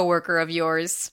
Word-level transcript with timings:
coworker 0.00 0.38
of 0.38 0.50
yours. 0.50 1.12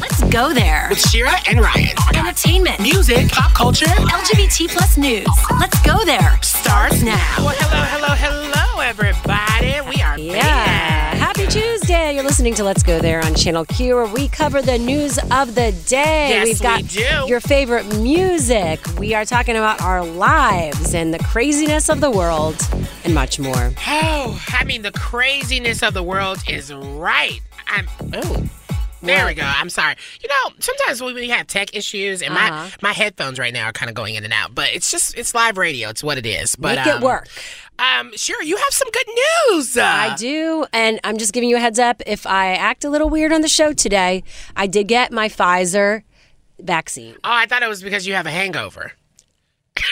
Let's 0.00 0.22
go 0.24 0.52
there. 0.52 0.86
With 0.90 1.00
Shira 1.10 1.32
and 1.48 1.60
Ryan. 1.60 1.94
Entertainment, 2.16 2.80
Music, 2.80 3.28
pop 3.30 3.52
culture. 3.54 3.86
LGBT 3.86 4.68
plus 4.68 4.96
news. 4.96 5.26
Let's 5.60 5.80
go 5.82 6.04
there. 6.04 6.38
Starts 6.42 7.02
now. 7.02 7.34
Well, 7.38 7.54
hello, 7.56 7.84
hello, 7.84 8.14
hello, 8.14 8.80
everybody. 8.80 9.80
We 9.88 10.02
are 10.02 10.18
Yeah. 10.18 10.42
back. 10.42 11.18
Happy 11.18 11.46
Tuesday. 11.46 12.14
You're 12.14 12.24
listening 12.24 12.54
to 12.54 12.64
Let's 12.64 12.82
Go 12.82 12.98
There 13.00 13.24
on 13.24 13.34
Channel 13.34 13.64
Q, 13.66 13.94
where 13.96 14.06
we 14.06 14.28
cover 14.28 14.60
the 14.62 14.78
news 14.78 15.18
of 15.30 15.54
the 15.54 15.72
day. 15.86 16.28
Yes, 16.30 16.44
We've 16.46 16.60
got 16.62 16.82
we 16.82 16.88
do. 16.88 17.24
your 17.28 17.40
favorite 17.40 17.86
music. 17.96 18.80
We 18.98 19.14
are 19.14 19.24
talking 19.24 19.56
about 19.56 19.80
our 19.82 20.04
lives 20.04 20.94
and 20.94 21.12
the 21.14 21.18
craziness 21.20 21.88
of 21.88 22.00
the 22.00 22.10
world 22.10 22.56
and 23.04 23.14
much 23.14 23.38
more. 23.38 23.72
Oh, 23.86 24.42
I 24.48 24.64
mean, 24.64 24.82
the 24.82 24.92
craziness 24.92 25.82
of 25.82 25.94
the 25.94 26.02
world 26.02 26.38
is 26.48 26.72
right. 26.72 27.40
I'm. 27.68 27.86
Oh. 28.14 28.44
There 29.02 29.26
we 29.26 29.34
go. 29.34 29.42
I'm 29.44 29.68
sorry. 29.68 29.96
You 30.22 30.28
know, 30.28 30.54
sometimes 30.60 31.02
we 31.02 31.28
have 31.30 31.46
tech 31.46 31.74
issues, 31.76 32.22
and 32.22 32.32
Uh-huh. 32.32 32.50
my 32.50 32.70
my 32.90 32.92
headphones 32.92 33.38
right 33.38 33.52
now 33.52 33.64
are 33.66 33.72
kind 33.72 33.88
of 33.88 33.94
going 33.94 34.14
in 34.14 34.24
and 34.24 34.32
out, 34.32 34.54
but 34.54 34.68
it's 34.72 34.90
just 34.90 35.16
it's 35.18 35.34
live 35.34 35.58
radio. 35.58 35.88
It's 35.88 36.02
what 36.04 36.18
it 36.18 36.26
is. 36.26 36.56
But 36.56 36.76
Make 36.76 36.86
it 36.86 36.94
um, 36.96 37.02
work. 37.02 37.28
Um, 37.78 38.12
sure, 38.16 38.42
you 38.42 38.56
have 38.56 38.70
some 38.70 38.88
good 38.92 39.06
news. 39.48 39.76
Uh, 39.76 39.82
I 39.82 40.14
do, 40.16 40.66
and 40.72 41.00
I'm 41.04 41.16
just 41.18 41.32
giving 41.32 41.48
you 41.48 41.56
a 41.56 41.60
heads 41.60 41.78
up. 41.78 42.00
If 42.06 42.26
I 42.26 42.54
act 42.54 42.84
a 42.84 42.90
little 42.90 43.08
weird 43.08 43.32
on 43.32 43.40
the 43.40 43.48
show 43.48 43.72
today, 43.72 44.22
I 44.54 44.66
did 44.68 44.86
get 44.88 45.10
my 45.12 45.28
Pfizer 45.28 46.02
vaccine. 46.60 47.14
Oh, 47.16 47.18
I 47.32 47.46
thought 47.46 47.62
it 47.62 47.68
was 47.68 47.82
because 47.82 48.06
you 48.06 48.14
have 48.14 48.26
a 48.26 48.30
hangover. 48.30 48.92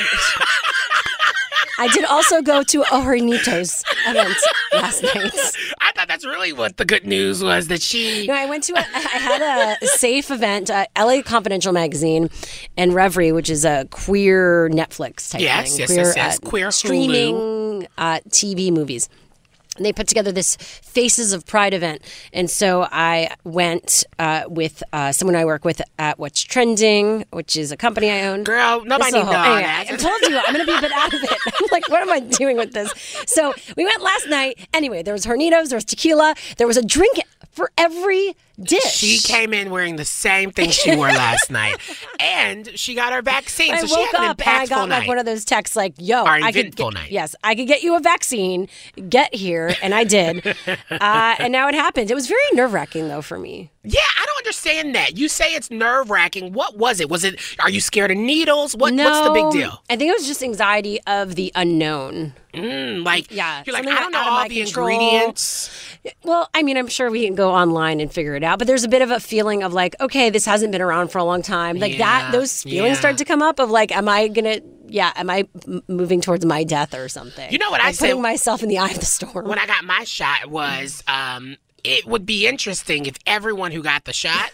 I 1.80 1.88
did 1.94 2.04
also 2.04 2.42
go 2.42 2.62
to 2.62 2.82
a 2.82 2.84
Hornitos 2.84 3.82
event 4.06 4.36
last 4.74 5.02
night. 5.02 5.32
I 5.80 5.92
thought 5.92 6.08
that's 6.08 6.26
really 6.26 6.52
what 6.52 6.76
the 6.76 6.84
good 6.84 7.06
news 7.06 7.42
was 7.42 7.68
that 7.68 7.80
she. 7.82 8.26
No, 8.26 8.34
I 8.34 8.46
went 8.46 8.64
to 8.64 8.74
a, 8.74 8.78
I 8.78 8.82
had 8.82 9.78
a 9.82 9.86
safe 9.86 10.30
event, 10.30 10.70
uh, 10.70 10.84
LA 10.96 11.22
Confidential 11.22 11.72
magazine, 11.72 12.28
and 12.76 12.92
Revry, 12.92 13.34
which 13.34 13.48
is 13.50 13.64
a 13.64 13.86
queer 13.90 14.68
Netflix 14.70 15.30
type 15.30 15.40
Yes, 15.40 15.70
thing. 15.70 15.80
yes, 15.80 15.88
queer, 15.88 16.04
yes, 16.04 16.16
yes. 16.16 16.36
uh, 16.42 16.48
Queer 16.48 16.70
streaming 16.70 17.86
uh, 17.98 18.20
TV 18.28 18.70
movies. 18.70 19.08
And 19.76 19.86
they 19.86 19.92
put 19.92 20.08
together 20.08 20.30
this 20.32 20.56
Faces 20.56 21.32
of 21.32 21.46
Pride 21.46 21.72
event, 21.72 22.02
and 22.34 22.50
so 22.50 22.86
I 22.90 23.34
went 23.44 24.04
uh, 24.18 24.42
with 24.48 24.82
uh, 24.92 25.12
someone 25.12 25.36
I 25.36 25.44
work 25.46 25.64
with 25.64 25.80
at 25.98 26.18
What's 26.18 26.42
Trending, 26.42 27.24
which 27.30 27.56
is 27.56 27.70
a 27.72 27.76
company 27.78 28.10
I 28.10 28.26
own. 28.26 28.42
Girl, 28.44 28.84
nobody 28.84 29.12
This 29.12 29.14
is 29.14 29.14
a 29.14 29.18
need 29.18 29.24
whole- 29.26 29.34
all 29.36 29.56
anyway. 29.56 29.86
I 29.94 29.96
told 29.96 30.20
you 30.22 30.36
I'm 30.38 30.52
going 30.52 30.66
to 30.66 30.70
be 30.70 30.76
a 30.76 30.80
bit 30.82 30.92
out 30.92 31.14
of 31.14 31.20
it. 31.22 31.69
What 32.00 32.02
am 32.02 32.10
I 32.10 32.20
doing 32.20 32.56
with 32.56 32.72
this? 32.72 32.92
So 33.26 33.52
we 33.76 33.84
went 33.84 34.00
last 34.00 34.28
night. 34.28 34.58
Anyway, 34.72 35.02
there 35.02 35.12
was 35.12 35.26
hornitos, 35.26 35.70
there 35.70 35.76
was 35.76 35.84
tequila, 35.84 36.36
there 36.56 36.68
was 36.68 36.76
a 36.76 36.84
drink 36.84 37.18
for 37.50 37.72
every 37.76 38.36
dish. 38.62 38.82
She 38.94 39.18
came 39.18 39.52
in 39.54 39.70
wearing 39.70 39.96
the 39.96 40.04
same 40.04 40.50
thing 40.50 40.70
she 40.70 40.94
wore 40.96 41.08
last 41.08 41.50
night, 41.50 41.76
and 42.18 42.68
she 42.78 42.94
got 42.94 43.12
her 43.12 43.22
vaccine. 43.22 43.74
I 43.74 43.80
so 43.80 43.86
she 43.86 43.96
woke 43.96 44.14
up 44.14 44.40
and 44.46 44.48
I 44.48 44.66
got 44.66 44.88
night. 44.88 44.98
like 45.00 45.08
one 45.08 45.18
of 45.18 45.26
those 45.26 45.44
texts 45.44 45.76
like, 45.76 45.94
"Yo, 45.98 46.24
Our 46.24 46.36
I 46.42 46.52
could 46.52 46.74
get, 46.76 46.94
night. 46.94 47.10
yes, 47.10 47.34
I 47.44 47.54
could 47.54 47.66
get 47.66 47.82
you 47.82 47.96
a 47.96 48.00
vaccine. 48.00 48.68
Get 49.08 49.34
here," 49.34 49.74
and 49.82 49.94
I 49.94 50.04
did, 50.04 50.46
uh, 50.90 51.34
and 51.38 51.52
now 51.52 51.68
it 51.68 51.74
happened. 51.74 52.10
It 52.10 52.14
was 52.14 52.26
very 52.26 52.40
nerve 52.52 52.72
wracking 52.72 53.08
though 53.08 53.22
for 53.22 53.38
me. 53.38 53.70
yeah, 53.82 54.00
I 54.18 54.24
don't 54.26 54.38
understand 54.38 54.94
that. 54.94 55.16
You 55.16 55.28
say 55.28 55.54
it's 55.54 55.70
nerve 55.70 56.10
wracking. 56.10 56.52
What 56.52 56.76
was 56.76 57.00
it? 57.00 57.08
Was 57.08 57.24
it? 57.24 57.40
Are 57.60 57.70
you 57.70 57.80
scared 57.80 58.10
of 58.10 58.16
needles? 58.18 58.76
What? 58.76 58.94
no, 58.94 59.04
What's 59.04 59.26
the 59.28 59.32
big 59.34 59.50
deal? 59.52 59.82
I 59.88 59.96
think 59.96 60.10
it 60.10 60.18
was 60.18 60.26
just 60.26 60.42
anxiety 60.42 61.00
of 61.06 61.34
the 61.34 61.50
unknown. 61.54 62.34
Mm, 62.52 63.04
like, 63.04 63.30
Yeah, 63.30 63.62
you're 63.64 63.72
like, 63.72 63.86
I 63.86 64.00
don't 64.00 64.10
know 64.10 64.24
all 64.28 64.48
the 64.48 64.60
control. 64.64 64.88
ingredients. 64.88 65.70
Well, 66.24 66.50
I 66.52 66.64
mean, 66.64 66.76
I'm 66.76 66.88
sure 66.88 67.08
we 67.08 67.24
can 67.24 67.36
go 67.36 67.52
online 67.52 68.00
and 68.00 68.12
figure 68.12 68.34
it 68.34 68.42
out, 68.42 68.49
but 68.56 68.66
there's 68.66 68.84
a 68.84 68.88
bit 68.88 69.02
of 69.02 69.10
a 69.10 69.20
feeling 69.20 69.62
of 69.62 69.72
like, 69.72 69.94
okay, 70.00 70.30
this 70.30 70.44
hasn't 70.44 70.72
been 70.72 70.80
around 70.82 71.08
for 71.12 71.18
a 71.18 71.24
long 71.24 71.42
time. 71.42 71.78
Like 71.78 71.98
that, 71.98 72.30
those 72.32 72.62
feelings 72.62 72.94
yeah. 72.96 73.00
start 73.00 73.18
to 73.18 73.24
come 73.24 73.42
up 73.42 73.58
of 73.58 73.70
like, 73.70 73.94
am 73.94 74.08
I 74.08 74.28
gonna? 74.28 74.60
Yeah, 74.86 75.12
am 75.14 75.30
I 75.30 75.46
m- 75.68 75.82
moving 75.88 76.20
towards 76.20 76.44
my 76.44 76.64
death 76.64 76.94
or 76.94 77.08
something? 77.08 77.50
You 77.52 77.58
know 77.58 77.70
what 77.70 77.80
I 77.80 77.86
Like, 77.86 77.94
said- 77.94 78.06
Putting 78.08 78.22
myself 78.22 78.62
in 78.62 78.68
the 78.68 78.78
eye 78.78 78.90
of 78.90 78.98
the 78.98 79.06
storm. 79.06 79.46
When 79.46 79.58
I 79.58 79.66
got 79.66 79.84
my 79.84 80.02
shot, 80.04 80.46
was 80.50 81.04
um, 81.06 81.56
it 81.84 82.06
would 82.06 82.26
be 82.26 82.46
interesting 82.46 83.06
if 83.06 83.16
everyone 83.26 83.70
who 83.72 83.82
got 83.82 84.04
the 84.04 84.12
shot 84.12 84.50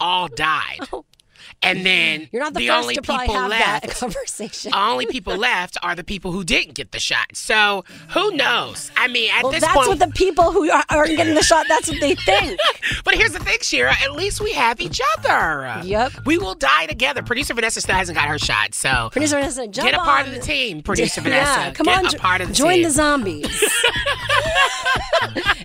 all 0.00 0.28
died, 0.28 0.80
and 1.62 1.84
then. 1.84 2.28
You're 2.32 2.42
not 2.42 2.54
the, 2.54 2.60
the 2.60 2.68
first 2.68 2.82
only 2.82 2.94
to 2.94 3.02
people 3.02 3.34
have 3.34 3.50
left. 3.50 3.82
that 3.86 3.90
conversation. 3.96 4.72
only 4.74 5.06
people 5.06 5.36
left 5.36 5.76
are 5.82 5.94
the 5.94 6.04
people 6.04 6.32
who 6.32 6.44
didn't 6.44 6.74
get 6.74 6.92
the 6.92 7.00
shot. 7.00 7.34
So 7.34 7.84
who 8.10 8.32
knows? 8.32 8.90
I 8.96 9.08
mean, 9.08 9.30
at 9.32 9.42
this 9.42 9.42
point. 9.42 9.42
Well, 9.44 9.52
this 9.52 9.60
that's 9.62 9.74
point, 9.74 9.88
what 9.88 9.98
the 9.98 10.12
people 10.14 10.52
who 10.52 10.70
are, 10.70 10.84
aren't 10.90 11.16
getting 11.16 11.34
the 11.34 11.42
shot. 11.42 11.66
That's 11.68 11.88
what 11.88 12.00
they 12.00 12.14
think. 12.14 12.58
but 13.04 13.14
here's 13.14 13.32
the 13.32 13.40
thing, 13.40 13.58
Shira. 13.62 13.92
At 14.02 14.12
least 14.12 14.40
we 14.40 14.52
have 14.52 14.80
each 14.80 15.00
other. 15.16 15.80
Yep. 15.84 16.12
We 16.26 16.38
will 16.38 16.54
die 16.54 16.86
together. 16.86 17.22
Producer 17.22 17.54
Vanessa 17.54 17.80
still 17.80 17.94
hasn't 17.96 18.16
got 18.16 18.28
her 18.28 18.38
shot, 18.38 18.74
so 18.74 19.08
Producer 19.12 19.36
Vanessa, 19.36 19.66
jump 19.68 19.90
get 19.90 19.94
a 19.94 20.02
part 20.02 20.26
on. 20.26 20.28
of 20.28 20.34
the 20.34 20.40
team. 20.40 20.82
Producer 20.82 21.20
Vanessa, 21.22 21.60
Yeah, 21.60 21.72
come 21.72 21.84
get 21.86 21.98
on, 22.04 22.14
a 22.14 22.18
part 22.18 22.40
of 22.40 22.48
the 22.48 22.54
join 22.54 22.74
team. 22.74 22.82
the 22.84 22.90
zombies. 22.90 23.64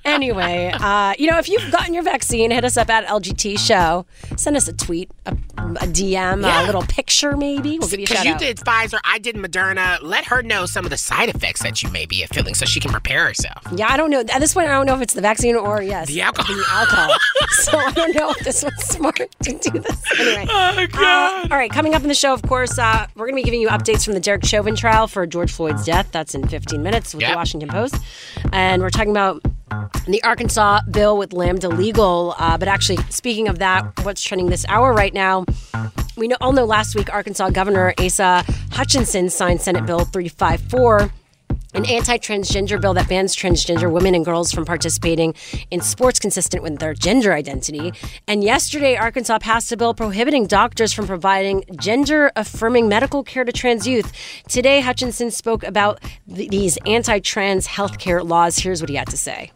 anyway, 0.05 0.71
uh, 0.73 1.13
you 1.17 1.29
know, 1.29 1.37
if 1.37 1.49
you've 1.49 1.71
gotten 1.71 1.93
your 1.93 2.03
vaccine, 2.03 2.51
hit 2.51 2.63
us 2.63 2.77
up 2.77 2.89
at 2.89 3.05
LGT 3.05 3.59
Show. 3.59 4.05
Send 4.35 4.57
us 4.57 4.67
a 4.67 4.73
tweet, 4.73 5.09
a, 5.25 5.37
a 5.83 5.87
DM, 5.87 6.41
Yeah. 6.43 6.63
a 6.63 6.65
little 6.65 6.81
picture, 6.83 7.35
maybe. 7.37 7.77
We'll 7.79 7.87
give 7.89 7.99
you 7.99 8.05
a 8.05 8.07
Because 8.07 8.17
shout 8.17 8.25
you 8.25 8.33
out. 8.33 8.39
did 8.39 8.57
Pfizer, 8.57 8.99
I 9.03 9.19
did 9.19 9.35
Moderna. 9.35 9.99
Let 10.01 10.25
her 10.25 10.41
know 10.41 10.65
some 10.65 10.85
of 10.85 10.91
the 10.91 10.97
side 10.97 11.29
effects 11.29 11.61
that 11.63 11.83
you 11.83 11.89
may 11.89 12.05
be 12.05 12.25
feeling 12.33 12.53
so 12.53 12.65
she 12.65 12.79
can 12.79 12.91
prepare 12.91 13.25
herself. 13.27 13.57
Yeah, 13.75 13.87
I 13.91 13.97
don't 13.97 14.09
know. 14.09 14.19
At 14.21 14.39
this 14.39 14.53
point, 14.53 14.67
I 14.67 14.71
don't 14.71 14.85
know 14.85 14.95
if 14.95 15.01
it's 15.01 15.13
the 15.13 15.21
vaccine 15.21 15.55
or 15.55 15.81
yes, 15.81 16.07
The 16.07 16.21
alcohol. 16.21 16.55
The 16.55 16.63
alcohol. 16.69 17.09
so 17.49 17.77
I 17.77 17.91
don't 17.91 18.15
know 18.15 18.29
if 18.31 18.39
this 18.39 18.63
was 18.63 18.73
smart 18.85 19.17
to 19.17 19.51
do 19.59 19.79
this. 19.79 20.01
Anyway. 20.19 20.45
Oh, 20.49 20.87
Uh, 21.03 21.47
all 21.51 21.57
right, 21.57 21.71
coming 21.71 21.93
up 21.95 22.01
in 22.01 22.07
the 22.07 22.13
show, 22.15 22.33
of 22.33 22.41
course, 22.43 22.77
uh, 22.79 23.07
we're 23.15 23.25
going 23.27 23.33
to 23.33 23.41
be 23.41 23.43
giving 23.43 23.61
you 23.61 23.67
updates 23.69 24.05
from 24.05 24.13
the 24.13 24.19
Derek 24.19 24.45
Chauvin 24.45 24.75
trial 24.75 25.07
for 25.07 25.25
George 25.27 25.51
Floyd's 25.51 25.85
death. 25.85 26.07
That's 26.11 26.33
in 26.35 26.47
15 26.47 26.81
minutes 26.81 27.13
with 27.13 27.21
Yep. 27.21 27.31
the 27.31 27.35
Washington 27.35 27.69
Post. 27.69 27.95
And 28.51 28.81
we're 28.81 28.89
talking 28.89 29.11
about 29.11 29.41
the 30.07 30.21
Arkansas 30.23 30.81
bill 30.91 31.17
with 31.17 31.33
Lambda 31.33 31.69
Legal. 31.69 32.35
Uh, 32.37 32.57
but 32.57 32.67
actually, 32.67 32.97
speaking 33.09 33.47
of 33.47 33.59
that, 33.59 33.83
what's 34.03 34.23
trending 34.23 34.49
this 34.49 34.65
hour 34.67 34.93
right 34.93 35.13
now? 35.13 35.45
We 36.15 36.27
know, 36.27 36.37
all 36.41 36.51
know 36.51 36.65
last 36.65 36.95
week 36.95 37.11
Arkansas 37.13 37.49
Governor 37.49 37.93
Asa 37.99 38.43
Hutchinson 38.71 39.29
signed 39.29 39.61
Senate 39.61 39.85
Bill 39.85 40.05
354 40.05 41.11
an 41.73 41.85
anti 41.85 42.17
transgender 42.17 42.79
bill 42.79 42.93
that 42.93 43.09
bans 43.09 43.35
transgender 43.35 43.91
women 43.91 44.15
and 44.15 44.25
girls 44.25 44.51
from 44.51 44.65
participating 44.65 45.33
in 45.71 45.81
sports 45.81 46.19
consistent 46.19 46.63
with 46.63 46.79
their 46.79 46.93
gender 46.93 47.33
identity. 47.33 47.93
And 48.27 48.43
yesterday, 48.43 48.95
Arkansas 48.95 49.39
passed 49.39 49.71
a 49.71 49.77
bill 49.77 49.93
prohibiting 49.93 50.47
doctors 50.47 50.93
from 50.93 51.07
providing 51.07 51.63
gender 51.79 52.31
affirming 52.35 52.87
medical 52.87 53.23
care 53.23 53.43
to 53.43 53.51
trans 53.51 53.87
youth. 53.87 54.11
Today, 54.47 54.81
Hutchinson 54.81 55.31
spoke 55.31 55.63
about 55.63 55.99
th- 56.33 56.49
these 56.49 56.77
anti 56.85 57.19
trans 57.19 57.67
healthcare 57.67 58.27
laws. 58.27 58.57
Here's 58.57 58.81
what 58.81 58.89
he 58.89 58.95
had 58.95 59.07
to 59.07 59.17
say. 59.17 59.51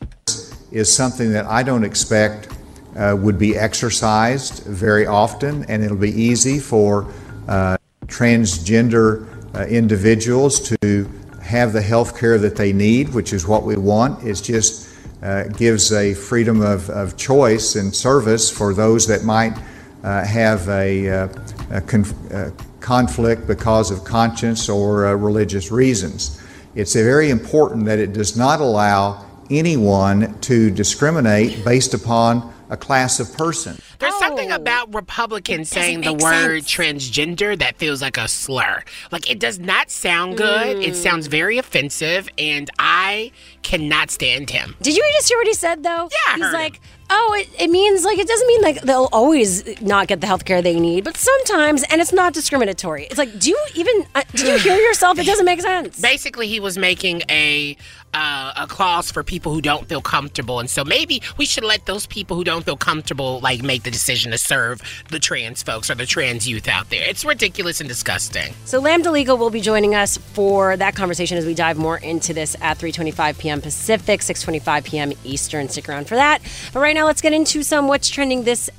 is 0.72 0.94
something 0.94 1.32
that 1.32 1.46
I 1.46 1.64
don't 1.64 1.84
expect 1.84 2.50
uh, 2.96 3.16
would 3.18 3.38
be 3.38 3.56
exercised 3.56 4.64
very 4.64 5.06
often, 5.06 5.64
and 5.70 5.84
it'll 5.84 5.98
be 5.98 6.12
easy 6.12 6.60
for 6.60 7.12
uh, 7.48 7.78
transgender 8.08 9.28
uh, 9.56 9.66
individuals 9.66 10.60
to 10.60 11.10
have 11.48 11.74
the 11.74 11.82
health 11.82 12.20
care 12.20 12.38
that 12.38 12.56
they 12.56 12.74
need, 12.74 13.14
which 13.14 13.34
is 13.34 13.48
what 13.48 13.64
we 13.64 13.78
want. 13.78 14.24
It 14.24 14.36
just 14.36 14.90
uh, 15.24 15.44
gives 15.46 15.92
a 15.92 16.14
freedom 16.14 16.62
of, 16.62 16.90
of 16.90 17.18
choice 17.18 17.76
and 17.76 17.96
service 17.96 18.52
for 18.52 18.74
those 18.74 19.08
that 19.08 19.24
might 19.24 19.58
uh, 20.04 20.24
have 20.24 20.68
a, 20.70 21.10
uh, 21.10 21.28
a 21.72 21.82
conf- 21.82 22.32
uh, 22.32 22.52
conflict 22.80 23.48
because 23.48 23.92
of 23.92 24.04
conscience 24.04 24.70
or 24.70 25.08
uh, 25.08 25.14
religious 25.14 25.72
reasons. 25.72 26.42
It's 26.76 26.94
very 26.94 27.30
important 27.32 27.86
that 27.86 27.98
it 27.98 28.14
does 28.14 28.38
not 28.38 28.60
allow 28.62 29.26
anyone 29.50 30.40
to 30.42 30.70
discriminate 30.70 31.66
based 31.66 31.94
upon 31.94 32.54
a 32.70 32.78
class 32.78 33.20
of 33.20 33.34
person. 33.36 33.82
There's 34.00 34.14
oh, 34.16 34.20
something 34.20 34.52
about 34.52 34.94
Republicans 34.94 35.70
saying 35.70 36.02
the 36.02 36.14
word 36.14 36.64
sense. 36.66 36.72
transgender 36.72 37.58
that 37.58 37.78
feels 37.78 38.02
like 38.02 38.18
a 38.18 38.28
slur. 38.28 38.84
Like 39.12 39.30
it 39.30 39.40
does 39.40 39.60
not 39.60 39.90
sound 39.90 40.38
good. 40.38 40.78
Mm. 40.78 40.88
It 40.88 40.96
sounds 40.96 41.28
very 41.28 41.58
offensive, 41.58 42.30
and 42.38 42.70
I 42.80 43.32
cannot 43.64 44.12
stand 44.12 44.50
him. 44.50 44.76
Did 44.82 44.96
you 44.96 45.04
just 45.14 45.28
hear 45.30 45.38
what 45.38 45.48
he 45.48 45.54
said 45.54 45.84
though? 45.84 46.10
Yeah, 46.28 46.36
he's 46.36 46.54
like. 46.54 46.76
Him. 46.76 46.82
Oh, 47.10 47.36
it, 47.40 47.50
it 47.62 47.70
means 47.70 48.04
like 48.04 48.18
it 48.18 48.28
doesn't 48.28 48.48
mean 48.48 48.62
like 48.62 48.82
they'll 48.82 49.08
always 49.14 49.82
not 49.82 50.08
get 50.08 50.20
the 50.20 50.28
health 50.28 50.44
care 50.44 50.62
they 50.62 50.78
need, 50.78 51.06
but 51.06 51.16
sometimes, 51.16 51.84
and 51.84 52.02
it's 52.02 52.12
not 52.12 52.34
discriminatory. 52.34 53.06
It's 53.06 53.18
like, 53.18 53.40
do 53.40 53.50
you 53.50 53.66
even 53.76 54.06
uh, 54.14 54.24
did 54.34 54.42
you 54.48 54.58
hear 54.58 54.76
yourself? 54.76 55.18
It 55.18 55.26
doesn't 55.26 55.46
make 55.46 55.62
sense. 55.62 56.02
Basically, 56.02 56.48
he 56.48 56.60
was 56.60 56.78
making 56.78 57.22
a 57.30 57.78
uh, 58.14 58.52
a 58.58 58.68
clause 58.68 59.10
for 59.10 59.24
people 59.24 59.54
who 59.54 59.62
don't 59.62 59.88
feel 59.88 60.02
comfortable, 60.02 60.60
and 60.60 60.70
so 60.70 60.84
maybe 60.84 61.22
we 61.38 61.46
should 61.46 61.64
let 61.64 61.86
those 61.86 62.08
people 62.08 62.36
who 62.36 62.44
don't 62.44 62.66
feel 62.66 62.76
comfortable 62.76 63.40
like 63.40 63.64
make 63.64 63.84
the 63.88 63.92
decision 63.92 64.32
to 64.32 64.38
serve 64.38 64.82
the 65.10 65.20
trans 65.20 65.64
folks 65.64 65.90
or 65.90 65.96
the 65.96 66.06
trans 66.06 66.48
youth 66.48 66.68
out 66.68 66.90
there. 66.90 67.08
It's 67.08 67.24
ridiculous 67.24 67.80
and 67.80 67.88
disgusting. 67.88 68.54
So 68.66 68.80
Lambda 68.80 69.12
Legal 69.12 69.38
will 69.38 69.50
be 69.50 69.62
joining 69.62 69.96
us 69.96 70.18
for 70.18 70.76
that 70.76 70.94
conversation 70.94 71.38
as 71.38 71.46
we 71.46 71.54
dive 71.54 71.78
more 71.78 71.98
into 71.98 72.34
this 72.34 72.56
at 72.62 72.78
3:25 72.78 73.38
p.m. 73.40 73.62
Pacific, 73.62 74.20
6:25 74.20 74.84
p.m. 74.84 75.14
Eastern. 75.24 75.70
Stick 75.70 75.88
around 75.88 76.08
for 76.08 76.16
that. 76.16 76.42
But 76.74 76.82
right 76.82 76.94
now, 76.94 77.06
let's 77.06 77.22
get 77.22 77.32
into 77.32 77.64
some 77.64 77.88
what's 77.88 78.10
trending 78.10 78.44
this. 78.44 78.70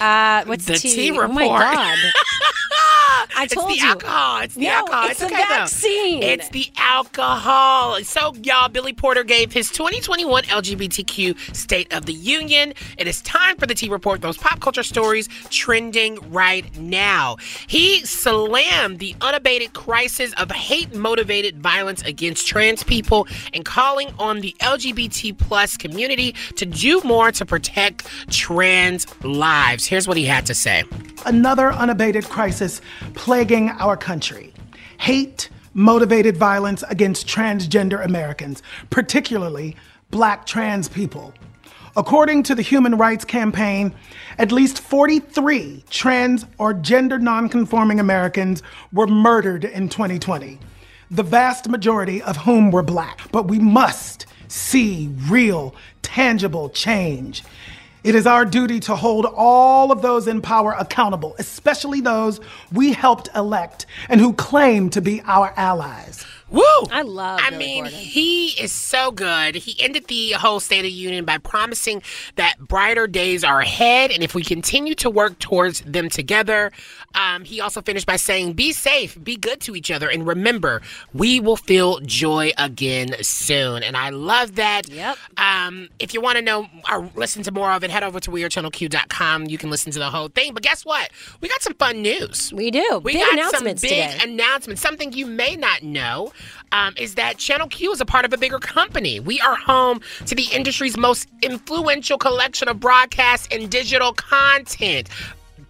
Uh, 0.00 0.44
what's 0.44 0.64
the 0.66 0.74
tea? 0.74 0.94
tea 0.94 1.10
report? 1.10 1.30
Oh 1.30 1.32
my 1.32 1.46
god. 1.46 1.98
I 3.36 3.46
told 3.46 3.70
it's 3.70 3.80
the 3.80 3.86
you. 3.86 3.90
alcohol. 3.90 4.40
It's 4.40 4.54
the 4.54 4.60
no, 4.62 4.70
alcohol. 4.70 5.04
It's, 5.04 5.10
it's 5.10 5.20
the 5.20 5.26
okay, 5.26 5.48
vaccine. 5.48 6.20
Though. 6.20 6.26
It's 6.26 6.48
the 6.50 6.66
alcohol. 6.76 8.02
So, 8.04 8.34
y'all, 8.42 8.68
Billy 8.68 8.92
Porter 8.92 9.24
gave 9.24 9.52
his 9.52 9.70
2021 9.70 10.44
LGBTQ 10.44 11.56
State 11.56 11.92
of 11.92 12.06
the 12.06 12.12
Union. 12.12 12.74
It 12.98 13.06
is 13.06 13.20
time 13.22 13.56
for 13.56 13.66
the 13.66 13.74
Tea 13.74 13.88
Report, 13.88 14.20
those 14.20 14.36
pop 14.36 14.60
culture 14.60 14.82
stories 14.82 15.28
trending 15.50 16.18
right 16.30 16.76
now. 16.78 17.36
He 17.66 18.04
slammed 18.04 18.98
the 18.98 19.14
unabated 19.20 19.72
crisis 19.72 20.32
of 20.38 20.50
hate 20.50 20.94
motivated 20.94 21.60
violence 21.62 22.02
against 22.02 22.46
trans 22.46 22.82
people 22.82 23.26
and 23.52 23.64
calling 23.64 24.12
on 24.18 24.40
the 24.40 24.54
LGBT 24.60 25.36
plus 25.38 25.76
community 25.76 26.34
to 26.56 26.66
do 26.66 27.00
more 27.04 27.32
to 27.32 27.46
protect 27.46 28.06
trans 28.30 29.06
lives. 29.24 29.81
Here's 29.86 30.08
what 30.08 30.16
he 30.16 30.24
had 30.24 30.46
to 30.46 30.54
say. 30.54 30.84
Another 31.26 31.72
unabated 31.72 32.24
crisis 32.24 32.80
plaguing 33.14 33.70
our 33.70 33.96
country 33.96 34.52
hate 34.98 35.48
motivated 35.74 36.36
violence 36.36 36.82
against 36.88 37.26
transgender 37.26 38.04
Americans, 38.04 38.62
particularly 38.90 39.76
black 40.10 40.46
trans 40.46 40.88
people. 40.88 41.32
According 41.96 42.42
to 42.44 42.54
the 42.54 42.62
Human 42.62 42.96
Rights 42.96 43.24
Campaign, 43.24 43.94
at 44.38 44.50
least 44.50 44.80
43 44.80 45.84
trans 45.90 46.46
or 46.58 46.72
gender 46.72 47.18
nonconforming 47.18 48.00
Americans 48.00 48.62
were 48.92 49.06
murdered 49.06 49.64
in 49.64 49.88
2020, 49.88 50.58
the 51.10 51.22
vast 51.22 51.68
majority 51.68 52.22
of 52.22 52.38
whom 52.38 52.70
were 52.70 52.82
black. 52.82 53.20
But 53.30 53.48
we 53.48 53.58
must 53.58 54.26
see 54.48 55.10
real, 55.28 55.74
tangible 56.00 56.70
change. 56.70 57.42
It 58.04 58.16
is 58.16 58.26
our 58.26 58.44
duty 58.44 58.80
to 58.80 58.96
hold 58.96 59.26
all 59.26 59.92
of 59.92 60.02
those 60.02 60.26
in 60.26 60.42
power 60.42 60.72
accountable, 60.72 61.36
especially 61.38 62.00
those 62.00 62.40
we 62.72 62.92
helped 62.92 63.28
elect 63.36 63.86
and 64.08 64.20
who 64.20 64.32
claim 64.32 64.90
to 64.90 65.00
be 65.00 65.20
our 65.22 65.54
allies. 65.56 66.26
Woo! 66.52 66.62
I 66.90 67.02
love. 67.02 67.40
I 67.42 67.50
Billy 67.50 67.64
mean, 67.64 67.84
Gordon. 67.84 67.98
he 67.98 68.48
is 68.60 68.72
so 68.72 69.10
good. 69.10 69.54
He 69.54 69.82
ended 69.82 70.06
the 70.08 70.32
whole 70.32 70.60
State 70.60 70.80
of 70.80 70.84
the 70.84 70.90
Union 70.90 71.24
by 71.24 71.38
promising 71.38 72.02
that 72.36 72.56
brighter 72.60 73.06
days 73.06 73.42
are 73.42 73.60
ahead, 73.60 74.10
and 74.10 74.22
if 74.22 74.34
we 74.34 74.42
continue 74.44 74.94
to 74.96 75.08
work 75.08 75.38
towards 75.38 75.80
them 75.80 76.10
together, 76.10 76.70
um, 77.14 77.44
he 77.44 77.60
also 77.60 77.80
finished 77.80 78.06
by 78.06 78.16
saying, 78.16 78.52
"Be 78.52 78.72
safe, 78.72 79.16
be 79.22 79.36
good 79.36 79.60
to 79.62 79.74
each 79.74 79.90
other, 79.90 80.08
and 80.10 80.26
remember, 80.26 80.82
we 81.14 81.40
will 81.40 81.56
feel 81.56 82.00
joy 82.00 82.52
again 82.58 83.16
soon." 83.22 83.82
And 83.82 83.96
I 83.96 84.10
love 84.10 84.56
that. 84.56 84.88
Yep. 84.90 85.16
Um, 85.38 85.88
if 85.98 86.12
you 86.12 86.20
want 86.20 86.36
to 86.36 86.42
know 86.42 86.68
or 86.90 87.10
listen 87.14 87.42
to 87.44 87.50
more 87.52 87.72
of 87.72 87.82
it, 87.82 87.90
head 87.90 88.02
over 88.02 88.20
to 88.20 88.30
WeAreChannelQ.com. 88.30 89.46
You 89.46 89.56
can 89.58 89.70
listen 89.70 89.90
to 89.92 89.98
the 89.98 90.10
whole 90.10 90.28
thing. 90.28 90.52
But 90.54 90.62
guess 90.62 90.84
what? 90.84 91.10
We 91.40 91.48
got 91.48 91.62
some 91.62 91.74
fun 91.74 92.02
news. 92.02 92.52
We 92.52 92.70
do. 92.70 93.00
We 93.02 93.14
big 93.14 93.22
got 93.22 93.32
announcements 93.34 93.82
some 93.82 93.88
big 93.90 94.10
today. 94.10 94.32
announcements. 94.32 94.82
Something 94.82 95.12
you 95.12 95.26
may 95.26 95.56
not 95.56 95.82
know 95.82 96.32
um, 96.72 96.94
is 96.98 97.14
that 97.16 97.38
Channel 97.38 97.68
Q 97.68 97.92
is 97.92 98.00
a 98.00 98.06
part 98.06 98.24
of 98.24 98.32
a 98.32 98.38
bigger 98.38 98.58
company. 98.58 99.20
We 99.20 99.40
are 99.40 99.56
home 99.56 100.00
to 100.26 100.34
the 100.34 100.46
industry's 100.52 100.96
most 100.96 101.28
influential 101.42 102.18
collection 102.18 102.68
of 102.68 102.80
broadcast 102.80 103.52
and 103.52 103.70
digital 103.70 104.12
content 104.12 105.08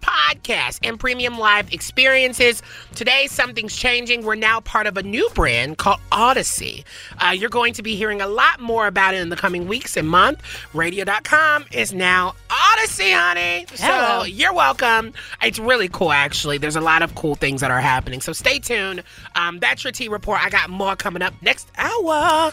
podcasts 0.03 0.79
and 0.83 0.99
premium 0.99 1.39
live 1.39 1.73
experiences. 1.73 2.61
Today, 2.93 3.27
something's 3.27 3.75
changing. 3.75 4.23
We're 4.23 4.35
now 4.35 4.59
part 4.59 4.85
of 4.85 4.97
a 4.97 5.03
new 5.03 5.29
brand 5.33 5.77
called 5.77 5.99
Audacy. 6.11 6.83
Uh, 7.17 7.29
you're 7.29 7.49
going 7.49 7.73
to 7.73 7.81
be 7.81 7.95
hearing 7.95 8.21
a 8.21 8.27
lot 8.27 8.59
more 8.59 8.85
about 8.85 9.13
it 9.13 9.21
in 9.21 9.29
the 9.29 9.35
coming 9.35 9.67
weeks 9.67 9.97
and 9.97 10.07
month. 10.07 10.41
Radio.com 10.73 11.65
is 11.71 11.93
now 11.93 12.35
Audacy, 12.49 13.13
honey. 13.13 13.65
Hello. 13.71 14.19
So 14.19 14.25
you're 14.25 14.53
welcome. 14.53 15.13
It's 15.41 15.59
really 15.59 15.87
cool, 15.87 16.11
actually. 16.11 16.57
There's 16.57 16.75
a 16.75 16.81
lot 16.81 17.01
of 17.01 17.15
cool 17.15 17.35
things 17.35 17.61
that 17.61 17.71
are 17.71 17.81
happening. 17.81 18.21
So 18.21 18.33
stay 18.33 18.59
tuned. 18.59 19.03
Um, 19.35 19.59
that's 19.59 19.83
your 19.83 19.93
T 19.93 20.09
report. 20.09 20.43
I 20.43 20.49
got 20.49 20.69
more 20.69 20.95
coming 20.95 21.21
up 21.21 21.33
next 21.41 21.69
hour. 21.77 22.51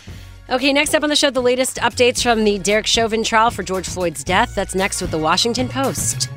Okay, 0.49 0.73
next 0.73 0.95
up 0.95 1.05
on 1.05 1.09
the 1.09 1.17
show, 1.17 1.31
the 1.31 1.43
latest 1.43 1.77
updates 1.77 2.23
from 2.23 2.43
the 2.45 2.59
Derek 2.59 2.87
Chauvin 2.87 3.23
trial 3.23 3.51
for 3.51 3.63
George 3.63 3.89
Floyd's 3.89 4.25
death. 4.25 4.53
That's 4.57 4.75
next 4.75 5.01
with 5.01 5.13
the 5.13 5.19
Washington 5.19 5.69
Post. 5.69 6.29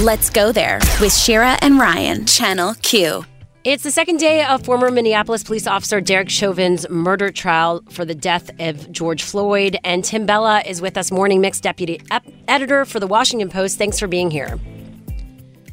Let's 0.00 0.30
go 0.30 0.52
there 0.52 0.78
with 1.00 1.14
Shira 1.14 1.58
and 1.62 1.78
Ryan, 1.78 2.26
Channel 2.26 2.74
Q. 2.82 3.24
It's 3.64 3.82
the 3.82 3.90
second 3.90 4.18
day 4.18 4.44
of 4.44 4.64
former 4.64 4.92
Minneapolis 4.92 5.42
police 5.42 5.66
officer 5.66 6.00
Derek 6.00 6.30
Chauvin's 6.30 6.88
murder 6.88 7.32
trial 7.32 7.82
for 7.90 8.04
the 8.04 8.14
death 8.14 8.48
of 8.60 8.92
George 8.92 9.24
Floyd. 9.24 9.76
And 9.82 10.04
Tim 10.04 10.24
Bella 10.24 10.62
is 10.64 10.80
with 10.80 10.96
us, 10.96 11.10
Morning 11.10 11.40
Mix 11.40 11.60
deputy 11.60 12.00
ep- 12.12 12.24
editor 12.46 12.84
for 12.84 13.00
the 13.00 13.08
Washington 13.08 13.48
Post. 13.48 13.76
Thanks 13.76 13.98
for 13.98 14.06
being 14.06 14.30
here. 14.30 14.60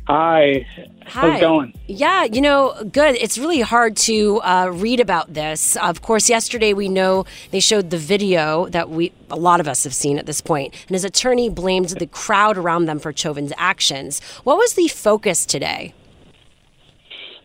Hi. 0.08 0.66
Hi. 1.08 1.32
How's 1.32 1.38
it 1.38 1.42
going? 1.42 1.74
Yeah, 1.88 2.24
you 2.24 2.42
know, 2.42 2.74
good. 2.92 3.16
It's 3.16 3.38
really 3.38 3.62
hard 3.62 3.96
to 3.98 4.42
uh, 4.42 4.70
read 4.74 5.00
about 5.00 5.34
this. 5.34 5.76
Of 5.78 6.02
course, 6.02 6.30
yesterday 6.30 6.74
we 6.74 6.90
know 6.90 7.26
they 7.52 7.60
showed 7.60 7.90
the 7.90 7.98
video 7.98 8.68
that 8.70 8.90
we 8.90 9.12
a 9.30 9.36
lot 9.36 9.60
of 9.60 9.68
us 9.68 9.84
have 9.84 9.94
seen 9.94 10.18
at 10.18 10.26
this 10.26 10.42
point, 10.42 10.74
and 10.88 10.96
his 10.96 11.04
attorney 11.04 11.50
blamed 11.50 11.90
the 11.90 12.08
crowd 12.08 12.58
around 12.58 12.86
them 12.86 13.00
for 13.00 13.12
Chauvin's 13.16 13.54
actions. 13.58 14.22
What 14.44 14.58
was 14.58 14.74
the 14.74 14.88
focus 14.88 15.46
today? 15.46 15.94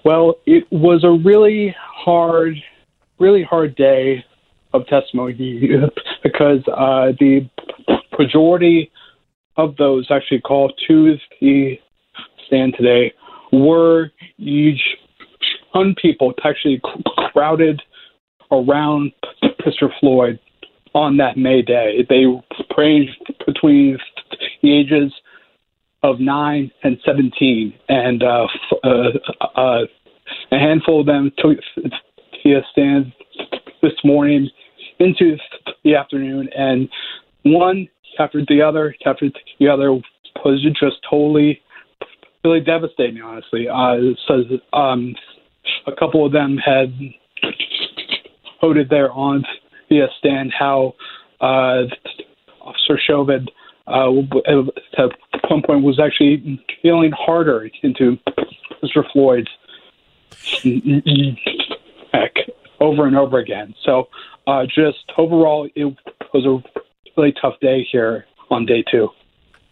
Well, 0.05 0.37
it 0.47 0.65
was 0.71 1.05
a 1.05 1.11
really 1.11 1.75
hard, 1.79 2.57
really 3.19 3.43
hard 3.43 3.75
day 3.75 4.25
of 4.73 4.87
testimony 4.87 5.33
because 6.23 6.61
uh, 6.69 7.13
the 7.19 7.49
majority 8.19 8.91
of 9.57 9.77
those 9.77 10.07
actually 10.11 10.41
called 10.41 10.73
to 10.87 11.17
the 11.41 11.79
stand 12.47 12.75
today 12.77 13.13
were 13.53 14.11
huge 14.37 14.83
ton 15.73 15.95
people 16.01 16.33
actually 16.45 16.81
crowded 17.33 17.81
around 18.51 19.13
Mr. 19.43 19.89
Floyd 20.01 20.39
on 20.95 21.17
that 21.19 21.37
May 21.37 21.63
day. 21.63 22.07
They 22.09 22.25
ranged 22.77 23.13
between 23.47 23.99
the 24.63 24.79
ages 24.79 25.13
of 26.03 26.21
nine 26.21 26.71
and 26.85 26.99
seventeen, 27.05 27.75
and 27.89 28.23
uh, 28.23 28.47
uh, 28.85 29.49
uh, 29.57 29.81
a 30.53 30.59
handful 30.59 31.01
of 31.01 31.07
them 31.07 31.33
took 31.39 31.59
the 32.45 32.61
stand 32.73 33.13
this 33.83 33.93
morning 34.05 34.49
into 35.01 35.37
the 35.85 35.95
afternoon, 35.95 36.49
and 36.57 36.89
one 37.43 37.89
after 38.19 38.43
the 38.49 38.63
other 38.63 38.95
after 39.07 39.29
the 39.59 39.69
other 39.69 39.93
was 40.45 40.63
just 40.81 40.97
totally 41.09 41.61
really 42.45 42.61
devastating, 42.61 43.21
honestly. 43.23 43.69
Uh, 43.69 44.15
so 44.27 44.77
um, 44.77 45.15
a 45.87 45.93
couple 45.93 46.25
of 46.25 46.33
them 46.33 46.57
had 46.57 46.95
quoted 48.61 48.89
there 48.89 49.11
on 49.13 49.45
the 49.89 50.07
stand 50.19 50.53
how 50.57 50.95
uh, 51.41 51.83
Officer 52.61 52.99
Chauvin 53.07 53.47
uh, 53.87 54.11
at 54.99 55.11
one 55.49 55.63
point 55.63 55.83
was 55.83 55.99
actually 55.99 56.63
feeling 56.83 57.13
harder 57.13 57.69
into 57.83 58.19
Mr. 58.83 59.03
Floyd's 59.13 59.49
neck. 62.13 62.35
over 62.81 63.07
and 63.07 63.17
over 63.17 63.39
again. 63.39 63.75
So, 63.85 64.09
uh, 64.47 64.65
just 64.67 64.99
overall, 65.17 65.69
it 65.75 65.97
was 66.33 66.45
a 66.45 66.63
really 67.17 67.35
tough 67.41 67.55
day 67.61 67.87
here 67.91 68.27
on 68.51 68.67
day 68.67 68.85
two. 68.91 69.09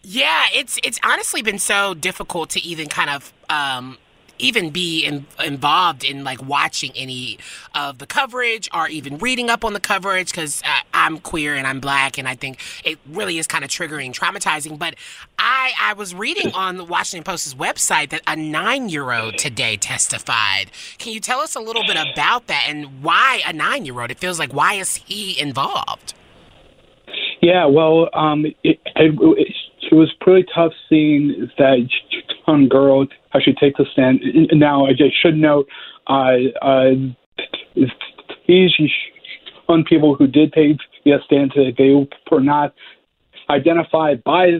Yeah, 0.09 0.45
it's 0.53 0.79
it's 0.85 1.01
honestly 1.03 1.41
been 1.41 1.59
so 1.59 1.93
difficult 1.93 2.51
to 2.51 2.63
even 2.63 2.87
kind 2.87 3.09
of 3.09 3.33
um, 3.49 3.97
even 4.39 4.69
be 4.69 5.03
in, 5.03 5.25
involved 5.43 6.05
in 6.05 6.23
like 6.23 6.41
watching 6.41 6.93
any 6.95 7.39
of 7.75 7.97
the 7.97 8.05
coverage 8.05 8.69
or 8.73 8.87
even 8.87 9.17
reading 9.17 9.49
up 9.49 9.65
on 9.65 9.73
the 9.73 9.81
coverage 9.81 10.31
because 10.31 10.61
uh, 10.63 10.79
I'm 10.93 11.17
queer 11.17 11.55
and 11.55 11.67
I'm 11.67 11.81
black 11.81 12.17
and 12.17 12.25
I 12.25 12.35
think 12.35 12.57
it 12.85 12.99
really 13.05 13.37
is 13.37 13.47
kind 13.47 13.65
of 13.65 13.69
triggering, 13.69 14.13
traumatizing. 14.13 14.79
But 14.79 14.95
I 15.37 15.73
I 15.77 15.91
was 15.91 16.15
reading 16.15 16.51
on 16.55 16.77
the 16.77 16.85
Washington 16.85 17.25
Post's 17.29 17.53
website 17.53 18.11
that 18.11 18.21
a 18.27 18.37
nine 18.37 18.87
year 18.87 19.11
old 19.11 19.37
today 19.37 19.75
testified. 19.75 20.71
Can 20.99 21.11
you 21.11 21.19
tell 21.19 21.41
us 21.41 21.53
a 21.53 21.59
little 21.59 21.83
bit 21.85 21.97
about 21.97 22.47
that 22.47 22.63
and 22.69 23.03
why 23.03 23.41
a 23.45 23.51
nine 23.51 23.83
year 23.83 23.99
old? 23.99 24.09
It 24.09 24.19
feels 24.19 24.39
like 24.39 24.53
why 24.53 24.75
is 24.75 24.95
he 24.95 25.37
involved? 25.37 26.13
Yeah, 27.41 27.65
well, 27.65 28.09
um, 28.13 28.45
it, 28.63 28.79
it, 28.95 29.53
it 29.91 29.95
was 29.95 30.13
pretty 30.21 30.47
tough 30.53 30.73
seeing 30.89 31.49
that 31.57 31.87
young 32.47 32.67
girl 32.67 33.05
actually 33.33 33.55
take 33.59 33.75
the 33.77 33.85
stand. 33.91 34.21
Now, 34.53 34.85
I 34.85 34.91
should 35.21 35.35
note, 35.35 35.67
uh, 36.07 36.35
uh, 36.61 36.91
these 38.47 38.71
young 39.69 39.83
people 39.83 40.15
who 40.15 40.27
did 40.27 40.53
take 40.53 40.77
the 41.05 41.17
stand 41.25 41.51
today, 41.53 41.75
they 41.77 42.07
were 42.31 42.41
not 42.41 42.73
identified 43.49 44.23
by 44.23 44.51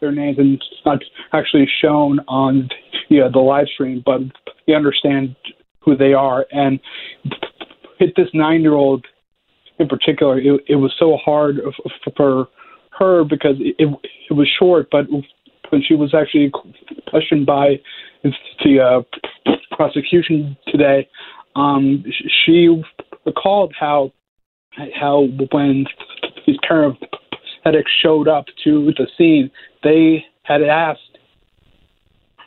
their 0.00 0.12
names 0.12 0.38
and 0.38 0.62
not 0.84 0.98
actually 1.32 1.68
shown 1.80 2.20
on 2.28 2.68
you 3.08 3.20
know, 3.20 3.30
the 3.30 3.38
live 3.38 3.66
stream, 3.72 4.02
but 4.04 4.20
you 4.66 4.74
understand 4.74 5.36
who 5.80 5.96
they 5.96 6.12
are. 6.12 6.46
And 6.50 6.80
hit 7.98 8.14
this 8.16 8.28
nine 8.34 8.62
year 8.62 8.74
old 8.74 9.06
in 9.78 9.88
particular, 9.88 10.38
it, 10.38 10.60
it 10.68 10.76
was 10.76 10.92
so 10.98 11.18
hard 11.22 11.56
for 12.16 12.48
her 12.98 13.24
because 13.24 13.56
it, 13.58 13.88
it 14.30 14.32
was 14.32 14.48
short, 14.58 14.88
but 14.90 15.06
when 15.70 15.82
she 15.82 15.94
was 15.94 16.14
actually 16.14 16.50
questioned 17.08 17.46
by 17.46 17.80
the 18.64 18.80
uh, 18.80 19.50
prosecution 19.70 20.56
today, 20.68 21.08
um, 21.54 22.04
she 22.44 22.82
recalled 23.24 23.74
how 23.78 24.12
how 24.94 25.26
when 25.52 25.86
these 26.46 26.56
paramedics 26.70 27.84
showed 28.02 28.28
up 28.28 28.44
to 28.62 28.92
the 28.98 29.06
scene, 29.16 29.50
they 29.82 30.24
had 30.42 30.62
asked 30.62 31.00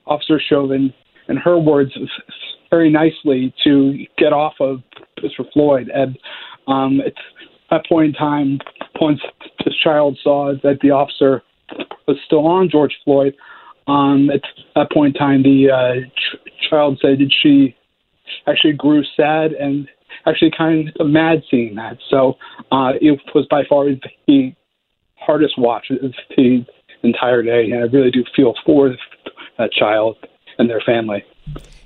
Officer 0.05 0.39
Chauvin, 0.47 0.93
in 1.27 1.37
her 1.37 1.57
words, 1.57 1.91
very 2.69 2.91
nicely 2.91 3.53
to 3.63 4.05
get 4.17 4.31
off 4.31 4.53
of 4.59 4.81
Mr. 5.19 5.45
Floyd. 5.53 5.89
And 5.93 6.17
um, 6.67 7.01
that 7.69 7.85
point 7.87 8.07
in 8.07 8.13
time, 8.13 8.59
once 8.99 9.19
this 9.63 9.75
child 9.83 10.17
saw 10.23 10.53
that 10.63 10.79
the 10.81 10.91
officer 10.91 11.43
was 12.07 12.17
still 12.25 12.47
on 12.47 12.69
George 12.69 12.95
Floyd, 13.03 13.35
um, 13.87 14.29
at 14.29 14.41
that 14.75 14.91
point 14.91 15.15
in 15.15 15.19
time, 15.19 15.43
the 15.43 15.69
uh, 15.71 16.07
ch- 16.15 16.69
child 16.69 16.99
said 17.01 17.19
that 17.19 17.31
she 17.41 17.75
actually 18.47 18.73
grew 18.73 19.03
sad 19.15 19.51
and 19.53 19.87
actually 20.25 20.51
kind 20.55 20.91
of 20.99 21.07
mad 21.07 21.43
seeing 21.49 21.75
that. 21.75 21.97
So 22.09 22.37
uh, 22.71 22.93
it 23.01 23.19
was 23.33 23.47
by 23.49 23.63
far 23.67 23.85
the 24.27 24.55
hardest 25.15 25.57
watch 25.57 25.87
of 25.89 26.13
the 26.35 26.65
entire 27.03 27.41
day, 27.41 27.65
and 27.71 27.75
I 27.75 27.87
really 27.87 28.11
do 28.11 28.23
feel 28.35 28.53
for 28.65 28.95
that 29.57 29.71
child 29.71 30.17
and 30.57 30.69
their 30.69 30.81
family. 30.81 31.23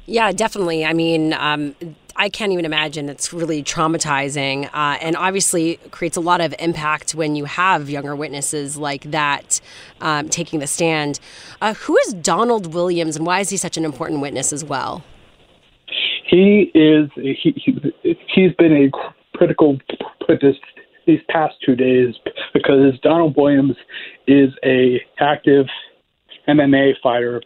Yeah, 0.05 0.31
definitely. 0.31 0.83
I 0.85 0.93
mean, 0.93 1.33
um, 1.33 1.75
I 2.15 2.29
can't 2.29 2.51
even 2.51 2.65
imagine. 2.65 3.09
It's 3.09 3.33
really 3.33 3.63
traumatizing, 3.63 4.69
uh, 4.73 4.97
and 5.01 5.15
obviously 5.15 5.77
creates 5.89 6.15
a 6.15 6.21
lot 6.21 6.41
of 6.41 6.53
impact 6.59 7.15
when 7.15 7.35
you 7.35 7.45
have 7.45 7.89
younger 7.89 8.15
witnesses 8.15 8.77
like 8.77 9.09
that 9.11 9.59
um, 9.99 10.29
taking 10.29 10.59
the 10.59 10.67
stand. 10.67 11.19
Uh, 11.59 11.73
who 11.73 11.97
is 12.05 12.13
Donald 12.13 12.73
Williams, 12.73 13.15
and 13.15 13.25
why 13.25 13.39
is 13.39 13.49
he 13.49 13.57
such 13.57 13.77
an 13.77 13.85
important 13.85 14.21
witness 14.21 14.53
as 14.53 14.63
well? 14.63 15.03
He 16.29 16.71
is. 16.75 17.09
He, 17.15 17.53
he 17.55 17.95
he's 18.33 18.53
been 18.53 18.73
a 18.73 19.37
critical 19.37 19.77
witness 20.27 20.55
these 21.05 21.19
past 21.29 21.55
two 21.65 21.75
days 21.75 22.15
because 22.53 22.99
Donald 23.01 23.35
Williams 23.35 23.75
is 24.27 24.49
a 24.63 25.01
active 25.19 25.65
MMA 26.47 26.93
fighter, 27.01 27.41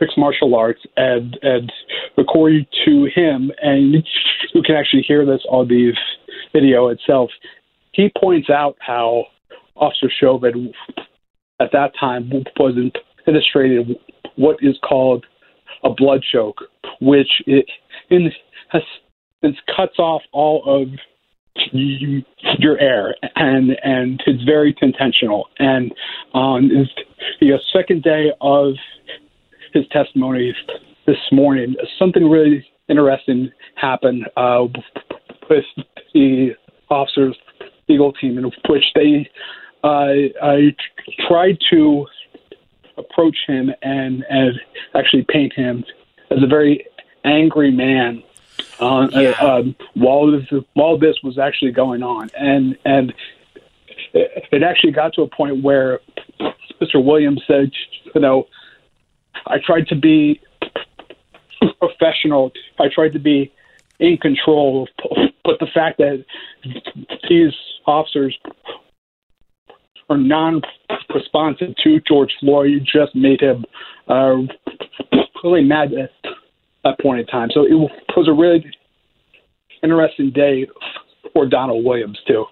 mixed 0.00 0.18
martial 0.18 0.54
arts, 0.54 0.80
and 0.96 1.38
and 1.42 1.72
according 2.16 2.66
to 2.84 3.08
him, 3.14 3.50
and 3.62 3.92
you 4.54 4.62
can 4.62 4.74
actually 4.76 5.02
hear 5.02 5.24
this 5.24 5.42
on 5.48 5.68
the 5.68 5.92
video 6.52 6.88
itself, 6.88 7.30
he 7.92 8.10
points 8.20 8.50
out 8.50 8.76
how 8.80 9.24
Officer 9.76 10.10
Chauvin 10.20 10.72
at 11.60 11.70
that 11.72 11.92
time 11.98 12.30
was 12.58 12.74
administrated 13.26 13.96
what 14.36 14.56
is 14.60 14.76
called 14.86 15.24
a 15.84 15.90
blood 15.90 16.22
choke, 16.32 16.58
which 17.00 17.28
it, 17.46 17.66
in 18.10 18.30
since 19.42 19.56
cuts 19.74 19.98
off 19.98 20.22
all 20.32 20.62
of 20.66 20.88
your 21.72 22.78
air, 22.78 23.14
and 23.36 23.70
and 23.82 24.22
it's 24.26 24.42
very 24.44 24.74
intentional. 24.80 25.48
And 25.58 25.92
on 26.32 26.68
the 27.40 27.58
second 27.72 28.02
day 28.02 28.32
of 28.40 28.74
his 29.72 29.86
testimony 29.88 30.54
this 31.06 31.16
morning, 31.32 31.74
something 31.98 32.28
really 32.28 32.66
interesting 32.88 33.50
happened 33.76 34.28
uh, 34.36 34.66
with 35.48 35.64
the 36.14 36.50
officers' 36.88 37.36
legal 37.88 38.12
team, 38.12 38.38
in 38.38 38.50
which 38.68 38.84
they 38.94 39.28
uh, 39.82 40.12
I 40.42 40.74
tried 41.28 41.58
to 41.70 42.06
approach 42.96 43.36
him 43.46 43.70
and 43.82 44.24
and 44.28 44.60
actually 44.94 45.24
paint 45.28 45.52
him 45.54 45.84
as 46.30 46.42
a 46.42 46.46
very 46.46 46.86
angry 47.24 47.70
man 47.70 48.22
uh, 48.78 49.08
yeah. 49.12 49.30
uh, 49.40 49.62
while 49.94 50.30
this 50.30 50.46
while 50.74 50.98
this 50.98 51.16
was 51.22 51.38
actually 51.38 51.72
going 51.72 52.02
on, 52.02 52.30
and 52.36 52.76
and 52.84 53.14
it 54.12 54.62
actually 54.62 54.92
got 54.92 55.12
to 55.14 55.22
a 55.22 55.28
point 55.28 55.62
where 55.62 56.00
Mr. 56.80 57.04
Williams 57.04 57.42
said, 57.46 57.70
you 58.14 58.20
know, 58.20 58.46
I 59.46 59.56
tried 59.64 59.86
to 59.88 59.96
be 59.96 60.40
professional. 61.78 62.52
I 62.78 62.86
tried 62.92 63.12
to 63.12 63.18
be 63.18 63.52
in 63.98 64.16
control, 64.16 64.88
but 65.44 65.58
the 65.60 65.66
fact 65.74 65.98
that 65.98 66.24
these 67.28 67.52
officers 67.86 68.36
are 70.08 70.16
non-responsive 70.16 71.74
to 71.84 72.00
George 72.06 72.32
Floyd 72.40 72.84
just 72.84 73.14
made 73.14 73.40
him 73.40 73.64
uh, 74.08 74.36
really 75.44 75.62
mad 75.64 75.92
at 75.92 76.10
that 76.84 76.98
point 77.00 77.20
in 77.20 77.26
time. 77.26 77.48
So 77.52 77.64
it 77.64 77.74
was 78.16 78.28
a 78.28 78.32
really 78.32 78.64
interesting 79.82 80.30
day 80.30 80.66
for 81.32 81.46
Donald 81.46 81.84
Williams 81.84 82.18
too. 82.26 82.46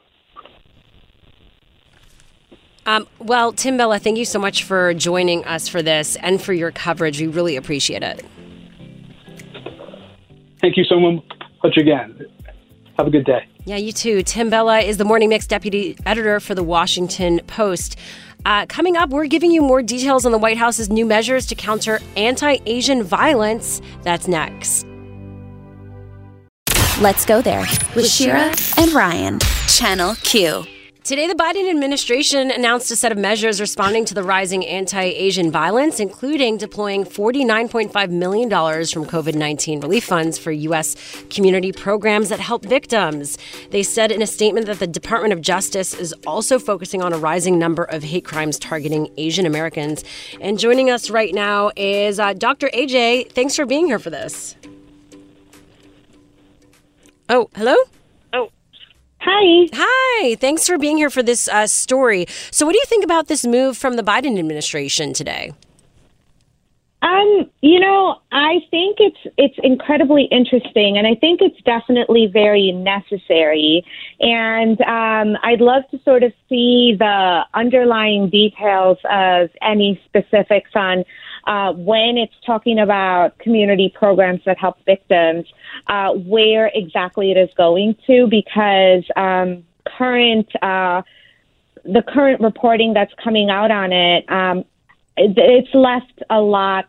Um, 2.89 3.07
well, 3.19 3.53
Tim 3.53 3.77
Bella, 3.77 3.99
thank 3.99 4.17
you 4.17 4.25
so 4.25 4.39
much 4.39 4.65
for 4.65 4.95
joining 4.95 5.45
us 5.45 5.69
for 5.69 5.83
this 5.83 6.17
and 6.17 6.41
for 6.41 6.55
your 6.55 6.71
coverage. 6.71 7.21
We 7.21 7.27
really 7.27 7.55
appreciate 7.57 8.03
it. 8.03 8.25
Thank 10.63 10.79
you 10.79 10.85
so 10.85 10.99
much 10.99 11.77
again. 11.77 12.19
Have 12.97 13.07
a 13.07 13.11
good 13.11 13.27
day. 13.27 13.47
Yeah, 13.67 13.77
you 13.77 13.93
too. 13.93 14.23
Tim 14.23 14.49
Bella 14.49 14.81
is 14.81 14.97
the 14.97 15.05
Morning 15.05 15.29
Mix 15.29 15.47
deputy 15.47 15.99
editor 16.07 16.41
for 16.41 16.55
the 16.55 16.63
Washington 16.63 17.41
Post. 17.47 17.99
Uh, 18.47 18.65
coming 18.65 18.97
up, 18.97 19.11
we're 19.11 19.27
giving 19.27 19.51
you 19.51 19.61
more 19.61 19.83
details 19.83 20.25
on 20.25 20.33
the 20.33 20.39
White 20.39 20.57
House's 20.57 20.89
new 20.89 21.05
measures 21.05 21.45
to 21.49 21.55
counter 21.55 22.01
anti 22.17 22.57
Asian 22.65 23.03
violence. 23.03 23.83
That's 24.03 24.27
next. 24.27 24.87
Let's 27.03 27.27
go 27.27 27.43
there 27.43 27.67
with 27.95 28.11
Shira 28.11 28.55
and 28.79 28.93
Ryan. 28.93 29.41
Channel 29.69 30.15
Q. 30.23 30.65
Today, 31.09 31.27
the 31.27 31.35
Biden 31.35 31.71
administration 31.71 32.51
announced 32.51 32.91
a 32.91 32.97
set 32.97 33.13
of 33.13 33.17
measures 33.17 33.63
responding 33.63 34.05
to 34.05 34.13
the 34.13 34.23
rising 34.23 34.67
anti 34.67 35.01
Asian 35.01 35.51
violence, 35.51 36.01
including 36.01 36.59
deploying 36.59 37.05
$49.5 37.05 38.11
million 38.11 38.51
from 38.51 39.07
COVID 39.07 39.35
19 39.35 39.81
relief 39.81 40.05
funds 40.05 40.37
for 40.37 40.53
U.S. 40.53 40.97
community 41.31 41.73
programs 41.73 42.29
that 42.29 42.41
help 42.41 42.63
victims. 42.63 43.39
They 43.71 43.83
said 43.83 44.13
in 44.13 44.21
a 44.21 44.27
statement 44.27 44.67
that 44.67 44.81
the 44.81 44.87
Department 44.87 45.33
of 45.33 45.41
Justice 45.41 45.95
is 45.95 46.13
also 46.27 46.59
focusing 46.59 47.01
on 47.01 47.15
a 47.15 47.19
rising 47.19 47.59
number 47.59 47.85
of 47.85 48.03
hate 48.03 48.27
crimes 48.27 48.59
targeting 48.59 49.11
Asian 49.17 49.47
Americans. 49.47 50.05
And 50.43 50.59
joining 50.59 50.91
us 50.91 51.09
right 51.09 51.33
now 51.33 51.71
is 51.75 52.21
uh, 52.21 52.35
Dr. 52.35 52.69
AJ. 52.75 53.33
Thanks 53.33 53.57
for 53.57 53.65
being 53.65 53.87
here 53.87 53.99
for 53.99 54.11
this. 54.11 54.57
Oh, 57.31 57.49
hello? 57.55 57.77
Hi. 59.21 59.69
Hi. 59.75 60.35
Thanks 60.37 60.67
for 60.67 60.79
being 60.79 60.97
here 60.97 61.11
for 61.11 61.23
this 61.23 61.49
uh, 61.49 61.67
story. 61.67 62.27
So, 62.51 62.67
what 62.67 62.73
do 62.73 62.79
you 62.79 62.87
think 62.87 63.05
about 63.05 63.29
this 63.29 63.47
move 63.47 63.77
from 63.77 63.97
the 63.97 64.03
Biden 64.03 64.39
administration 64.39 65.13
today? 65.13 65.53
Um, 67.01 67.49
you 67.61 67.79
know, 67.79 68.21
I 68.33 68.59
think 68.73 68.97
it's 68.99 69.35
it's 69.37 69.55
incredibly 69.63 70.25
interesting, 70.25 70.99
and 70.99 71.07
I 71.07 71.15
think 71.15 71.41
it's 71.41 71.61
definitely 71.63 72.27
very 72.27 72.73
necessary. 72.73 73.85
And 74.21 74.81
um, 74.81 75.39
I'd 75.45 75.61
love 75.61 75.85
to 75.93 76.01
sort 76.03 76.25
of 76.25 76.33
see 76.49 76.97
the 76.99 77.43
underlying 77.55 78.31
details 78.31 78.99
of 79.09 79.51
any 79.63 80.01
specifics 80.07 80.71
on 80.75 81.05
uh, 81.49 81.73
when 81.73 82.17
it's 82.17 82.35
talking 82.47 82.79
about 82.79 83.37
community 83.39 83.93
programs 83.93 84.41
that 84.45 84.57
help 84.59 84.77
victims, 84.85 85.47
uh, 85.89 86.13
where 86.13 86.71
exactly 86.75 87.33
it 87.33 87.37
is 87.37 87.51
going 87.57 87.97
to, 88.07 88.29
because 88.29 89.03
um, 89.17 89.65
current 89.97 90.49
uh, 90.63 91.03
the 91.85 92.03
current 92.03 92.41
reporting 92.41 92.93
that's 92.93 93.13
coming 93.23 93.51
out 93.51 93.71
on 93.71 93.93
it 93.93 94.31
um, 94.31 94.59
it, 95.17 95.33
it's 95.37 95.75
left 95.75 96.23
a 96.31 96.41
lot 96.41 96.87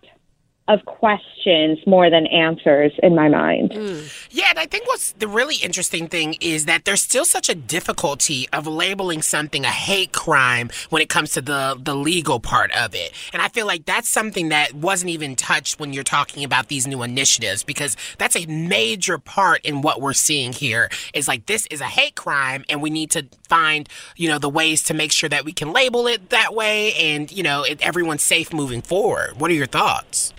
of 0.70 0.86
questions 0.86 1.80
more 1.88 2.10
than 2.10 2.28
answers 2.28 2.92
in 3.02 3.16
my 3.16 3.28
mind. 3.28 3.72
Mm. 3.72 4.28
Yeah, 4.30 4.52
and 4.52 4.60
I 4.60 4.68
think 4.68 4.88
what's 4.88 5.14
the 5.14 5.28
really 5.28 5.56
interesting 5.56 6.08
thing 6.08 6.36
is 6.40 6.66
that 6.66 6.86
there's 6.86 7.02
still 7.02 7.26
such 7.26 7.50
a 7.50 7.56
difficulty 7.56 8.48
of 8.54 8.68
labeling 8.68 9.24
something 9.24 9.66
a 9.66 9.70
hate 9.70 10.14
crime 10.14 10.70
when 10.92 11.02
it 11.02 11.10
comes 11.10 11.32
to 11.34 11.42
the 11.42 11.78
the 11.82 11.96
legal 11.96 12.40
part 12.40 12.72
of 12.78 12.94
it. 12.94 13.12
And 13.34 13.42
I 13.42 13.48
feel 13.48 13.66
like 13.66 13.86
that's 13.86 14.08
something 14.08 14.50
that 14.50 14.74
wasn't 14.74 15.10
even 15.10 15.36
touched 15.36 15.80
when 15.80 15.92
you're 15.92 16.04
talking 16.04 16.44
about 16.44 16.68
these 16.68 16.86
new 16.86 17.02
initiatives 17.02 17.64
because 17.64 17.98
that's 18.20 18.36
a 18.36 18.46
major 18.46 19.18
part 19.18 19.62
in 19.66 19.82
what 19.82 20.02
we're 20.02 20.14
seeing 20.14 20.54
here 20.54 20.90
is 21.16 21.28
like 21.28 21.48
this 21.48 21.66
is 21.72 21.82
a 21.82 21.86
hate 21.86 22.16
crime 22.16 22.64
and 22.70 22.82
we 22.82 22.92
need 22.92 23.10
to 23.12 23.26
find, 23.48 23.90
you 24.16 24.30
know, 24.30 24.38
the 24.38 24.50
ways 24.50 24.84
to 24.84 24.94
make 24.94 25.12
sure 25.12 25.30
that 25.30 25.46
we 25.46 25.52
can 25.52 25.74
label 25.74 26.06
it 26.06 26.30
that 26.30 26.54
way 26.54 26.94
and, 26.94 27.32
you 27.32 27.42
know, 27.42 27.64
it, 27.64 27.82
everyone's 27.82 28.22
safe 28.22 28.54
moving 28.54 28.84
forward. 28.84 29.40
What 29.40 29.50
are 29.50 29.56
your 29.56 29.66
thoughts? 29.66 30.34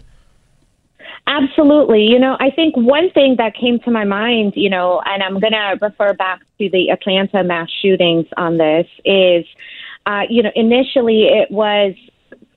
Absolutely. 1.27 2.05
You 2.05 2.19
know, 2.19 2.37
I 2.41 2.51
think 2.51 2.77
one 2.77 3.11
thing 3.11 3.37
that 3.37 3.55
came 3.55 3.79
to 3.81 3.91
my 3.91 4.05
mind, 4.05 4.55
you 4.57 4.69
know, 4.69 5.01
and 5.05 5.23
I'm 5.23 5.39
going 5.39 5.53
to 5.53 5.79
refer 5.81 6.13
back 6.15 6.41
to 6.59 6.69
the 6.71 6.91
Atlanta 6.91 7.45
mass 7.45 7.69
shootings 7.83 8.27
on 8.37 8.59
this, 8.59 8.87
is, 9.05 9.45
uh, 10.07 10.23
you 10.29 10.43
know, 10.43 10.51
initially 10.55 11.25
it 11.25 11.51
was 11.51 11.95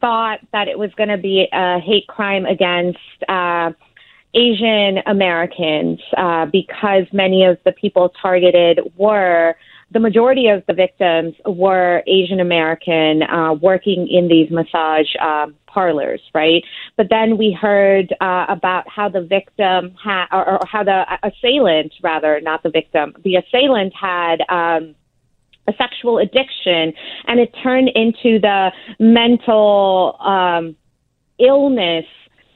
thought 0.02 0.40
that 0.52 0.68
it 0.68 0.78
was 0.78 0.92
going 0.96 1.10
to 1.10 1.18
be 1.18 1.48
a 1.54 1.80
hate 1.80 2.08
crime 2.08 2.46
against 2.46 3.00
uh, 3.30 3.72
Asian 4.34 4.98
Americans 5.06 6.00
uh, 6.18 6.46
because 6.48 7.06
many 7.14 7.46
of 7.46 7.58
the 7.66 7.72
people 7.72 8.12
targeted 8.22 8.80
were 8.98 9.56
the 9.94 10.00
majority 10.00 10.48
of 10.48 10.64
the 10.68 10.74
victims 10.74 11.36
were 11.46 12.04
Asian 12.08 12.40
American 12.40 13.24
uh, 13.24 13.54
working 13.54 14.08
in 14.08 14.28
these 14.28 14.50
massage 14.50 15.08
uh, 15.22 15.48
parlors, 15.68 16.22
right? 16.34 16.64
But 16.98 17.08
then 17.10 17.38
we 17.38 17.56
heard 17.60 18.14
uh, 18.20 18.46
about 18.50 18.90
how 18.90 19.10
the 19.10 19.22
victim 19.22 19.96
or, 20.06 20.50
or, 20.50 20.60
how 20.68 20.84
the 20.84 21.04
assailant, 21.24 21.94
rather, 22.02 22.42
not 22.42 22.64
the 22.64 22.70
victim, 22.70 23.14
the 23.24 23.36
assailant 23.36 23.94
had. 23.96 24.42
Um, 24.50 24.96
a 25.66 25.72
sexual 25.78 26.18
addiction, 26.18 26.92
and 27.26 27.40
it 27.40 27.56
turned 27.64 27.90
into 27.96 28.38
the 28.38 28.70
mental 29.00 30.18
um, 30.20 30.76
illness 31.40 32.04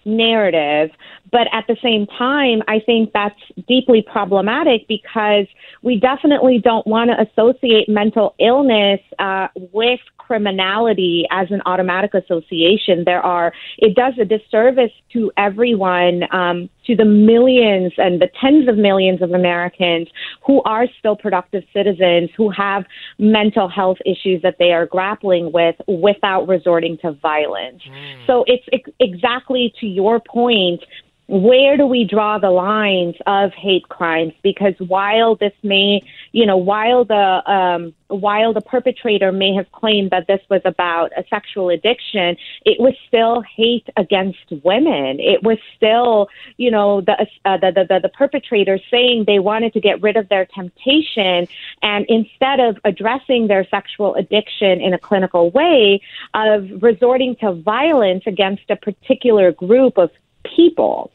narrative. 0.04 0.90
But 1.32 1.48
at 1.52 1.66
the 1.68 1.78
same 1.84 2.08
time, 2.18 2.62
I 2.68 2.80
think 2.86 3.12
that's 3.14 3.40
deeply 3.68 4.02
problematic 4.02 4.88
because 4.88 5.46
we 5.82 6.00
definitely 6.00 6.60
don't 6.60 6.88
want 6.88 7.10
to 7.12 7.22
associate 7.22 7.90
mental 7.90 8.36
illness 8.40 9.00
uh, 9.20 9.48
with 9.74 10.00
criminality 10.18 11.26
as 11.32 11.48
an 11.52 11.62
automatic 11.66 12.14
association. 12.14 13.04
There 13.06 13.22
are, 13.22 13.54
it 13.78 13.96
does 13.96 14.14
a 14.20 14.26
disservice 14.26 14.92
to 15.14 15.32
everyone, 15.38 16.24
um, 16.34 16.70
to 16.86 16.96
the 16.96 17.06
millions 17.06 17.94
and 17.98 18.22
the 18.22 18.30
tens 18.40 18.68
of 18.68 18.78
millions 18.78 19.22
of 19.22 19.32
Americans 19.32 20.08
who 20.46 20.62
are 20.64 20.86
still 21.00 21.16
productive 21.16 21.64
citizens, 21.74 22.30
who 22.36 22.50
have 22.50 22.86
mental 23.18 23.70
health 23.70 23.98
issues 24.06 24.42
that 24.42 24.56
they 24.60 24.72
are 24.72 24.86
grappling 24.86 25.52
with 25.54 25.76
without 25.88 26.48
resorting 26.48 26.98
to 27.02 27.14
violence. 27.14 27.82
Mm. 27.90 28.28
So 28.28 28.44
it's 28.48 28.64
ex- 28.74 28.92
exactly 29.00 29.74
to 29.80 29.88
your 29.88 30.20
point 30.20 30.84
where 31.28 31.76
do 31.76 31.86
we 31.86 32.06
draw 32.06 32.40
the 32.40 32.50
lines 32.50 33.16
of 33.26 33.52
hate 33.54 33.90
crimes? 33.90 34.34
Because 34.44 34.74
while 34.80 35.36
this 35.36 35.54
may, 35.62 36.02
you 36.32 36.46
know, 36.46 36.56
while 36.56 37.04
the 37.04 37.52
um, 37.52 37.94
while 38.08 38.54
the 38.54 38.62
perpetrator 38.62 39.34
may 39.34 39.54
have 39.54 39.70
claimed 39.74 40.12
that 40.12 40.28
this 40.28 40.40
was 40.50 40.62
about 40.64 41.12
a 41.18 41.26
sexual 41.30 41.70
addiction, 41.70 42.38
it 42.66 42.80
was 42.80 42.94
still 43.10 43.42
hate 43.42 43.88
against 43.98 44.40
women. 44.64 45.20
It 45.20 45.44
was 45.44 45.58
still, 45.76 46.30
you 46.56 46.72
know, 46.72 47.02
the 47.02 47.28
uh, 47.44 47.58
the, 47.58 47.86
the 47.90 48.00
the 48.02 48.10
perpetrator 48.10 48.80
saying 48.90 49.26
they 49.28 49.40
wanted 49.40 49.74
to 49.74 49.82
get 49.82 50.02
rid 50.02 50.16
of 50.16 50.30
their 50.30 50.46
temptation, 50.46 51.46
and 51.82 52.06
instead 52.08 52.62
of 52.62 52.78
addressing 52.86 53.48
their 53.48 53.68
sexual 53.68 54.16
addiction 54.16 54.80
in 54.80 54.94
a 54.94 54.98
clinical 54.98 55.52
way, 55.52 56.00
of 56.34 56.70
resorting 56.82 57.36
to 57.42 57.52
violence 57.52 58.24
against 58.26 58.64
a 58.70 58.78
particular 58.78 59.52
group 59.52 59.98
of 59.98 60.10
people. 60.56 61.12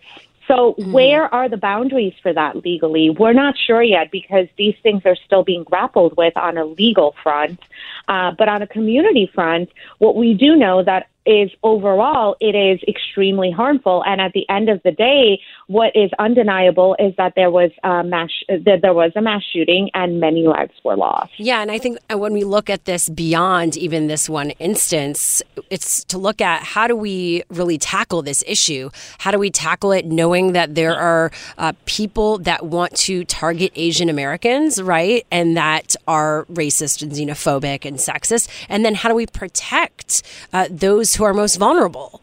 So, 0.49 0.75
mm-hmm. 0.75 0.92
where 0.92 1.33
are 1.33 1.49
the 1.49 1.57
boundaries 1.57 2.14
for 2.23 2.33
that 2.33 2.57
legally? 2.57 3.11
We're 3.11 3.33
not 3.33 3.55
sure 3.57 3.83
yet 3.83 4.11
because 4.11 4.49
these 4.59 4.75
things 4.83 5.03
are 5.05 5.16
still 5.25 5.45
being 5.45 5.62
grappled 5.62 6.16
with 6.16 6.37
on 6.37 6.59
a 6.59 6.64
legal 6.64 7.14
front. 7.23 7.61
Uh, 8.09 8.33
but 8.37 8.49
on 8.49 8.61
a 8.61 8.66
community 8.66 9.31
front, 9.33 9.71
what 9.99 10.16
we 10.16 10.35
do 10.35 10.57
know 10.57 10.83
that 10.83 11.09
is 11.26 11.50
overall 11.62 12.37
it 12.40 12.54
is 12.54 12.80
extremely 12.88 13.50
harmful. 13.50 14.02
And 14.06 14.20
at 14.20 14.32
the 14.32 14.48
end 14.48 14.68
of 14.68 14.80
the 14.82 14.92
day, 14.92 15.40
what 15.66 15.92
is 15.94 16.11
undeniable 16.18 16.96
is 16.98 17.14
that 17.16 17.35
there 17.37 17.50
was 17.50 17.70
a 17.85 18.02
mass 18.02 18.30
that 18.48 18.80
there 18.82 18.94
was 18.94 19.12
a 19.16 19.22
mass 19.22 19.42
shooting 19.52 19.90
and 19.94 20.20
many 20.20 20.46
lives 20.46 20.72
were 20.85 20.96
lost. 20.96 21.32
Yeah, 21.38 21.62
and 21.62 21.70
I 21.70 21.78
think 21.78 21.98
when 22.11 22.32
we 22.32 22.44
look 22.44 22.68
at 22.68 22.85
this 22.85 23.08
beyond 23.08 23.76
even 23.76 24.06
this 24.06 24.28
one 24.28 24.50
instance, 24.52 25.42
it's 25.70 26.04
to 26.04 26.18
look 26.18 26.40
at 26.40 26.62
how 26.62 26.87
do 26.87 26.96
we 26.96 27.42
really 27.50 27.78
tackle 27.78 28.22
this 28.22 28.42
issue? 28.46 28.90
How 29.18 29.30
do 29.30 29.38
we 29.38 29.50
tackle 29.50 29.92
it 29.92 30.06
knowing 30.06 30.52
that 30.52 30.74
there 30.74 30.94
are 30.94 31.30
uh, 31.58 31.72
people 31.85 32.38
that 32.38 32.66
want 32.66 32.96
to 32.96 33.24
target 33.24 33.72
Asian 33.74 34.08
Americans, 34.08 34.82
right, 34.82 35.26
and 35.30 35.56
that 35.56 35.94
are 36.08 36.46
racist 36.46 37.02
and 37.02 37.12
xenophobic 37.12 37.85
and 37.85 37.96
sexist, 37.98 38.48
and 38.68 38.85
then 38.85 38.94
how 38.94 39.08
do 39.08 39.14
we 39.14 39.26
protect 39.26 40.22
uh, 40.52 40.66
those 40.70 41.12
who 41.16 41.25
are 41.25 41.35
most 41.35 41.57
vulnerable. 41.57 42.20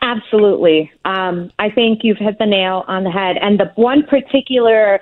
Absolutely. 0.00 0.90
Um, 1.04 1.50
I 1.58 1.70
think 1.70 2.00
you've 2.02 2.18
hit 2.18 2.38
the 2.38 2.46
nail 2.46 2.84
on 2.88 3.04
the 3.04 3.10
head. 3.10 3.36
And 3.36 3.58
the 3.58 3.72
one 3.74 4.04
particular 4.04 5.00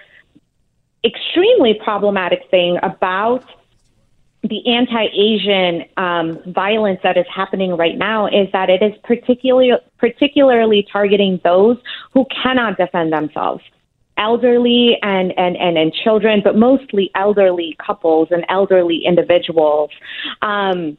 extremely 1.05 1.75
problematic 1.75 2.42
thing 2.51 2.79
about 2.83 3.44
the 4.42 4.66
anti-Asian 4.66 5.85
um, 5.96 6.40
violence 6.53 7.01
that 7.03 7.16
is 7.16 7.27
happening 7.33 7.77
right 7.77 7.96
now 7.96 8.27
is 8.27 8.49
that 8.53 8.70
it 8.70 8.83
is 8.83 8.92
particularly 9.03 9.72
particularly 9.99 10.87
targeting 10.90 11.40
those 11.42 11.77
who 12.12 12.25
cannot 12.42 12.77
defend 12.77 13.12
themselves, 13.12 13.62
elderly 14.16 14.99
and 15.03 15.33
and 15.37 15.57
and, 15.57 15.77
and 15.77 15.92
children, 15.92 16.40
but 16.44 16.57
mostly 16.57 17.11
elderly 17.14 17.77
couples 17.85 18.29
and 18.31 18.44
elderly 18.49 19.05
individuals. 19.05 19.90
Um, 20.42 20.96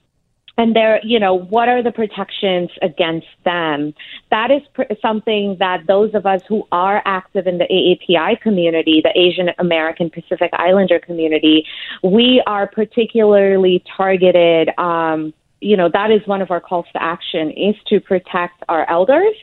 and 0.58 0.76
there, 0.76 1.00
you 1.04 1.20
know, 1.20 1.36
what 1.36 1.70
are 1.70 1.84
the 1.84 1.91
protections 1.91 2.70
against 2.82 3.28
them? 3.46 3.93
That 4.32 4.50
is 4.50 4.62
pr- 4.74 4.91
something 5.02 5.58
that 5.60 5.86
those 5.88 6.15
of 6.15 6.26
us 6.26 6.41
who 6.48 6.67
are 6.72 7.02
active 7.06 7.46
in 7.46 7.60
the 7.60 7.65
AAPI 7.65 8.41
community, 8.41 9.02
the 9.04 9.17
Asian 9.17 9.50
American 9.60 10.10
Pacific 10.10 10.50
Islander 10.54 11.00
community, 11.00 11.65
we 12.04 12.41
are 12.48 12.67
particularly 12.67 13.84
targeted. 13.96 14.70
Um, 14.80 15.34
you 15.62 15.78
know, 15.78 15.89
that 15.93 16.12
is 16.12 16.22
one 16.26 16.41
of 16.41 16.52
our 16.52 16.62
calls 16.62 16.86
to 16.93 17.02
action 17.02 17.52
is 17.52 17.76
to 17.88 18.00
protect 18.00 18.63
our 18.70 18.89
elders, 18.89 19.36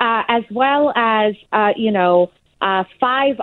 uh, 0.00 0.22
as 0.28 0.42
well 0.50 0.92
as, 0.96 1.34
uh, 1.52 1.72
you 1.76 1.92
know, 1.92 2.30
uh, 2.60 2.84
five 3.00 3.40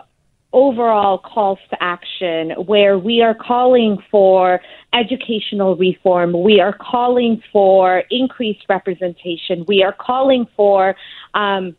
overall 0.57 1.19
calls 1.19 1.59
to 1.69 1.77
action 1.83 2.49
where 2.65 2.97
we 2.97 3.21
are 3.21 3.35
calling 3.35 3.95
for 4.09 4.59
educational 4.91 5.75
reform, 5.75 6.33
we 6.41 6.59
are 6.59 6.73
calling 6.73 7.43
for 7.53 8.01
increased 8.09 8.65
representation, 8.67 9.63
we 9.67 9.83
are 9.83 9.93
calling 9.93 10.47
for 10.55 10.95
um, 11.35 11.75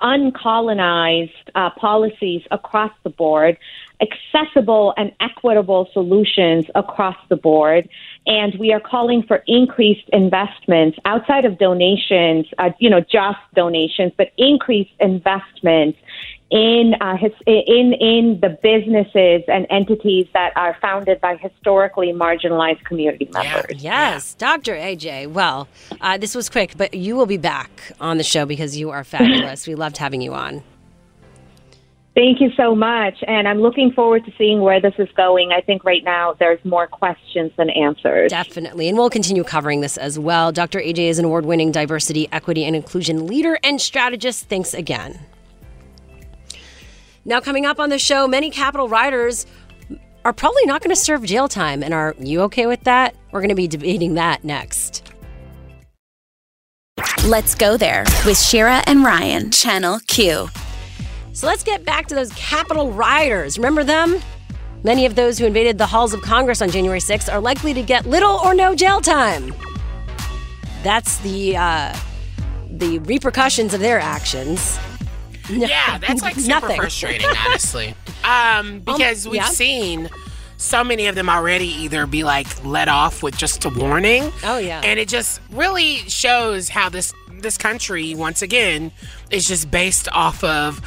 uncolonized 0.00 1.32
uh, 1.56 1.70
policies 1.70 2.42
across 2.52 2.92
the 3.02 3.10
board, 3.10 3.58
accessible 4.00 4.94
and 4.96 5.10
equitable 5.18 5.88
solutions 5.92 6.66
across 6.76 7.16
the 7.28 7.36
board, 7.36 7.88
and 8.28 8.54
we 8.58 8.72
are 8.72 8.80
calling 8.80 9.22
for 9.26 9.42
increased 9.46 10.08
investments 10.12 10.98
outside 11.06 11.46
of 11.46 11.58
donations, 11.58 12.46
uh, 12.58 12.70
you 12.78 12.90
know, 12.90 13.00
just 13.00 13.38
donations, 13.54 14.12
but 14.16 14.30
increased 14.36 14.92
investments 15.00 15.98
in 16.50 16.94
uh, 17.00 17.16
his, 17.16 17.32
in 17.46 17.94
in 17.94 18.38
the 18.40 18.50
businesses 18.62 19.42
and 19.48 19.66
entities 19.70 20.26
that 20.34 20.52
are 20.56 20.76
founded 20.80 21.20
by 21.20 21.36
historically 21.36 22.12
marginalized 22.12 22.84
community 22.84 23.28
members. 23.32 23.82
Yes, 23.82 24.34
Dr. 24.34 24.74
AJ. 24.74 25.28
Well, 25.28 25.68
uh, 26.00 26.18
this 26.18 26.34
was 26.34 26.48
quick, 26.48 26.74
but 26.76 26.94
you 26.94 27.16
will 27.16 27.26
be 27.26 27.36
back 27.36 27.70
on 28.00 28.18
the 28.18 28.24
show 28.24 28.46
because 28.46 28.76
you 28.76 28.90
are 28.90 29.04
fabulous. 29.04 29.66
we 29.66 29.74
loved 29.74 29.96
having 29.96 30.20
you 30.20 30.34
on. 30.34 30.62
Thank 32.18 32.40
you 32.40 32.50
so 32.56 32.74
much. 32.74 33.14
And 33.28 33.46
I'm 33.46 33.60
looking 33.60 33.92
forward 33.92 34.24
to 34.24 34.32
seeing 34.36 34.60
where 34.60 34.80
this 34.80 34.94
is 34.98 35.06
going. 35.16 35.52
I 35.52 35.60
think 35.60 35.84
right 35.84 36.02
now 36.02 36.34
there's 36.40 36.58
more 36.64 36.88
questions 36.88 37.52
than 37.56 37.70
answers. 37.70 38.32
Definitely. 38.32 38.88
And 38.88 38.98
we'll 38.98 39.08
continue 39.08 39.44
covering 39.44 39.82
this 39.82 39.96
as 39.96 40.18
well. 40.18 40.50
Dr. 40.50 40.80
AJ 40.80 41.10
is 41.10 41.20
an 41.20 41.26
award 41.26 41.46
winning 41.46 41.70
diversity, 41.70 42.28
equity, 42.32 42.64
and 42.64 42.74
inclusion 42.74 43.28
leader 43.28 43.56
and 43.62 43.80
strategist. 43.80 44.48
Thanks 44.48 44.74
again. 44.74 45.20
Now, 47.24 47.38
coming 47.38 47.66
up 47.66 47.78
on 47.78 47.88
the 47.88 48.00
show, 48.00 48.26
many 48.26 48.50
Capitol 48.50 48.88
riders 48.88 49.46
are 50.24 50.32
probably 50.32 50.66
not 50.66 50.82
going 50.82 50.90
to 50.90 51.00
serve 51.00 51.22
jail 51.22 51.46
time. 51.46 51.84
And 51.84 51.94
are 51.94 52.16
you 52.18 52.40
okay 52.42 52.66
with 52.66 52.82
that? 52.82 53.14
We're 53.30 53.42
going 53.42 53.50
to 53.50 53.54
be 53.54 53.68
debating 53.68 54.14
that 54.14 54.42
next. 54.42 55.04
Let's 57.24 57.54
go 57.54 57.76
there 57.76 58.02
with 58.26 58.40
Shira 58.40 58.82
and 58.88 59.04
Ryan, 59.04 59.52
Channel 59.52 60.00
Q. 60.08 60.48
So 61.38 61.46
let's 61.46 61.62
get 61.62 61.84
back 61.84 62.08
to 62.08 62.16
those 62.16 62.32
Capitol 62.32 62.90
rioters. 62.90 63.58
Remember 63.58 63.84
them? 63.84 64.20
Many 64.82 65.06
of 65.06 65.14
those 65.14 65.38
who 65.38 65.46
invaded 65.46 65.78
the 65.78 65.86
halls 65.86 66.12
of 66.12 66.20
Congress 66.20 66.60
on 66.60 66.68
January 66.68 66.98
6th 66.98 67.32
are 67.32 67.40
likely 67.40 67.72
to 67.74 67.82
get 67.84 68.06
little 68.06 68.40
or 68.42 68.54
no 68.54 68.74
jail 68.74 69.00
time. 69.00 69.54
That's 70.82 71.18
the 71.18 71.56
uh, 71.56 71.96
the 72.68 72.98
repercussions 72.98 73.72
of 73.72 73.78
their 73.78 74.00
actions. 74.00 74.80
Yeah, 75.48 75.98
that's 75.98 76.22
like 76.22 76.34
super 76.34 76.48
Nothing. 76.48 76.80
frustrating, 76.80 77.28
honestly. 77.46 77.94
Um, 78.24 78.80
because 78.80 79.28
we've 79.28 79.36
yeah. 79.36 79.44
seen 79.44 80.10
so 80.56 80.82
many 80.82 81.06
of 81.06 81.14
them 81.14 81.28
already 81.28 81.68
either 81.68 82.08
be 82.08 82.24
like 82.24 82.48
let 82.64 82.88
off 82.88 83.22
with 83.22 83.36
just 83.36 83.64
a 83.64 83.68
warning. 83.68 84.32
Oh, 84.42 84.58
yeah. 84.58 84.80
And 84.84 84.98
it 84.98 85.06
just 85.06 85.40
really 85.52 85.98
shows 86.08 86.68
how 86.68 86.88
this 86.88 87.14
this 87.30 87.56
country 87.56 88.16
once 88.16 88.42
again 88.42 88.90
is 89.30 89.46
just 89.46 89.70
based 89.70 90.08
off 90.10 90.42
of 90.42 90.80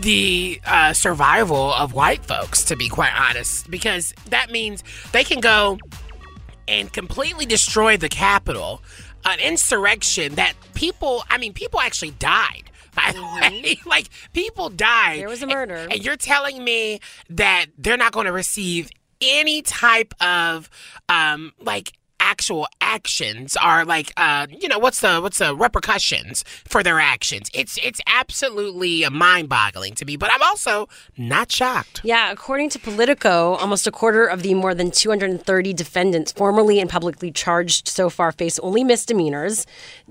the 0.00 0.60
uh, 0.64 0.92
survival 0.92 1.72
of 1.74 1.92
white 1.92 2.24
folks, 2.24 2.64
to 2.64 2.76
be 2.76 2.88
quite 2.88 3.12
honest, 3.18 3.70
because 3.70 4.14
that 4.30 4.50
means 4.50 4.82
they 5.12 5.24
can 5.24 5.40
go 5.40 5.78
and 6.68 6.92
completely 6.92 7.46
destroy 7.46 7.96
the 7.96 8.08
Capitol, 8.08 8.82
an 9.24 9.40
insurrection 9.40 10.34
that 10.34 10.54
people, 10.74 11.24
I 11.30 11.38
mean, 11.38 11.52
people 11.52 11.80
actually 11.80 12.12
died. 12.12 12.70
By 12.94 13.12
the 13.12 13.22
way, 13.22 13.78
like 13.86 14.08
people 14.32 14.70
died. 14.70 15.20
There 15.20 15.28
was 15.28 15.42
a 15.42 15.46
murder. 15.46 15.74
And, 15.74 15.92
and 15.92 16.04
you're 16.04 16.16
telling 16.16 16.64
me 16.64 17.00
that 17.30 17.66
they're 17.76 17.98
not 17.98 18.12
going 18.12 18.26
to 18.26 18.32
receive 18.32 18.90
any 19.20 19.62
type 19.62 20.14
of, 20.20 20.70
um, 21.08 21.52
like 21.60 21.92
actual 22.32 22.66
actions 22.80 23.56
are 23.56 23.84
like 23.84 24.12
uh 24.16 24.46
you 24.62 24.68
know 24.68 24.78
what's 24.78 25.00
the 25.00 25.20
what's 25.20 25.38
the 25.38 25.54
repercussions 25.54 26.44
for 26.72 26.82
their 26.82 26.98
actions 26.98 27.48
it's 27.54 27.78
it's 27.82 28.00
absolutely 28.06 29.08
mind-boggling 29.08 29.94
to 29.94 30.04
me 30.04 30.16
but 30.16 30.28
i'm 30.32 30.42
also 30.42 30.88
not 31.16 31.50
shocked 31.52 32.00
Yeah, 32.04 32.30
according 32.32 32.70
to 32.70 32.78
Politico, 32.78 33.54
almost 33.62 33.86
a 33.86 33.90
quarter 33.90 34.24
of 34.26 34.42
the 34.42 34.54
more 34.54 34.74
than 34.74 34.90
230 34.90 35.72
defendants 35.74 36.32
formally 36.32 36.78
and 36.80 36.88
publicly 36.90 37.30
charged 37.30 37.88
so 37.88 38.08
far 38.10 38.32
face 38.32 38.58
only 38.60 38.82
misdemeanors. 38.84 39.66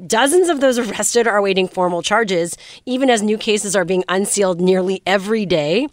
Dozens 0.08 0.50
of 0.50 0.60
those 0.62 0.78
arrested 0.84 1.28
are 1.28 1.38
awaiting 1.38 1.68
formal 1.68 2.02
charges, 2.02 2.58
even 2.86 3.10
as 3.10 3.22
new 3.22 3.38
cases 3.38 3.76
are 3.76 3.86
being 3.86 4.04
unsealed 4.10 4.60
nearly 4.60 5.02
every 5.06 5.46
day. 5.46 5.88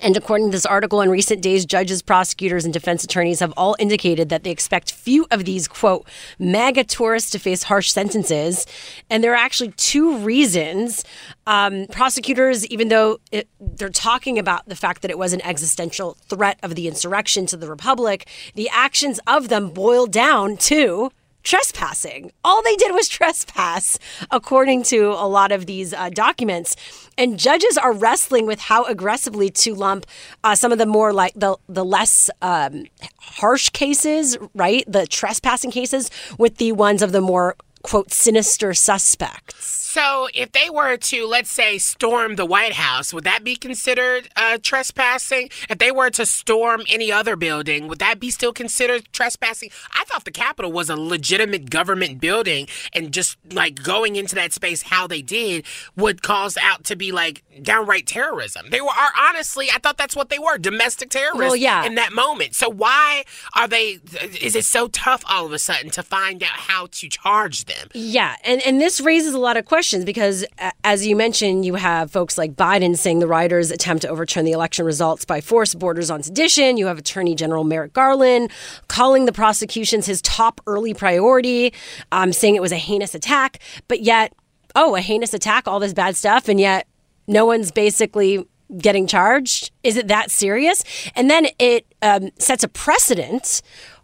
And 0.00 0.16
according 0.16 0.48
to 0.48 0.52
this 0.52 0.66
article, 0.66 1.00
in 1.00 1.10
recent 1.10 1.42
days, 1.42 1.64
judges, 1.64 2.02
prosecutors, 2.02 2.64
and 2.64 2.72
defense 2.72 3.04
attorneys 3.04 3.40
have 3.40 3.52
all 3.56 3.76
indicated 3.78 4.28
that 4.28 4.44
they 4.44 4.50
expect 4.50 4.92
few 4.92 5.26
of 5.30 5.44
these, 5.44 5.68
quote, 5.68 6.06
MAGA 6.38 6.84
tourists 6.84 7.30
to 7.30 7.38
face 7.38 7.64
harsh 7.64 7.90
sentences. 7.90 8.66
And 9.10 9.22
there 9.22 9.32
are 9.32 9.36
actually 9.36 9.72
two 9.72 10.18
reasons. 10.18 11.04
Um, 11.46 11.86
prosecutors, 11.90 12.66
even 12.66 12.88
though 12.88 13.18
it, 13.30 13.48
they're 13.60 13.88
talking 13.88 14.38
about 14.38 14.68
the 14.68 14.76
fact 14.76 15.02
that 15.02 15.10
it 15.10 15.18
was 15.18 15.32
an 15.32 15.42
existential 15.42 16.16
threat 16.28 16.58
of 16.62 16.74
the 16.74 16.88
insurrection 16.88 17.46
to 17.46 17.56
the 17.56 17.68
Republic, 17.68 18.28
the 18.54 18.68
actions 18.70 19.20
of 19.26 19.48
them 19.48 19.70
boil 19.70 20.06
down 20.06 20.56
to 20.56 21.10
trespassing. 21.42 22.32
All 22.44 22.62
they 22.62 22.76
did 22.76 22.92
was 22.92 23.08
trespass, 23.18 23.98
according 24.30 24.82
to 24.84 25.08
a 25.08 25.28
lot 25.28 25.52
of 25.52 25.66
these 25.66 25.92
uh, 25.92 26.10
documents. 26.10 26.76
And 27.18 27.38
judges 27.38 27.76
are 27.76 27.92
wrestling 27.92 28.46
with 28.46 28.60
how 28.60 28.84
aggressively 28.84 29.50
to 29.50 29.74
lump 29.74 30.06
uh, 30.44 30.54
some 30.54 30.72
of 30.72 30.78
the 30.78 30.86
more 30.86 31.12
like 31.12 31.34
the 31.34 31.56
the 31.68 31.84
less 31.84 32.30
um, 32.40 32.84
harsh 33.18 33.68
cases, 33.70 34.38
right? 34.54 34.84
The 34.86 35.06
trespassing 35.06 35.70
cases 35.70 36.10
with 36.38 36.56
the 36.56 36.72
ones 36.72 37.02
of 37.02 37.12
the 37.12 37.20
more 37.20 37.56
quote 37.82 38.12
sinister 38.12 38.74
suspects. 38.74 39.82
So, 39.92 40.28
if 40.32 40.52
they 40.52 40.70
were 40.70 40.96
to, 40.96 41.26
let's 41.26 41.50
say, 41.50 41.76
storm 41.76 42.36
the 42.36 42.46
White 42.46 42.72
House, 42.72 43.12
would 43.12 43.24
that 43.24 43.44
be 43.44 43.56
considered 43.56 44.26
uh, 44.36 44.56
trespassing? 44.62 45.50
If 45.68 45.76
they 45.76 45.90
were 45.92 46.08
to 46.08 46.24
storm 46.24 46.84
any 46.88 47.12
other 47.12 47.36
building, 47.36 47.88
would 47.88 47.98
that 47.98 48.18
be 48.18 48.30
still 48.30 48.54
considered 48.54 49.12
trespassing? 49.12 49.68
I 49.92 50.04
thought 50.04 50.24
the 50.24 50.30
Capitol 50.30 50.72
was 50.72 50.88
a 50.88 50.96
legitimate 50.96 51.68
government 51.68 52.22
building, 52.22 52.68
and 52.94 53.12
just 53.12 53.36
like 53.52 53.82
going 53.82 54.16
into 54.16 54.34
that 54.36 54.54
space 54.54 54.84
how 54.84 55.06
they 55.06 55.20
did 55.20 55.66
would 55.94 56.22
cause 56.22 56.56
out 56.56 56.84
to 56.84 56.96
be 56.96 57.12
like 57.12 57.42
downright 57.60 58.06
terrorism. 58.06 58.70
They 58.70 58.80
were 58.80 58.88
are 58.88 59.12
honestly, 59.28 59.68
I 59.70 59.78
thought 59.78 59.98
that's 59.98 60.16
what 60.16 60.30
they 60.30 60.38
were 60.38 60.56
domestic 60.56 61.10
terrorists 61.10 61.38
Well, 61.38 61.56
yeah. 61.56 61.84
in 61.84 61.96
that 61.96 62.14
moment. 62.14 62.54
So, 62.54 62.70
why 62.70 63.24
are 63.54 63.68
they, 63.68 63.98
is 64.40 64.56
it 64.56 64.64
so 64.64 64.88
tough 64.88 65.22
all 65.28 65.44
of 65.44 65.52
a 65.52 65.58
sudden 65.58 65.90
to 65.90 66.02
find 66.02 66.42
out 66.42 66.48
how 66.50 66.86
to 66.92 67.08
charge 67.10 67.66
them? 67.66 67.71
Yeah, 67.94 68.36
and, 68.44 68.62
and 68.62 68.80
this 68.80 69.00
raises 69.00 69.34
a 69.34 69.38
lot 69.38 69.56
of 69.56 69.64
questions 69.64 70.04
because, 70.04 70.44
as 70.84 71.06
you 71.06 71.16
mentioned, 71.16 71.64
you 71.64 71.74
have 71.74 72.10
folks 72.10 72.38
like 72.38 72.54
Biden 72.54 72.96
saying 72.96 73.18
the 73.18 73.26
rioters 73.26 73.70
attempt 73.70 74.02
to 74.02 74.08
overturn 74.08 74.44
the 74.44 74.52
election 74.52 74.84
results 74.84 75.24
by 75.24 75.40
force 75.40 75.74
borders 75.74 76.10
on 76.10 76.22
sedition. 76.22 76.76
You 76.76 76.86
have 76.86 76.98
Attorney 76.98 77.34
General 77.34 77.64
Merrick 77.64 77.92
Garland 77.92 78.50
calling 78.88 79.26
the 79.26 79.32
prosecutions 79.32 80.06
his 80.06 80.22
top 80.22 80.60
early 80.66 80.94
priority, 80.94 81.72
um, 82.10 82.32
saying 82.32 82.54
it 82.54 82.62
was 82.62 82.72
a 82.72 82.76
heinous 82.76 83.14
attack. 83.14 83.58
But 83.88 84.00
yet, 84.00 84.32
oh, 84.74 84.96
a 84.96 85.00
heinous 85.00 85.34
attack, 85.34 85.68
all 85.68 85.80
this 85.80 85.94
bad 85.94 86.16
stuff, 86.16 86.48
and 86.48 86.58
yet 86.60 86.86
no 87.26 87.46
one's 87.46 87.70
basically 87.70 88.46
getting 88.78 89.06
charged. 89.06 89.70
Is 89.82 89.96
it 89.96 90.08
that 90.08 90.30
serious? 90.30 90.82
And 91.14 91.30
then 91.30 91.48
it 91.58 91.86
um, 92.00 92.30
sets 92.38 92.64
a 92.64 92.68
precedent 92.68 93.62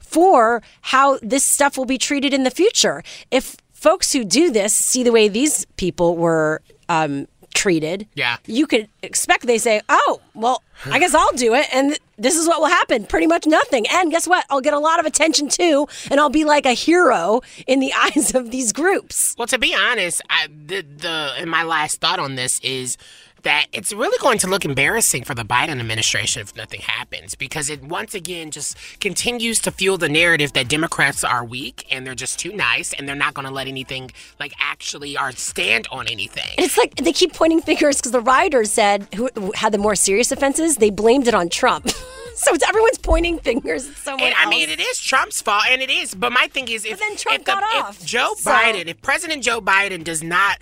for 0.08 0.62
how 0.92 1.18
this 1.22 1.44
stuff 1.44 1.76
will 1.76 1.84
be 1.84 1.98
treated 1.98 2.32
in 2.32 2.42
the 2.44 2.50
future. 2.50 3.02
If 3.30 3.56
folks 3.72 4.12
who 4.12 4.24
do 4.24 4.50
this 4.50 4.74
see 4.74 5.02
the 5.02 5.12
way 5.12 5.28
these 5.28 5.66
people 5.76 6.16
were 6.16 6.62
um, 6.88 7.26
treated, 7.54 8.06
Yeah. 8.14 8.36
you 8.46 8.66
could 8.66 8.88
expect 9.02 9.46
they 9.46 9.58
say, 9.58 9.80
"Oh, 9.88 10.20
well, 10.34 10.62
I 10.86 10.98
guess 10.98 11.14
I'll 11.14 11.32
do 11.36 11.54
it," 11.54 11.66
and 11.72 11.90
th- 11.90 12.00
this 12.16 12.36
is 12.36 12.46
what 12.48 12.60
will 12.60 12.68
happen: 12.68 13.04
pretty 13.04 13.26
much 13.26 13.46
nothing. 13.46 13.84
And 13.90 14.10
guess 14.10 14.26
what? 14.26 14.44
I'll 14.50 14.60
get 14.60 14.74
a 14.74 14.78
lot 14.78 14.98
of 15.00 15.06
attention 15.06 15.48
too, 15.48 15.86
and 16.10 16.18
I'll 16.20 16.30
be 16.30 16.44
like 16.44 16.66
a 16.66 16.72
hero 16.72 17.40
in 17.66 17.80
the 17.80 17.92
eyes 18.04 18.34
of 18.34 18.50
these 18.50 18.72
groups. 18.72 19.34
Well, 19.38 19.46
to 19.48 19.58
be 19.58 19.74
honest, 19.74 20.22
I, 20.30 20.46
the 20.48 20.82
the 20.82 21.32
and 21.38 21.50
my 21.50 21.62
last 21.64 22.00
thought 22.00 22.18
on 22.18 22.36
this 22.36 22.60
is 22.60 22.96
that 23.48 23.66
it's 23.72 23.94
really 23.94 24.18
going 24.18 24.36
to 24.36 24.46
look 24.46 24.66
embarrassing 24.66 25.24
for 25.24 25.34
the 25.34 25.42
Biden 25.42 25.80
administration 25.80 26.42
if 26.42 26.54
nothing 26.54 26.82
happens 26.82 27.34
because 27.34 27.70
it 27.70 27.82
once 27.82 28.14
again 28.14 28.50
just 28.50 28.76
continues 29.00 29.58
to 29.60 29.70
fuel 29.70 29.96
the 29.96 30.08
narrative 30.10 30.52
that 30.52 30.68
Democrats 30.68 31.24
are 31.24 31.42
weak 31.42 31.86
and 31.90 32.06
they're 32.06 32.14
just 32.14 32.38
too 32.38 32.52
nice 32.52 32.92
and 32.92 33.08
they're 33.08 33.16
not 33.16 33.32
going 33.32 33.48
to 33.48 33.50
let 33.52 33.66
anything 33.66 34.10
like 34.38 34.52
actually 34.58 35.16
or 35.16 35.32
stand 35.32 35.88
on 35.90 36.06
anything. 36.08 36.44
And 36.58 36.66
it's 36.66 36.76
like 36.76 36.96
they 36.96 37.14
keep 37.14 37.32
pointing 37.32 37.62
fingers 37.62 37.96
because 37.96 38.12
the 38.12 38.20
rioters 38.20 38.70
said 38.70 39.08
who, 39.14 39.30
who 39.34 39.50
had 39.52 39.72
the 39.72 39.78
more 39.78 39.94
serious 39.94 40.30
offenses, 40.30 40.76
they 40.76 40.90
blamed 40.90 41.26
it 41.26 41.32
on 41.34 41.48
Trump. 41.48 41.88
so 42.34 42.52
it's 42.52 42.68
everyone's 42.68 42.98
pointing 42.98 43.38
fingers 43.38 43.88
at 43.88 43.96
someone 43.96 44.24
And 44.28 44.34
I 44.36 44.48
mean, 44.50 44.68
it 44.68 44.78
is 44.78 45.00
Trump's 45.00 45.40
fault, 45.40 45.64
and 45.70 45.80
it 45.80 45.90
is. 45.90 46.14
But 46.14 46.32
my 46.32 46.48
thing 46.48 46.68
is, 46.68 46.84
if, 46.84 46.98
then 46.98 47.16
Trump 47.16 47.40
if, 47.40 47.44
the- 47.46 47.52
got 47.52 47.62
if 47.62 47.84
off, 47.84 48.04
Joe 48.04 48.34
so- 48.36 48.50
Biden, 48.50 48.86
if 48.88 49.00
President 49.00 49.42
Joe 49.42 49.60
Biden 49.60 50.04
does 50.04 50.22
not, 50.22 50.58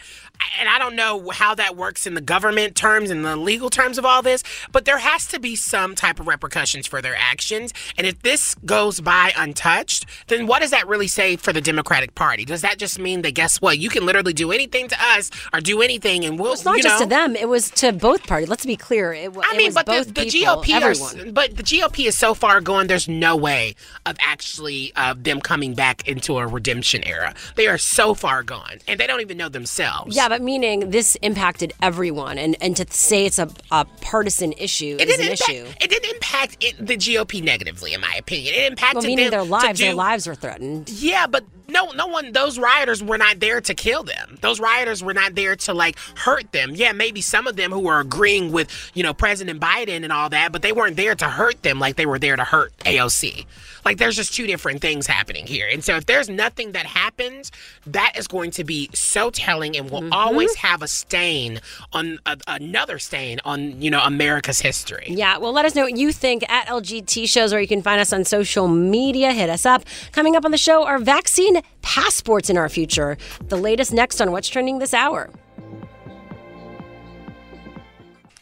and 0.59 0.69
I 0.69 0.79
don't 0.79 0.97
know 0.97 1.31
how 1.31 1.55
that 1.55 1.77
works 1.77 2.07
in 2.07 2.15
the 2.15 2.21
government 2.21 2.75
terms 2.77 3.11
and 3.11 3.25
the 3.25 3.37
legal 3.37 3.71
terms 3.71 3.99
of 3.99 4.05
all 4.05 4.23
this, 4.23 4.43
but 4.73 4.85
there 4.85 4.99
has 4.99 5.27
to 5.29 5.41
be 5.41 5.57
some 5.57 5.95
type 5.95 6.21
of 6.21 6.27
repercussions 6.27 6.87
for 6.87 7.03
their 7.03 7.17
actions. 7.17 7.73
And 7.97 8.07
if 8.07 8.23
this 8.23 8.55
goes 8.65 9.01
by 9.01 9.33
untouched, 9.37 10.07
then 10.29 10.47
what 10.47 10.63
does 10.63 10.71
that 10.71 10.87
really 10.87 11.09
say 11.09 11.37
for 11.37 11.53
the 11.53 11.61
Democratic 11.61 12.15
Party? 12.15 12.45
Does 12.45 12.63
that 12.63 12.79
just 12.79 12.99
mean 12.99 13.23
that 13.23 13.33
guess 13.33 13.61
what? 13.61 13.79
You 13.79 13.89
can 13.89 14.07
literally 14.07 14.33
do 14.33 14.53
anything 14.53 14.89
to 14.89 14.97
us 15.01 15.31
or 15.53 15.61
do 15.61 15.83
anything, 15.83 16.25
and 16.25 16.39
we'll. 16.39 16.53
It's 16.53 16.65
not 16.65 16.81
just 16.81 17.01
know, 17.01 17.05
to 17.05 17.09
them; 17.09 17.37
it 17.37 17.49
was 17.49 17.71
to 17.73 17.93
both 17.93 18.27
parties. 18.27 18.49
Let's 18.49 18.67
be 18.67 18.77
clear. 18.77 19.13
It, 19.13 19.37
I 19.37 19.53
it 19.53 19.57
mean, 19.57 19.67
was 19.67 19.75
but 19.75 19.87
the, 19.87 19.93
both 19.93 20.15
the 20.15 20.31
people, 20.31 20.63
GOP 20.63 20.71
everyone. 20.71 21.29
are, 21.29 21.33
but 21.33 21.57
the 21.57 21.63
GOP 21.63 22.07
is 22.07 22.17
so 22.17 22.35
far 22.35 22.61
gone. 22.61 22.87
There's 22.87 23.09
no 23.09 23.37
way 23.37 23.75
of 24.05 24.17
actually 24.21 24.93
uh, 24.97 25.15
them 25.17 25.41
coming 25.41 25.75
back 25.75 26.07
into 26.09 26.39
a 26.39 26.47
redemption 26.47 27.05
era. 27.05 27.35
They 27.57 27.67
are 27.67 27.79
so 27.79 28.15
far 28.15 28.43
gone, 28.43 28.79
and 28.89 28.99
they 29.01 29.07
don't 29.07 29.21
even 29.21 29.37
know 29.37 29.49
themselves. 29.49 30.17
Yeah, 30.17 30.29
but 30.29 30.36
meaning 30.43 30.91
this 30.91 31.17
impacted 31.23 31.73
everyone, 31.83 32.39
and, 32.39 32.57
and 32.61 32.77
to 32.77 32.87
say 32.91 33.27
it's 33.27 33.39
a, 33.39 33.49
a 33.71 33.85
partisan 34.01 34.53
issue 34.53 34.97
It 34.99 35.09
is 35.09 35.19
an 35.19 35.25
impact, 35.31 35.49
issue. 35.51 35.67
it 35.81 35.91
didn't 35.91 36.11
impact 36.15 36.57
it, 36.61 36.77
the 36.85 36.97
GOP 36.97 37.43
negatively, 37.43 37.93
in 37.95 38.01
my 38.01 38.15
opinion. 38.19 38.55
It 38.55 38.73
impacted 38.73 38.97
Well, 39.03 39.07
meaning 39.07 39.31
their 39.31 39.45
lives, 39.45 39.81
their 39.81 39.95
lives 39.95 40.27
were 40.27 40.35
threatened. 40.35 40.89
Yeah, 40.91 41.27
but 41.27 41.45
no, 41.69 41.91
no 41.93 42.07
one. 42.07 42.33
Those 42.33 42.59
rioters 42.59 43.03
were 43.03 43.19
not 43.19 43.41
there 43.41 43.61
to 43.61 43.75
kill 43.75 44.05
them. 44.05 44.39
Those 44.41 44.61
rioters 44.61 45.03
were 45.03 45.15
not 45.15 45.35
there 45.35 45.57
to 45.57 45.75
like 45.75 45.99
hurt 46.17 46.53
them. 46.53 46.73
Yeah, 46.75 46.93
maybe 46.93 47.21
some 47.21 47.47
of 47.47 47.57
them 47.57 47.73
who 47.73 47.81
were 47.81 47.99
agreeing 47.99 48.53
with 48.53 48.71
you 48.95 49.03
know 49.03 49.13
President 49.13 49.61
Biden 49.61 50.05
and 50.05 50.13
all 50.13 50.29
that, 50.31 50.53
but 50.53 50.63
they 50.63 50.73
weren't 50.73 50.97
there 50.97 51.15
to 51.17 51.25
hurt 51.25 51.63
them 51.63 51.81
like 51.81 51.97
they 51.97 52.07
were 52.07 52.19
there 52.21 52.37
to 52.37 52.45
hurt 52.45 52.77
AOC. 52.79 53.47
Like 53.87 53.99
there's 53.99 54.17
just 54.17 54.35
two 54.35 54.47
different 54.47 54.81
things 54.83 55.07
happening 55.07 55.47
here. 55.47 55.69
And 55.73 55.83
so 55.83 55.97
if 55.97 56.05
there's 56.07 56.29
nothing 56.29 56.73
that 56.73 56.85
happens, 56.87 57.53
that 57.87 58.13
is 58.19 58.27
going 58.27 58.51
to 58.53 58.65
be 58.65 58.91
so 58.93 59.31
telling 59.31 59.77
and 59.77 59.89
will 59.91 59.97
Mm-hmm. 60.03 60.13
always 60.13 60.55
have 60.57 60.83
a 60.83 60.89
stain 60.89 61.61
on 61.93 62.19
another 62.47 62.99
stain 62.99 63.39
on 63.45 63.81
you 63.81 63.91
know 63.91 64.01
America's 64.03 64.61
history. 64.61 65.07
Yeah, 65.09 65.39
well, 65.39 65.53
let 65.53 65.65
us 65.65 65.75
know 65.75 65.85
what 65.85 65.97
you 65.97 66.13
think 66.13 66.43
at 66.51 66.67
LGT 66.67 67.29
shows, 67.29 67.53
or 67.55 67.61
you 67.61 67.67
can 67.69 67.81
find 67.81 67.99
us 68.01 68.13
on 68.13 68.25
social 68.25 68.69
media. 68.69 69.33
Hit 69.33 69.49
us 69.49 69.65
up. 69.65 69.85
Coming 70.13 70.37
up 70.37 70.45
on 70.45 70.51
the 70.51 70.59
show 70.59 70.85
are 70.85 70.99
vaccine 70.99 71.63
passports 71.83 72.51
in 72.51 72.59
our 72.59 72.69
future. 72.69 73.17
The 73.49 73.57
latest 73.57 73.93
next 73.93 74.21
on 74.21 74.33
what's 74.33 74.49
trending 74.49 74.81
this 74.81 74.93
hour. 74.93 75.31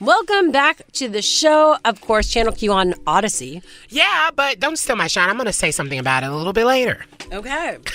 Welcome 0.05 0.53
back 0.53 0.83
to 0.93 1.09
the 1.09 1.23
show. 1.23 1.79
Of 1.87 2.03
course, 2.03 2.29
Channel 2.29 2.53
Q 2.53 2.73
on 2.75 2.93
Audacy. 3.07 3.63
Yeah, 3.89 4.31
but 4.37 4.61
don't 4.61 4.77
steal 4.77 4.97
my 4.97 5.07
shine. 5.07 5.31
I'm 5.31 5.37
going 5.37 5.47
to 5.47 5.53
say 5.53 5.71
something 5.71 5.99
about 5.99 6.23
it 6.23 6.29
a 6.29 6.37
little 6.37 6.53
bit 6.53 6.67
later. 6.67 7.07
Okay. 7.33 7.79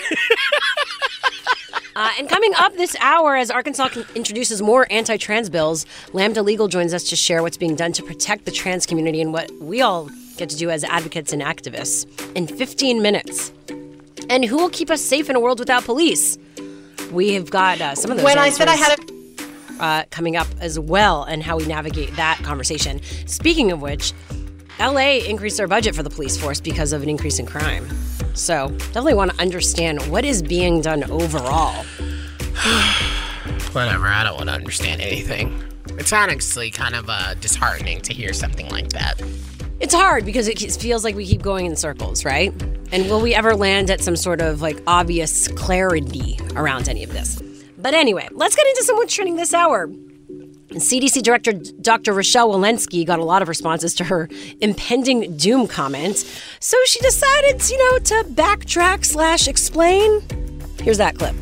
Uh, 1.96 2.12
and 2.18 2.30
coming 2.30 2.54
up 2.56 2.74
this 2.78 2.96
hour, 3.02 3.36
as 3.36 3.52
Arkansas 3.52 3.90
introduces 4.16 4.62
more 4.62 4.88
anti 4.90 5.18
trans 5.18 5.50
bills, 5.50 5.86
Lambda 6.14 6.42
Legal 6.42 6.70
joins 6.70 6.94
us 6.94 7.04
to 7.04 7.16
share 7.18 7.42
what's 7.42 7.58
being 7.58 7.76
done 7.76 7.92
to 7.92 8.02
protect 8.04 8.46
the 8.46 8.52
trans 8.52 8.86
community 8.86 9.20
and 9.20 9.34
what 9.34 9.52
we 9.60 9.82
all 9.82 10.10
get 10.38 10.50
to 10.50 10.56
do 10.56 10.70
as 10.70 10.86
advocates 10.86 11.34
and 11.34 11.42
activists 11.42 12.08
in 12.36 12.48
15 12.48 13.02
minutes. 13.02 13.52
And 14.30 14.46
who 14.46 14.56
will 14.56 14.70
keep 14.70 14.90
us 14.90 15.04
safe 15.04 15.30
in 15.30 15.36
a 15.36 15.42
world 15.42 15.60
without 15.60 15.84
police? 15.84 16.38
We 17.12 17.34
have 17.34 17.50
got 17.50 17.82
uh, 17.82 17.96
some 17.96 18.12
of 18.12 18.18
those. 18.18 18.24
When 18.24 18.38
I 18.38 18.50
said 18.50 18.70
I 18.70 18.76
had 18.76 18.98
a 18.98 19.19
uh, 19.80 20.04
coming 20.12 20.36
up 20.36 20.48
as 20.60 20.80
well, 20.80 21.24
and 21.24 21.44
how 21.44 21.58
we 21.58 21.66
navigate 21.66 22.16
that 22.16 22.40
conversation. 22.44 23.02
Speaking 23.26 23.72
of 23.72 23.82
which, 23.82 24.14
LA 24.80 25.18
increased 25.28 25.58
their 25.58 25.68
budget 25.68 25.94
for 25.96 26.04
the 26.04 26.10
police 26.10 26.38
force 26.38 26.62
because 26.62 26.94
of 26.94 27.04
an 27.04 27.10
increase 27.10 27.40
in 27.40 27.46
crime. 27.46 27.88
So 28.34 28.70
definitely 28.70 29.16
want 29.16 29.32
to 29.32 29.42
understand 29.42 30.02
what 30.10 30.24
is 30.24 30.42
being 30.42 30.82
done 30.82 31.04
overall. 31.12 31.84
Whatever, 33.74 34.08
I 34.08 34.24
don't 34.24 34.38
want 34.38 34.50
to 34.50 34.56
understand 34.56 35.02
anything. 35.02 35.62
It's 35.98 36.14
honestly 36.14 36.72
kind 36.72 36.96
of 36.96 37.10
uh, 37.10 37.34
disheartening 37.36 38.02
to 38.02 38.14
hear 38.14 38.32
something 38.32 38.70
like 38.70 38.90
that. 38.90 39.22
It's 39.80 39.94
hard 39.94 40.26
because 40.26 40.48
it 40.48 40.60
feels 40.74 41.04
like 41.04 41.16
we 41.16 41.26
keep 41.26 41.42
going 41.42 41.66
in 41.66 41.76
circles, 41.76 42.26
right? 42.26 42.54
And 42.92 43.10
will 43.10 43.22
we 43.22 43.34
ever 43.34 43.56
land 43.56 43.90
at 43.90 44.02
some 44.02 44.16
sort 44.16 44.42
of 44.42 44.62
like 44.62 44.82
obvious 44.88 45.48
clarity 45.50 46.38
around 46.56 46.90
any 46.90 47.04
of 47.04 47.12
this? 47.12 47.42
But 47.80 47.94
anyway, 47.94 48.28
let's 48.32 48.56
get 48.56 48.68
into 48.68 48.84
some 48.84 48.98
what's 48.98 49.14
trending 49.14 49.38
this 49.38 49.54
hour. 49.54 49.90
CDC 50.74 51.24
Director 51.24 51.54
Dr. 51.54 52.14
Rochelle 52.14 52.50
Walensky 52.50 53.06
got 53.06 53.18
a 53.20 53.24
lot 53.24 53.42
of 53.42 53.48
responses 53.48 53.96
to 53.96 54.04
her 54.04 54.30
impending 54.62 55.36
doom 55.36 55.68
comment, 55.68 56.18
so 56.60 56.78
she 56.86 57.00
decided, 57.00 57.68
you 57.70 57.78
know, 57.78 58.00
to 58.00 58.24
backtrack 58.30 59.04
slash 59.04 59.48
explain. 59.48 60.22
Here's 60.80 61.00
that 61.00 61.18
clip. 61.18 61.36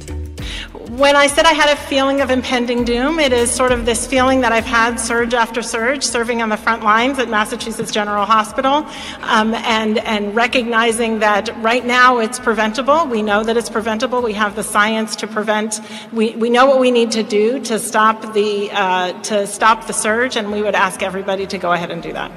When 0.97 1.15
I 1.15 1.27
said 1.27 1.45
I 1.45 1.53
had 1.53 1.69
a 1.69 1.75
feeling 1.75 2.21
of 2.21 2.31
impending 2.31 2.83
doom, 2.83 3.19
it 3.19 3.31
is 3.31 3.51
sort 3.51 3.71
of 3.71 3.85
this 3.85 4.07
feeling 4.07 4.41
that 4.41 4.51
I've 4.51 4.65
had 4.65 4.99
surge 4.99 5.35
after 5.35 5.61
surge, 5.61 6.03
serving 6.03 6.41
on 6.41 6.49
the 6.49 6.57
front 6.57 6.81
lines 6.81 7.19
at 7.19 7.29
Massachusetts 7.29 7.91
General 7.91 8.25
Hospital, 8.25 8.83
um, 9.21 9.53
and 9.53 9.99
and 9.99 10.35
recognizing 10.35 11.19
that 11.19 11.55
right 11.61 11.85
now 11.85 12.17
it's 12.17 12.39
preventable. 12.39 13.05
We 13.05 13.21
know 13.21 13.43
that 13.43 13.55
it's 13.57 13.69
preventable. 13.69 14.23
We 14.23 14.33
have 14.33 14.55
the 14.55 14.63
science 14.63 15.15
to 15.17 15.27
prevent. 15.27 15.81
We, 16.13 16.31
we 16.31 16.49
know 16.49 16.65
what 16.65 16.79
we 16.79 16.89
need 16.89 17.11
to 17.11 17.21
do 17.21 17.59
to 17.65 17.77
stop 17.77 18.33
the 18.33 18.71
uh, 18.71 19.21
to 19.21 19.45
stop 19.45 19.85
the 19.85 19.93
surge, 19.93 20.35
and 20.35 20.51
we 20.51 20.63
would 20.63 20.73
ask 20.73 21.03
everybody 21.03 21.45
to 21.45 21.59
go 21.59 21.73
ahead 21.73 21.91
and 21.91 22.01
do 22.01 22.11
that. 22.13 22.31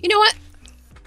You 0.00 0.08
know 0.08 0.20
what? 0.20 0.36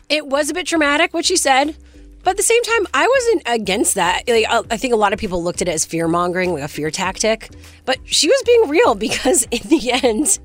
It 0.10 0.28
was 0.28 0.50
a 0.50 0.54
bit 0.54 0.68
dramatic 0.68 1.14
what 1.14 1.24
she 1.24 1.38
said, 1.38 1.78
but 2.24 2.32
at 2.32 2.38
the 2.38 2.44
same 2.44 2.64
time, 2.64 2.88
I 2.94 3.08
wasn't 3.08 3.44
against 3.46 3.96
that. 3.96 4.24
Like, 4.28 4.46
I 4.50 4.78
think 4.78 4.94
a 4.94 4.98
lot 4.98 5.14
of 5.14 5.20
people 5.20 5.44
looked 5.44 5.62
at 5.62 5.68
it 5.68 5.72
as 5.72 5.86
fear 5.86 6.08
mongering, 6.08 6.54
like 6.54 6.64
a 6.64 6.68
fear 6.68 6.90
tactic. 6.90 7.50
But 7.86 8.00
she 8.06 8.28
was 8.28 8.42
being 8.46 8.70
real 8.70 8.96
because 9.04 9.44
in 9.52 9.68
the 9.70 9.92
end, 9.92 10.40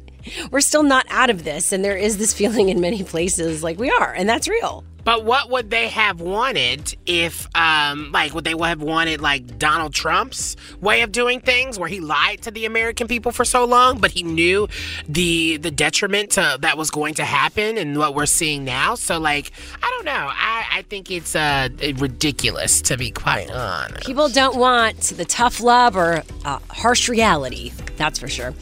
we're 0.50 0.60
still 0.60 0.82
not 0.82 1.06
out 1.10 1.30
of 1.30 1.44
this, 1.44 1.72
and 1.72 1.84
there 1.84 1.96
is 1.96 2.18
this 2.18 2.32
feeling 2.32 2.68
in 2.68 2.80
many 2.80 3.02
places 3.02 3.62
like 3.62 3.78
we 3.78 3.90
are, 3.90 4.12
and 4.12 4.28
that's 4.28 4.48
real. 4.48 4.84
But 5.04 5.24
what 5.24 5.48
would 5.48 5.70
they 5.70 5.88
have 5.88 6.20
wanted 6.20 6.94
if, 7.06 7.48
um, 7.56 8.12
like, 8.12 8.34
would 8.34 8.44
they 8.44 8.54
would 8.54 8.68
have 8.68 8.82
wanted 8.82 9.22
like 9.22 9.56
Donald 9.56 9.94
Trump's 9.94 10.54
way 10.82 11.00
of 11.00 11.12
doing 11.12 11.40
things, 11.40 11.78
where 11.78 11.88
he 11.88 12.00
lied 12.00 12.42
to 12.42 12.50
the 12.50 12.66
American 12.66 13.08
people 13.08 13.32
for 13.32 13.46
so 13.46 13.64
long, 13.64 14.00
but 14.00 14.10
he 14.10 14.22
knew 14.22 14.68
the 15.08 15.56
the 15.56 15.70
detriment 15.70 16.32
to, 16.32 16.58
that 16.60 16.76
was 16.76 16.90
going 16.90 17.14
to 17.14 17.24
happen, 17.24 17.78
and 17.78 17.96
what 17.96 18.14
we're 18.14 18.26
seeing 18.26 18.66
now? 18.66 18.96
So, 18.96 19.18
like, 19.18 19.52
I 19.82 19.88
don't 19.96 20.04
know. 20.04 20.28
I, 20.30 20.66
I 20.72 20.82
think 20.82 21.10
it's 21.10 21.34
uh, 21.34 21.70
ridiculous 21.96 22.82
to 22.82 22.98
be 22.98 23.10
quite 23.10 23.50
honest. 23.50 24.04
People 24.04 24.28
don't 24.28 24.58
want 24.58 25.00
the 25.00 25.24
tough 25.24 25.60
love 25.60 25.96
or 25.96 26.22
uh, 26.44 26.58
harsh 26.68 27.08
reality, 27.08 27.72
that's 27.96 28.18
for 28.18 28.28
sure. 28.28 28.52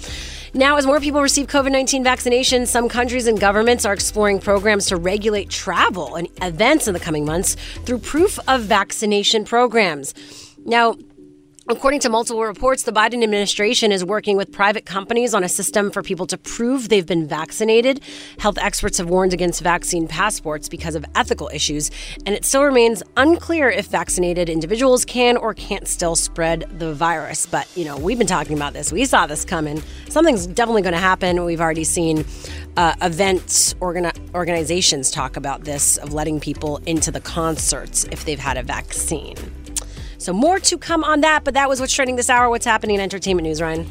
Now, 0.57 0.77
as 0.79 0.87
more 0.87 1.01
people 1.01 1.21
receive 1.21 1.49
COVID 1.49 1.71
19 1.71 2.03
vaccinations, 2.03 2.69
some 2.69 2.89
countries 2.89 3.27
and 3.27 3.39
governments 3.39 3.85
are 3.85 3.93
exploring 3.93 4.41
programs 4.41 4.87
to 4.87 4.97
regulate 4.97 5.51
travel 5.51 6.15
and 6.15 6.29
events 6.41 6.89
in 6.89 6.95
the 6.95 7.01
coming 7.01 7.27
months 7.27 7.57
through 7.85 7.99
proof 7.99 8.39
of 8.49 8.63
vaccination 8.63 9.45
programs. 9.45 10.15
Now, 10.65 10.97
According 11.69 11.99
to 12.01 12.09
multiple 12.09 12.45
reports, 12.45 12.85
the 12.85 12.93
Biden 12.93 13.25
administration 13.25 13.91
is 13.91 14.05
working 14.05 14.37
with 14.37 14.53
private 14.53 14.87
companies 14.87 15.35
on 15.35 15.43
a 15.43 15.49
system 15.49 15.91
for 15.91 16.01
people 16.01 16.25
to 16.29 16.39
prove 16.39 16.89
they've 16.89 17.05
been 17.05 17.27
vaccinated. 17.27 18.03
Health 18.39 18.57
experts 18.57 18.99
have 18.99 19.09
warned 19.09 19.35
against 19.35 19.63
vaccine 19.63 20.07
passports 20.07 20.69
because 20.69 20.95
of 20.95 21.05
ethical 21.17 21.51
issues, 21.53 21.91
and 22.25 22.37
it 22.37 22.45
still 22.45 22.63
remains 22.63 23.03
unclear 23.17 23.69
if 23.69 23.87
vaccinated 23.87 24.49
individuals 24.49 25.05
can 25.05 25.37
or 25.37 25.55
can't 25.55 25.89
still 25.89 26.15
spread 26.15 26.67
the 26.79 26.95
virus. 26.95 27.47
But, 27.47 27.69
you 27.77 27.85
know, 27.85 27.99
we've 27.99 28.19
been 28.19 28.29
talking 28.29 28.57
about 28.57 28.73
this. 28.73 28.93
We 28.93 29.05
saw 29.05 29.27
this 29.27 29.45
coming. 29.45 29.83
Something's 30.09 30.47
definitely 30.47 30.83
going 30.83 30.95
to 30.95 31.01
happen. 31.01 31.45
We've 31.45 31.61
already 31.61 31.83
seen 31.83 32.25
uh, 32.77 32.95
organizations 34.33 35.11
talk 35.11 35.37
about 35.37 35.65
this 35.65 35.97
of 35.97 36.13
letting 36.13 36.39
people 36.39 36.77
into 36.87 37.11
the 37.11 37.21
concerts 37.21 38.05
if 38.13 38.25
they've 38.25 38.39
had 38.39 38.57
a 38.57 38.63
vaccine. 38.63 39.35
So 40.19 40.33
more 40.33 40.59
to 40.61 40.79
come 40.79 41.05
on 41.05 41.21
that, 41.21 41.45
but 41.45 41.55
that 41.55 41.69
was 41.69 41.81
what's 41.81 41.93
trending 41.95 42.17
this 42.17 42.31
hour. 42.31 42.49
What's 42.49 42.65
happening 42.65 42.97
in 42.97 43.01
entertainment 43.03 43.47
news, 43.47 43.61
Ryan? 43.61 43.87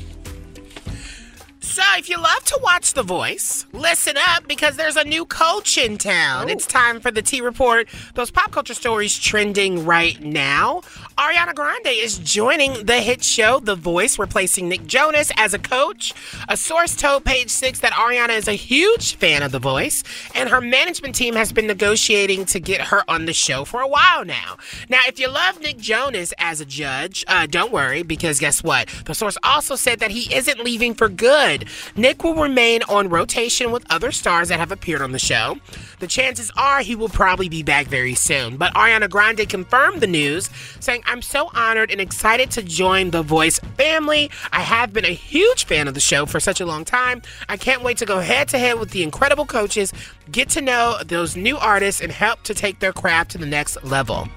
So, 1.65 1.81
if 1.97 2.07
you 2.09 2.17
love 2.17 2.43
to 2.45 2.59
watch 2.61 2.93
The 2.93 3.01
Voice, 3.01 3.65
listen 3.73 4.15
up 4.29 4.47
because 4.47 4.77
there's 4.77 4.95
a 4.95 5.03
new 5.03 5.25
coach 5.25 5.77
in 5.79 5.97
town. 5.97 6.47
It's 6.47 6.67
time 6.67 6.99
for 6.99 7.09
the 7.09 7.23
T 7.23 7.41
Report. 7.41 7.89
Those 8.13 8.29
pop 8.29 8.51
culture 8.51 8.75
stories 8.75 9.17
trending 9.17 9.83
right 9.83 10.21
now. 10.21 10.83
Ariana 11.17 11.55
Grande 11.55 11.87
is 11.87 12.19
joining 12.19 12.85
the 12.85 13.01
hit 13.01 13.23
show 13.23 13.59
The 13.59 13.75
Voice, 13.75 14.19
replacing 14.19 14.69
Nick 14.69 14.85
Jonas 14.85 15.31
as 15.37 15.53
a 15.53 15.59
coach. 15.59 16.13
A 16.47 16.55
source 16.55 16.95
told 16.95 17.25
Page 17.25 17.49
Six 17.49 17.79
that 17.79 17.93
Ariana 17.93 18.37
is 18.37 18.47
a 18.47 18.53
huge 18.53 19.15
fan 19.15 19.41
of 19.41 19.51
The 19.51 19.59
Voice, 19.59 20.03
and 20.35 20.49
her 20.49 20.61
management 20.61 21.15
team 21.15 21.35
has 21.35 21.51
been 21.51 21.67
negotiating 21.67 22.45
to 22.45 22.59
get 22.59 22.79
her 22.81 23.03
on 23.09 23.25
the 23.25 23.33
show 23.33 23.65
for 23.65 23.81
a 23.81 23.87
while 23.87 24.23
now. 24.23 24.57
Now, 24.87 25.01
if 25.07 25.19
you 25.19 25.29
love 25.29 25.59
Nick 25.59 25.77
Jonas 25.77 26.31
as 26.37 26.61
a 26.61 26.65
judge, 26.65 27.25
uh, 27.27 27.47
don't 27.47 27.71
worry 27.71 28.03
because 28.03 28.39
guess 28.39 28.63
what? 28.63 28.87
The 29.05 29.15
source 29.15 29.37
also 29.41 29.75
said 29.75 29.99
that 29.99 30.11
he 30.11 30.33
isn't 30.33 30.59
leaving 30.59 30.93
for 30.93 31.09
good. 31.09 31.54
Said 31.55 31.69
Nick 31.95 32.23
will 32.23 32.35
remain 32.35 32.83
on 32.83 33.09
rotation 33.09 33.71
with 33.71 33.85
other 33.89 34.11
stars 34.11 34.49
that 34.49 34.59
have 34.59 34.71
appeared 34.71 35.01
on 35.01 35.11
the 35.11 35.19
show. 35.19 35.57
The 35.99 36.07
chances 36.07 36.51
are 36.57 36.81
he 36.81 36.95
will 36.95 37.09
probably 37.09 37.49
be 37.49 37.63
back 37.63 37.87
very 37.87 38.15
soon. 38.15 38.57
But 38.57 38.73
Ariana 38.73 39.09
Grande 39.09 39.47
confirmed 39.47 40.01
the 40.01 40.07
news, 40.07 40.49
saying, 40.79 41.03
I'm 41.05 41.21
so 41.21 41.49
honored 41.53 41.91
and 41.91 42.01
excited 42.01 42.51
to 42.51 42.63
join 42.63 43.11
the 43.11 43.23
Voice 43.23 43.59
family. 43.77 44.29
I 44.51 44.61
have 44.61 44.93
been 44.93 45.05
a 45.05 45.09
huge 45.09 45.65
fan 45.65 45.87
of 45.87 45.93
the 45.93 45.99
show 45.99 46.25
for 46.25 46.39
such 46.39 46.61
a 46.61 46.65
long 46.65 46.85
time. 46.85 47.21
I 47.49 47.57
can't 47.57 47.83
wait 47.83 47.97
to 47.97 48.05
go 48.05 48.19
head 48.19 48.47
to 48.49 48.57
head 48.57 48.79
with 48.79 48.91
the 48.91 49.03
incredible 49.03 49.45
coaches, 49.45 49.93
get 50.31 50.49
to 50.49 50.61
know 50.61 50.97
those 51.05 51.35
new 51.35 51.57
artists, 51.57 52.01
and 52.01 52.11
help 52.11 52.43
to 52.43 52.53
take 52.53 52.79
their 52.79 52.93
craft 52.93 53.31
to 53.31 53.37
the 53.37 53.45
next 53.45 53.83
level. 53.83 54.27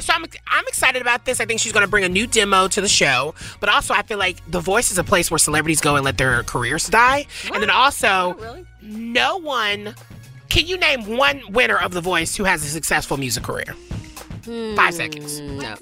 So 0.00 0.12
I'm, 0.14 0.24
I'm 0.46 0.64
excited 0.68 1.00
about 1.02 1.24
this. 1.24 1.40
I 1.40 1.44
think 1.44 1.60
she's 1.60 1.72
going 1.72 1.84
to 1.84 1.90
bring 1.90 2.04
a 2.04 2.08
new 2.08 2.26
demo 2.26 2.68
to 2.68 2.80
the 2.80 2.88
show. 2.88 3.34
But 3.60 3.68
also, 3.68 3.94
I 3.94 4.02
feel 4.02 4.18
like 4.18 4.38
The 4.50 4.60
Voice 4.60 4.90
is 4.90 4.98
a 4.98 5.04
place 5.04 5.30
where 5.30 5.38
celebrities 5.38 5.80
go 5.80 5.96
and 5.96 6.04
let 6.04 6.18
their 6.18 6.42
careers 6.44 6.88
die. 6.88 7.26
And 7.52 7.62
then 7.62 7.70
also, 7.70 8.36
oh, 8.40 8.64
no 8.82 9.36
one. 9.38 9.94
Can 10.48 10.66
you 10.66 10.76
name 10.78 11.16
one 11.16 11.42
winner 11.50 11.76
of 11.78 11.92
The 11.92 12.00
Voice 12.00 12.36
who 12.36 12.44
has 12.44 12.64
a 12.64 12.68
successful 12.68 13.16
music 13.16 13.44
career? 13.44 13.74
Hmm. 14.44 14.74
Five 14.74 14.94
seconds. 14.94 15.38
No. 15.40 15.76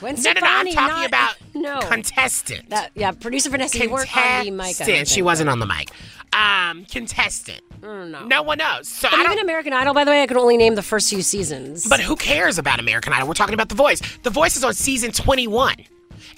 Gwen 0.00 0.14
No, 0.22 0.32
no, 0.32 0.40
no. 0.40 0.46
I'm 0.46 0.66
talking 0.72 0.74
not- 0.74 1.06
about 1.06 1.34
no. 1.54 1.78
contestant. 1.88 2.70
That, 2.70 2.90
yeah, 2.94 3.12
producer 3.12 3.50
Vanessa, 3.50 3.78
you 3.78 3.90
weren't 3.90 4.14
on 4.16 4.44
the 4.46 4.50
mic. 4.50 4.66
I. 4.80 5.04
She 5.04 5.04
think, 5.16 5.24
wasn't 5.24 5.46
but- 5.48 5.52
on 5.52 5.58
the 5.60 5.66
mic. 5.66 5.90
Um, 6.32 6.84
contestant. 6.84 7.60
No. 7.82 8.24
No 8.26 8.42
one 8.42 8.58
knows. 8.58 8.88
So 8.88 9.08
But 9.10 9.20
I 9.20 9.32
even. 9.32 9.38
American 9.40 9.72
Idol, 9.72 9.94
by 9.94 10.04
the 10.04 10.10
way, 10.10 10.22
I 10.22 10.26
could 10.26 10.36
only 10.36 10.56
name 10.56 10.74
the 10.74 10.82
first 10.82 11.08
few 11.08 11.22
seasons. 11.22 11.86
But 11.88 12.00
who 12.00 12.14
cares 12.14 12.58
about 12.58 12.78
American 12.78 13.12
Idol? 13.12 13.26
We're 13.26 13.34
talking 13.34 13.54
about 13.54 13.68
The 13.68 13.74
Voice. 13.74 14.00
The 14.22 14.30
Voice 14.30 14.56
is 14.56 14.62
on 14.64 14.74
season 14.74 15.12
21, 15.12 15.76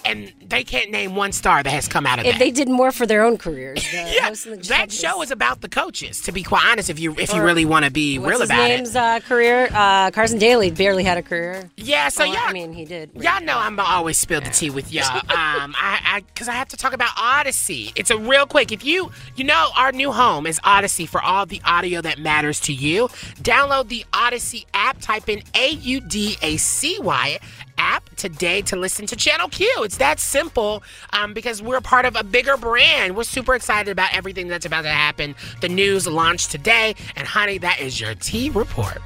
and 0.05 0.31
they 0.45 0.63
can't 0.63 0.91
name 0.91 1.15
one 1.15 1.31
star 1.31 1.63
that 1.63 1.69
has 1.69 1.87
come 1.87 2.05
out 2.05 2.19
of 2.19 2.25
if 2.25 2.33
that. 2.33 2.39
they 2.39 2.51
did 2.51 2.69
more 2.69 2.91
for 2.91 3.05
their 3.05 3.23
own 3.23 3.37
careers, 3.37 3.83
the 3.91 3.97
yeah, 4.15 4.29
the 4.29 4.65
that 4.69 4.91
show 4.91 5.21
is 5.21 5.31
about 5.31 5.61
the 5.61 5.69
coaches. 5.69 6.21
To 6.21 6.31
be 6.31 6.43
quite 6.43 6.65
honest, 6.65 6.89
if 6.89 6.99
you 6.99 7.15
if 7.17 7.33
you 7.33 7.41
really 7.41 7.65
want 7.65 7.85
to 7.85 7.91
be 7.91 8.19
real 8.19 8.41
about 8.41 8.57
name's 8.67 8.91
it, 8.91 8.97
uh, 8.97 9.19
career? 9.21 9.69
Uh, 9.73 10.11
Carson 10.11 10.39
Daly 10.39 10.71
barely 10.71 11.03
had 11.03 11.17
a 11.17 11.21
career. 11.21 11.69
yeah. 11.77 12.09
So 12.09 12.23
Well, 12.23 12.33
y'all, 12.33 12.43
I 12.49 12.53
mean, 12.53 12.73
he 12.73 12.85
did. 12.85 13.11
y'all 13.15 13.41
know 13.41 13.57
I'm 13.57 13.79
always 13.79 14.17
spill 14.17 14.41
the 14.41 14.49
tea 14.49 14.69
with 14.69 14.91
y'all. 14.91 15.21
Um, 15.33 15.73
I, 15.77 15.99
I, 16.05 16.21
cause 16.35 16.47
I 16.47 16.53
have 16.53 16.67
to 16.69 16.77
talk 16.77 16.93
about 16.93 17.09
Audacy. 17.15 17.91
It's 17.95 18.09
a 18.11 18.17
real 18.17 18.45
quick. 18.45 18.71
If 18.71 18.85
you, 18.85 19.11
you 19.35 19.43
know, 19.43 19.69
our 19.75 19.91
new 19.91 20.11
home 20.11 20.45
is 20.45 20.59
Audacy 20.61 21.07
for 21.07 21.21
all 21.21 21.45
the 21.45 21.61
audio 21.65 22.01
that 22.01 22.19
matters 22.19 22.59
to 22.61 22.73
you. 22.73 23.07
Download 23.41 23.87
the 23.87 24.05
Audacy 24.13 24.65
app. 24.73 24.99
Type 24.99 25.27
in 25.29 25.41
A 25.55 25.71
U 25.71 26.01
D 26.01 26.37
A 26.41 26.57
C 26.57 26.97
Y 26.99 27.39
app 27.77 28.09
today 28.15 28.61
to 28.63 28.75
listen 28.75 29.05
to 29.07 29.15
Channel 29.15 29.49
Q. 29.49 29.67
It's 29.79 29.97
that 29.97 30.19
simple. 30.19 30.83
Um, 31.11 31.33
because 31.33 31.61
we're 31.61 31.81
part 31.81 32.05
of 32.05 32.15
a 32.15 32.23
bigger 32.23 32.57
brand. 32.57 33.15
We're 33.15 33.23
super 33.23 33.55
excited 33.55 33.91
about 33.91 34.15
everything 34.15 34.47
that's 34.47 34.65
about 34.65 34.83
to 34.83 34.89
happen. 34.89 35.35
The 35.61 35.69
news 35.69 36.07
launched 36.07 36.51
today, 36.51 36.95
and 37.15 37.27
honey, 37.27 37.57
that 37.59 37.79
is 37.79 37.99
your 37.99 38.15
T 38.15 38.49
report. 38.49 38.97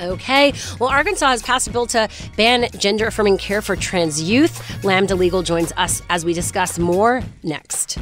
Okay. 0.00 0.52
Well, 0.78 0.88
Arkansas 0.88 1.28
has 1.28 1.42
passed 1.42 1.68
a 1.68 1.70
bill 1.70 1.86
to 1.88 2.08
ban 2.36 2.68
gender 2.78 3.06
affirming 3.06 3.38
care 3.38 3.60
for 3.60 3.76
trans 3.76 4.22
youth. 4.22 4.82
Lambda 4.84 5.14
Legal 5.14 5.42
joins 5.42 5.72
us 5.76 6.02
as 6.08 6.24
we 6.24 6.32
discuss 6.32 6.78
more 6.78 7.22
next. 7.42 7.98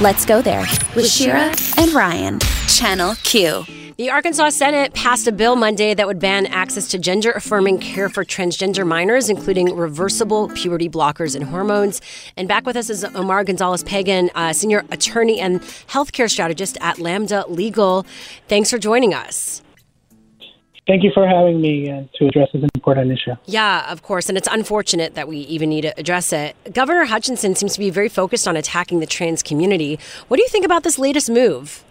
Let's 0.00 0.24
go 0.24 0.40
there 0.42 0.66
with 0.94 1.10
Shira 1.10 1.54
and 1.76 1.92
Ryan. 1.92 2.40
Channel 2.68 3.14
Q. 3.22 3.79
The 4.00 4.08
Arkansas 4.08 4.48
Senate 4.48 4.94
passed 4.94 5.26
a 5.26 5.30
bill 5.30 5.56
Monday 5.56 5.92
that 5.92 6.06
would 6.06 6.18
ban 6.18 6.46
access 6.46 6.88
to 6.88 6.98
gender 6.98 7.32
affirming 7.32 7.80
care 7.80 8.08
for 8.08 8.24
transgender 8.24 8.86
minors, 8.86 9.28
including 9.28 9.76
reversible 9.76 10.48
puberty 10.48 10.88
blockers 10.88 11.36
and 11.36 11.44
hormones. 11.44 12.00
And 12.34 12.48
back 12.48 12.64
with 12.64 12.76
us 12.76 12.88
is 12.88 13.04
Omar 13.04 13.44
Gonzalez 13.44 13.84
Pagan, 13.84 14.30
uh, 14.34 14.54
senior 14.54 14.86
attorney 14.90 15.38
and 15.38 15.60
healthcare 15.60 16.30
strategist 16.30 16.78
at 16.80 16.98
Lambda 16.98 17.44
Legal. 17.46 18.06
Thanks 18.48 18.70
for 18.70 18.78
joining 18.78 19.12
us. 19.12 19.60
Thank 20.86 21.02
you 21.02 21.10
for 21.12 21.28
having 21.28 21.60
me 21.60 21.86
and 21.90 22.08
to 22.14 22.28
address 22.28 22.48
this 22.54 22.64
important 22.74 23.12
issue. 23.12 23.36
Yeah, 23.44 23.92
of 23.92 24.02
course. 24.02 24.30
And 24.30 24.38
it's 24.38 24.48
unfortunate 24.50 25.14
that 25.14 25.28
we 25.28 25.40
even 25.40 25.68
need 25.68 25.82
to 25.82 25.92
address 26.00 26.32
it. 26.32 26.56
Governor 26.72 27.04
Hutchinson 27.04 27.54
seems 27.54 27.74
to 27.74 27.78
be 27.78 27.90
very 27.90 28.08
focused 28.08 28.48
on 28.48 28.56
attacking 28.56 29.00
the 29.00 29.06
trans 29.06 29.42
community. 29.42 29.98
What 30.28 30.38
do 30.38 30.42
you 30.42 30.48
think 30.48 30.64
about 30.64 30.84
this 30.84 30.98
latest 30.98 31.28
move? 31.28 31.84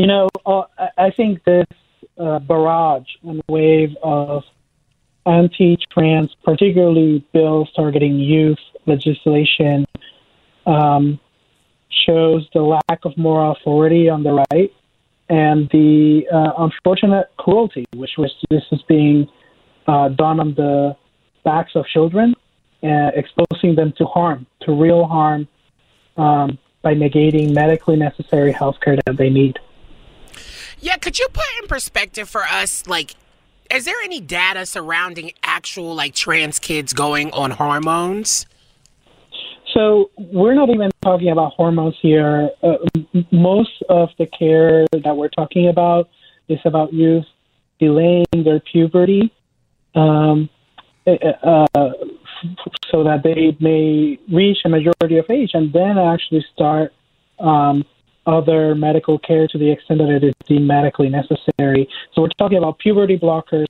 You 0.00 0.06
know, 0.06 0.30
uh, 0.46 0.62
I- 0.96 1.10
think 1.10 1.44
this 1.44 1.66
uh, 2.18 2.38
barrage 2.38 3.10
and 3.22 3.42
wave 3.48 3.94
of 4.02 4.44
anti-trans, 5.26 6.34
particularly 6.42 7.22
bills 7.34 7.68
targeting 7.76 8.18
youth 8.18 8.58
legislation, 8.86 9.84
um, 10.64 11.20
shows 12.06 12.48
the 12.54 12.62
lack 12.62 13.04
of 13.04 13.14
moral 13.18 13.52
authority 13.52 14.08
on 14.08 14.22
the 14.22 14.42
right 14.50 14.72
and 15.28 15.68
the 15.68 16.26
uh, 16.32 16.64
unfortunate 16.64 17.26
cruelty, 17.36 17.84
which 17.94 18.16
was 18.16 18.34
this 18.48 18.64
is 18.72 18.80
being 18.88 19.28
uh, 19.86 20.08
done 20.08 20.40
on 20.40 20.54
the 20.54 20.96
backs 21.44 21.72
of 21.74 21.84
children, 21.88 22.34
uh, 22.82 23.10
exposing 23.14 23.74
them 23.74 23.92
to 23.98 24.06
harm, 24.06 24.46
to 24.62 24.72
real 24.72 25.04
harm, 25.04 25.46
um, 26.16 26.58
by 26.80 26.94
negating 26.94 27.52
medically 27.52 27.96
necessary 27.96 28.50
health 28.50 28.78
care 28.80 28.96
that 29.04 29.18
they 29.18 29.28
need. 29.28 29.58
Yeah, 30.80 30.96
could 30.96 31.18
you 31.18 31.28
put 31.32 31.44
in 31.60 31.68
perspective 31.68 32.28
for 32.28 32.42
us, 32.42 32.86
like, 32.86 33.14
is 33.70 33.84
there 33.84 34.00
any 34.02 34.20
data 34.20 34.64
surrounding 34.64 35.32
actual, 35.42 35.94
like, 35.94 36.14
trans 36.14 36.58
kids 36.58 36.92
going 36.92 37.30
on 37.32 37.50
hormones? 37.52 38.46
So 39.74 40.10
we're 40.16 40.54
not 40.54 40.70
even 40.70 40.90
talking 41.02 41.30
about 41.30 41.52
hormones 41.52 41.96
here. 42.00 42.50
Uh, 42.62 42.76
most 43.30 43.82
of 43.88 44.08
the 44.18 44.26
care 44.26 44.86
that 44.92 45.16
we're 45.16 45.28
talking 45.28 45.68
about 45.68 46.08
is 46.48 46.58
about 46.64 46.92
youth 46.92 47.26
delaying 47.78 48.26
their 48.32 48.60
puberty, 48.60 49.32
um, 49.94 50.48
uh, 51.06 51.12
uh, 51.42 51.92
so 52.90 53.04
that 53.04 53.22
they 53.22 53.56
may 53.60 54.18
reach 54.32 54.58
a 54.64 54.68
majority 54.68 55.18
of 55.18 55.26
age 55.30 55.50
and 55.54 55.72
then 55.72 55.98
actually 55.98 56.44
start 56.52 56.92
um, 57.38 57.84
other 58.26 58.74
medical 58.74 59.18
care 59.18 59.46
to 59.48 59.58
the 59.58 59.70
extent 59.70 60.00
that 60.00 60.10
it 60.10 60.24
is 60.24 60.34
deemed 60.46 60.66
medically 60.66 61.08
necessary. 61.08 61.88
So 62.14 62.22
we're 62.22 62.28
talking 62.38 62.58
about 62.58 62.78
puberty 62.78 63.18
blockers. 63.18 63.66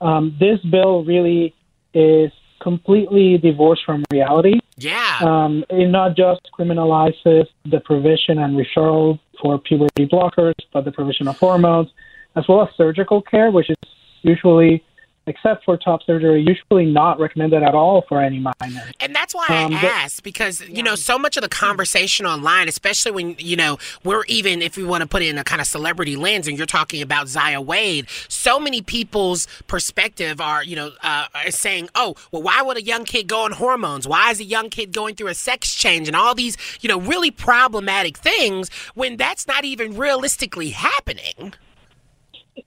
Um, 0.00 0.36
this 0.38 0.60
bill 0.60 1.04
really 1.04 1.54
is 1.94 2.30
completely 2.60 3.38
divorced 3.38 3.84
from 3.84 4.04
reality. 4.12 4.60
Yeah. 4.76 5.18
Um, 5.20 5.64
it 5.70 5.88
not 5.88 6.16
just 6.16 6.48
criminalizes 6.56 7.46
the 7.64 7.80
provision 7.80 8.38
and 8.38 8.56
referral 8.56 9.18
for 9.40 9.58
puberty 9.58 10.06
blockers, 10.06 10.54
but 10.72 10.84
the 10.84 10.92
provision 10.92 11.28
of 11.28 11.36
hormones, 11.38 11.90
as 12.36 12.46
well 12.48 12.62
as 12.62 12.68
surgical 12.76 13.22
care, 13.22 13.50
which 13.50 13.70
is 13.70 13.76
usually, 14.22 14.84
except 15.28 15.64
for 15.64 15.76
top 15.76 16.02
surgery, 16.04 16.42
usually 16.42 16.86
not 16.86 17.20
recommended 17.20 17.62
at 17.62 17.74
all 17.74 18.04
for 18.08 18.20
any 18.22 18.38
minor. 18.38 18.90
And 19.00 19.14
that's 19.14 19.34
why 19.34 19.46
Um, 19.48 19.74
I 19.74 19.80
asked 19.86 20.22
because 20.22 20.60
you 20.68 20.82
know 20.82 20.94
so 20.94 21.18
much 21.18 21.36
of 21.36 21.42
the 21.42 21.48
conversation 21.48 22.26
online, 22.26 22.68
especially 22.68 23.12
when 23.12 23.36
you 23.38 23.56
know 23.56 23.78
we're 24.04 24.24
even 24.24 24.62
if 24.62 24.76
we 24.76 24.84
want 24.84 25.02
to 25.02 25.08
put 25.08 25.22
it 25.22 25.28
in 25.28 25.38
a 25.38 25.44
kind 25.44 25.60
of 25.60 25.66
celebrity 25.66 26.16
lens, 26.16 26.48
and 26.48 26.56
you're 26.56 26.66
talking 26.66 27.02
about 27.02 27.28
Zaya 27.28 27.60
Wade, 27.60 28.06
so 28.28 28.58
many 28.58 28.82
people's 28.82 29.46
perspective 29.66 30.40
are 30.40 30.62
you 30.64 30.76
know 30.76 30.92
uh, 31.02 31.26
are 31.34 31.50
saying, 31.50 31.88
oh, 31.94 32.14
well, 32.32 32.42
why 32.42 32.62
would 32.62 32.76
a 32.76 32.82
young 32.82 33.04
kid 33.04 33.28
go 33.28 33.42
on 33.44 33.52
hormones? 33.52 34.08
Why 34.08 34.30
is 34.30 34.40
a 34.40 34.44
young 34.44 34.70
kid 34.70 34.92
going 34.92 35.14
through 35.14 35.28
a 35.28 35.34
sex 35.34 35.74
change 35.74 36.08
and 36.08 36.16
all 36.16 36.34
these 36.34 36.56
you 36.80 36.88
know 36.88 37.00
really 37.00 37.30
problematic 37.30 38.16
things 38.16 38.70
when 38.94 39.16
that's 39.16 39.46
not 39.46 39.64
even 39.64 39.96
realistically 39.96 40.70
happening? 40.70 41.54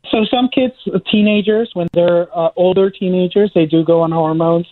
So 0.10 0.26
some 0.26 0.50
kids, 0.50 0.74
teenagers, 1.12 1.72
when 1.74 1.88
they're 1.94 2.28
uh, 2.38 2.50
older 2.56 2.90
teenagers, 2.90 3.52
they 3.54 3.66
do 3.66 3.84
go 3.84 4.02
on 4.02 4.12
hormones 4.12 4.68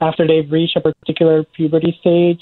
after 0.00 0.26
they've 0.26 0.50
reached 0.50 0.76
a 0.76 0.80
particular 0.80 1.44
puberty 1.44 1.96
stage. 2.00 2.40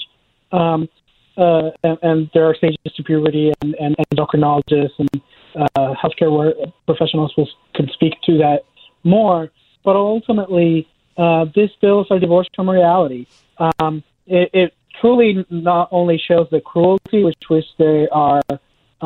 Um, 0.51 0.89
uh, 1.37 1.71
and, 1.83 1.97
and 2.03 2.29
there 2.33 2.45
are 2.45 2.55
stages 2.55 2.77
to 2.95 3.03
puberty, 3.03 3.51
and, 3.61 3.75
and 3.75 3.95
endocrinologists 4.13 4.91
and 4.99 5.21
uh, 5.55 5.93
healthcare 5.95 6.53
professionals 6.85 7.33
will 7.35 7.49
can 7.75 7.89
speak 7.93 8.13
to 8.25 8.37
that 8.37 8.65
more. 9.03 9.51
But 9.83 9.95
ultimately, 9.95 10.87
uh, 11.17 11.45
these 11.55 11.71
bills 11.81 12.07
are 12.11 12.19
divorced 12.19 12.51
from 12.55 12.69
reality. 12.69 13.25
Um, 13.57 14.03
it, 14.27 14.49
it 14.53 14.73
truly 15.01 15.45
not 15.49 15.89
only 15.91 16.17
shows 16.17 16.47
the 16.51 16.61
cruelty 16.61 17.23
which 17.23 17.49
which 17.49 17.65
they 17.77 18.07
are 18.11 18.41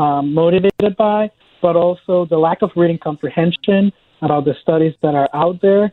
um, 0.01 0.33
motivated 0.43 0.93
by, 0.97 1.21
but 1.61 1.75
also 1.75 2.13
the 2.33 2.37
lack 2.47 2.59
of 2.61 2.69
reading 2.75 2.99
comprehension 3.09 3.91
about 4.21 4.43
the 4.45 4.55
studies 4.61 4.95
that 5.03 5.15
are 5.21 5.29
out 5.33 5.57
there, 5.61 5.85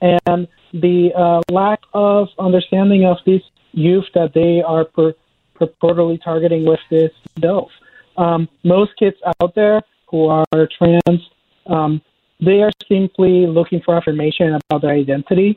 and 0.00 0.40
the 0.72 0.98
uh, 1.24 1.40
lack 1.52 1.80
of 1.92 2.28
understanding 2.38 3.02
of 3.04 3.16
these 3.28 3.46
youth 3.72 4.08
that 4.14 4.30
they 4.34 4.62
are 4.62 4.84
per- 4.84 5.14
purportedly 5.58 6.18
targeting 6.22 6.62
with 6.70 6.80
this 6.90 7.12
bills. 7.40 7.72
Um, 8.16 8.48
most 8.64 8.92
kids 8.98 9.16
out 9.40 9.54
there 9.54 9.80
who 10.10 10.20
are 10.26 10.44
trans, 10.78 11.20
um, 11.66 12.00
they 12.40 12.58
are 12.62 12.70
simply 12.88 13.46
looking 13.46 13.80
for 13.84 13.96
affirmation 13.96 14.46
about 14.54 14.82
their 14.82 14.96
identity. 15.04 15.50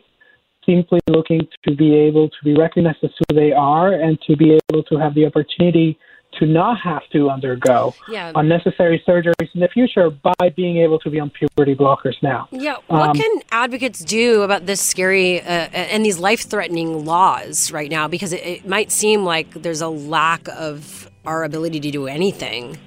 simply 0.65 0.99
looking 1.07 1.41
to 1.65 1.75
be 1.75 1.95
able 1.95 2.29
to 2.29 2.39
be 2.43 2.53
recognized 2.53 3.03
as 3.03 3.11
who 3.19 3.35
they 3.35 3.51
are 3.51 3.93
and 3.93 4.19
to 4.27 4.35
be 4.37 4.57
able 4.69 4.83
to 4.83 4.95
have 4.97 5.13
the 5.15 5.25
opportunity 5.25 5.97
to 6.39 6.45
not 6.45 6.79
have 6.79 7.01
to 7.11 7.29
undergo 7.29 7.93
Yeah. 8.09 8.31
unnecessary 8.35 9.03
surgeries 9.07 9.49
in 9.53 9.59
the 9.59 9.67
future 9.67 10.09
by 10.09 10.49
being 10.55 10.77
able 10.77 10.97
to 10.99 11.09
be 11.09 11.19
on 11.19 11.29
puberty 11.29 11.75
blockers 11.75 12.15
now. 12.23 12.47
Yeah, 12.51 12.75
what 12.87 13.09
Um, 13.09 13.15
can 13.15 13.41
advocates 13.51 13.99
do 14.03 14.41
about 14.43 14.65
this 14.65 14.79
scary 14.81 15.41
uh, 15.41 15.43
and 15.93 16.05
these 16.05 16.19
life-threatening 16.19 17.05
laws 17.05 17.71
right 17.71 17.91
now? 17.91 18.07
Because 18.07 18.31
it, 18.31 18.45
it 18.45 18.67
might 18.67 18.91
seem 18.91 19.25
like 19.25 19.51
there's 19.61 19.81
a 19.81 19.89
lack 19.89 20.47
of 20.47 21.09
our 21.25 21.43
ability 21.43 21.79
to 21.81 21.91
do 21.91 22.07
anything. 22.07 22.77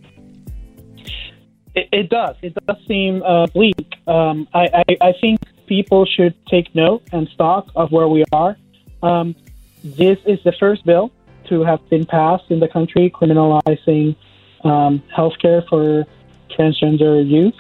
It, 1.75 1.89
it 1.93 2.09
does. 2.09 2.37
It 2.43 2.55
does 2.67 2.77
seem 2.87 3.23
uh, 3.23 3.47
bleak. 3.49 3.77
Um, 4.07 4.49
I, 4.55 4.85
I, 4.89 5.09
I 5.09 5.13
think 5.21 5.41
people 5.67 6.07
should 6.07 6.35
take 6.47 6.75
note 6.75 7.03
and 7.13 7.29
stock 7.29 7.69
of 7.77 7.93
where 7.93 8.09
we 8.09 8.25
are. 8.33 8.57
Um, 9.03 9.35
this 9.83 10.19
is 10.25 10.39
the 10.45 10.53
first 10.53 10.85
bill 10.87 11.11
to 11.49 11.63
have 11.65 11.87
been 11.89 12.07
passed 12.07 12.51
in 12.51 12.61
the 12.61 12.69
country 12.69 13.11
criminalizing 13.11 14.17
um, 14.65 15.03
healthcare 15.17 15.67
for 15.69 16.07
transgender 16.51 17.27
youth. 17.29 17.55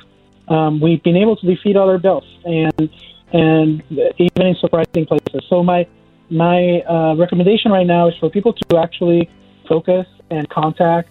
Um, 0.48 0.80
we've 0.80 1.02
been 1.02 1.16
able 1.16 1.36
to 1.36 1.46
defeat 1.46 1.76
other 1.76 1.98
bills, 1.98 2.24
and 2.44 2.90
and 3.32 3.82
even 4.18 4.46
in 4.46 4.54
surprising 4.56 5.06
places. 5.06 5.42
So 5.48 5.62
my 5.62 5.86
my 6.30 6.80
uh, 6.82 7.14
recommendation 7.16 7.70
right 7.70 7.86
now 7.86 8.08
is 8.08 8.14
for 8.18 8.30
people 8.30 8.52
to 8.52 8.78
actually 8.78 9.30
focus 9.68 10.06
and 10.30 10.48
contact 10.48 11.08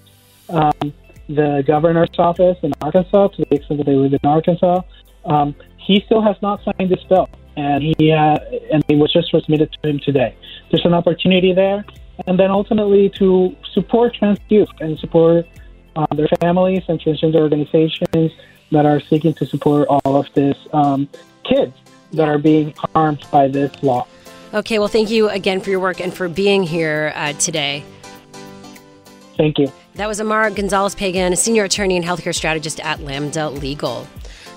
um, 0.50 0.94
the 1.28 1.64
governor's 1.66 2.10
office 2.18 2.58
in 2.64 2.74
Arkansas 2.82 3.28
to 3.30 3.46
the 3.50 3.56
extent 3.56 3.78
that 3.80 3.86
they 3.86 3.96
live 3.96 4.14
in 4.14 4.20
Arkansas. 4.24 4.82
Um, 5.26 5.56
he 5.78 6.02
still 6.06 6.22
has 6.22 6.36
not 6.42 6.62
signed 6.64 6.92
this 6.92 7.04
bill, 7.10 7.30
and 7.56 7.84
he 7.84 8.12
uh, 8.12 8.38
and 8.72 8.84
it 8.88 8.96
was 8.96 9.12
just 9.12 9.30
transmitted 9.30 9.76
to 9.82 9.90
him 9.90 10.00
today. 10.00 10.36
There's 10.72 10.86
an 10.86 10.94
opportunity 10.94 11.54
there, 11.54 11.86
and 12.28 12.40
then 12.40 12.52
ultimately 12.52 13.10
to 13.10 13.56
support 13.74 14.16
trans 14.16 14.40
youth 14.50 14.70
and 14.80 14.98
support 15.00 15.48
uh, 15.96 16.06
their 16.16 16.28
families 16.40 16.84
and 16.88 17.00
transgender 17.00 17.42
organizations 17.42 18.32
that 18.72 18.86
are 18.86 19.00
seeking 19.00 19.34
to 19.36 19.46
support 19.46 19.88
all 19.88 20.18
of 20.18 20.28
these 20.34 20.56
um, 20.74 21.08
kids 21.44 21.74
that 22.12 22.28
are 22.28 22.38
being 22.38 22.74
harmed 22.94 23.24
by 23.32 23.48
this 23.48 23.72
law. 23.84 24.08
Okay, 24.54 24.78
well, 24.78 24.88
thank 24.88 25.10
you 25.10 25.30
again 25.30 25.60
for 25.62 25.70
your 25.72 25.80
work 25.80 26.00
and 26.00 26.14
for 26.14 26.30
being 26.30 26.64
here 26.64 27.12
uh, 27.16 27.34
today. 27.34 27.84
Thank 29.36 29.58
you. 29.58 29.72
That 29.96 30.08
was 30.08 30.22
Omar 30.22 30.50
Gonzalez 30.52 30.96
Pagan, 30.96 31.34
a 31.34 31.36
senior 31.36 31.64
attorney 31.64 31.96
and 31.96 32.06
healthcare 32.06 32.36
strategist 32.36 32.80
at 32.80 33.00
Lambda 33.02 33.50
Legal. 33.50 34.08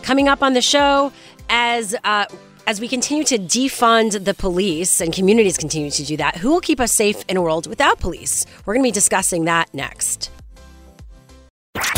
Coming 0.03 0.29
up 0.29 0.43
on 0.43 0.53
the 0.53 0.63
show, 0.63 1.13
as 1.49 1.95
uh, 2.05 2.27
as 2.67 2.81
we 2.81 2.89
continue 2.89 3.25
to 3.25 3.39
defund 3.39 4.25
the 4.25 4.35
police 4.35 5.01
and 5.01 5.13
communities 5.13 5.57
continue 5.57 5.91
to 5.91 6.05
do 6.05 6.17
that, 6.17 6.37
who 6.37 6.51
will 6.51 6.61
keep 6.61 6.81
us 6.81 6.93
safe 6.93 7.25
in 7.29 7.37
a 7.37 7.43
world 7.43 7.67
without 7.67 8.01
police? 8.01 8.45
We're 8.65 8.75
going 8.75 8.83
to 8.83 8.89
be 8.89 8.93
discussing 8.93 9.45
that 9.45 9.73
next. 9.73 10.31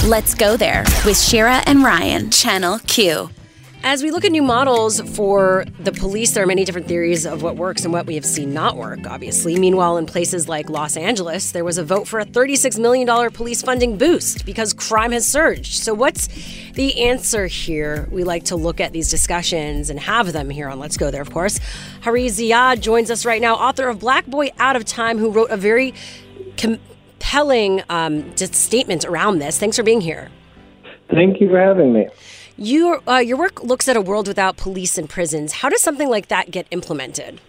Let's 0.04 0.34
go 0.34 0.56
there 0.56 0.84
with 1.04 1.18
Shira 1.18 1.62
and 1.66 1.82
Ryan, 1.82 2.30
Channel 2.30 2.80
Q. 2.80 3.30
As 3.84 4.02
we 4.02 4.10
look 4.10 4.24
at 4.24 4.32
new 4.32 4.42
models 4.42 5.00
for 5.14 5.64
the 5.78 5.92
police, 5.92 6.32
there 6.32 6.42
are 6.42 6.46
many 6.46 6.64
different 6.64 6.88
theories 6.88 7.24
of 7.24 7.42
what 7.42 7.56
works 7.56 7.84
and 7.84 7.92
what 7.92 8.06
we 8.06 8.16
have 8.16 8.24
seen 8.24 8.52
not 8.52 8.76
work, 8.76 9.06
obviously. 9.06 9.56
Meanwhile, 9.56 9.96
in 9.98 10.06
places 10.06 10.48
like 10.48 10.68
Los 10.68 10.96
Angeles, 10.96 11.52
there 11.52 11.64
was 11.64 11.78
a 11.78 11.84
vote 11.84 12.08
for 12.08 12.18
a 12.18 12.26
$36 12.26 12.78
million 12.78 13.30
police 13.30 13.62
funding 13.62 13.96
boost 13.96 14.44
because 14.44 14.74
crime 14.74 15.12
has 15.12 15.26
surged. 15.26 15.74
So, 15.80 15.94
what's 15.94 16.28
the 16.72 17.02
answer 17.02 17.46
here? 17.46 18.08
We 18.10 18.24
like 18.24 18.44
to 18.46 18.56
look 18.56 18.80
at 18.80 18.92
these 18.92 19.10
discussions 19.10 19.90
and 19.90 20.00
have 20.00 20.32
them 20.32 20.50
here 20.50 20.68
on 20.68 20.80
Let's 20.80 20.96
Go 20.96 21.12
There, 21.12 21.22
of 21.22 21.30
course. 21.32 21.60
Hari 22.02 22.26
Ziyad 22.26 22.80
joins 22.80 23.12
us 23.12 23.24
right 23.24 23.40
now, 23.40 23.54
author 23.54 23.88
of 23.88 24.00
Black 24.00 24.26
Boy 24.26 24.50
Out 24.58 24.74
of 24.74 24.84
Time, 24.86 25.18
who 25.18 25.30
wrote 25.30 25.50
a 25.50 25.56
very 25.56 25.94
compelling 26.56 27.82
um, 27.88 28.36
statement 28.36 29.04
around 29.04 29.38
this. 29.38 29.56
Thanks 29.56 29.76
for 29.76 29.84
being 29.84 30.00
here. 30.00 30.30
Thank 31.10 31.40
you 31.40 31.48
for 31.48 31.58
having 31.60 31.92
me. 31.92 32.08
Your 32.60 33.00
uh, 33.08 33.18
your 33.18 33.38
work 33.38 33.62
looks 33.62 33.86
at 33.88 33.96
a 33.96 34.00
world 34.00 34.26
without 34.26 34.56
police 34.56 34.98
and 34.98 35.08
prisons. 35.08 35.52
How 35.52 35.68
does 35.68 35.80
something 35.80 36.08
like 36.08 36.26
that 36.26 36.50
get 36.50 36.66
implemented? 36.72 37.40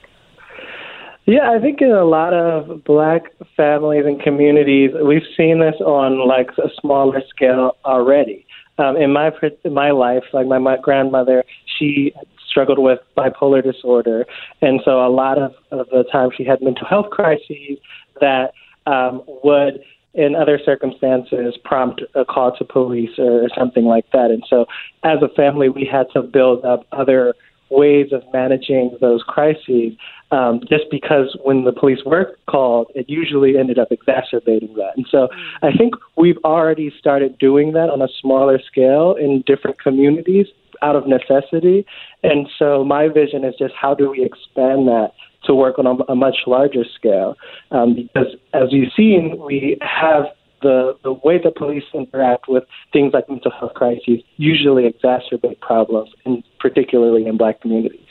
Yeah, 1.26 1.50
I 1.52 1.60
think 1.60 1.82
in 1.82 1.90
a 1.90 2.06
lot 2.06 2.34
of 2.34 2.84
black 2.84 3.24
families 3.58 4.06
and 4.06 4.22
communities, 4.22 4.92
we've 5.04 5.26
seen 5.36 5.60
this 5.60 5.76
on 5.82 6.28
like 6.28 6.50
a 6.60 6.70
smaller 6.80 7.22
scale 7.28 7.76
already. 7.86 8.46
Um, 8.78 8.98
in 8.98 9.12
my 9.12 9.32
in 9.64 9.74
my 9.74 9.90
life, 9.90 10.24
like 10.32 10.46
my, 10.46 10.60
my 10.60 10.78
grandmother, 10.78 11.44
she 11.78 12.14
struggled 12.48 12.78
with 12.78 13.00
bipolar 13.18 13.64
disorder, 13.64 14.28
and 14.62 14.80
so 14.86 15.04
a 15.04 15.10
lot 15.10 15.40
of, 15.40 15.56
of 15.72 15.90
the 15.90 16.04
time 16.12 16.30
she 16.38 16.44
had 16.44 16.62
mental 16.62 16.86
health 16.88 17.10
crises 17.10 17.80
that 18.22 18.54
um, 18.86 19.24
would 19.44 19.84
in 20.14 20.36
other 20.36 20.60
circumstances 20.64 21.56
prompt 21.64 22.02
a 22.16 22.26
call 22.26 22.56
to 22.58 22.66
police 22.66 23.18
or 23.18 23.48
something 23.58 23.86
like 23.86 24.06
that. 24.12 24.32
And 24.32 24.44
so 24.50 24.66
as 25.04 25.20
a 25.22 25.30
family, 25.36 25.70
we 25.70 25.86
had 25.86 26.08
to 26.14 26.22
build 26.22 26.66
up 26.66 26.86
other 26.92 27.36
ways 27.70 28.12
of 28.12 28.24
managing 28.34 28.98
those 29.00 29.22
crises 29.28 29.94
um, 30.32 30.60
just 30.70 30.86
because 30.92 31.36
when 31.44 31.64
the 31.64 31.72
police 31.72 32.00
were 32.06 32.38
called, 32.48 32.92
it 32.96 33.10
usually 33.10 33.58
ended 33.58 33.80
up 33.80 33.92
exacerbating 33.92 34.74
that. 34.76 34.92
And 34.96 35.06
so 35.10 35.28
I 35.62 35.72
think 35.76 35.96
we've 36.16 36.38
already 36.44 36.94
started 36.98 37.38
doing 37.38 37.74
that 37.74 37.90
on 37.90 38.02
a 38.02 38.08
smaller 38.22 38.60
scale 38.60 39.16
in 39.20 39.44
different 39.46 39.80
communities 39.80 40.48
out 40.82 40.96
of 40.96 41.06
necessity. 41.08 41.86
And 42.24 42.48
so 42.58 42.84
my 42.84 43.08
vision 43.08 43.44
is 43.44 43.56
just 43.58 43.74
how 43.80 43.94
do 43.94 44.12
we 44.12 44.24
expand 44.24 44.88
that 44.88 45.12
to 45.46 45.54
work 45.54 45.80
on 45.80 45.86
a, 45.88 45.94
a 46.12 46.16
much 46.16 46.38
larger 46.48 46.84
scale? 46.96 47.36
Um, 47.72 47.96
because 47.96 48.36
as 48.54 48.70
you've 48.72 48.94
seen, 48.96 49.40
we 49.44 49.78
have 49.82 50.26
the 50.62 50.98
the 51.04 51.14
way 51.14 51.38
the 51.42 51.52
police 51.52 51.84
interact 51.94 52.48
with 52.48 52.64
things 52.92 53.14
like 53.14 53.30
mental 53.30 53.52
health 53.52 53.74
crises 53.74 54.22
usually 54.38 54.92
exacerbate 54.92 55.60
problems, 55.62 56.10
and 56.26 56.44
particularly 56.60 57.26
in 57.26 57.38
black 57.38 57.62
communities. 57.62 58.06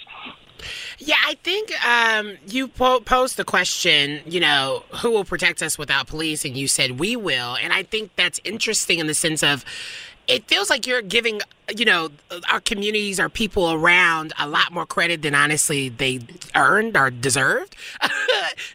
Yeah, 0.99 1.17
I 1.25 1.35
think 1.45 1.71
um, 1.87 2.37
you 2.49 2.67
po- 2.67 3.01
posed 3.01 3.37
the 3.37 3.45
question, 3.45 4.21
you 4.27 4.41
know, 4.41 4.83
who 4.97 5.11
will 5.11 5.25
protect 5.25 5.63
us 5.63 5.79
without 5.79 6.09
police? 6.09 6.45
And 6.45 6.57
you 6.57 6.67
said 6.67 6.99
we 6.99 7.15
will. 7.15 7.57
And 7.57 7.73
I 7.73 7.85
think 7.85 8.11
that's 8.17 8.41
interesting 8.43 8.99
in 8.99 9.07
the 9.07 9.15
sense 9.15 9.45
of 9.45 9.65
it 10.29 10.47
feels 10.47 10.69
like 10.69 10.87
you're 10.87 11.01
giving, 11.01 11.41
you 11.75 11.87
know, 11.87 12.11
our 12.51 12.61
communities, 12.61 13.19
our 13.19 13.31
people 13.31 13.73
around 13.73 14.35
a 14.39 14.47
lot 14.47 14.71
more 14.73 14.85
credit 14.85 15.23
than 15.23 15.35
honestly 15.35 15.89
they 15.89 16.21
earned 16.55 16.97
or 16.99 17.11
deserved. 17.11 17.75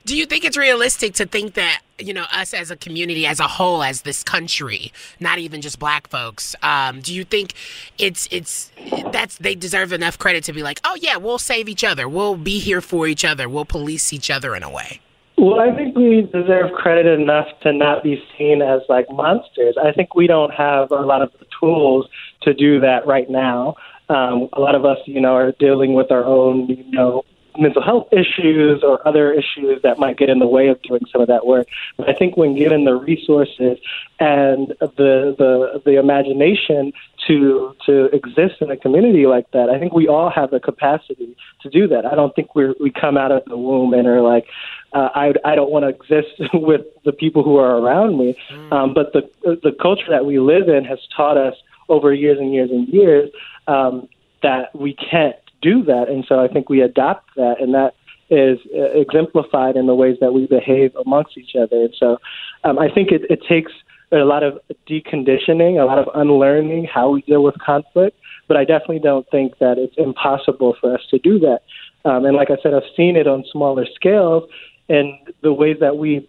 Do 0.06 0.18
you 0.18 0.26
think 0.26 0.44
it's 0.44 0.58
realistic 0.58 1.14
to 1.16 1.28
think 1.28 1.54
that, 1.54 1.82
you 2.00 2.12
know, 2.12 2.26
us 2.32 2.56
as 2.56 2.72
a 2.72 2.76
community, 2.76 3.28
as 3.28 3.40
a 3.40 3.48
whole, 3.48 3.84
as 3.84 4.02
this 4.02 4.24
country, 4.24 4.92
not 5.20 5.38
even 5.38 5.62
just 5.62 5.78
black 5.78 6.08
folks, 6.10 6.56
um, 6.64 7.02
do 7.02 7.14
you 7.14 7.24
think 7.24 7.54
it's, 8.00 8.28
it's, 8.32 8.72
that's, 9.12 9.38
they 9.38 9.54
deserve 9.54 9.94
enough 9.94 10.18
credit 10.18 10.44
to 10.46 10.54
be 10.54 10.64
like, 10.64 10.82
oh 10.84 10.98
yeah, 11.00 11.18
we'll 11.18 11.38
save 11.38 11.70
each 11.70 11.84
other. 11.84 12.10
We'll 12.10 12.36
be 12.36 12.58
here 12.58 12.82
for 12.82 13.06
each 13.06 13.24
other. 13.24 13.48
We'll 13.48 13.66
police 13.66 14.12
each 14.12 14.32
other 14.32 14.56
in 14.56 14.64
a 14.64 14.70
way. 14.70 15.02
Well, 15.44 15.60
I 15.60 15.76
think 15.76 15.98
we 15.98 16.22
deserve 16.22 16.72
credit 16.72 17.06
enough 17.20 17.48
to 17.64 17.74
not 17.74 18.02
be 18.02 18.24
seen 18.38 18.62
as 18.62 18.80
like 18.88 19.08
monsters. 19.12 19.76
I 19.78 19.92
think 19.92 20.16
we 20.16 20.26
don't 20.26 20.54
have 20.54 20.90
a 20.90 21.02
lot 21.02 21.22
of 21.22 21.34
the 21.38 21.46
tools 21.60 22.08
to 22.44 22.54
do 22.54 22.80
that 22.80 23.06
right 23.06 23.30
now. 23.30 23.76
Um, 24.08 24.48
a 24.54 24.62
lot 24.62 24.74
of 24.74 24.86
us, 24.86 25.00
you 25.06 25.20
know, 25.20 25.36
are 25.36 25.52
dealing 25.60 25.96
with 25.96 26.14
our 26.14 26.24
own, 26.24 26.68
you 26.68 26.90
know, 26.92 27.24
mental 27.58 27.82
health 27.82 28.08
issues 28.12 28.84
or 28.84 29.06
other 29.08 29.32
issues 29.32 29.82
that 29.84 30.00
might 30.00 30.18
get 30.18 30.30
in 30.30 30.40
the 30.40 30.48
way 30.48 30.68
of 30.68 30.82
doing 30.82 31.02
some 31.12 31.22
of 31.22 31.28
that 31.28 31.46
work. 31.46 31.68
But 31.98 32.10
I 32.10 32.14
think 32.14 32.38
when 32.38 32.56
given 32.56 32.86
the 32.86 32.96
resources 32.96 33.78
and 34.20 34.70
the 34.80 35.36
the 35.38 35.82
the 35.86 36.00
imagination 36.00 36.94
to 37.28 37.76
to 37.86 38.06
exist 38.06 38.56
in 38.62 38.72
a 38.72 38.78
community 38.78 39.26
like 39.26 39.50
that, 39.52 39.70
I 39.70 39.80
think 39.80 39.94
we 39.94 40.08
all 40.08 40.30
have 40.30 40.52
the 40.52 40.60
capacity 40.60 41.36
to 41.62 41.70
do 41.70 41.88
that. 41.88 42.06
I 42.06 42.16
don't 42.16 42.36
think 42.36 42.56
we 42.56 42.74
we 42.80 42.92
come 42.92 43.18
out 43.18 43.32
of 43.32 43.44
the 43.46 43.58
womb 43.58 43.94
and 43.94 44.08
are 44.08 44.22
like, 44.22 44.46
uh, 44.94 45.10
I 45.14 45.34
I 45.46 45.56
don't 45.56 45.72
want 45.72 45.84
to 45.84 45.90
exist 45.90 46.42
with 46.54 46.82
the 47.04 47.14
people 47.14 47.44
who 47.44 47.58
are 47.58 47.78
around 47.78 48.18
me. 48.18 48.38
Um, 48.72 48.94
but 48.94 49.14
the 49.14 49.30
the 49.44 49.76
culture 49.82 50.10
that 50.10 50.26
we 50.26 50.40
live 50.40 50.68
in 50.70 50.86
has 50.86 51.00
taught 51.16 51.38
us 51.38 51.56
over 51.90 52.14
years 52.14 52.40
and 52.40 52.54
years 52.54 52.72
and 52.72 52.88
years 52.88 53.30
um, 53.68 54.08
that 54.42 54.74
we 54.76 54.94
can't 54.94 55.36
do 55.70 55.76
that, 55.92 56.06
and 56.10 56.26
so 56.28 56.36
I 56.46 56.48
think 56.54 56.70
we 56.70 56.82
adopt 56.82 57.26
that, 57.36 57.56
and 57.62 57.74
that 57.74 57.94
is 58.30 58.60
uh, 58.76 59.00
exemplified 59.04 59.76
in 59.76 59.86
the 59.88 59.96
ways 59.96 60.18
that 60.22 60.34
we 60.34 60.44
behave 60.48 60.92
amongst 61.06 61.38
each 61.38 61.56
other. 61.56 61.78
And 61.86 61.94
so 61.98 62.18
um, 62.64 62.80
I 62.80 62.90
think 62.96 63.12
it, 63.12 63.22
it 63.30 63.42
takes 63.48 63.72
a 64.12 64.26
lot 64.34 64.44
of 64.44 64.60
deconditioning, 64.90 65.82
a 65.82 65.86
lot 65.86 66.00
of 66.00 66.08
unlearning 66.14 66.86
how 66.86 67.06
we 67.10 67.22
deal 67.22 67.44
with 67.44 67.56
conflict. 67.60 68.18
But 68.48 68.58
I 68.58 68.66
definitely 68.66 69.00
don't 69.00 69.28
think 69.30 69.58
that 69.60 69.78
it's 69.78 69.96
impossible 69.98 70.76
for 70.80 70.94
us 70.94 71.02
to 71.12 71.18
do 71.20 71.40
that. 71.40 71.60
Um, 72.06 72.26
and 72.26 72.36
like 72.36 72.50
I 72.52 72.58
said, 72.62 72.74
I've 72.74 72.92
seen 72.96 73.16
it 73.16 73.28
on 73.28 73.46
smaller 73.52 73.86
scales 73.96 74.44
and 74.90 75.14
the 75.42 75.54
ways 75.54 75.78
that 75.80 75.98
we 75.98 76.28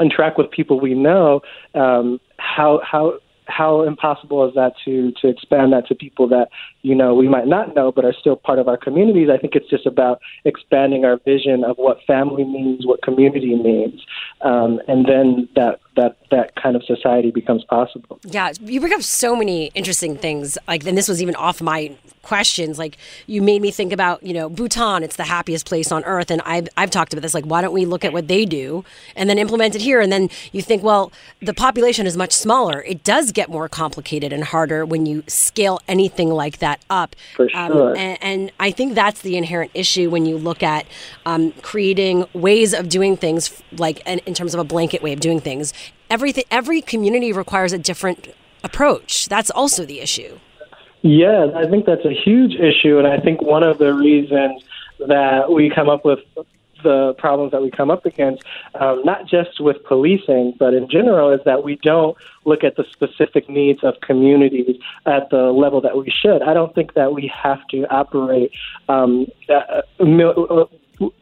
interact 0.00 0.38
with 0.38 0.50
people 0.50 0.80
we 0.80 0.94
know, 0.94 1.40
um, 1.74 2.20
how 2.38 2.80
how 2.84 3.18
how 3.48 3.82
impossible 3.82 4.46
is 4.46 4.54
that 4.54 4.74
to 4.84 5.12
to 5.20 5.28
expand 5.28 5.72
that 5.72 5.86
to 5.88 5.94
people 5.94 6.28
that 6.28 6.48
you 6.82 6.94
know 6.94 7.14
we 7.14 7.28
might 7.28 7.46
not 7.46 7.74
know 7.74 7.90
but 7.90 8.04
are 8.04 8.12
still 8.12 8.36
part 8.36 8.58
of 8.58 8.68
our 8.68 8.76
communities? 8.76 9.28
I 9.32 9.38
think 9.38 9.54
it's 9.54 9.68
just 9.68 9.86
about 9.86 10.20
expanding 10.44 11.04
our 11.04 11.18
vision 11.24 11.64
of 11.64 11.76
what 11.76 11.98
family 12.06 12.44
means, 12.44 12.86
what 12.86 13.02
community 13.02 13.56
means, 13.56 14.00
um, 14.42 14.80
and 14.86 15.06
then 15.06 15.48
that 15.56 15.80
that 15.98 16.16
that 16.30 16.54
kind 16.56 16.76
of 16.76 16.84
society 16.84 17.30
becomes 17.30 17.64
possible. 17.64 18.18
Yeah, 18.24 18.52
you 18.60 18.80
bring 18.80 18.92
up 18.94 19.02
so 19.02 19.34
many 19.34 19.66
interesting 19.74 20.16
things. 20.16 20.56
Like, 20.66 20.86
and 20.86 20.96
this 20.96 21.08
was 21.08 21.20
even 21.20 21.34
off 21.34 21.60
my 21.60 21.96
questions. 22.22 22.78
Like, 22.78 22.98
you 23.26 23.40
made 23.40 23.62
me 23.62 23.70
think 23.70 23.92
about, 23.92 24.22
you 24.22 24.34
know, 24.34 24.48
Bhutan. 24.50 25.02
It's 25.02 25.16
the 25.16 25.24
happiest 25.24 25.66
place 25.66 25.90
on 25.90 26.04
earth, 26.04 26.30
and 26.30 26.40
I've 26.42 26.68
I've 26.76 26.90
talked 26.90 27.12
about 27.12 27.22
this. 27.22 27.34
Like, 27.34 27.44
why 27.44 27.62
don't 27.62 27.72
we 27.72 27.86
look 27.86 28.04
at 28.04 28.12
what 28.12 28.28
they 28.28 28.44
do 28.44 28.84
and 29.16 29.28
then 29.28 29.38
implement 29.38 29.74
it 29.74 29.80
here? 29.80 30.00
And 30.00 30.12
then 30.12 30.28
you 30.52 30.62
think, 30.62 30.82
well, 30.82 31.10
the 31.40 31.54
population 31.54 32.06
is 32.06 32.16
much 32.16 32.32
smaller. 32.32 32.82
It 32.82 33.02
does 33.02 33.32
get 33.32 33.48
more 33.50 33.68
complicated 33.68 34.32
and 34.32 34.44
harder 34.44 34.84
when 34.86 35.06
you 35.06 35.24
scale 35.26 35.80
anything 35.88 36.30
like 36.30 36.58
that 36.58 36.80
up. 36.88 37.16
For 37.34 37.48
sure. 37.48 37.90
Um, 37.90 37.96
and, 37.96 38.18
and 38.20 38.52
I 38.60 38.70
think 38.70 38.94
that's 38.94 39.22
the 39.22 39.36
inherent 39.36 39.70
issue 39.74 40.10
when 40.10 40.26
you 40.26 40.36
look 40.38 40.62
at 40.62 40.86
um, 41.26 41.52
creating 41.62 42.26
ways 42.34 42.72
of 42.72 42.88
doing 42.88 43.16
things, 43.16 43.62
like 43.72 44.06
in, 44.06 44.20
in 44.26 44.34
terms 44.34 44.54
of 44.54 44.60
a 44.60 44.64
blanket 44.64 45.02
way 45.02 45.12
of 45.12 45.20
doing 45.20 45.40
things. 45.40 45.72
Everything, 46.10 46.44
every 46.50 46.80
community 46.80 47.32
requires 47.32 47.72
a 47.72 47.78
different 47.78 48.34
approach. 48.64 49.28
That's 49.28 49.50
also 49.50 49.84
the 49.84 50.00
issue. 50.00 50.38
Yeah, 51.02 51.48
I 51.54 51.68
think 51.68 51.86
that's 51.86 52.04
a 52.04 52.12
huge 52.12 52.54
issue, 52.54 52.98
and 52.98 53.06
I 53.06 53.18
think 53.20 53.40
one 53.40 53.62
of 53.62 53.78
the 53.78 53.94
reasons 53.94 54.64
that 55.06 55.50
we 55.50 55.70
come 55.70 55.88
up 55.88 56.04
with 56.04 56.20
the 56.82 57.14
problems 57.18 57.52
that 57.52 57.62
we 57.62 57.70
come 57.70 57.90
up 57.90 58.06
against, 58.06 58.42
um, 58.74 59.02
not 59.04 59.26
just 59.26 59.60
with 59.60 59.76
policing, 59.84 60.54
but 60.58 60.74
in 60.74 60.88
general, 60.88 61.30
is 61.30 61.40
that 61.44 61.64
we 61.64 61.76
don't 61.82 62.16
look 62.44 62.64
at 62.64 62.76
the 62.76 62.84
specific 62.92 63.48
needs 63.48 63.82
of 63.82 63.94
communities 64.00 64.76
at 65.06 65.28
the 65.30 65.52
level 65.52 65.80
that 65.80 65.96
we 65.96 66.10
should. 66.10 66.42
I 66.42 66.54
don't 66.54 66.74
think 66.74 66.94
that 66.94 67.12
we 67.12 67.30
have 67.42 67.66
to 67.68 67.84
operate 67.92 68.52
um, 68.88 69.26
uh, 69.48 69.82
mil- 70.04 70.70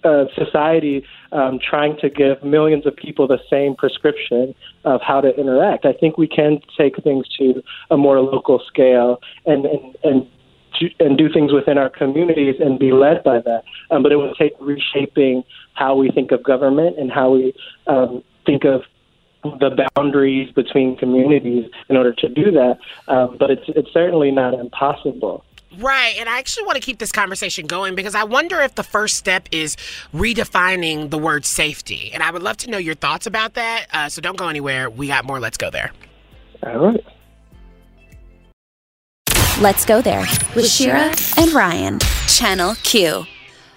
uh, 0.05 0.25
society 0.35 1.05
um, 1.33 1.59
trying 1.59 1.97
to 1.99 2.09
give 2.09 2.43
millions 2.43 2.87
of 2.87 2.97
people 2.97 3.27
the 3.27 3.41
same 3.51 3.75
prescription 3.75 4.55
of 4.85 5.01
how 5.03 5.21
to 5.21 5.35
interact. 5.37 5.85
I 5.85 5.93
think 5.93 6.17
we 6.17 6.27
can 6.27 6.61
take 6.77 7.03
things 7.03 7.29
to 7.39 7.63
a 7.91 7.97
more 7.97 8.21
local 8.21 8.61
scale 8.67 9.21
and 9.45 9.67
and 9.67 9.97
and 10.05 10.27
and 11.01 11.17
do 11.17 11.33
things 11.33 11.53
within 11.53 11.79
our 11.79 11.89
communities 11.89 12.57
and 12.61 12.79
be 12.79 12.93
led 12.93 13.23
by 13.25 13.41
that. 13.41 13.65
Um, 13.91 14.03
but 14.03 14.13
it 14.13 14.17
would 14.17 14.37
take 14.37 14.53
reshaping 14.61 15.43
how 15.75 15.97
we 15.97 16.11
think 16.11 16.33
of 16.33 16.43
government 16.43 16.99
and 16.99 17.11
how 17.11 17.31
we 17.31 17.55
um, 17.87 18.23
think 18.45 18.65
of 18.65 18.83
the 19.43 19.89
boundaries 19.95 20.51
between 20.53 20.97
communities 20.97 21.71
in 21.89 21.97
order 21.97 22.13
to 22.13 22.29
do 22.29 22.51
that. 22.51 22.79
Um, 23.09 23.37
but 23.39 23.51
it's 23.51 23.65
it's 23.69 23.93
certainly 23.93 24.31
not 24.31 24.55
impossible. 24.55 25.45
Right. 25.79 26.15
And 26.19 26.29
I 26.29 26.39
actually 26.39 26.67
want 26.67 26.77
to 26.77 26.83
keep 26.83 26.99
this 26.99 27.13
conversation 27.13 27.67
going 27.67 27.95
because 27.95 28.15
I 28.15 28.25
wonder 28.25 28.61
if 28.61 28.75
the 28.75 28.83
first 28.83 29.17
step 29.17 29.49
is 29.51 29.77
redefining 30.15 31.11
the 31.11 31.19
word 31.19 31.45
safety. 31.45 32.11
And 32.13 32.23
I 32.23 32.31
would 32.31 32.43
love 32.43 32.57
to 32.59 32.71
know 32.71 32.79
your 32.79 32.95
thoughts 32.95 33.27
about 33.27 33.55
that. 33.55 33.87
Uh, 33.93 34.09
so 34.09 34.21
don't 34.21 34.37
go 34.37 34.49
anywhere. 34.49 34.89
We 34.89 35.09
got 35.09 35.25
more. 35.25 35.41
Let's 35.41 35.57
go 35.57 35.71
there. 35.71 35.93
All 36.63 36.79
right. 36.79 37.05
Let's 39.61 39.87
go 39.87 40.03
there 40.03 40.27
with 40.55 40.69
Shira 40.71 41.15
and 41.39 41.53
Ryan. 41.53 41.99
Channel 42.29 42.75
Q. 42.83 43.25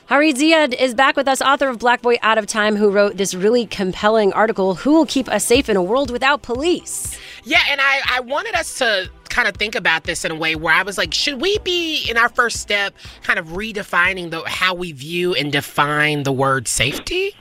Hari 0.08 0.34
Ziyad 0.34 0.74
is 0.74 0.96
back 0.96 1.16
with 1.16 1.28
us, 1.28 1.40
author 1.40 1.70
of 1.70 1.78
Black 1.78 2.02
Boy 2.02 2.18
Out 2.24 2.40
of 2.40 2.48
Time, 2.48 2.76
who 2.76 2.90
wrote 2.90 3.16
this 3.16 3.36
really 3.36 3.68
compelling 3.68 4.34
article, 4.34 4.74
Who 4.74 4.94
Will 4.94 5.06
Keep 5.06 5.30
Us 5.30 5.46
Safe 5.46 5.70
in 5.70 5.78
a 5.78 5.84
World 5.84 6.10
Without 6.10 6.42
Police? 6.42 7.16
Yeah, 7.44 7.62
and 7.70 7.80
I, 7.80 8.02
I 8.10 8.20
wanted 8.22 8.56
us 8.56 8.80
to 8.80 9.10
kind 9.30 9.48
of 9.48 9.56
think 9.56 9.76
about 9.76 10.04
this 10.04 10.26
in 10.26 10.32
a 10.32 10.36
way 10.36 10.56
where 10.56 10.74
I 10.74 10.84
was 10.84 10.98
like, 10.98 11.14
should 11.14 11.42
we 11.42 11.58
be 11.60 12.08
in 12.10 12.18
our 12.18 12.30
first 12.30 12.58
step 12.58 12.94
kind 13.24 13.40
of 13.40 13.48
redefining 13.50 14.32
the 14.32 14.42
how 14.48 14.74
we 14.74 14.92
view 14.92 15.34
and 15.34 15.52
define 15.52 16.24
the 16.24 16.32
word 16.32 16.68
safety? 16.68 17.34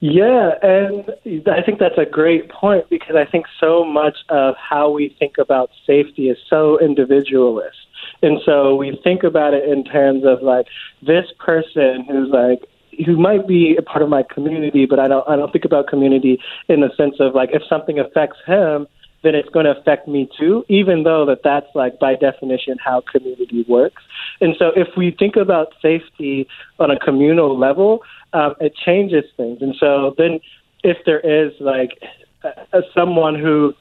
Yeah, 0.00 0.52
and 0.62 1.10
I 1.46 1.62
think 1.62 1.78
that's 1.78 1.98
a 1.98 2.06
great 2.06 2.48
point 2.48 2.88
because 2.88 3.16
I 3.16 3.26
think 3.26 3.44
so 3.60 3.84
much 3.84 4.16
of 4.30 4.54
how 4.56 4.88
we 4.90 5.14
think 5.18 5.36
about 5.36 5.70
safety 5.86 6.30
is 6.30 6.38
so 6.48 6.80
individualist. 6.80 7.76
And 8.22 8.40
so 8.46 8.76
we 8.76 8.98
think 9.04 9.24
about 9.24 9.52
it 9.52 9.68
in 9.68 9.84
terms 9.84 10.24
of 10.24 10.42
like 10.42 10.66
this 11.02 11.26
person 11.38 12.06
who's 12.08 12.30
like 12.30 12.60
who 13.04 13.16
might 13.16 13.46
be 13.46 13.76
a 13.76 13.82
part 13.82 14.02
of 14.02 14.08
my 14.08 14.22
community, 14.22 14.86
but 14.86 14.98
I 14.98 15.06
don't 15.06 15.28
I 15.28 15.36
don't 15.36 15.52
think 15.52 15.66
about 15.66 15.86
community 15.86 16.40
in 16.68 16.80
the 16.80 16.90
sense 16.96 17.16
of 17.20 17.34
like 17.34 17.50
if 17.52 17.62
something 17.68 17.98
affects 17.98 18.38
him, 18.46 18.86
then 19.22 19.34
it's 19.34 19.48
going 19.50 19.66
to 19.66 19.72
affect 19.78 20.08
me 20.08 20.28
too, 20.38 20.64
even 20.68 21.02
though 21.02 21.26
that 21.26 21.42
that's 21.42 21.66
like 21.74 21.98
by 21.98 22.14
definition 22.14 22.78
how 22.82 23.02
community 23.12 23.64
works. 23.68 24.02
And 24.40 24.54
so 24.58 24.72
if 24.74 24.88
we 24.96 25.10
think 25.10 25.36
about 25.36 25.74
safety 25.82 26.48
on 26.78 26.90
a 26.90 26.98
communal 26.98 27.58
level, 27.58 28.02
um, 28.32 28.54
it 28.60 28.74
changes 28.74 29.24
things. 29.36 29.60
And 29.60 29.74
so 29.78 30.14
then 30.16 30.40
if 30.82 30.98
there 31.04 31.20
is 31.20 31.52
like 31.60 32.02
uh, 32.42 32.80
someone 32.94 33.38
who 33.38 33.74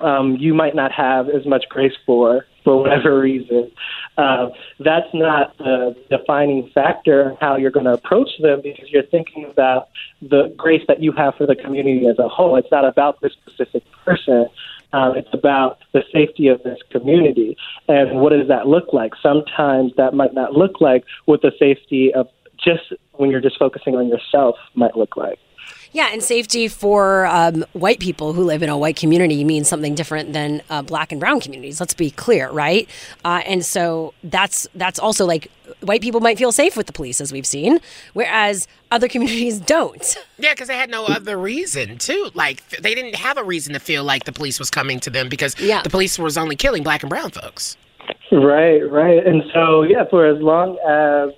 um, 0.00 0.36
you 0.36 0.54
might 0.54 0.74
not 0.74 0.92
have 0.92 1.28
as 1.28 1.46
much 1.46 1.68
grace 1.68 1.92
for, 2.06 2.46
for 2.64 2.80
whatever 2.80 3.20
reason, 3.20 3.70
uh, 4.16 4.48
that's 4.80 5.12
not 5.14 5.56
the 5.58 5.96
defining 6.10 6.68
factor 6.74 7.36
how 7.40 7.56
you're 7.56 7.70
going 7.70 7.86
to 7.86 7.92
approach 7.92 8.30
them 8.40 8.60
because 8.62 8.90
you're 8.90 9.04
thinking 9.04 9.44
about 9.44 9.88
the 10.22 10.52
grace 10.56 10.82
that 10.88 11.02
you 11.02 11.12
have 11.12 11.34
for 11.36 11.46
the 11.46 11.54
community 11.54 12.06
as 12.06 12.18
a 12.18 12.28
whole. 12.28 12.56
It's 12.56 12.70
not 12.70 12.84
about 12.84 13.20
this 13.20 13.32
specific 13.32 13.84
person. 14.04 14.48
Um, 14.92 15.16
it's 15.16 15.32
about 15.32 15.78
the 15.92 16.02
safety 16.12 16.48
of 16.48 16.62
this 16.62 16.78
community. 16.90 17.56
And 17.88 18.20
what 18.20 18.30
does 18.32 18.48
that 18.48 18.66
look 18.66 18.92
like? 18.92 19.12
Sometimes 19.22 19.92
that 19.96 20.14
might 20.14 20.34
not 20.34 20.54
look 20.54 20.80
like 20.80 21.04
what 21.26 21.42
the 21.42 21.52
safety 21.58 22.12
of 22.12 22.28
just 22.62 22.92
when 23.12 23.30
you're 23.30 23.40
just 23.40 23.58
focusing 23.58 23.96
on 23.96 24.08
yourself 24.08 24.56
might 24.74 24.96
look 24.96 25.16
like. 25.16 25.38
Yeah, 25.92 26.10
and 26.12 26.22
safety 26.22 26.68
for 26.68 27.26
um, 27.26 27.64
white 27.72 27.98
people 27.98 28.32
who 28.32 28.44
live 28.44 28.62
in 28.62 28.68
a 28.68 28.78
white 28.78 28.94
community 28.96 29.42
means 29.42 29.66
something 29.68 29.96
different 29.96 30.32
than 30.32 30.62
uh, 30.70 30.82
black 30.82 31.10
and 31.10 31.20
brown 31.20 31.40
communities. 31.40 31.80
Let's 31.80 31.94
be 31.94 32.12
clear, 32.12 32.48
right? 32.50 32.88
Uh, 33.24 33.42
and 33.44 33.64
so 33.64 34.14
that's 34.22 34.68
that's 34.76 35.00
also 35.00 35.26
like 35.26 35.50
white 35.80 36.00
people 36.00 36.20
might 36.20 36.38
feel 36.38 36.52
safe 36.52 36.76
with 36.76 36.86
the 36.86 36.92
police, 36.92 37.20
as 37.20 37.32
we've 37.32 37.46
seen, 37.46 37.80
whereas 38.12 38.68
other 38.92 39.08
communities 39.08 39.58
don't. 39.76 40.16
Yeah, 40.38 40.52
because 40.52 40.68
they 40.68 40.76
had 40.76 40.90
no 40.90 41.06
other 41.06 41.36
reason 41.36 41.98
to. 41.98 42.30
Like 42.34 42.66
they 42.68 42.94
didn't 42.94 43.16
have 43.16 43.36
a 43.36 43.42
reason 43.42 43.72
to 43.72 43.80
feel 43.80 44.04
like 44.04 44.24
the 44.24 44.32
police 44.32 44.60
was 44.60 44.70
coming 44.70 45.00
to 45.00 45.10
them 45.10 45.28
because 45.28 45.58
Yeah. 45.58 45.82
the 45.82 45.90
police 45.90 46.18
was 46.20 46.38
only 46.38 46.54
killing 46.54 46.84
black 46.84 47.02
and 47.02 47.10
brown 47.10 47.30
folks. 47.30 47.76
Right, 48.30 48.78
right. 48.88 49.26
And 49.26 49.42
so, 49.52 49.82
yeah, 49.82 50.04
for 50.08 50.24
as 50.24 50.40
long 50.40 50.78
as 50.88 51.34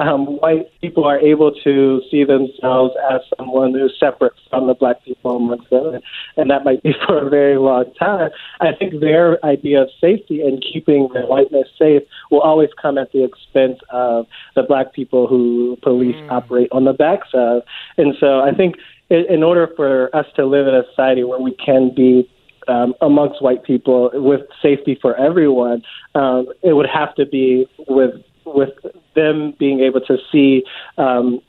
um, 0.00 0.26
white 0.40 0.68
people 0.80 1.04
are 1.04 1.18
able 1.18 1.52
to 1.62 2.02
see 2.10 2.24
themselves 2.24 2.94
as 3.12 3.20
someone 3.38 3.74
who's 3.74 3.94
separate 3.98 4.32
from 4.50 4.66
the 4.66 4.74
black 4.74 5.04
people 5.04 5.36
amongst 5.36 5.70
them, 5.70 6.00
and 6.36 6.50
that 6.50 6.64
might 6.64 6.82
be 6.82 6.94
for 7.06 7.26
a 7.26 7.30
very 7.30 7.56
long 7.58 7.92
time, 7.98 8.30
I 8.60 8.72
think 8.72 9.00
their 9.00 9.44
idea 9.44 9.82
of 9.82 9.88
safety 10.00 10.40
and 10.40 10.62
keeping 10.62 11.08
their 11.12 11.26
whiteness 11.26 11.68
safe 11.78 12.02
will 12.30 12.40
always 12.40 12.70
come 12.80 12.98
at 12.98 13.12
the 13.12 13.24
expense 13.24 13.78
of 13.90 14.26
the 14.56 14.62
black 14.62 14.92
people 14.92 15.26
who 15.26 15.78
police 15.82 16.16
operate 16.28 16.68
on 16.72 16.84
the 16.84 16.92
backs 16.92 17.28
of. 17.32 17.62
And 17.96 18.14
so 18.18 18.40
I 18.40 18.52
think 18.52 18.76
in, 19.10 19.24
in 19.28 19.42
order 19.42 19.68
for 19.76 20.14
us 20.14 20.26
to 20.36 20.44
live 20.44 20.66
in 20.66 20.74
a 20.74 20.82
society 20.90 21.22
where 21.22 21.40
we 21.40 21.54
can 21.64 21.92
be 21.94 22.28
um, 22.66 22.94
amongst 23.00 23.42
white 23.42 23.62
people 23.62 24.10
with 24.14 24.40
safety 24.62 24.98
for 25.00 25.14
everyone, 25.16 25.82
um, 26.14 26.46
it 26.62 26.72
would 26.72 26.88
have 26.92 27.14
to 27.16 27.26
be 27.26 27.66
with 27.86 28.14
with 28.44 28.74
them 29.14 29.54
being 29.58 29.80
able 29.80 30.00
to 30.02 30.18
see 30.30 30.64
um, 30.98 31.40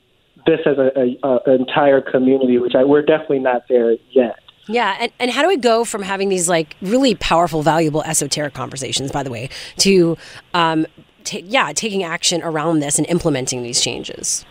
this 0.45 0.59
as 0.65 0.77
an 0.77 1.17
entire 1.45 2.01
community, 2.01 2.57
which 2.57 2.75
I, 2.75 2.83
we're 2.83 3.01
definitely 3.01 3.39
not 3.39 3.63
there 3.67 3.95
yet. 4.11 4.39
Yeah, 4.67 4.95
and, 4.99 5.11
and 5.19 5.31
how 5.31 5.41
do 5.41 5.47
we 5.47 5.57
go 5.57 5.85
from 5.85 6.01
having 6.01 6.29
these 6.29 6.49
like 6.49 6.75
really 6.81 7.15
powerful, 7.15 7.61
valuable, 7.61 8.01
esoteric 8.03 8.53
conversations, 8.53 9.11
by 9.11 9.23
the 9.23 9.29
way, 9.29 9.49
to 9.77 10.17
um, 10.53 10.87
ta- 11.23 11.39
yeah, 11.43 11.71
taking 11.73 12.03
action 12.03 12.41
around 12.41 12.79
this 12.79 12.97
and 12.97 13.07
implementing 13.07 13.63
these 13.63 13.81
changes? 13.81 14.45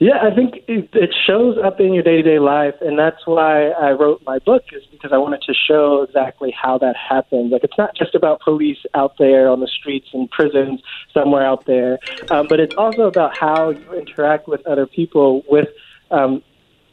Yeah, 0.00 0.16
I 0.22 0.34
think 0.34 0.64
it, 0.66 0.88
it 0.94 1.14
shows 1.26 1.58
up 1.62 1.78
in 1.78 1.92
your 1.92 2.02
day 2.02 2.16
to 2.16 2.22
day 2.22 2.38
life, 2.38 2.74
and 2.80 2.98
that's 2.98 3.26
why 3.26 3.68
I 3.68 3.90
wrote 3.90 4.22
my 4.24 4.38
book, 4.38 4.62
is 4.72 4.82
because 4.90 5.12
I 5.12 5.18
wanted 5.18 5.42
to 5.42 5.52
show 5.52 6.02
exactly 6.02 6.50
how 6.58 6.78
that 6.78 6.96
happens. 6.96 7.52
Like, 7.52 7.64
it's 7.64 7.76
not 7.76 7.94
just 7.94 8.14
about 8.14 8.40
police 8.40 8.78
out 8.94 9.12
there 9.18 9.50
on 9.50 9.60
the 9.60 9.68
streets 9.68 10.08
and 10.14 10.30
prisons 10.30 10.80
somewhere 11.12 11.44
out 11.44 11.66
there, 11.66 11.98
um, 12.30 12.46
but 12.48 12.60
it's 12.60 12.74
also 12.76 13.02
about 13.02 13.36
how 13.36 13.70
you 13.70 13.92
interact 13.92 14.48
with 14.48 14.66
other 14.66 14.86
people 14.86 15.42
with 15.50 15.68
um, 16.10 16.42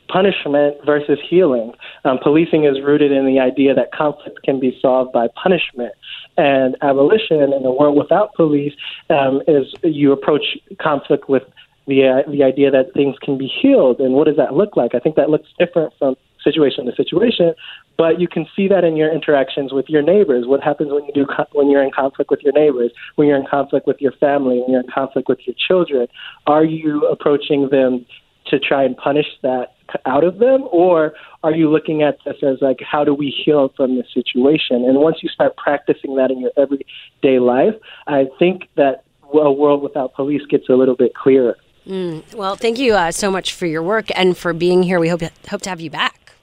punishment 0.10 0.76
versus 0.86 1.18
healing. 1.30 1.72
Um, 2.03 2.20
policing 2.22 2.66
is 2.66 2.82
rooted 2.84 3.14
in 3.14 3.26
the 3.26 3.39
idea 3.39 3.74
that 3.74 3.93
conflict 3.93 4.43
can 4.43 4.60
be 4.60 4.78
solved 4.82 5.14
by 5.14 5.28
punishment. 5.41 5.93
And 6.38 6.76
abolition 6.82 7.41
in 7.41 7.66
a 7.66 7.72
world 7.72 7.97
without 7.97 8.34
police 8.36 8.74
um, 9.10 9.41
is 9.47 9.74
you 9.84 10.12
approach 10.12 10.58
conflict 10.82 11.30
with 11.30 11.43
the 11.88 12.08
uh, 12.08 12.30
the 12.30 12.44
idea 12.44 12.70
that 12.72 12.94
things 12.94 13.16
can 13.22 13.38
be 13.38 13.48
healed. 13.48 14.00
And 14.00 14.14
what 14.14 14.28
does 14.28 14.38
that 14.38 14.54
look 14.54 14.76
like? 14.76 14.94
I 14.94 15.00
think 15.00 15.16
that 15.16 15.30
looks 15.30 15.48
different 15.58 15.94
from 15.98 16.16
situation 16.44 16.86
to 16.86 16.96
situation. 16.96 17.54
But 17.98 18.20
you 18.20 18.28
can 18.28 18.46
see 18.56 18.68
that 18.68 18.84
in 18.84 18.96
your 18.96 19.12
interactions 19.12 19.74
with 19.74 19.86
your 19.90 20.02
neighbors. 20.02 20.46
What 20.48 20.62
happens 20.64 20.92
when 20.92 21.06
you 21.06 21.14
do 21.14 21.26
co- 21.26 21.48
when 21.54 21.70
you're 21.70 21.84
in 21.84 21.92
conflict 21.92 22.30
with 22.30 22.42
your 22.42 22.54
neighbors, 22.54 22.92
when 23.16 23.28
you're 23.28 23.38
in 23.38 23.48
conflict 23.50 23.88
with 23.88 23.98
your 24.00 24.12
family, 24.14 24.60
when 24.60 24.72
you're 24.72 24.82
in 24.82 24.92
conflict 24.94 25.28
with 25.28 25.40
your 25.46 25.56
children? 25.68 26.08
Are 26.46 26.64
you 26.64 27.08
approaching 27.08 27.70
them 27.70 28.06
to 28.48 28.60
try 28.60 28.84
and 28.84 28.96
punish 28.96 29.28
that 29.44 29.74
out 30.06 30.24
of 30.24 30.40
them, 30.40 30.66
or 30.72 31.14
are 31.44 31.54
you 31.54 31.70
looking 31.70 32.02
at 32.02 32.18
this 32.26 32.36
as 32.44 32.58
like 32.62 32.80
how 32.82 33.04
do 33.04 33.14
we 33.14 33.30
heal 33.30 33.72
from 33.76 33.96
this 33.96 34.08
situation? 34.14 34.84
And 34.86 35.00
once 35.00 35.18
you 35.22 35.30
start 35.30 35.56
practicing 35.58 36.16
that 36.16 36.32
in 36.32 36.40
your 36.40 36.52
everyday 36.58 37.40
life, 37.40 37.74
I 38.08 38.26
think 38.38 38.70
that 38.76 39.04
a 39.34 39.52
world 39.52 39.82
without 39.84 40.14
police 40.14 40.44
gets 40.50 40.70
a 40.70 40.74
little 40.74 40.96
bit 40.96 41.14
clearer. 41.14 41.56
Mm, 41.88 42.36
well, 42.36 42.56
thank 42.56 42.78
you 42.78 42.96
uh, 42.96 43.12
so 43.12 43.32
much 43.32 43.54
for 43.54 43.66
your 43.66 43.82
work 43.82 44.08
and 44.16 44.38
for 44.38 44.54
being 44.54 44.84
here. 44.84 45.00
We 45.00 45.08
hope 45.08 45.22
hope 45.50 45.62
to 45.62 45.70
have 45.70 45.80
you 45.80 45.90
back. 45.90 46.34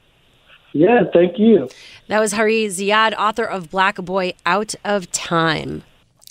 Yeah, 0.72 1.02
thank 1.12 1.38
you. 1.38 1.68
That 2.08 2.18
was 2.18 2.32
Hari 2.32 2.66
Ziyad, 2.66 3.14
author 3.16 3.44
of 3.44 3.70
Black 3.70 3.96
Boy 3.96 4.34
Out 4.44 4.74
of 4.84 5.10
Time. 5.12 5.84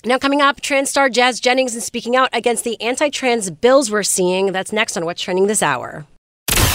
Now, 0.04 0.18
coming 0.18 0.42
up, 0.42 0.60
trans 0.60 0.90
star 0.90 1.08
Jazz 1.08 1.40
Jennings 1.40 1.74
is 1.74 1.84
speaking 1.84 2.14
out 2.14 2.28
against 2.32 2.64
the 2.64 2.78
anti 2.80 3.08
trans 3.08 3.50
bills 3.50 3.90
we're 3.90 4.02
seeing. 4.02 4.52
That's 4.52 4.72
next 4.72 4.96
on 4.96 5.04
What's 5.04 5.22
Trending 5.22 5.46
This 5.46 5.62
Hour. 5.62 6.06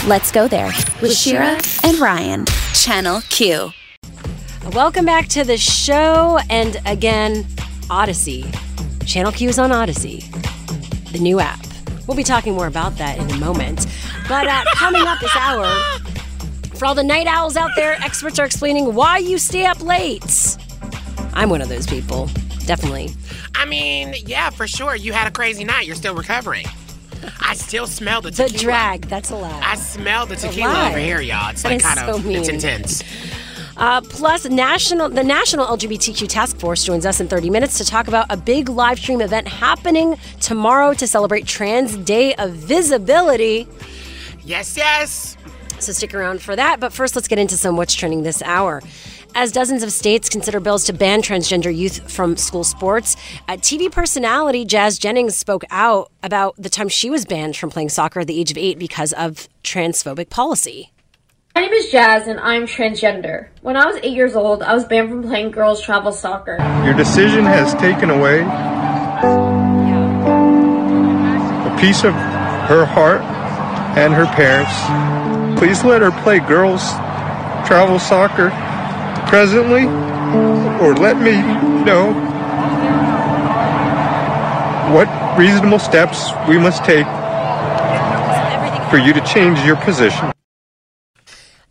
Let's 0.07 0.31
go 0.31 0.47
there 0.47 0.71
with 1.01 1.13
Shira 1.13 1.59
and 1.83 1.99
Ryan, 1.99 2.45
Channel 2.73 3.21
Q. 3.29 3.71
Welcome 4.71 5.05
back 5.05 5.27
to 5.29 5.43
the 5.43 5.57
show. 5.57 6.39
And 6.49 6.81
again, 6.85 7.43
Audacy. 7.89 8.49
Channel 9.05 9.31
Q 9.31 9.49
is 9.49 9.59
on 9.59 9.71
Audacy, 9.71 10.23
the 11.11 11.19
new 11.19 11.39
app. 11.39 11.68
We'll 12.09 12.17
be 12.17 12.23
talking 12.23 12.55
more 12.55 12.65
about 12.65 12.97
that 12.97 13.19
in 13.19 13.29
a 13.29 13.37
moment. 13.37 13.85
But 14.27 14.47
uh, 14.47 14.63
coming 14.73 15.03
up 15.03 15.19
this 15.19 15.35
hour, 15.35 15.67
for 16.73 16.87
all 16.87 16.95
the 16.95 17.03
night 17.03 17.27
owls 17.27 17.55
out 17.55 17.69
there, 17.75 17.93
experts 18.01 18.39
are 18.39 18.47
explaining 18.47 18.95
why 18.95 19.19
you 19.19 19.37
stay 19.37 19.67
up 19.67 19.79
late. 19.83 20.57
I'm 21.35 21.51
one 21.51 21.61
of 21.61 21.69
those 21.69 21.85
people, 21.85 22.25
definitely. 22.65 23.09
I 23.53 23.65
mean, 23.65 24.15
yeah, 24.25 24.49
for 24.49 24.65
sure. 24.65 24.95
You 24.95 25.13
had 25.13 25.27
a 25.27 25.31
crazy 25.31 25.63
night. 25.63 25.85
You're 25.85 25.95
still 25.95 26.15
recovering. 26.15 26.65
I 27.41 27.53
still 27.53 27.85
smell 27.85 28.21
the 28.21 28.31
tequila. 28.31 28.49
The 28.53 28.57
drag, 28.57 29.01
that's 29.03 29.29
a 29.29 29.35
lie. 29.35 29.61
I 29.63 29.75
smell 29.75 30.25
the 30.25 30.35
tequila 30.35 30.87
over 30.89 30.97
here, 30.97 31.21
y'all. 31.21 31.51
It's 31.51 31.61
That 31.61 31.73
like 31.73 31.83
kind 31.83 31.99
of 32.09 32.23
so 32.23 32.29
it's 32.31 32.49
intense. 32.49 33.03
Uh, 33.79 34.01
plus, 34.01 34.43
national 34.45 35.07
the 35.07 35.23
National 35.23 35.65
LGBTQ 35.65 36.27
Task 36.27 36.59
Force 36.59 36.83
joins 36.83 37.05
us 37.05 37.21
in 37.21 37.29
30 37.29 37.49
minutes 37.49 37.77
to 37.77 37.85
talk 37.85 38.09
about 38.09 38.25
a 38.29 38.35
big 38.35 38.67
live 38.67 38.99
stream 38.99 39.21
event 39.21 39.47
happening 39.47 40.17
tomorrow 40.41 40.93
to 40.93 41.07
celebrate 41.07 41.45
Trans 41.47 41.95
Day 41.95 42.35
of 42.35 42.51
Visibility. 42.51 43.67
Yes, 44.43 44.75
yes. 44.75 45.37
So 45.79 45.93
stick 45.93 46.13
around 46.13 46.41
for 46.41 46.57
that. 46.57 46.81
But 46.81 46.91
first, 46.91 47.15
let's 47.15 47.29
get 47.29 47.39
into 47.39 47.55
some 47.55 47.77
what's 47.77 47.93
trending 47.93 48.23
this 48.23 48.41
hour. 48.41 48.81
As 49.33 49.53
dozens 49.53 49.81
of 49.81 49.93
states 49.93 50.27
consider 50.27 50.59
bills 50.59 50.83
to 50.85 50.93
ban 50.93 51.21
transgender 51.21 51.73
youth 51.73 52.11
from 52.11 52.35
school 52.35 52.65
sports, 52.65 53.15
uh, 53.47 53.53
TV 53.53 53.89
personality 53.89 54.65
Jazz 54.65 54.99
Jennings 54.99 55.37
spoke 55.37 55.63
out 55.69 56.11
about 56.21 56.55
the 56.57 56.69
time 56.69 56.89
she 56.89 57.09
was 57.09 57.23
banned 57.23 57.55
from 57.55 57.69
playing 57.69 57.89
soccer 57.89 58.19
at 58.19 58.27
the 58.27 58.37
age 58.37 58.51
of 58.51 58.57
eight 58.57 58.77
because 58.77 59.13
of 59.13 59.47
transphobic 59.63 60.29
policy. 60.29 60.91
My 61.55 61.61
name 61.65 61.73
is 61.73 61.89
Jazz 61.91 62.27
and 62.27 62.39
I'm 62.39 62.67
transgender. 62.67 63.47
When 63.61 63.75
I 63.75 63.85
was 63.85 63.97
eight 64.01 64.15
years 64.15 64.35
old, 64.35 64.63
I 64.63 64.73
was 64.73 64.85
banned 64.85 65.09
from 65.09 65.23
playing 65.23 65.51
girls 65.51 65.81
travel 65.81 66.13
soccer. 66.13 66.57
Your 66.85 66.93
decision 66.93 67.43
has 67.43 67.73
taken 67.73 68.09
away 68.09 68.39
a 71.65 71.77
piece 71.81 72.05
of 72.05 72.13
her 72.13 72.85
heart 72.85 73.21
and 73.97 74.13
her 74.13 74.25
parents. 74.27 75.59
Please 75.59 75.83
let 75.83 76.01
her 76.01 76.11
play 76.23 76.39
girls 76.39 76.81
travel 77.67 77.99
soccer 77.99 78.51
presently, 79.27 79.83
or 80.81 80.95
let 80.95 81.17
me 81.17 81.41
know 81.83 82.13
what 84.93 85.37
reasonable 85.37 85.79
steps 85.79 86.29
we 86.47 86.57
must 86.57 86.85
take 86.85 87.05
for 88.89 88.97
you 88.97 89.13
to 89.13 89.21
change 89.25 89.59
your 89.65 89.75
position. 89.77 90.31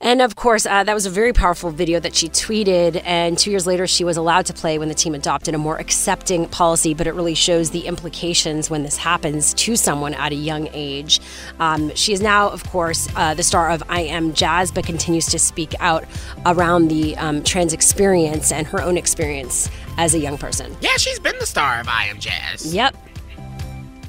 And 0.00 0.22
of 0.22 0.36
course, 0.36 0.64
uh, 0.64 0.84
that 0.84 0.94
was 0.94 1.06
a 1.06 1.10
very 1.10 1.32
powerful 1.32 1.70
video 1.70 1.98
that 1.98 2.14
she 2.14 2.28
tweeted. 2.28 3.02
And 3.04 3.36
two 3.36 3.50
years 3.50 3.66
later, 3.66 3.86
she 3.88 4.04
was 4.04 4.16
allowed 4.16 4.46
to 4.46 4.52
play 4.54 4.78
when 4.78 4.88
the 4.88 4.94
team 4.94 5.12
adopted 5.14 5.54
a 5.56 5.58
more 5.58 5.76
accepting 5.78 6.46
policy. 6.48 6.94
But 6.94 7.08
it 7.08 7.14
really 7.14 7.34
shows 7.34 7.70
the 7.70 7.80
implications 7.80 8.70
when 8.70 8.84
this 8.84 8.96
happens 8.96 9.52
to 9.54 9.74
someone 9.74 10.14
at 10.14 10.30
a 10.30 10.36
young 10.36 10.68
age. 10.72 11.20
Um, 11.58 11.92
she 11.96 12.12
is 12.12 12.20
now, 12.20 12.48
of 12.48 12.62
course, 12.64 13.08
uh, 13.16 13.34
the 13.34 13.42
star 13.42 13.70
of 13.70 13.82
I 13.88 14.02
Am 14.02 14.34
Jazz, 14.34 14.70
but 14.70 14.86
continues 14.86 15.26
to 15.26 15.38
speak 15.38 15.74
out 15.80 16.04
around 16.46 16.88
the 16.88 17.16
um, 17.16 17.42
trans 17.42 17.72
experience 17.72 18.52
and 18.52 18.68
her 18.68 18.80
own 18.80 18.96
experience 18.96 19.68
as 19.96 20.14
a 20.14 20.18
young 20.20 20.38
person. 20.38 20.76
Yeah, 20.80 20.96
she's 20.96 21.18
been 21.18 21.36
the 21.40 21.46
star 21.46 21.80
of 21.80 21.88
I 21.88 22.04
Am 22.04 22.20
Jazz. 22.20 22.72
Yep. 22.72 22.96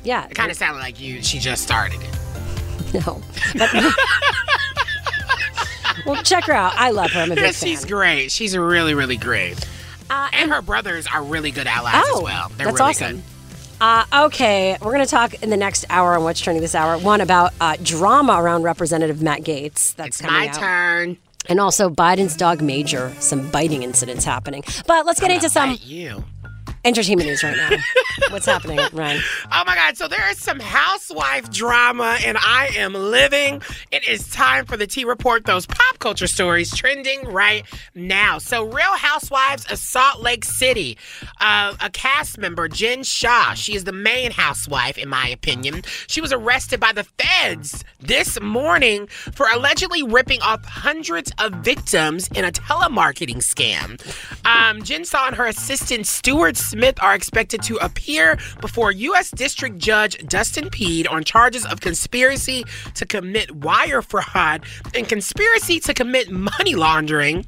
Yeah. 0.03 0.27
It 0.27 0.35
kind 0.35 0.51
of 0.51 0.57
sounded 0.57 0.81
like 0.81 0.99
you. 0.99 1.23
She 1.23 1.39
just 1.39 1.63
started 1.63 1.99
it. 2.01 2.09
No. 3.05 3.21
But- 3.55 3.69
well, 6.05 6.21
check 6.23 6.45
her 6.45 6.53
out. 6.53 6.73
I 6.75 6.91
love 6.91 7.11
her. 7.11 7.21
I'm 7.21 7.31
a 7.31 7.35
big 7.35 7.43
Yeah, 7.45 7.51
fan. 7.51 7.67
she's 7.69 7.85
great. 7.85 8.31
She's 8.31 8.55
really, 8.57 8.93
really 8.93 9.17
great. 9.17 9.57
and 10.09 10.51
her 10.51 10.61
brothers 10.61 11.07
are 11.07 11.23
really 11.23 11.51
good 11.51 11.67
allies 11.67 11.95
Uh, 11.95 12.03
Oh, 12.07 12.17
as 12.17 12.23
well. 12.23 12.51
They're 12.57 12.67
that's 12.67 12.79
really 12.79 12.89
awesome. 12.91 13.15
good. 13.17 13.23
Uh, 13.81 14.03
okay, 14.25 14.77
we're 14.81 14.91
going 14.91 15.05
to 15.05 15.09
talk 15.09 15.41
in 15.41 15.49
the 15.49 15.55
next 15.57 15.85
hour 15.89 16.15
on 16.15 16.23
what's 16.25 16.41
trending 16.41 16.61
this 16.61 16.75
hour. 16.75 16.97
One 16.97 17.21
about 17.21 17.53
uh, 17.61 17.77
drama 17.81 18.33
around 18.41 18.63
Representative 18.63 19.21
Matt 19.21 19.41
Gaetz. 19.43 19.95
That's 19.95 20.19
It's 20.19 20.21
coming 20.21 20.37
my 20.41 20.47
out. 20.49 20.55
turn. 20.55 21.17
And 21.47 21.61
also 21.61 21.89
Biden's 21.89 22.35
dog 22.35 22.61
Major. 22.61 23.13
Some 23.19 23.49
biting 23.51 23.83
incidents 23.83 24.25
happening. 24.25 24.63
But 24.85 25.05
let's 25.05 25.21
get 25.21 25.31
into 25.31 25.49
some 25.49 25.77
You. 25.81 26.25
Entertainment 26.85 27.27
news 27.27 27.43
right 27.43 27.57
now. 27.57 27.69
what's 28.29 28.45
happening, 28.45 28.79
Ryan? 28.93 29.21
Oh 29.51 29.63
my 29.65 29.75
God. 29.75 29.97
So 29.97 30.07
there 30.07 30.29
is 30.29 30.37
some 30.37 30.59
housewife 30.59 31.49
drama, 31.49 32.17
and 32.23 32.37
I 32.39 32.69
am 32.77 32.93
living. 32.93 33.61
It 33.91 34.07
is 34.07 34.29
time 34.29 34.65
for 34.65 34.77
the 34.77 34.87
T 34.87 35.03
Report, 35.03 35.45
those 35.45 35.65
pop 35.65 35.99
culture 35.99 36.27
stories 36.27 36.73
trending 36.75 37.23
right 37.25 37.65
now. 37.95 38.37
So, 38.37 38.63
Real 38.63 38.95
Housewives 38.95 39.69
of 39.71 39.79
Salt 39.79 40.21
Lake 40.21 40.45
City, 40.45 40.97
uh, 41.41 41.75
a 41.81 41.89
cast 41.89 42.37
member, 42.37 42.67
Jen 42.67 43.03
Shah, 43.03 43.53
she 43.53 43.75
is 43.75 43.83
the 43.83 43.91
main 43.91 44.31
housewife, 44.31 44.97
in 44.97 45.09
my 45.09 45.27
opinion. 45.27 45.81
She 46.07 46.21
was 46.21 46.31
arrested 46.31 46.79
by 46.79 46.93
the 46.93 47.03
feds 47.03 47.83
this 47.99 48.39
morning 48.39 49.07
for 49.07 49.47
allegedly 49.53 50.03
ripping 50.03 50.41
off 50.41 50.63
hundreds 50.63 51.31
of 51.39 51.53
victims 51.55 52.29
in 52.29 52.45
a 52.45 52.51
telemarketing 52.51 53.37
scam. 53.37 53.99
Um, 54.45 54.83
Jen 54.83 55.03
Shah 55.03 55.27
and 55.27 55.35
her 55.35 55.47
assistant, 55.47 56.07
Stuart 56.07 56.55
Smith, 56.69 57.01
are 57.01 57.15
expected 57.15 57.63
to 57.63 57.77
appear 57.77 58.37
before 58.61 58.91
U.S. 58.91 59.31
District 59.31 59.77
Judge 59.77 60.17
Dustin 60.27 60.69
Pead 60.69 61.07
on 61.07 61.23
charges 61.23 61.65
of 61.65 61.81
conspiracy 61.81 62.63
to 62.93 63.05
commit 63.05 63.55
wire 63.55 64.01
fraud 64.01 64.63
and 64.93 65.07
conspiracy 65.07 65.79
to 65.79 65.93
commit 65.93 66.29
money 66.29 66.75
laundering 66.75 67.45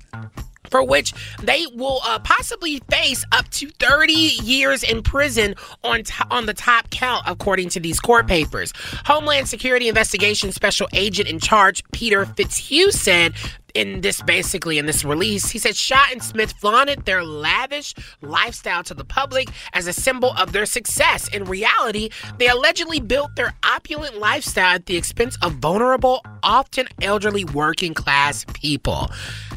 for 0.71 0.83
which 0.83 1.13
they 1.43 1.65
will 1.75 1.99
uh, 2.05 2.17
possibly 2.19 2.79
face 2.89 3.23
up 3.31 3.47
to 3.51 3.69
30 3.79 4.13
years 4.13 4.81
in 4.83 5.03
prison 5.03 5.53
on 5.83 6.03
to- 6.03 6.27
on 6.31 6.45
the 6.45 6.53
top 6.53 6.89
count, 6.89 7.23
according 7.27 7.69
to 7.69 7.79
these 7.79 7.99
court 7.99 8.27
papers. 8.27 8.73
Homeland 9.05 9.47
Security 9.47 9.87
Investigation 9.87 10.51
Special 10.51 10.87
Agent 10.93 11.27
in 11.29 11.39
charge 11.39 11.83
Peter 11.91 12.25
Fitzhugh 12.25 12.91
said. 12.91 13.33
In 13.73 14.01
this, 14.01 14.21
basically, 14.23 14.79
in 14.79 14.85
this 14.85 15.05
release, 15.05 15.49
he 15.49 15.57
said 15.57 15.77
Shah 15.77 16.07
and 16.11 16.21
Smith 16.21 16.51
flaunted 16.59 17.05
their 17.05 17.23
lavish 17.23 17.93
lifestyle 18.21 18.83
to 18.83 18.93
the 18.93 19.05
public 19.05 19.47
as 19.71 19.87
a 19.87 19.93
symbol 19.93 20.33
of 20.37 20.51
their 20.51 20.65
success. 20.65 21.29
In 21.33 21.45
reality, 21.45 22.09
they 22.37 22.49
allegedly 22.49 22.99
built 22.99 23.33
their 23.37 23.53
opulent 23.63 24.17
lifestyle 24.17 24.75
at 24.75 24.87
the 24.87 24.97
expense 24.97 25.37
of 25.41 25.53
vulnerable, 25.53 26.21
often 26.43 26.89
elderly 27.01 27.45
working 27.45 27.93
class 27.93 28.45
people. 28.51 29.09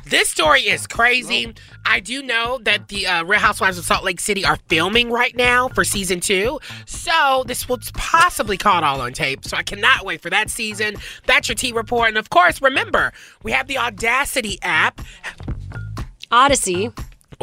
This 0.07 0.29
story 0.29 0.63
is 0.63 0.87
crazy. 0.87 1.55
I 1.87 2.01
do 2.01 2.23
know 2.23 2.59
that 2.63 2.89
the 2.89 3.07
uh, 3.07 3.25
Real 3.25 3.41
Housewives 3.41 3.79
of 3.79 3.85
Salt 3.85 4.05
Lake 4.05 4.21
City 4.21 4.45
are 4.45 4.59
filming 4.69 5.11
right 5.11 5.35
now 5.37 5.69
for 5.69 5.85
season 5.85 6.21
two. 6.21 6.61
So 6.87 7.45
this 7.47 7.69
was 7.69 7.91
possibly 7.93 8.57
caught 8.57 8.85
all 8.85 9.01
on 9.01 9.13
tape. 9.13 9.45
So 9.45 9.57
I 9.57 9.63
cannot 9.63 10.05
wait 10.05 10.21
for 10.21 10.31
that 10.31 10.51
season. 10.51 10.97
That's 11.27 11.49
your 11.49 11.57
T 11.57 11.73
report. 11.73 12.09
And 12.09 12.19
of 12.19 12.31
course, 12.31 12.61
remember, 12.61 13.13
we 13.43 13.53
have 13.53 13.67
the 13.67 13.79
Audacity 13.79 14.59
app. 14.63 15.01
Audacy. 16.31 16.93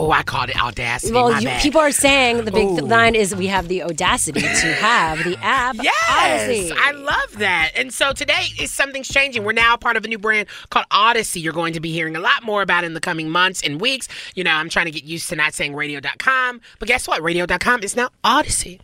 Oh, 0.02 0.10
I 0.10 0.24
called 0.24 0.50
it 0.50 0.60
Audacity. 0.60 1.14
Well, 1.14 1.40
you, 1.40 1.48
people 1.60 1.80
are 1.80 1.92
saying 1.92 2.46
the 2.46 2.52
big 2.52 2.66
Ooh. 2.66 2.78
line 2.78 3.14
is 3.14 3.36
we 3.36 3.46
have 3.46 3.68
the 3.68 3.84
audacity 3.84 4.42
to 4.42 4.74
have 4.74 5.24
the 5.24 5.38
app 5.44 5.76
Yes, 5.80 5.94
Audacy. 6.10 6.76
I 6.76 6.90
love 6.90 7.38
that. 7.38 7.74
And 7.76 7.94
so 7.94 8.12
today 8.12 8.46
is 8.60 8.74
something's 8.74 9.08
changing. 9.08 9.44
We're 9.44 9.52
now 9.52 9.78
part 9.78 9.98
of 9.98 10.04
a 10.04 10.08
new 10.08 10.18
brand 10.18 10.48
called 10.72 10.88
Audacy. 10.90 11.40
You're 11.40 11.54
going 11.54 11.74
to 11.74 11.80
be 11.80 11.92
hearing 11.92 12.16
a 12.16 12.20
lot 12.20 12.42
more 12.42 12.64
about 12.64 12.84
in 12.84 12.96
the 12.96 13.00
coming 13.00 13.30
months 13.30 13.62
and 13.62 13.80
weeks. 13.80 14.08
You 14.34 14.44
know, 14.44 14.50
I'm 14.50 14.70
trying 14.70 14.88
to 14.88 14.92
get 14.92 15.04
used 15.04 15.30
to 15.30 15.36
not 15.36 15.54
saying 15.54 15.76
radio.com, 15.76 16.62
but 16.80 16.88
guess 16.88 17.08
what? 17.08 17.22
Radio.com 17.22 17.84
is 17.84 17.96
now 17.96 18.10
Audacy. 18.24 18.80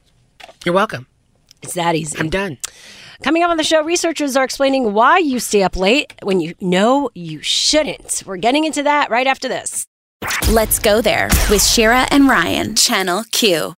You're 0.65 0.75
welcome. 0.75 1.07
It's 1.63 1.73
that 1.73 1.95
easy. 1.95 2.15
I'm 2.19 2.29
done. 2.29 2.59
Coming 3.23 3.41
up 3.41 3.49
on 3.49 3.57
the 3.57 3.63
show, 3.63 3.83
researchers 3.83 4.37
are 4.37 4.43
explaining 4.43 4.93
why 4.93 5.17
you 5.17 5.39
stay 5.39 5.63
up 5.63 5.75
late 5.75 6.13
when 6.21 6.41
you 6.41 6.53
know 6.61 7.09
you 7.15 7.41
shouldn't. 7.41 8.21
We're 8.23 8.37
getting 8.37 8.65
into 8.65 8.83
that 8.83 9.09
right 9.09 9.25
after 9.25 9.47
this. 9.47 9.87
Let's 10.49 10.79
go 10.79 11.01
there 11.01 11.27
with 11.49 11.61
Shira 11.61 12.07
and 12.09 12.29
Ryan, 12.29 12.73
Channel 12.75 13.25
Q. 13.33 13.73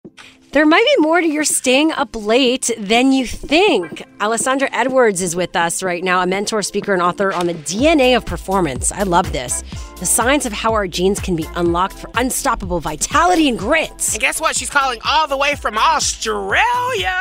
There 0.51 0.65
might 0.65 0.85
be 0.97 1.01
more 1.01 1.21
to 1.21 1.25
your 1.27 1.45
staying 1.45 1.93
up 1.93 2.13
late 2.13 2.69
than 2.77 3.13
you 3.13 3.25
think. 3.25 4.03
Alessandra 4.19 4.67
Edwards 4.73 5.21
is 5.21 5.33
with 5.33 5.55
us 5.55 5.81
right 5.81 6.03
now, 6.03 6.21
a 6.21 6.27
mentor, 6.27 6.61
speaker, 6.61 6.91
and 6.93 7.01
author 7.01 7.31
on 7.31 7.47
the 7.47 7.53
DNA 7.53 8.17
of 8.17 8.25
performance. 8.25 8.91
I 8.91 9.03
love 9.03 9.31
this. 9.31 9.63
The 9.99 10.05
science 10.05 10.45
of 10.45 10.51
how 10.51 10.73
our 10.73 10.87
genes 10.87 11.21
can 11.21 11.37
be 11.37 11.45
unlocked 11.55 11.93
for 11.93 12.09
unstoppable 12.15 12.81
vitality 12.81 13.47
and 13.47 13.57
grit. 13.57 13.91
And 14.11 14.19
guess 14.19 14.41
what? 14.41 14.55
She's 14.55 14.69
calling 14.69 14.99
all 15.05 15.25
the 15.25 15.37
way 15.37 15.55
from 15.55 15.77
Australia. 15.77 17.13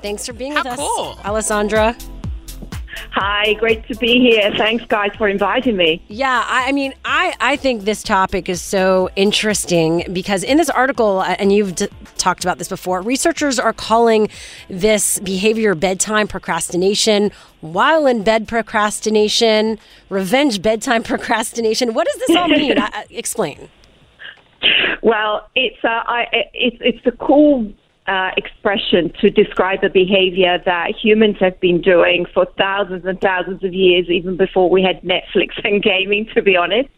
Thanks 0.00 0.26
for 0.26 0.32
being 0.32 0.52
How 0.52 0.62
with 0.62 0.74
us, 0.74 0.78
cool. 0.78 1.18
Alessandra. 1.24 1.96
Hi, 3.12 3.54
great 3.54 3.86
to 3.88 3.94
be 3.96 4.18
here. 4.20 4.52
Thanks, 4.56 4.84
guys, 4.86 5.10
for 5.16 5.28
inviting 5.28 5.76
me. 5.76 6.02
Yeah, 6.08 6.44
I, 6.46 6.68
I 6.68 6.72
mean, 6.72 6.94
I, 7.04 7.34
I 7.40 7.56
think 7.56 7.84
this 7.84 8.02
topic 8.02 8.48
is 8.48 8.60
so 8.60 9.10
interesting 9.16 10.04
because 10.12 10.42
in 10.42 10.56
this 10.56 10.70
article, 10.70 11.20
uh, 11.20 11.36
and 11.38 11.52
you've 11.52 11.74
d- 11.74 11.88
talked 12.18 12.44
about 12.44 12.58
this 12.58 12.68
before, 12.68 13.02
researchers 13.02 13.58
are 13.58 13.72
calling 13.72 14.28
this 14.68 15.18
behavior 15.20 15.74
bedtime 15.74 16.26
procrastination, 16.28 17.30
while 17.60 18.06
in 18.06 18.22
bed 18.22 18.46
procrastination, 18.48 19.78
revenge 20.08 20.60
bedtime 20.62 21.02
procrastination. 21.12 21.94
What 21.94 22.06
does 22.06 22.26
this 22.26 22.36
all 22.36 22.48
mean? 22.48 22.78
I, 22.78 22.90
I- 22.92 23.06
explain. 23.10 23.68
Well, 25.02 25.48
it's 25.54 25.76
uh, 25.84 25.88
I, 25.88 26.24
it's 26.54 26.76
it's 26.80 27.06
a 27.06 27.12
cool 27.12 27.70
uh, 28.06 28.30
expression 28.36 29.12
to 29.20 29.30
describe 29.30 29.82
a 29.82 29.88
behavior 29.88 30.58
that 30.66 30.92
humans 30.94 31.36
have 31.40 31.58
been 31.60 31.80
doing 31.80 32.26
for 32.34 32.46
thousands 32.58 33.04
and 33.06 33.20
thousands 33.20 33.64
of 33.64 33.72
years, 33.72 34.08
even 34.10 34.36
before 34.36 34.68
we 34.68 34.82
had 34.82 35.00
Netflix 35.02 35.52
and 35.64 35.82
gaming, 35.82 36.26
to 36.34 36.42
be 36.42 36.56
honest. 36.56 36.90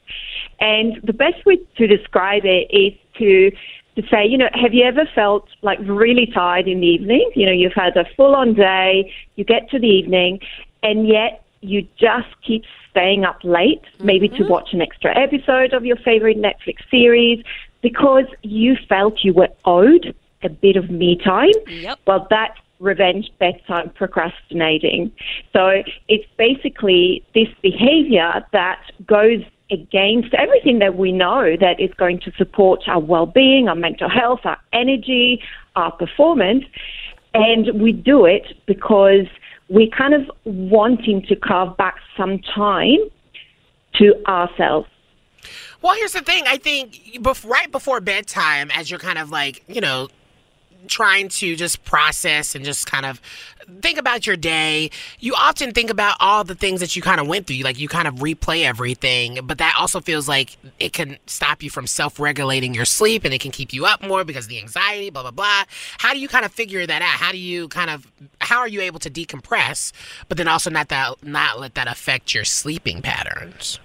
And 0.58 1.00
the 1.04 1.12
best 1.12 1.44
way 1.44 1.58
to 1.76 1.86
describe 1.86 2.42
it 2.44 2.68
is 2.70 2.92
to 3.18 3.50
to 3.96 4.02
say, 4.10 4.26
you 4.26 4.36
know, 4.36 4.50
have 4.52 4.74
you 4.74 4.84
ever 4.84 5.08
felt 5.14 5.48
like 5.62 5.78
really 5.80 6.26
tired 6.26 6.68
in 6.68 6.80
the 6.80 6.86
evening? 6.86 7.30
You 7.34 7.46
know, 7.46 7.52
you've 7.52 7.72
had 7.72 7.96
a 7.96 8.04
full 8.14 8.34
on 8.34 8.52
day, 8.52 9.10
you 9.36 9.44
get 9.44 9.70
to 9.70 9.78
the 9.78 9.86
evening, 9.86 10.40
and 10.82 11.08
yet 11.08 11.42
you 11.62 11.88
just 11.98 12.28
keep 12.46 12.64
staying 12.90 13.24
up 13.24 13.38
late, 13.42 13.80
maybe 14.00 14.28
to 14.28 14.44
watch 14.44 14.74
an 14.74 14.82
extra 14.82 15.16
episode 15.18 15.72
of 15.72 15.86
your 15.86 15.96
favorite 15.96 16.36
Netflix 16.36 16.76
series, 16.90 17.42
because 17.80 18.26
you 18.42 18.76
felt 18.86 19.24
you 19.24 19.32
were 19.32 19.48
owed 19.64 20.14
a 20.42 20.48
bit 20.48 20.76
of 20.76 20.90
me 20.90 21.16
time. 21.16 21.50
Yep. 21.66 21.98
Well, 22.06 22.26
that's 22.30 22.58
revenge 22.78 23.30
bedtime 23.38 23.90
procrastinating. 23.90 25.10
So 25.52 25.82
it's 26.08 26.26
basically 26.36 27.24
this 27.34 27.48
behavior 27.62 28.44
that 28.52 28.80
goes 29.06 29.42
against 29.70 30.32
everything 30.34 30.78
that 30.78 30.96
we 30.96 31.10
know 31.10 31.56
that 31.58 31.80
is 31.80 31.90
going 31.94 32.20
to 32.20 32.32
support 32.36 32.82
our 32.86 33.00
well-being, 33.00 33.68
our 33.68 33.74
mental 33.74 34.08
health, 34.08 34.40
our 34.44 34.58
energy, 34.72 35.42
our 35.74 35.90
performance, 35.90 36.64
and 37.34 37.80
we 37.80 37.92
do 37.92 38.24
it 38.24 38.46
because 38.66 39.26
we're 39.68 39.88
kind 39.88 40.14
of 40.14 40.30
wanting 40.44 41.22
to 41.22 41.34
carve 41.34 41.76
back 41.76 41.96
some 42.16 42.38
time 42.38 42.98
to 43.94 44.14
ourselves. 44.26 44.88
Well, 45.82 45.94
here's 45.94 46.12
the 46.12 46.22
thing. 46.22 46.44
I 46.46 46.56
think 46.56 46.94
bef- 47.16 47.48
right 47.48 47.70
before 47.70 48.00
bedtime, 48.00 48.70
as 48.70 48.90
you're 48.90 49.00
kind 49.00 49.18
of 49.18 49.30
like, 49.30 49.64
you 49.68 49.80
know, 49.80 50.08
trying 50.88 51.28
to 51.28 51.56
just 51.56 51.84
process 51.84 52.54
and 52.54 52.64
just 52.64 52.86
kind 52.86 53.06
of 53.06 53.20
think 53.80 53.98
about 53.98 54.26
your 54.26 54.36
day, 54.36 54.90
you 55.18 55.34
often 55.34 55.72
think 55.72 55.90
about 55.90 56.16
all 56.20 56.44
the 56.44 56.54
things 56.54 56.80
that 56.80 56.94
you 56.94 57.02
kind 57.02 57.20
of 57.20 57.26
went 57.26 57.46
through. 57.46 57.58
Like 57.58 57.78
you 57.78 57.88
kind 57.88 58.06
of 58.06 58.16
replay 58.16 58.64
everything, 58.64 59.40
but 59.44 59.58
that 59.58 59.74
also 59.78 60.00
feels 60.00 60.28
like 60.28 60.56
it 60.78 60.92
can 60.92 61.18
stop 61.26 61.62
you 61.62 61.70
from 61.70 61.86
self 61.86 62.18
regulating 62.20 62.74
your 62.74 62.84
sleep 62.84 63.24
and 63.24 63.34
it 63.34 63.40
can 63.40 63.50
keep 63.50 63.72
you 63.72 63.86
up 63.86 64.02
more 64.02 64.24
because 64.24 64.44
of 64.44 64.50
the 64.50 64.58
anxiety, 64.58 65.10
blah, 65.10 65.22
blah, 65.22 65.30
blah. 65.30 65.64
How 65.98 66.12
do 66.12 66.20
you 66.20 66.28
kind 66.28 66.44
of 66.44 66.52
figure 66.52 66.86
that 66.86 67.02
out? 67.02 67.08
How 67.08 67.32
do 67.32 67.38
you 67.38 67.68
kind 67.68 67.90
of, 67.90 68.06
how 68.40 68.58
are 68.58 68.68
you 68.68 68.80
able 68.80 69.00
to 69.00 69.10
decompress, 69.10 69.92
but 70.28 70.38
then 70.38 70.48
also 70.48 70.70
not 70.70 70.88
that, 70.88 71.22
not 71.22 71.58
let 71.58 71.74
that 71.74 71.88
affect 71.88 72.34
your 72.34 72.44
sleeping 72.44 73.02
patterns? 73.02 73.80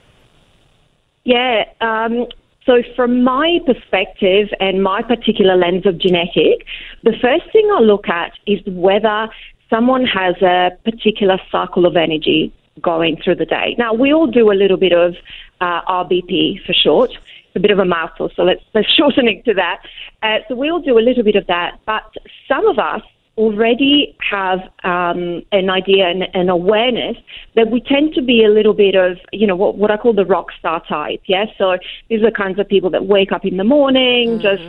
Yeah. 1.23 1.65
Um, 1.81 2.27
so, 2.65 2.83
from 2.95 3.23
my 3.23 3.59
perspective 3.65 4.49
and 4.59 4.83
my 4.83 5.01
particular 5.01 5.55
lens 5.55 5.85
of 5.87 5.97
genetic, 5.97 6.65
the 7.03 7.13
first 7.19 7.51
thing 7.51 7.67
I 7.73 7.79
look 7.79 8.07
at 8.07 8.33
is 8.45 8.59
whether 8.67 9.29
someone 9.67 10.05
has 10.05 10.35
a 10.43 10.69
particular 10.83 11.39
cycle 11.51 11.87
of 11.87 11.95
energy 11.95 12.53
going 12.79 13.17
through 13.23 13.35
the 13.35 13.45
day. 13.45 13.75
Now, 13.79 13.93
we 13.93 14.13
all 14.13 14.27
do 14.27 14.51
a 14.51 14.53
little 14.53 14.77
bit 14.77 14.93
of 14.93 15.15
uh, 15.59 15.81
RBP 15.89 16.63
for 16.65 16.73
short. 16.73 17.09
It's 17.09 17.55
a 17.55 17.59
bit 17.59 17.71
of 17.71 17.79
a 17.79 17.85
mouthful, 17.85 18.29
so 18.35 18.43
let's, 18.43 18.61
let's 18.75 18.93
shorten 18.97 19.27
it 19.27 19.43
to 19.45 19.55
that. 19.55 19.81
Uh, 20.21 20.37
so, 20.47 20.55
we 20.55 20.69
all 20.69 20.81
do 20.81 20.99
a 20.99 21.01
little 21.01 21.23
bit 21.23 21.35
of 21.35 21.47
that, 21.47 21.79
but 21.87 22.13
some 22.47 22.67
of 22.67 22.77
us 22.77 23.01
already 23.37 24.15
have 24.29 24.59
um, 24.83 25.41
an 25.51 25.69
idea 25.69 26.07
and 26.07 26.23
an 26.33 26.49
awareness 26.49 27.15
that 27.55 27.71
we 27.71 27.79
tend 27.81 28.13
to 28.13 28.21
be 28.21 28.43
a 28.43 28.49
little 28.49 28.73
bit 28.73 28.93
of, 28.95 29.17
you 29.31 29.47
know, 29.47 29.55
what, 29.55 29.77
what 29.77 29.89
I 29.89 29.97
call 29.97 30.13
the 30.13 30.25
rock 30.25 30.47
star 30.59 30.83
type. 30.87 31.21
Yeah. 31.25 31.45
So 31.57 31.77
these 32.09 32.21
are 32.21 32.29
the 32.29 32.35
kinds 32.35 32.59
of 32.59 32.67
people 32.67 32.89
that 32.89 33.05
wake 33.05 33.31
up 33.31 33.45
in 33.45 33.57
the 33.57 33.63
morning 33.63 34.39
just 34.41 34.63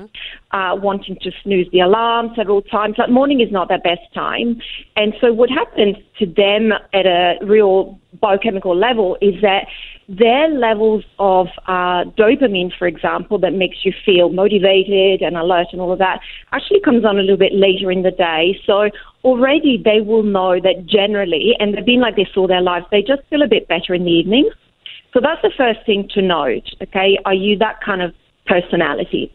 uh, 0.52 0.76
wanting 0.80 1.16
to 1.22 1.32
snooze 1.42 1.68
the 1.72 1.80
alarm 1.80 2.32
several 2.36 2.62
times. 2.62 2.96
Like 2.98 3.10
morning 3.10 3.40
is 3.40 3.50
not 3.50 3.68
their 3.68 3.80
best 3.80 4.12
time. 4.14 4.60
And 4.96 5.12
so 5.20 5.32
what 5.32 5.50
happens 5.50 5.96
to 6.18 6.26
them 6.26 6.72
at 6.92 7.06
a 7.06 7.38
real 7.42 7.98
biochemical 8.20 8.76
level 8.76 9.16
is 9.20 9.34
that 9.42 9.66
their 10.18 10.48
levels 10.48 11.04
of 11.18 11.46
uh, 11.66 12.04
dopamine, 12.18 12.70
for 12.78 12.86
example, 12.86 13.38
that 13.38 13.54
makes 13.54 13.78
you 13.82 13.92
feel 14.04 14.28
motivated 14.28 15.22
and 15.22 15.36
alert 15.38 15.68
and 15.72 15.80
all 15.80 15.90
of 15.90 15.98
that, 15.98 16.20
actually 16.52 16.80
comes 16.80 17.04
on 17.04 17.18
a 17.18 17.22
little 17.22 17.38
bit 17.38 17.52
later 17.54 17.90
in 17.90 18.02
the 18.02 18.10
day. 18.10 18.60
So 18.66 18.90
already 19.24 19.80
they 19.82 20.00
will 20.02 20.22
know 20.22 20.60
that 20.60 20.84
generally, 20.86 21.54
and 21.58 21.74
they've 21.74 21.86
been 21.86 22.00
like 22.00 22.16
this 22.16 22.28
all 22.36 22.46
their 22.46 22.60
lives, 22.60 22.84
they 22.90 23.00
just 23.00 23.22
feel 23.30 23.40
a 23.40 23.48
bit 23.48 23.68
better 23.68 23.94
in 23.94 24.04
the 24.04 24.10
evenings. 24.10 24.52
So 25.14 25.20
that's 25.20 25.40
the 25.40 25.52
first 25.56 25.80
thing 25.86 26.08
to 26.12 26.20
note. 26.20 26.68
Okay, 26.82 27.18
are 27.24 27.34
you 27.34 27.56
that 27.58 27.80
kind 27.82 28.02
of 28.02 28.12
personality? 28.46 29.32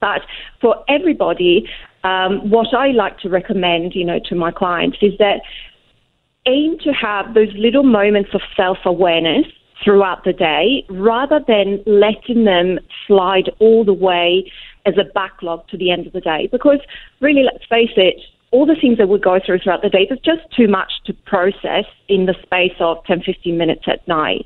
But 0.00 0.22
for 0.62 0.82
everybody, 0.88 1.68
um, 2.04 2.48
what 2.48 2.72
I 2.72 2.88
like 2.88 3.18
to 3.18 3.28
recommend, 3.28 3.94
you 3.94 4.06
know, 4.06 4.18
to 4.30 4.34
my 4.34 4.50
clients 4.50 4.96
is 5.02 5.12
that 5.18 5.42
aim 6.46 6.78
to 6.84 6.90
have 6.92 7.34
those 7.34 7.52
little 7.54 7.82
moments 7.82 8.30
of 8.32 8.40
self-awareness 8.56 9.44
throughout 9.84 10.24
the 10.24 10.32
day 10.32 10.84
rather 10.90 11.40
than 11.46 11.82
letting 11.86 12.44
them 12.44 12.78
slide 13.06 13.50
all 13.58 13.84
the 13.84 13.92
way 13.92 14.50
as 14.86 14.94
a 14.98 15.04
backlog 15.12 15.66
to 15.68 15.76
the 15.76 15.90
end 15.90 16.06
of 16.06 16.12
the 16.12 16.20
day. 16.20 16.48
Because 16.50 16.80
really, 17.20 17.42
let's 17.42 17.64
face 17.66 17.92
it, 17.96 18.16
all 18.52 18.66
the 18.66 18.74
things 18.74 18.98
that 18.98 19.08
we 19.08 19.18
go 19.18 19.38
through 19.44 19.60
throughout 19.60 19.82
the 19.82 19.88
day, 19.88 20.06
there's 20.08 20.20
just 20.20 20.42
too 20.56 20.66
much 20.66 20.90
to 21.06 21.12
process 21.24 21.84
in 22.08 22.26
the 22.26 22.34
space 22.42 22.74
of 22.80 22.98
10, 23.04 23.22
15 23.22 23.56
minutes 23.56 23.82
at 23.86 24.06
night. 24.08 24.44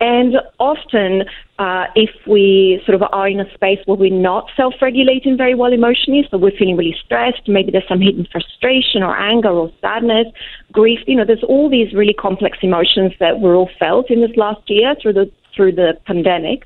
And 0.00 0.36
often, 0.60 1.24
uh, 1.58 1.86
if 1.96 2.10
we 2.28 2.80
sort 2.86 2.94
of 2.94 3.08
are 3.10 3.26
in 3.26 3.40
a 3.40 3.52
space 3.54 3.80
where 3.86 3.96
we're 3.96 4.14
not 4.14 4.46
self 4.56 4.74
regulating 4.80 5.36
very 5.36 5.56
well 5.56 5.72
emotionally, 5.72 6.26
so 6.30 6.38
we're 6.38 6.56
feeling 6.56 6.76
really 6.76 6.96
stressed, 7.04 7.48
maybe 7.48 7.72
there's 7.72 7.88
some 7.88 8.00
hidden 8.00 8.26
frustration 8.30 9.02
or 9.02 9.18
anger 9.18 9.50
or 9.50 9.72
sadness, 9.80 10.26
grief, 10.70 11.00
you 11.08 11.16
know, 11.16 11.24
there's 11.24 11.44
all 11.48 11.68
these 11.68 11.92
really 11.92 12.14
complex 12.14 12.58
emotions 12.62 13.12
that 13.18 13.40
we're 13.40 13.56
all 13.56 13.70
felt 13.80 14.10
in 14.10 14.20
this 14.20 14.36
last 14.36 14.62
year 14.68 14.94
through 15.02 15.14
the 15.14 15.30
through 15.56 15.72
the 15.72 15.94
pandemic 16.06 16.62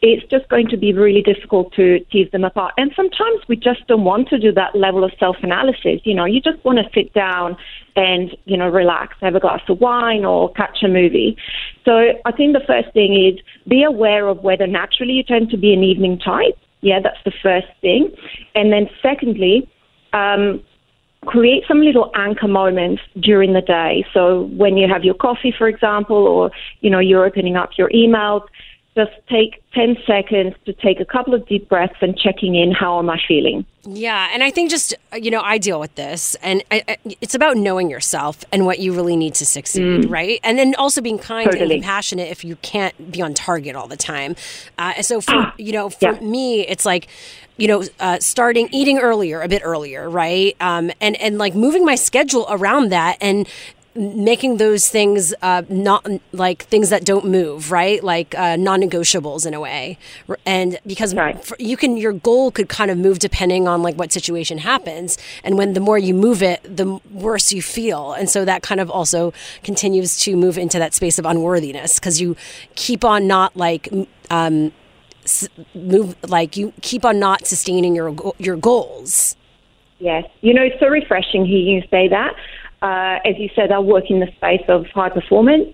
it's 0.00 0.24
just 0.30 0.48
going 0.48 0.68
to 0.68 0.76
be 0.76 0.92
really 0.92 1.22
difficult 1.22 1.72
to 1.74 2.00
tease 2.10 2.30
them 2.30 2.44
apart. 2.44 2.74
And 2.76 2.92
sometimes 2.94 3.40
we 3.48 3.56
just 3.56 3.86
don't 3.86 4.04
want 4.04 4.28
to 4.28 4.38
do 4.38 4.52
that 4.52 4.74
level 4.74 5.04
of 5.04 5.12
self 5.18 5.36
analysis. 5.42 6.00
You 6.04 6.14
know, 6.14 6.24
you 6.24 6.40
just 6.40 6.64
want 6.64 6.78
to 6.78 6.84
sit 6.94 7.12
down 7.12 7.56
and, 7.96 8.36
you 8.44 8.56
know, 8.56 8.68
relax, 8.68 9.16
have 9.20 9.34
a 9.34 9.40
glass 9.40 9.60
of 9.68 9.80
wine 9.80 10.24
or 10.24 10.52
catch 10.52 10.82
a 10.82 10.88
movie. 10.88 11.36
So 11.84 12.12
I 12.24 12.32
think 12.32 12.54
the 12.54 12.64
first 12.66 12.92
thing 12.92 13.14
is 13.14 13.40
be 13.68 13.82
aware 13.82 14.28
of 14.28 14.42
whether 14.42 14.66
naturally 14.66 15.14
you 15.14 15.22
tend 15.22 15.50
to 15.50 15.56
be 15.56 15.72
an 15.72 15.82
evening 15.82 16.18
type. 16.18 16.58
Yeah, 16.80 16.98
that's 17.02 17.22
the 17.24 17.32
first 17.42 17.68
thing. 17.80 18.10
And 18.54 18.72
then 18.72 18.88
secondly, 19.02 19.70
um, 20.12 20.62
create 21.26 21.62
some 21.68 21.80
little 21.80 22.10
anchor 22.14 22.48
moments 22.48 23.02
during 23.20 23.52
the 23.52 23.60
day. 23.60 24.04
So 24.12 24.50
when 24.56 24.76
you 24.76 24.88
have 24.88 25.04
your 25.04 25.14
coffee, 25.14 25.54
for 25.56 25.68
example, 25.68 26.16
or, 26.16 26.50
you 26.80 26.90
know, 26.90 26.98
you're 26.98 27.24
opening 27.24 27.56
up 27.56 27.70
your 27.78 27.88
emails, 27.90 28.42
just 28.94 29.12
take 29.28 29.62
10 29.72 29.96
seconds 30.06 30.54
to 30.66 30.72
take 30.74 31.00
a 31.00 31.04
couple 31.04 31.32
of 31.34 31.46
deep 31.46 31.68
breaths 31.68 31.96
and 32.02 32.16
checking 32.18 32.54
in 32.54 32.72
how 32.72 32.98
am 32.98 33.08
I 33.08 33.18
feeling. 33.26 33.64
Yeah, 33.84 34.28
and 34.32 34.42
I 34.44 34.50
think 34.50 34.70
just 34.70 34.94
you 35.18 35.30
know 35.30 35.40
I 35.40 35.58
deal 35.58 35.80
with 35.80 35.94
this, 35.96 36.36
and 36.36 36.62
I, 36.70 36.84
I, 36.86 36.96
it's 37.20 37.34
about 37.34 37.56
knowing 37.56 37.90
yourself 37.90 38.44
and 38.52 38.64
what 38.66 38.78
you 38.78 38.92
really 38.94 39.16
need 39.16 39.34
to 39.34 39.46
succeed, 39.46 39.82
Mm. 40.04 40.10
right? 40.10 40.38
And 40.44 40.56
then 40.58 40.74
also 40.76 41.00
being 41.00 41.18
kind 41.18 41.46
Totally. 41.50 41.62
and 41.76 41.82
compassionate 41.82 42.28
if 42.30 42.44
you 42.44 42.56
can't 42.56 43.10
be 43.10 43.20
on 43.22 43.34
target 43.34 43.74
all 43.74 43.88
the 43.88 43.96
time. 43.96 44.36
Uh, 44.78 45.02
so 45.02 45.20
for 45.20 45.34
Ah, 45.34 45.54
you 45.58 45.72
know, 45.72 45.88
for 45.90 46.12
me, 46.20 46.60
it's 46.66 46.84
like 46.86 47.08
you 47.58 47.68
know, 47.68 47.82
uh, 48.00 48.18
starting 48.18 48.68
eating 48.72 48.98
earlier, 48.98 49.40
a 49.42 49.48
bit 49.48 49.62
earlier, 49.64 50.08
right? 50.08 50.54
Um, 50.60 50.90
and 51.00 51.16
and 51.20 51.38
like 51.38 51.54
moving 51.54 51.84
my 51.84 51.96
schedule 51.96 52.46
around 52.50 52.90
that 52.90 53.16
and 53.20 53.48
making 53.94 54.56
those 54.56 54.88
things 54.88 55.34
uh, 55.42 55.62
not 55.68 56.06
like 56.32 56.62
things 56.64 56.90
that 56.90 57.04
don't 57.04 57.26
move 57.26 57.70
right? 57.70 58.02
Like 58.02 58.34
uh, 58.34 58.56
non-negotiables 58.56 59.46
in 59.46 59.54
a 59.54 59.60
way. 59.60 59.98
And 60.46 60.78
because 60.86 61.12
for, 61.12 61.56
you 61.58 61.76
can 61.76 61.96
your 61.96 62.12
goal 62.12 62.50
could 62.50 62.68
kind 62.68 62.90
of 62.90 62.98
move 62.98 63.18
depending 63.18 63.68
on 63.68 63.82
like 63.82 63.96
what 63.96 64.12
situation 64.12 64.58
happens. 64.58 65.18
And 65.44 65.58
when 65.58 65.72
the 65.72 65.80
more 65.80 65.98
you 65.98 66.14
move 66.14 66.42
it 66.42 66.60
the 66.64 67.00
worse 67.10 67.52
you 67.52 67.62
feel. 67.62 68.12
And 68.12 68.28
so 68.28 68.44
that 68.44 68.62
kind 68.62 68.80
of 68.80 68.90
also 68.90 69.32
continues 69.62 70.18
to 70.20 70.36
move 70.36 70.58
into 70.58 70.78
that 70.78 70.94
space 70.94 71.18
of 71.18 71.26
unworthiness. 71.26 71.98
Because 71.98 72.20
you 72.20 72.36
keep 72.74 73.04
on 73.04 73.26
not 73.26 73.56
like 73.56 73.88
um, 74.30 74.72
move 75.74 76.16
like 76.28 76.56
you 76.56 76.72
keep 76.80 77.04
on 77.04 77.18
not 77.18 77.46
sustaining 77.46 77.94
your 77.94 78.14
your 78.38 78.56
goals. 78.56 79.36
Yes. 79.98 80.24
You 80.40 80.52
know, 80.52 80.62
it's 80.62 80.80
so 80.80 80.88
refreshing 80.88 81.46
hearing 81.46 81.68
you 81.68 81.82
say 81.88 82.08
that. 82.08 82.34
Uh, 82.82 83.20
as 83.24 83.38
you 83.38 83.48
said, 83.54 83.70
I 83.70 83.78
work 83.78 84.10
in 84.10 84.20
the 84.20 84.26
space 84.36 84.64
of 84.68 84.86
high 84.88 85.08
performance 85.08 85.68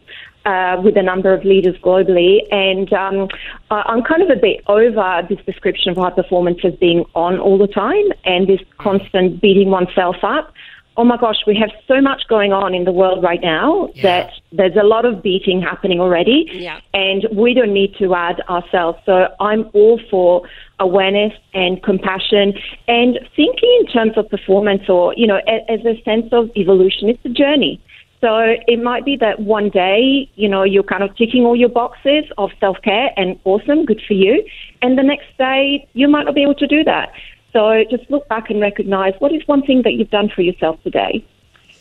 uh, 0.44 0.76
with 0.82 0.96
a 0.96 1.02
number 1.02 1.32
of 1.32 1.44
leaders 1.44 1.76
globally, 1.82 2.40
and 2.52 2.92
um, 2.92 3.28
I'm 3.70 4.02
kind 4.02 4.22
of 4.22 4.30
a 4.30 4.40
bit 4.40 4.62
over 4.66 5.26
this 5.28 5.38
description 5.46 5.90
of 5.90 5.96
high 5.96 6.10
performance 6.10 6.58
as 6.64 6.74
being 6.74 7.04
on 7.14 7.38
all 7.38 7.58
the 7.58 7.66
time 7.66 8.04
and 8.24 8.46
this 8.46 8.60
constant 8.78 9.40
beating 9.40 9.70
oneself 9.70 10.16
up. 10.22 10.52
Oh 10.98 11.04
my 11.04 11.16
gosh, 11.16 11.36
we 11.46 11.54
have 11.54 11.70
so 11.86 12.00
much 12.00 12.22
going 12.28 12.52
on 12.52 12.74
in 12.74 12.84
the 12.84 12.90
world 12.90 13.22
right 13.22 13.40
now 13.40 13.88
that 14.02 14.32
there's 14.50 14.74
a 14.74 14.82
lot 14.82 15.04
of 15.04 15.22
beating 15.22 15.62
happening 15.62 16.00
already, 16.00 16.50
Yeah. 16.52 16.80
and 16.92 17.24
we 17.32 17.54
don't 17.54 17.72
need 17.72 17.94
to 18.00 18.16
add 18.16 18.40
ourselves. 18.50 18.98
So 19.06 19.28
I'm 19.38 19.70
all 19.74 20.00
for 20.10 20.42
awareness 20.80 21.32
and 21.54 21.80
compassion 21.84 22.52
and 22.88 23.20
thinking 23.36 23.76
in 23.80 23.86
terms 23.86 24.14
of 24.16 24.28
performance 24.28 24.88
or, 24.88 25.14
you 25.16 25.28
know, 25.28 25.40
a- 25.46 25.70
as 25.70 25.86
a 25.86 26.02
sense 26.02 26.32
of 26.32 26.50
evolution. 26.56 27.08
It's 27.08 27.24
a 27.24 27.28
journey. 27.28 27.78
So 28.20 28.56
it 28.66 28.82
might 28.82 29.04
be 29.04 29.14
that 29.18 29.38
one 29.38 29.68
day, 29.68 30.28
you 30.34 30.48
know, 30.48 30.64
you're 30.64 30.82
kind 30.82 31.04
of 31.04 31.16
ticking 31.16 31.44
all 31.46 31.54
your 31.54 31.68
boxes 31.68 32.24
of 32.38 32.50
self 32.58 32.82
care 32.82 33.12
and 33.16 33.38
awesome, 33.44 33.84
good 33.84 34.02
for 34.02 34.14
you. 34.14 34.44
And 34.82 34.98
the 34.98 35.04
next 35.04 35.28
day, 35.38 35.86
you 35.94 36.08
might 36.08 36.24
not 36.24 36.34
be 36.34 36.42
able 36.42 36.56
to 36.56 36.66
do 36.66 36.82
that. 36.82 37.12
So 37.52 37.84
just 37.90 38.10
look 38.10 38.28
back 38.28 38.50
and 38.50 38.60
recognize 38.60 39.14
what 39.18 39.32
is 39.32 39.46
one 39.46 39.62
thing 39.62 39.82
that 39.82 39.94
you've 39.94 40.10
done 40.10 40.28
for 40.28 40.42
yourself 40.42 40.82
today. 40.82 41.24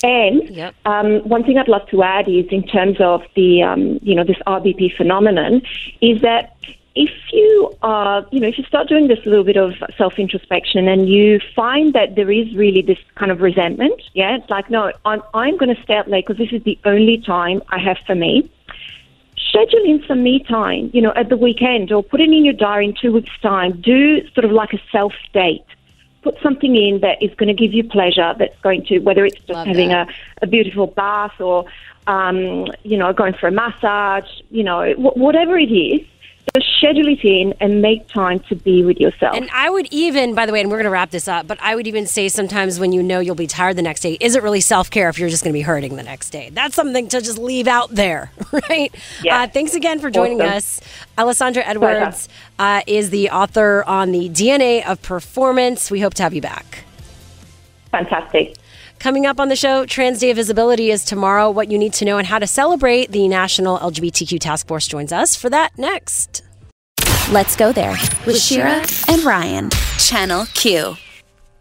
And 0.03 0.49
um, 0.85 1.27
one 1.27 1.43
thing 1.43 1.57
I'd 1.57 1.67
love 1.67 1.87
to 1.89 2.03
add 2.03 2.29
is 2.29 2.45
in 2.51 2.63
terms 2.63 2.97
of 2.99 3.23
the, 3.35 3.63
um, 3.63 3.99
you 4.01 4.15
know, 4.15 4.23
this 4.23 4.37
RBP 4.45 4.95
phenomenon, 4.95 5.61
is 6.01 6.21
that 6.21 6.55
if 6.95 7.11
you 7.31 7.75
are, 7.83 8.25
you 8.31 8.39
know, 8.39 8.47
if 8.47 8.57
you 8.57 8.63
start 8.63 8.89
doing 8.89 9.07
this 9.07 9.19
little 9.25 9.43
bit 9.43 9.57
of 9.57 9.73
self 9.97 10.17
introspection 10.17 10.87
and 10.87 11.07
you 11.07 11.39
find 11.55 11.93
that 11.93 12.15
there 12.15 12.31
is 12.31 12.53
really 12.55 12.81
this 12.81 12.97
kind 13.15 13.31
of 13.31 13.41
resentment, 13.41 14.01
yeah, 14.13 14.35
it's 14.35 14.49
like, 14.49 14.69
no, 14.69 14.91
I'm, 15.05 15.21
I'm 15.33 15.57
going 15.57 15.73
to 15.75 15.81
stay 15.83 15.97
up 15.97 16.07
late 16.07 16.25
because 16.25 16.39
this 16.39 16.51
is 16.51 16.63
the 16.63 16.77
only 16.85 17.19
time 17.19 17.61
I 17.69 17.79
have 17.79 17.97
for 18.05 18.15
me. 18.15 18.49
Schedule 19.57 19.85
in 19.85 20.03
some 20.07 20.23
me 20.23 20.39
time, 20.39 20.91
you 20.93 21.01
know, 21.01 21.13
at 21.15 21.29
the 21.29 21.37
weekend 21.37 21.91
or 21.91 22.03
put 22.03 22.21
it 22.21 22.29
in 22.29 22.45
your 22.45 22.53
diary 22.53 22.85
in 22.85 22.95
two 22.99 23.11
weeks' 23.11 23.31
time. 23.41 23.81
Do 23.81 24.27
sort 24.29 24.45
of 24.45 24.51
like 24.51 24.73
a 24.73 24.79
self 24.91 25.13
date. 25.33 25.65
Put 26.21 26.39
something 26.41 26.75
in 26.75 26.99
that 27.01 27.21
is 27.21 27.33
going 27.35 27.47
to 27.47 27.53
give 27.53 27.73
you 27.73 27.83
pleasure, 27.83 28.33
that's 28.37 28.59
going 28.61 28.85
to, 28.85 28.99
whether 28.99 29.25
it's 29.25 29.37
just 29.37 29.49
Love 29.49 29.67
having 29.67 29.93
a, 29.93 30.07
a 30.41 30.47
beautiful 30.47 30.87
bath 30.87 31.39
or, 31.39 31.65
um, 32.05 32.67
you 32.83 32.97
know, 32.97 33.13
going 33.13 33.33
for 33.33 33.47
a 33.47 33.51
massage, 33.51 34.29
you 34.51 34.63
know, 34.63 34.93
wh- 34.93 35.15
whatever 35.17 35.57
it 35.57 35.71
is, 35.71 36.05
just 36.55 36.67
schedule 36.77 37.07
it 37.07 37.23
in 37.23 37.53
and 37.59 37.81
make 37.81 38.07
time 38.07 38.39
to 38.49 38.55
be 38.55 38.83
with 38.83 38.97
yourself. 38.97 39.35
And 39.35 39.49
I 39.51 39.69
would 39.69 39.87
even, 39.91 40.35
by 40.35 40.45
the 40.45 40.53
way, 40.53 40.61
and 40.61 40.69
we're 40.69 40.77
going 40.77 40.85
to 40.85 40.91
wrap 40.91 41.11
this 41.11 41.27
up, 41.27 41.47
but 41.47 41.57
I 41.61 41.75
would 41.75 41.87
even 41.87 42.05
say 42.05 42.29
sometimes 42.29 42.79
when 42.79 42.91
you 42.91 43.03
know 43.03 43.19
you'll 43.19 43.35
be 43.35 43.47
tired 43.47 43.75
the 43.75 43.81
next 43.81 44.01
day, 44.01 44.17
is 44.19 44.35
it 44.35 44.43
really 44.43 44.61
self 44.61 44.89
care 44.89 45.09
if 45.09 45.19
you're 45.19 45.29
just 45.29 45.43
going 45.43 45.53
to 45.53 45.57
be 45.57 45.61
hurting 45.61 45.95
the 45.95 46.03
next 46.03 46.29
day? 46.29 46.49
That's 46.51 46.75
something 46.75 47.07
to 47.09 47.21
just 47.21 47.37
leave 47.37 47.67
out 47.67 47.89
there, 47.91 48.31
right? 48.69 48.93
Yeah. 49.23 49.41
Uh, 49.41 49.47
thanks 49.47 49.73
again 49.75 49.99
for 49.99 50.09
joining 50.09 50.41
Awesome. 50.41 50.57
us. 50.57 50.81
Alessandra 51.17 51.63
Edwards 51.63 52.29
uh, 52.59 52.81
is 52.87 53.09
the 53.09 53.29
author 53.29 53.83
on 53.85 54.11
the 54.11 54.29
DNA 54.29 54.85
of 54.85 55.01
Performance. 55.01 55.91
We 55.91 55.99
hope 55.99 56.13
to 56.15 56.23
have 56.23 56.33
you 56.33 56.41
back. 56.41 56.83
Fantastic. 57.91 58.57
Coming 58.99 59.25
up 59.25 59.39
on 59.39 59.47
the 59.47 59.55
show, 59.55 59.85
Trans 59.85 60.19
Day 60.19 60.31
of 60.31 60.37
Visibility 60.37 60.91
is 60.91 61.05
tomorrow. 61.05 61.49
What 61.49 61.71
you 61.71 61.77
need 61.77 61.93
to 61.93 62.05
know 62.05 62.17
and 62.17 62.27
how 62.27 62.39
to 62.39 62.47
celebrate. 62.47 63.11
The 63.11 63.27
National 63.27 63.77
LGBTQ 63.77 64.39
Task 64.39 64.67
Force 64.67 64.87
joins 64.87 65.11
us 65.11 65.35
for 65.35 65.49
that 65.49 65.77
next. 65.77 66.43
Let's 67.31 67.55
go 67.55 67.71
there 67.71 67.97
with 68.25 68.39
Shira 68.41 68.83
and 69.07 69.23
Ryan. 69.23 69.69
Channel 69.99 70.45
Q. 70.53 70.97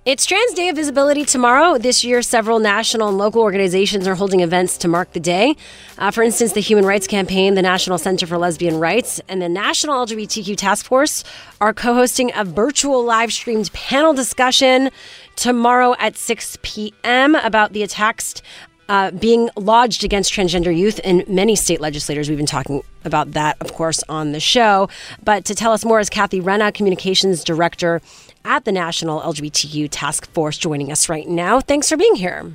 It's 0.07 0.25
Trans 0.25 0.53
Day 0.53 0.69
of 0.69 0.77
Visibility 0.77 1.25
tomorrow. 1.25 1.79
This 1.79 2.05
year, 2.05 2.23
several 2.23 2.61
national 2.61 3.09
and 3.09 3.19
local 3.19 3.43
organizations 3.43 4.07
are 4.07 4.15
holding 4.15 4.39
events 4.39 4.79
to 4.79 4.87
mark 4.87 5.13
the 5.15 5.19
day. 5.19 5.57
Uh, 5.99 6.13
for 6.13 6.23
instance, 6.23 6.53
the 6.53 6.61
Human 6.61 6.87
Rights 6.87 7.09
Campaign, 7.09 7.57
the 7.57 7.63
National 7.63 7.99
Center 7.99 8.25
for 8.25 8.39
Lesbian 8.39 8.79
Rights, 8.79 9.21
and 9.29 9.43
the 9.43 9.49
National 9.49 10.07
LGBTQ 10.07 10.57
Task 10.57 10.87
Force 10.87 11.25
are 11.61 11.75
co 11.75 11.93
hosting 11.93 12.31
a 12.37 12.45
virtual 12.45 13.03
live 13.03 13.33
streamed 13.33 13.73
panel 13.73 14.15
discussion 14.15 14.91
tomorrow 15.35 15.97
at 15.99 16.17
6 16.17 16.59
p.m. 16.63 17.35
about 17.35 17.73
the 17.73 17.83
attacks 17.83 18.43
uh, 18.89 19.11
being 19.11 19.51
lodged 19.57 20.05
against 20.05 20.33
transgender 20.33 20.77
youth 20.77 21.01
in 21.01 21.25
many 21.27 21.57
state 21.57 21.81
legislators. 21.81 22.29
We've 22.29 22.39
been 22.39 22.47
talking 22.47 22.83
about 23.05 23.33
that, 23.33 23.57
of 23.61 23.73
course, 23.73 24.05
on 24.09 24.31
the 24.31 24.41
show. 24.41 24.89
But 25.25 25.45
to 25.47 25.55
tell 25.57 25.73
us 25.73 25.85
more 25.85 25.99
is 25.99 26.09
Kathy 26.09 26.41
Renna, 26.41 26.73
Communications 26.73 27.43
Director 27.43 28.01
at 28.47 28.65
the 28.65 28.73
National 28.73 29.21
LGBTQ 29.21 29.89
Task 29.91 30.31
Force, 30.33 30.57
joining 30.57 30.93
us 30.93 31.09
right 31.09 31.29
now. 31.29 31.61
Thanks 31.61 31.89
for 31.89 31.97
being 31.97 32.15
here. 32.15 32.53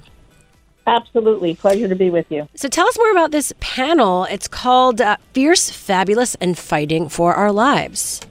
Absolutely. 0.87 1.55
Pleasure 1.55 1.87
to 1.87 1.95
be 1.95 2.09
with 2.09 2.25
you. 2.29 2.47
So 2.55 2.67
tell 2.67 2.87
us 2.87 2.97
more 2.97 3.11
about 3.11 3.31
this 3.31 3.53
panel. 3.59 4.25
It's 4.25 4.47
called 4.47 4.99
uh, 4.99 5.17
Fierce, 5.33 5.69
Fabulous, 5.69 6.35
and 6.35 6.57
Fighting 6.57 7.07
for 7.07 7.35
Our 7.35 7.51
Lives. 7.51 8.21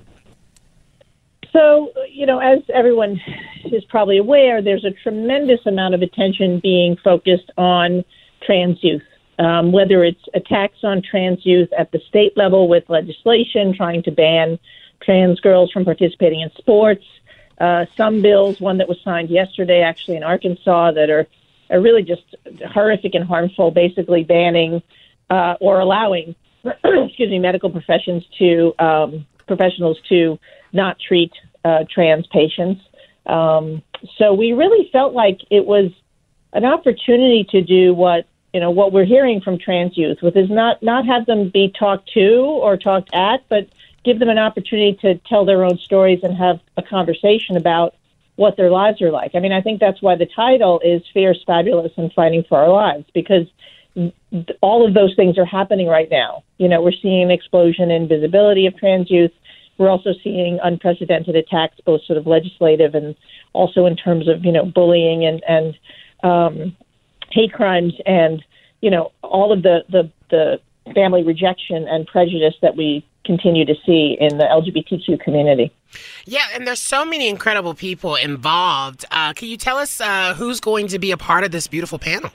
So, 1.52 1.92
you 2.08 2.26
know, 2.26 2.38
as 2.38 2.58
everyone 2.72 3.20
is 3.64 3.84
probably 3.84 4.18
aware, 4.18 4.62
there's 4.62 4.84
a 4.84 4.90
tremendous 5.02 5.61
amount 5.66 5.94
of 5.94 6.02
attention 6.02 6.61
being 6.61 6.96
focused 7.02 7.50
on 7.56 8.04
trans 8.42 8.78
youth, 8.82 9.02
um, 9.38 9.72
whether 9.72 10.04
it's 10.04 10.22
attacks 10.34 10.78
on 10.82 11.02
trans 11.02 11.44
youth 11.44 11.68
at 11.76 11.92
the 11.92 12.00
state 12.08 12.36
level 12.36 12.68
with 12.68 12.84
legislation 12.88 13.74
trying 13.76 14.02
to 14.04 14.11
ban 14.11 14.58
trans 15.02 15.40
girls 15.40 15.70
from 15.72 15.84
participating 15.84 16.40
in 16.40 16.50
sports. 16.58 17.04
Uh, 17.61 17.84
some 17.96 18.22
bills, 18.22 18.58
one 18.61 18.78
that 18.78 18.88
was 18.88 18.98
signed 19.04 19.28
yesterday 19.28 19.82
actually 19.82 20.16
in 20.16 20.22
Arkansas, 20.22 20.92
that 20.92 21.11
are, 21.11 21.26
are 21.68 21.80
really 21.80 22.02
just 22.02 22.22
horrific 22.72 23.14
and 23.14 23.24
harmful, 23.24 23.70
basically 23.70 24.24
banning 24.24 24.82
uh, 25.28 25.54
or 25.61 25.78
allowing, 25.78 26.34
excuse 26.64 27.30
me, 27.30 27.38
medical 27.38 27.68
professions 27.68 28.24
to 28.38 28.74
um, 28.78 29.26
professionals 29.46 29.98
to 30.08 30.38
not 30.72 30.98
treat 30.98 31.32
uh, 31.64 31.84
trans 31.92 32.26
patients. 32.28 32.80
Um, 33.26 33.82
so 34.16 34.32
we 34.32 34.52
really 34.52 34.88
felt 34.90 35.12
like 35.12 35.40
it 35.50 35.66
was 35.66 35.90
an 36.52 36.64
opportunity 36.64 37.46
to 37.50 37.62
do 37.62 37.94
what 37.94 38.26
you 38.52 38.61
know 38.61 38.70
what 38.70 38.92
we're 38.92 39.04
hearing 39.04 39.40
from 39.40 39.58
trans 39.58 39.96
youth, 39.96 40.18
which 40.22 40.36
is 40.36 40.50
not 40.50 40.82
not 40.82 41.06
have 41.06 41.26
them 41.26 41.50
be 41.50 41.72
talked 41.78 42.11
to 42.14 42.40
or 42.40 42.76
talked 42.76 43.11
at, 43.12 43.44
but 43.48 43.68
give 44.05 44.18
them 44.18 44.28
an 44.28 44.38
opportunity 44.38 44.98
to 45.03 45.16
tell 45.28 45.44
their 45.44 45.64
own 45.64 45.78
stories 45.78 46.20
and 46.22 46.36
have 46.36 46.61
a 46.76 46.82
conversation 46.82 47.57
about 47.57 47.94
what 48.36 48.57
their 48.57 48.70
lives 48.70 49.03
are 49.03 49.11
like. 49.11 49.32
I 49.34 49.40
mean, 49.40 49.53
I 49.53 49.61
think 49.61 49.80
that's 49.80 50.01
why 50.01 50.16
the 50.16 50.26
title 50.26 50.80
is 50.82 51.03
"Fierce, 51.12 51.42
Fabulous, 51.46 51.92
and 51.96 52.12
Fighting 52.12 52.44
for 52.48 52.59
Our 52.59 52.70
Lives" 52.70 53.05
because 53.12 53.46
all 54.61 54.86
of 54.86 54.94
those 54.94 55.14
things 55.16 55.36
are 55.36 55.44
happening 55.44 55.88
right 55.88 56.09
now. 56.11 56.44
You 56.59 56.68
know, 56.68 56.80
we're 56.80 56.92
seeing 57.03 57.22
an 57.22 57.30
explosion 57.30 57.90
in 57.90 58.09
visibility 58.09 58.66
of 58.66 58.76
trans 58.76 59.11
youth. 59.11 59.32
We're 59.78 59.90
also 59.90 60.11
seeing 60.22 60.59
unprecedented 60.62 61.36
attacks, 61.36 61.76
both 61.84 62.03
sort 62.05 62.18
of 62.18 62.26
legislative 62.26 62.94
and 62.94 63.16
also 63.53 63.86
in 63.86 63.96
terms 63.96 64.28
of 64.28 64.44
you 64.44 64.53
know 64.53 64.64
bullying 64.64 65.24
and 65.24 65.42
and 65.48 65.78
um, 66.22 66.76
hate 67.30 67.53
crimes 67.53 67.94
and 68.07 68.44
you 68.80 68.90
know 68.90 69.12
all 69.22 69.53
of 69.53 69.62
the 69.62 69.80
the 69.90 70.11
the 70.30 70.61
family 70.94 71.22
rejection 71.22 71.86
and 71.88 72.07
prejudice 72.07 72.55
that 72.62 72.76
we 72.76 73.05
continue 73.24 73.64
to 73.64 73.74
see 73.86 74.16
in 74.18 74.38
the 74.38 74.44
LGBTQ 74.44 75.20
community. 75.20 75.72
Yeah, 76.24 76.46
and 76.54 76.66
there's 76.66 76.80
so 76.80 77.04
many 77.04 77.28
incredible 77.28 77.74
people 77.74 78.16
involved. 78.16 79.04
Uh, 79.10 79.32
can 79.32 79.48
you 79.48 79.56
tell 79.56 79.76
us 79.76 80.00
uh, 80.00 80.34
who's 80.34 80.60
going 80.60 80.88
to 80.88 80.98
be 80.98 81.10
a 81.10 81.16
part 81.16 81.44
of 81.44 81.50
this 81.50 81.66
beautiful 81.66 81.98
panel? 81.98 82.30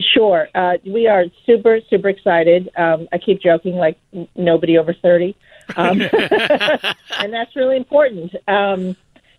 Sure. 0.00 0.48
Uh, 0.54 0.74
we 0.84 1.06
are 1.06 1.24
super, 1.46 1.80
super 1.88 2.08
excited. 2.08 2.68
Um, 2.76 3.08
I 3.12 3.18
keep 3.18 3.40
joking 3.40 3.74
like 3.74 3.98
nobody 4.36 4.76
over 4.78 4.92
30. 4.92 5.36
Um, 5.76 6.00
and 7.18 7.32
that's 7.32 7.54
really 7.56 7.76
important. 7.76 8.34
Um, 8.48 8.96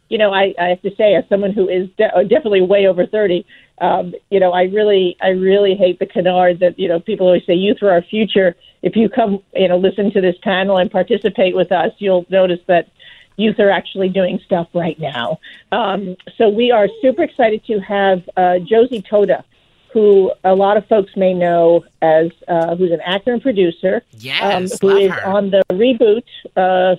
you 0.09 0.17
know, 0.17 0.33
I, 0.33 0.53
I 0.59 0.65
have 0.65 0.81
to 0.83 0.95
say, 0.95 1.15
as 1.15 1.23
someone 1.29 1.51
who 1.51 1.67
is 1.67 1.89
de- 1.97 2.23
definitely 2.25 2.61
way 2.61 2.87
over 2.87 3.05
30, 3.05 3.45
um, 3.79 4.13
you 4.29 4.39
know, 4.39 4.51
I 4.51 4.63
really, 4.63 5.17
I 5.21 5.29
really 5.29 5.75
hate 5.75 5.99
the 5.99 6.05
canard 6.05 6.59
that, 6.59 6.79
you 6.79 6.87
know, 6.87 6.99
people 6.99 7.27
always 7.27 7.45
say 7.45 7.53
youth 7.53 7.81
are 7.81 7.91
our 7.91 8.01
future. 8.01 8.55
If 8.81 8.95
you 8.95 9.09
come, 9.09 9.41
you 9.53 9.67
know, 9.67 9.77
listen 9.77 10.11
to 10.11 10.21
this 10.21 10.35
panel 10.41 10.77
and 10.77 10.89
participate 10.89 11.55
with 11.55 11.71
us, 11.71 11.91
you'll 11.97 12.25
notice 12.29 12.59
that 12.67 12.89
youth 13.37 13.59
are 13.59 13.69
actually 13.69 14.09
doing 14.09 14.39
stuff 14.45 14.67
right 14.73 14.97
now. 14.99 15.39
Um, 15.71 16.15
so 16.37 16.49
we 16.49 16.71
are 16.71 16.87
super 17.01 17.23
excited 17.23 17.65
to 17.65 17.79
have 17.79 18.29
uh, 18.37 18.59
Josie 18.59 19.01
Totah, 19.01 19.43
who 19.91 20.31
a 20.43 20.55
lot 20.55 20.77
of 20.77 20.87
folks 20.87 21.15
may 21.17 21.33
know 21.33 21.83
as 22.01 22.31
uh, 22.47 22.75
who's 22.75 22.91
an 22.91 23.01
actor 23.01 23.33
and 23.33 23.41
producer. 23.41 24.03
Yes, 24.11 24.79
who 24.79 24.89
love 24.89 25.01
is 25.01 25.11
her. 25.11 25.25
on 25.25 25.51
the 25.51 25.63
reboot, 25.71 26.23
uh, 26.55 26.95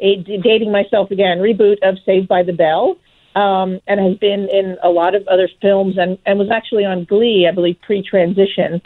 a, 0.00 0.16
dating 0.16 0.72
myself 0.72 1.10
again, 1.10 1.38
reboot 1.38 1.78
of 1.82 1.98
Saved 2.04 2.26
by 2.26 2.42
the 2.42 2.52
Bell. 2.52 2.98
Um, 3.36 3.80
and 3.86 4.00
has 4.00 4.16
been 4.16 4.48
in 4.50 4.78
a 4.82 4.88
lot 4.88 5.14
of 5.14 5.28
other 5.28 5.46
films 5.60 5.98
and, 5.98 6.16
and 6.24 6.38
was 6.38 6.48
actually 6.50 6.86
on 6.86 7.04
Glee, 7.04 7.46
I 7.46 7.54
believe, 7.54 7.76
pre 7.82 8.02
transition. 8.02 8.80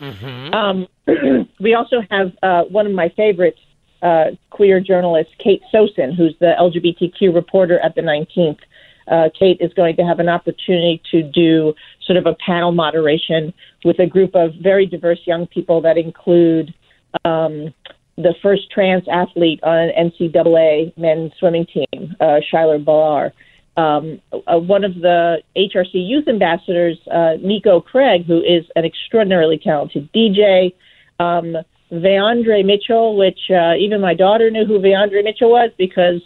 Um, 0.53 0.89
we 1.61 1.75
also 1.75 2.03
have 2.11 2.33
uh, 2.43 2.65
one 2.65 2.85
of 2.85 2.93
my 2.93 3.11
favorite 3.11 3.57
uh, 4.03 4.31
queer 4.51 4.81
journalists, 4.81 5.33
Kate 5.39 5.63
Sosin, 5.73 6.17
who's 6.17 6.35
the 6.41 6.55
LGBTQ 6.59 7.33
reporter 7.33 7.79
at 7.79 7.95
the 7.95 8.01
19th. 8.01 8.59
Uh, 9.07 9.29
Kate 9.39 9.59
is 9.61 9.73
going 9.75 9.95
to 9.97 10.03
have 10.03 10.21
an 10.21 10.29
opportunity 10.29 11.01
to 11.11 11.23
do 11.23 11.75
sort 12.05 12.17
of 12.17 12.27
a 12.27 12.35
panel 12.45 12.73
moderation 12.73 13.53
with 13.85 13.99
a 13.99 14.07
group 14.07 14.35
of 14.35 14.55
very 14.61 14.87
diverse 14.87 15.21
young 15.27 15.47
people 15.47 15.81
that 15.83 15.97
include 15.97 16.75
um, 17.25 17.73
the 18.17 18.35
first 18.43 18.71
trans 18.71 19.05
athlete 19.09 19.61
on 19.63 19.79
an 19.79 20.11
NCAA 20.11 20.97
men's 20.97 21.33
swimming 21.39 21.67
team, 21.67 22.17
uh, 22.21 22.41
Schuyler. 22.49 23.33
Um, 23.77 24.21
uh, 24.33 24.59
one 24.59 24.85
of 24.85 24.95
the 24.97 25.43
HRC 25.57 25.91
youth 25.95 26.29
ambassadors, 26.29 26.99
uh, 27.11 27.35
Nico 27.41 27.81
Craig, 27.81 28.27
who 28.27 28.43
is 28.43 28.65
an 28.77 28.85
extraordinarily 28.85 29.59
talented 29.59 30.11
DJ. 30.13 30.75
Um, 31.19 31.57
Veandre 31.93 32.65
Mitchell, 32.65 33.17
which 33.17 33.51
uh, 33.51 33.75
even 33.77 34.01
my 34.01 34.15
daughter 34.15 34.49
knew 34.51 34.65
who 34.65 34.79
Veandre 34.79 35.25
Mitchell 35.25 35.51
was 35.51 35.71
because 35.77 36.23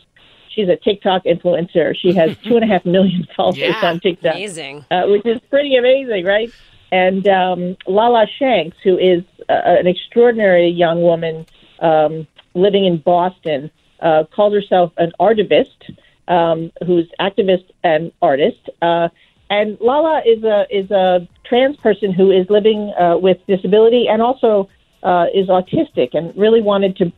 she's 0.51 0.69
a 0.69 0.77
TikTok 0.77 1.25
influencer. 1.25 1.97
She 1.97 2.13
has 2.15 2.37
two 2.45 2.57
and 2.57 2.65
a 2.65 2.67
half 2.67 2.85
million 2.85 3.27
followers 3.35 3.59
Yeah. 3.59 3.81
on 3.83 3.99
TikTok 4.01 4.35
Amazing. 4.35 4.85
uh, 4.91 5.05
which 5.07 5.25
is 5.25 5.41
pretty 5.49 5.77
amazing, 5.77 6.25
right? 6.27 6.53
And 6.93 7.27
um, 7.27 7.77
Lala 7.87 8.27
Shanks, 8.39 8.77
who 8.85 8.99
is 8.99 9.23
uh, 9.49 9.53
an 9.65 9.87
extraordinary 9.87 10.69
young 10.69 11.03
woman 11.03 11.47
um, 11.81 12.27
living 12.55 12.85
in 12.85 12.99
Boston, 12.99 13.71
uh, 14.01 14.25
calls 14.37 14.53
herself 14.53 14.93
an 14.99 15.13
artivist, 15.19 15.97
um, 16.29 16.73
who's 16.87 17.09
activist 17.21 17.71
and 17.83 18.13
artist. 18.23 18.69
Uh, 18.83 19.09
and 19.51 19.79
Lala 19.81 20.23
is 20.27 20.43
a 20.43 20.67
is 20.71 20.91
a 20.91 21.29
trans 21.45 21.77
person 21.77 22.13
who 22.13 22.31
is 22.31 22.47
living 22.49 22.93
uh, 22.99 23.17
with 23.19 23.39
disability 23.47 24.09
and 24.09 24.23
also 24.23 24.69
uh, 25.03 25.27
is 25.35 25.49
autistic, 25.49 26.11
and 26.15 26.37
really 26.37 26.63
wanted 26.63 26.97
to 26.97 27.13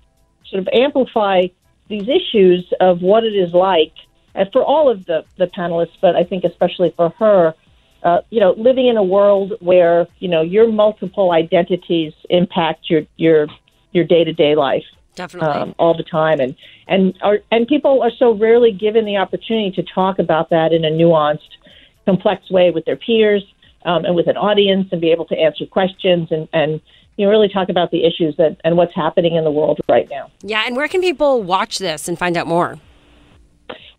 sort 0.51 0.61
of 0.61 0.69
amplify 0.73 1.43
these 1.89 2.09
issues 2.09 2.73
of 2.81 3.01
what 3.01 3.25
it 3.25 3.35
is 3.35 3.53
like 3.53 3.93
and 4.37 4.53
for 4.53 4.63
all 4.63 4.89
of 4.89 5.05
the, 5.07 5.25
the 5.39 5.47
panelists, 5.47 5.97
but 6.01 6.15
I 6.15 6.23
think 6.23 6.45
especially 6.45 6.93
for 6.97 7.09
her, 7.19 7.55
uh, 8.03 8.21
you 8.31 8.39
know, 8.39 8.53
living 8.53 8.87
in 8.87 8.97
a 8.97 9.03
world 9.03 9.55
where, 9.61 10.07
you 10.19 10.29
know, 10.29 10.43
your 10.43 10.71
multiple 10.71 11.33
identities 11.33 12.13
impact 12.29 12.91
your, 12.91 13.03
your, 13.17 13.49
your 13.93 14.05
day-to-day 14.05 14.55
life. 14.55 14.85
Definitely. 15.17 15.49
Um, 15.49 15.75
all 15.79 15.97
the 15.97 16.05
time, 16.05 16.41
and 16.41 16.55
and 16.87 17.19
are 17.23 17.39
and 17.51 17.67
people 17.67 18.03
are 18.03 18.11
so 18.19 18.33
rarely 18.33 18.71
given 18.71 19.07
the 19.07 19.17
opportunity 19.17 19.73
to 19.73 19.83
talk 19.83 20.19
about 20.19 20.51
that 20.51 20.73
in 20.73 20.85
a 20.85 20.91
nuanced, 20.91 21.57
complex 22.05 22.51
way 22.51 22.71
with 22.71 22.85
their 22.85 22.97
peers 22.97 23.43
um, 23.87 24.05
and 24.05 24.15
with 24.15 24.29
an 24.29 24.37
audience, 24.37 24.89
and 24.93 25.01
be 25.01 25.11
able 25.11 25.25
to 25.27 25.37
answer 25.37 25.65
questions 25.65 26.29
and 26.31 26.49
and 26.53 26.83
you 27.17 27.25
know 27.25 27.31
really 27.31 27.49
talk 27.49 27.71
about 27.71 27.91
the 27.91 28.05
issues 28.05 28.37
that 28.37 28.61
and 28.63 28.77
what's 28.77 28.95
happening 28.95 29.35
in 29.35 29.45
the 29.45 29.51
world 29.51 29.81
right 29.89 30.09
now. 30.11 30.31
Yeah, 30.43 30.65
and 30.67 30.77
where 30.77 30.87
can 30.87 31.01
people 31.01 31.43
watch 31.43 31.79
this 31.79 32.09
and 32.09 32.19
find 32.19 32.37
out 32.37 32.47
more? 32.47 32.79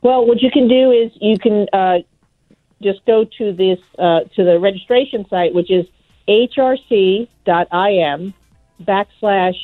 Well, 0.04 0.26
what 0.26 0.42
you 0.44 0.52
can 0.52 0.68
do 0.68 0.92
is 0.92 1.12
you 1.20 1.40
can 1.40 1.66
uh, 1.74 1.98
just 2.84 3.04
go 3.08 3.26
to 3.40 3.54
this 3.54 3.80
uh, 3.98 4.20
to 4.36 4.44
the 4.44 4.60
registration 4.60 5.28
site, 5.30 5.56
which 5.56 5.72
is 5.72 5.88
hrc.im 6.28 7.28
backslash 8.84 9.56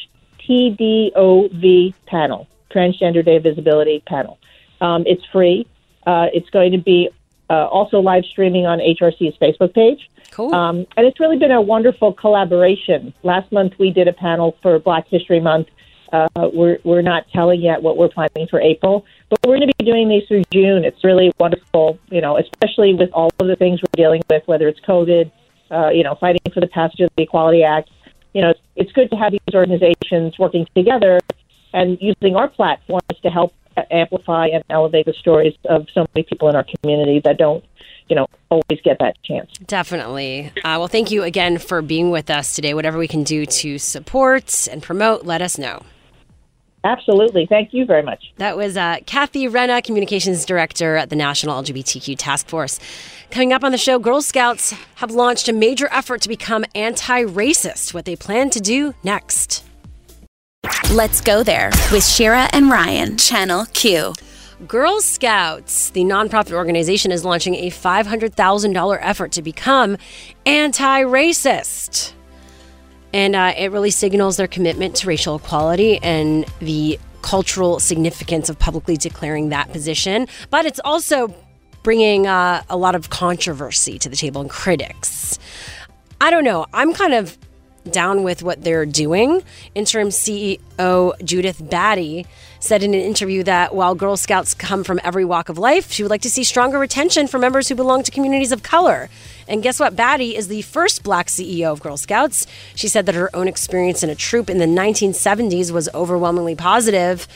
TDOV 0.48 1.94
panel, 2.06 2.48
Transgender 2.72 3.24
Day 3.24 3.40
Visibility 3.40 4.04
panel. 4.06 4.38
Um, 4.82 5.04
it's 5.06 5.24
free. 5.32 5.68
Uh, 6.06 6.28
it's 6.34 6.50
going 6.50 6.72
to 6.72 6.78
be 6.78 7.10
uh, 7.50 7.68
also 7.68 8.00
live 8.00 8.26
streaming 8.26 8.66
on 8.66 8.80
HRC's 8.80 9.38
Facebook 9.38 9.74
page. 9.74 10.10
Cool. 10.32 10.54
Um, 10.54 10.88
and 10.98 11.06
it's 11.06 11.20
really 11.20 11.38
been 11.38 11.52
a 11.52 11.62
wonderful 11.62 12.14
collaboration. 12.14 13.14
Last 13.24 13.52
month 13.52 13.74
we 13.80 13.92
did 13.92 14.08
a 14.08 14.14
panel 14.14 14.58
for 14.62 14.80
Black 14.80 15.08
History 15.08 15.40
Month. 15.40 15.68
Uh, 16.12 16.28
we're 16.54 16.78
we're 16.84 17.02
not 17.02 17.28
telling 17.34 17.60
yet 17.60 17.82
what 17.82 17.98
we're 17.98 18.10
planning 18.10 18.48
for 18.48 18.62
April, 18.62 19.04
but 19.30 19.40
we're 19.44 19.58
going 19.58 19.68
to 19.68 19.74
be 19.80 19.86
doing 19.86 20.08
these 20.08 20.28
through 20.28 20.44
June. 20.52 20.86
It's 20.86 21.04
really 21.04 21.32
wonderful, 21.40 21.98
you 22.12 22.22
know, 22.22 22.38
especially 22.38 22.94
with 22.94 23.10
all 23.14 23.32
of 23.40 23.48
the 23.48 23.56
things 23.56 23.82
we're 23.82 24.04
dealing 24.04 24.22
with, 24.30 24.44
whether 24.46 24.68
it's 24.68 24.80
COVID, 24.82 25.32
uh, 25.72 25.90
you 25.90 26.04
know, 26.04 26.16
fighting 26.16 26.42
for 26.54 26.60
the 26.60 26.68
passage 26.68 27.00
of 27.00 27.10
the 27.18 27.24
Equality 27.24 27.64
Act. 27.64 27.90
You 28.34 28.42
know, 28.42 28.54
it's 28.76 28.92
good 28.92 29.10
to 29.12 29.16
have 29.16 29.32
these 29.32 29.54
organizations 29.54 30.38
working 30.40 30.68
together 30.76 31.20
and 31.74 31.98
using 32.02 32.36
our 32.36 32.48
platforms 32.48 33.04
to 33.22 33.30
help 33.30 33.54
amplify 33.92 34.48
and 34.48 34.64
elevate 34.70 35.06
the 35.06 35.14
stories 35.14 35.56
of 35.66 35.88
so 35.94 36.06
many 36.14 36.24
people 36.24 36.50
in 36.50 36.56
our 36.56 36.66
community 36.82 37.20
that 37.24 37.38
don't, 37.38 37.64
you 38.08 38.16
know, 38.16 38.28
always 38.50 38.82
get 38.84 39.00
that 39.00 39.22
chance. 39.24 39.52
Definitely. 39.66 40.52
Uh, 40.58 40.78
well, 40.78 40.88
thank 40.88 41.12
you 41.12 41.24
again 41.24 41.58
for 41.58 41.82
being 41.82 42.12
with 42.12 42.30
us 42.30 42.56
today. 42.56 42.74
Whatever 42.74 42.98
we 42.98 43.08
can 43.08 43.24
do 43.24 43.46
to 43.46 43.78
support 43.78 44.68
and 44.72 44.84
promote, 44.84 45.26
let 45.26 45.42
us 45.42 45.58
know. 45.58 45.84
Absolutely. 46.84 47.46
Thank 47.46 47.74
you 47.74 47.86
very 47.86 48.04
much. 48.04 48.34
That 48.38 48.58
was 48.58 48.76
uh, 48.76 48.98
Kathy 49.06 49.48
Renna, 49.48 49.84
Communications 49.84 50.46
Director 50.46 50.98
at 50.98 51.10
the 51.10 51.16
National 51.16 51.62
LGBTQ 51.62 52.16
Task 52.18 52.48
Force. 52.48 52.80
Coming 53.32 53.54
up 53.54 53.64
on 53.64 53.72
the 53.72 53.78
show, 53.78 54.00
Girl 54.00 54.22
Scouts 54.22 54.72
have 54.96 55.12
launched 55.12 55.48
a 55.48 55.54
major 55.54 55.88
effort 55.92 56.22
to 56.22 56.30
become 56.30 56.66
anti 56.76 57.24
racist. 57.24 57.94
What 57.94 58.06
they 58.06 58.16
plan 58.16 58.50
to 58.52 58.60
do 58.60 58.94
next. 59.04 59.64
Let's 60.92 61.22
go 61.22 61.42
there 61.42 61.72
with 61.92 62.06
Shira 62.06 62.50
and 62.54 62.70
Ryan, 62.70 63.18
Channel 63.18 63.66
Q. 63.74 64.14
Girl 64.68 65.02
Scouts, 65.02 65.90
the 65.90 66.04
nonprofit 66.04 66.52
organization, 66.52 67.12
is 67.12 67.26
launching 67.26 67.56
a 67.56 67.70
$500,000 67.70 68.98
effort 69.02 69.32
to 69.34 69.42
become 69.42 69.98
anti 70.46 71.02
racist. 71.02 72.14
And 73.14 73.36
uh, 73.36 73.54
it 73.56 73.72
really 73.72 73.92
signals 73.92 74.38
their 74.38 74.48
commitment 74.48 74.96
to 74.98 75.08
racial 75.08 75.36
equality 75.36 76.00
and 76.02 76.46
the 76.60 77.00
cultural 77.22 77.80
significance 77.80 78.50
of 78.50 78.60
publicly 78.60 78.98
declaring 78.98 79.50
that 79.50 79.72
position. 79.72 80.28
But 80.50 80.66
it's 80.66 80.80
also 80.84 81.34
bringing 81.84 82.28
uh, 82.28 82.64
a 82.70 82.78
lot 82.78 82.96
of 82.96 83.10
controversy 83.10 84.00
to 84.00 84.10
the 84.10 84.16
table 84.16 84.42
and 84.42 84.50
critics. 84.50 85.38
I 86.20 86.32
don't 86.32 86.44
know. 86.44 86.66
I'm 86.74 86.94
kind 86.94 87.14
of 87.14 87.38
down 87.92 88.24
with 88.24 88.44
what 88.44 88.64
they're 88.64 88.86
doing. 88.86 89.44
Interim 89.76 90.08
CEO 90.08 91.12
Judith 91.24 91.70
Batty 91.70 92.26
said 92.60 92.82
in 92.82 92.94
an 92.94 93.02
interview 93.02 93.44
that 93.44 93.76
while 93.76 93.94
Girl 93.94 94.16
Scouts 94.16 94.54
come 94.54 94.86
from 94.86 95.02
every 95.04 95.26
walk 95.26 95.50
of 95.50 95.58
life, 95.58 95.92
she 95.92 96.02
would 96.02 96.10
like 96.10 96.22
to 96.22 96.30
see 96.30 96.46
stronger 96.46 96.80
retention 96.80 97.28
for 97.28 97.40
members 97.40 97.68
who 97.68 97.76
belong 97.76 98.04
to 98.04 98.12
communities 98.12 98.54
of 98.54 98.64
color. 98.64 99.10
And 99.48 99.62
guess 99.62 99.80
what? 99.80 99.96
Batty 99.96 100.36
is 100.36 100.48
the 100.48 100.62
first 100.62 101.04
black 101.04 101.28
CEO 101.28 101.72
of 101.72 101.82
Girl 101.82 101.98
Scouts. 101.98 102.48
She 102.76 102.88
said 102.88 103.06
that 103.06 103.16
her 103.16 103.36
own 103.36 103.48
experience 103.48 104.04
in 104.04 104.10
a 104.10 104.16
troop 104.16 104.50
in 104.50 104.58
the 104.58 104.66
1970s 104.66 105.72
was 105.72 105.90
overwhelmingly 105.94 106.56
positive. 106.56 107.28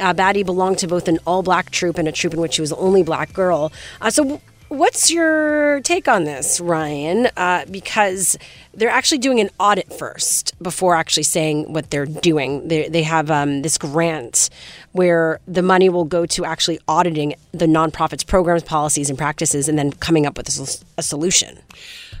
Uh, 0.00 0.12
Batty 0.12 0.42
belonged 0.42 0.78
to 0.78 0.86
both 0.86 1.08
an 1.08 1.18
all 1.26 1.42
black 1.42 1.70
troop 1.70 1.98
and 1.98 2.06
a 2.06 2.12
troop 2.12 2.34
in 2.34 2.40
which 2.40 2.54
she 2.54 2.60
was 2.60 2.70
the 2.70 2.76
only 2.76 3.02
black 3.02 3.32
girl. 3.32 3.72
Uh, 4.00 4.10
so, 4.10 4.40
What's 4.68 5.10
your 5.12 5.80
take 5.82 6.08
on 6.08 6.24
this, 6.24 6.60
Ryan? 6.60 7.28
Uh, 7.36 7.64
because 7.70 8.36
they're 8.74 8.90
actually 8.90 9.18
doing 9.18 9.38
an 9.38 9.48
audit 9.60 9.92
first 9.92 10.60
before 10.60 10.96
actually 10.96 11.22
saying 11.22 11.72
what 11.72 11.90
they're 11.90 12.04
doing. 12.06 12.66
They, 12.66 12.88
they 12.88 13.04
have 13.04 13.30
um, 13.30 13.62
this 13.62 13.78
grant 13.78 14.50
where 14.90 15.38
the 15.46 15.62
money 15.62 15.88
will 15.88 16.04
go 16.04 16.26
to 16.26 16.44
actually 16.44 16.80
auditing 16.88 17.34
the 17.52 17.66
nonprofit's 17.66 18.24
programs, 18.24 18.64
policies, 18.64 19.08
and 19.08 19.16
practices, 19.16 19.68
and 19.68 19.78
then 19.78 19.92
coming 19.92 20.26
up 20.26 20.36
with 20.36 20.48
a, 20.48 20.84
a 20.98 21.02
solution. 21.02 21.58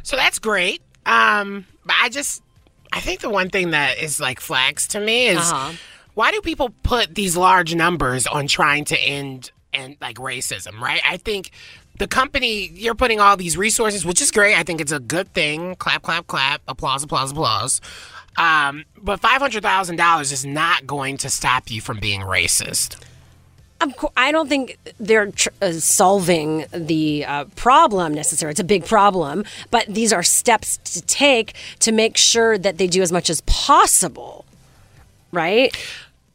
So 0.04 0.14
that's 0.16 0.38
great. 0.38 0.82
Um, 1.04 1.66
but 1.84 1.96
I 2.00 2.08
just, 2.10 2.42
I 2.92 3.00
think 3.00 3.20
the 3.20 3.30
one 3.30 3.50
thing 3.50 3.70
that 3.70 3.98
is 3.98 4.20
like 4.20 4.38
flags 4.38 4.86
to 4.88 5.00
me 5.00 5.26
is 5.28 5.38
Uh-huh. 5.38 5.72
why 6.14 6.30
do 6.30 6.40
people 6.42 6.70
put 6.84 7.12
these 7.16 7.36
large 7.36 7.74
numbers 7.74 8.28
on 8.28 8.46
trying 8.46 8.84
to 8.86 8.98
end 9.00 9.50
and 9.72 9.96
like 10.00 10.16
racism, 10.16 10.80
right? 10.80 11.02
I 11.06 11.16
think 11.18 11.50
the 11.98 12.06
company 12.06 12.68
you're 12.74 12.94
putting 12.94 13.20
all 13.20 13.36
these 13.36 13.56
resources, 13.56 14.04
which 14.04 14.20
is 14.20 14.30
great. 14.30 14.54
I 14.56 14.62
think 14.62 14.80
it's 14.80 14.92
a 14.92 15.00
good 15.00 15.32
thing. 15.32 15.76
Clap, 15.76 16.02
clap, 16.02 16.26
clap. 16.26 16.62
Applause, 16.68 17.02
applause, 17.04 17.32
applause. 17.32 17.80
Um, 18.36 18.84
but 19.00 19.20
five 19.20 19.40
hundred 19.40 19.62
thousand 19.62 19.96
dollars 19.96 20.32
is 20.32 20.44
not 20.44 20.86
going 20.86 21.16
to 21.18 21.30
stop 21.30 21.70
you 21.70 21.80
from 21.80 21.98
being 22.00 22.20
racist. 22.20 23.02
Course, 23.96 24.12
I 24.16 24.32
don't 24.32 24.48
think 24.48 24.78
they're 24.98 25.30
tr- 25.30 25.50
uh, 25.60 25.72
solving 25.72 26.64
the 26.72 27.24
uh, 27.26 27.44
problem 27.56 28.14
necessarily. 28.14 28.52
It's 28.52 28.60
a 28.60 28.64
big 28.64 28.86
problem, 28.86 29.44
but 29.70 29.86
these 29.86 30.12
are 30.14 30.22
steps 30.22 30.78
to 30.94 31.02
take 31.02 31.54
to 31.80 31.92
make 31.92 32.16
sure 32.16 32.56
that 32.56 32.78
they 32.78 32.86
do 32.86 33.02
as 33.02 33.12
much 33.12 33.28
as 33.28 33.42
possible, 33.42 34.46
right? 35.30 35.76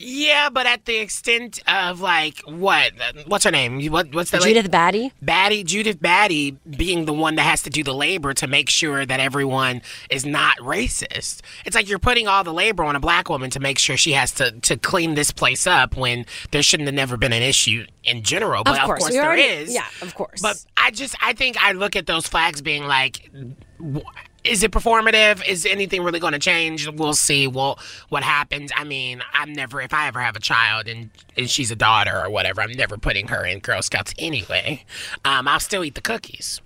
Yeah, 0.03 0.49
but 0.49 0.65
at 0.65 0.85
the 0.85 0.97
extent 0.97 1.61
of 1.67 2.01
like 2.01 2.39
what? 2.45 2.91
What's 3.27 3.45
her 3.45 3.51
name? 3.51 3.85
What? 3.91 4.13
What's 4.15 4.31
that? 4.31 4.41
Judith 4.41 4.71
Batty. 4.71 5.13
Batty, 5.21 5.63
Judith 5.63 6.01
Batty 6.01 6.57
being 6.69 7.05
the 7.05 7.13
one 7.13 7.35
that 7.35 7.43
has 7.43 7.61
to 7.63 7.69
do 7.69 7.83
the 7.83 7.93
labor 7.93 8.33
to 8.33 8.47
make 8.47 8.69
sure 8.69 9.05
that 9.05 9.19
everyone 9.19 9.81
is 10.09 10.25
not 10.25 10.57
racist. 10.57 11.41
It's 11.65 11.75
like 11.75 11.87
you're 11.87 11.99
putting 11.99 12.27
all 12.27 12.43
the 12.43 12.53
labor 12.53 12.83
on 12.83 12.95
a 12.95 12.99
black 12.99 13.29
woman 13.29 13.49
to 13.51 13.59
make 13.59 13.77
sure 13.77 13.95
she 13.97 14.13
has 14.13 14.31
to 14.33 14.51
to 14.51 14.77
clean 14.77 15.13
this 15.13 15.31
place 15.31 15.67
up 15.67 15.95
when 15.95 16.25
there 16.51 16.63
shouldn't 16.63 16.87
have 16.87 16.95
never 16.95 17.15
been 17.17 17.33
an 17.33 17.43
issue 17.43 17.85
in 18.03 18.23
general. 18.23 18.63
But 18.63 18.79
Of 18.79 18.85
course, 18.85 19.05
we 19.05 19.11
there 19.11 19.25
already- 19.25 19.43
is. 19.43 19.73
yeah, 19.73 19.85
of 20.01 20.15
course. 20.15 20.41
But 20.41 20.63
I 20.77 20.91
just 20.91 21.15
I 21.21 21.33
think 21.33 21.61
I 21.63 21.73
look 21.73 21.95
at 21.95 22.07
those 22.07 22.27
flags 22.27 22.61
being 22.61 22.85
like. 22.85 23.29
Is 24.43 24.63
it 24.63 24.71
performative? 24.71 25.45
Is 25.47 25.65
anything 25.65 26.03
really 26.03 26.19
going 26.19 26.33
to 26.33 26.39
change? 26.39 26.87
We'll 26.87 27.13
see. 27.13 27.47
Well, 27.47 27.77
what 28.09 28.23
happens? 28.23 28.71
I 28.75 28.83
mean, 28.83 29.21
I'm 29.33 29.53
never. 29.53 29.81
If 29.81 29.93
I 29.93 30.07
ever 30.07 30.19
have 30.19 30.35
a 30.35 30.39
child 30.39 30.87
and, 30.87 31.11
and 31.37 31.49
she's 31.49 31.69
a 31.69 31.75
daughter 31.75 32.17
or 32.19 32.29
whatever, 32.29 32.61
I'm 32.61 32.71
never 32.71 32.97
putting 32.97 33.27
her 33.27 33.45
in 33.45 33.59
Girl 33.59 33.81
Scouts 33.81 34.13
anyway. 34.17 34.83
Um, 35.25 35.47
I'll 35.47 35.59
still 35.59 35.83
eat 35.83 35.95
the 35.95 36.01
cookies 36.01 36.59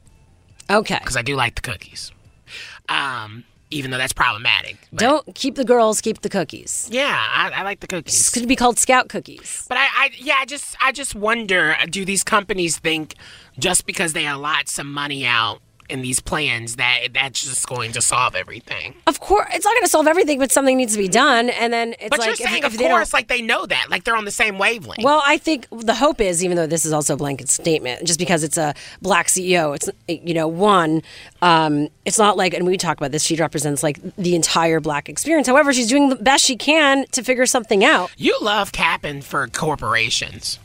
Okay. 0.69 0.97
because 0.99 1.17
I 1.17 1.21
do 1.21 1.35
like 1.35 1.55
the 1.55 1.61
cookies. 1.61 2.11
Um, 2.87 3.43
even 3.71 3.91
though 3.91 3.97
that's 3.97 4.13
problematic. 4.13 4.77
Don't 4.93 5.33
keep 5.35 5.55
the 5.55 5.65
girls, 5.65 5.99
keep 5.99 6.21
the 6.21 6.29
cookies. 6.29 6.87
Yeah, 6.91 7.13
I, 7.29 7.49
I 7.49 7.63
like 7.63 7.79
the 7.81 7.87
cookies. 7.87 8.17
It's 8.19 8.29
going 8.29 8.43
to 8.43 8.47
be 8.47 8.55
called 8.55 8.77
Scout 8.79 9.09
cookies. 9.09 9.65
But 9.67 9.77
I, 9.79 9.85
I, 9.85 10.11
yeah, 10.17 10.35
I 10.37 10.45
just, 10.45 10.77
I 10.79 10.91
just 10.91 11.15
wonder: 11.15 11.75
Do 11.89 12.05
these 12.05 12.23
companies 12.23 12.77
think 12.77 13.15
just 13.59 13.85
because 13.85 14.13
they 14.13 14.27
allot 14.27 14.69
some 14.69 14.91
money 14.93 15.25
out 15.25 15.61
in 15.89 16.01
these 16.01 16.19
plans 16.19 16.75
that 16.77 17.07
that's 17.13 17.43
just 17.43 17.67
going 17.67 17.91
to 17.93 18.01
solve 18.01 18.35
everything? 18.35 18.95
Of 19.07 19.19
course, 19.19 19.47
it's 19.53 19.65
not 19.65 19.73
going 19.73 19.83
to 19.83 19.89
solve 19.89 20.07
everything, 20.07 20.39
but 20.39 20.51
something 20.51 20.77
needs 20.77 20.93
to 20.93 20.99
be 20.99 21.07
done. 21.07 21.49
And 21.49 21.71
then 21.71 21.93
it's 21.99 22.09
but 22.09 22.19
like 22.19 22.27
you're 22.27 22.35
saying, 22.47 22.63
if, 22.63 22.73
of 22.73 22.77
don't- 22.79 22.89
course, 22.89 23.13
like 23.13 23.27
they 23.27 23.41
know 23.41 23.65
that, 23.65 23.87
like 23.89 24.03
they're 24.03 24.15
on 24.15 24.25
the 24.25 24.31
same 24.31 24.57
wavelength. 24.57 25.03
Well, 25.03 25.21
I 25.25 25.37
think 25.37 25.67
the 25.71 25.95
hope 25.95 26.21
is, 26.21 26.43
even 26.43 26.57
though 26.57 26.67
this 26.67 26.85
is 26.85 26.93
also 26.93 27.13
a 27.13 27.17
blanket 27.17 27.49
statement, 27.49 28.05
just 28.05 28.19
because 28.19 28.43
it's 28.43 28.57
a 28.57 28.73
black 29.01 29.27
CEO, 29.27 29.75
it's 29.75 29.89
you 30.07 30.33
know 30.33 30.47
one, 30.47 31.01
um, 31.41 31.89
it's 32.05 32.17
not 32.19 32.37
like, 32.37 32.53
and 32.53 32.65
we 32.65 32.77
talk 32.77 32.97
about 32.97 33.11
this. 33.11 33.23
She 33.23 33.35
represents 33.35 33.83
like 33.83 33.99
the 34.15 34.35
entire 34.35 34.79
black 34.79 35.09
experience. 35.09 35.47
However, 35.47 35.73
she's 35.73 35.87
doing 35.87 36.09
the 36.09 36.15
best 36.15 36.45
she 36.45 36.55
can 36.55 37.05
to 37.11 37.23
figure 37.23 37.45
something 37.45 37.83
out. 37.83 38.11
You 38.17 38.37
love 38.41 38.71
capping 38.71 39.21
for 39.21 39.47
corporations. 39.47 40.59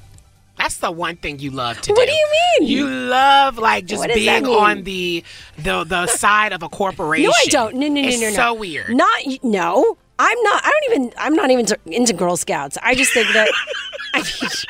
That's 0.60 0.76
the 0.76 0.90
one 0.90 1.16
thing 1.16 1.38
you 1.38 1.50
love 1.50 1.80
to 1.80 1.88
do. 1.88 1.94
What 1.94 2.06
do 2.06 2.12
you 2.12 2.28
mean? 2.60 2.68
You 2.68 2.86
love 2.86 3.56
like 3.56 3.86
just 3.86 4.00
What 4.00 4.12
being 4.12 4.44
on 4.44 4.82
the 4.82 5.24
the 5.56 5.84
the 5.84 6.06
side 6.06 6.52
of 6.52 6.62
a 6.62 6.68
corporation. 6.68 7.24
No, 7.24 7.32
I 7.32 7.46
don't. 7.46 7.76
No, 7.76 7.88
no, 7.88 8.02
no, 8.02 8.08
it's 8.08 8.20
no, 8.20 8.28
no. 8.28 8.34
so 8.34 8.54
weird. 8.54 8.94
Not 8.94 9.22
no. 9.42 9.96
I'm 10.18 10.42
not. 10.42 10.60
I 10.62 10.70
don't 10.70 10.92
even. 10.92 11.12
I'm 11.16 11.34
not 11.34 11.50
even 11.50 11.66
into 11.86 12.12
Girl 12.12 12.36
Scouts. 12.36 12.76
I 12.82 12.94
just 12.94 13.14
think 13.14 13.32
that. 13.32 13.48
I 14.14 14.18
mean, 14.18 14.26
it's 14.42 14.66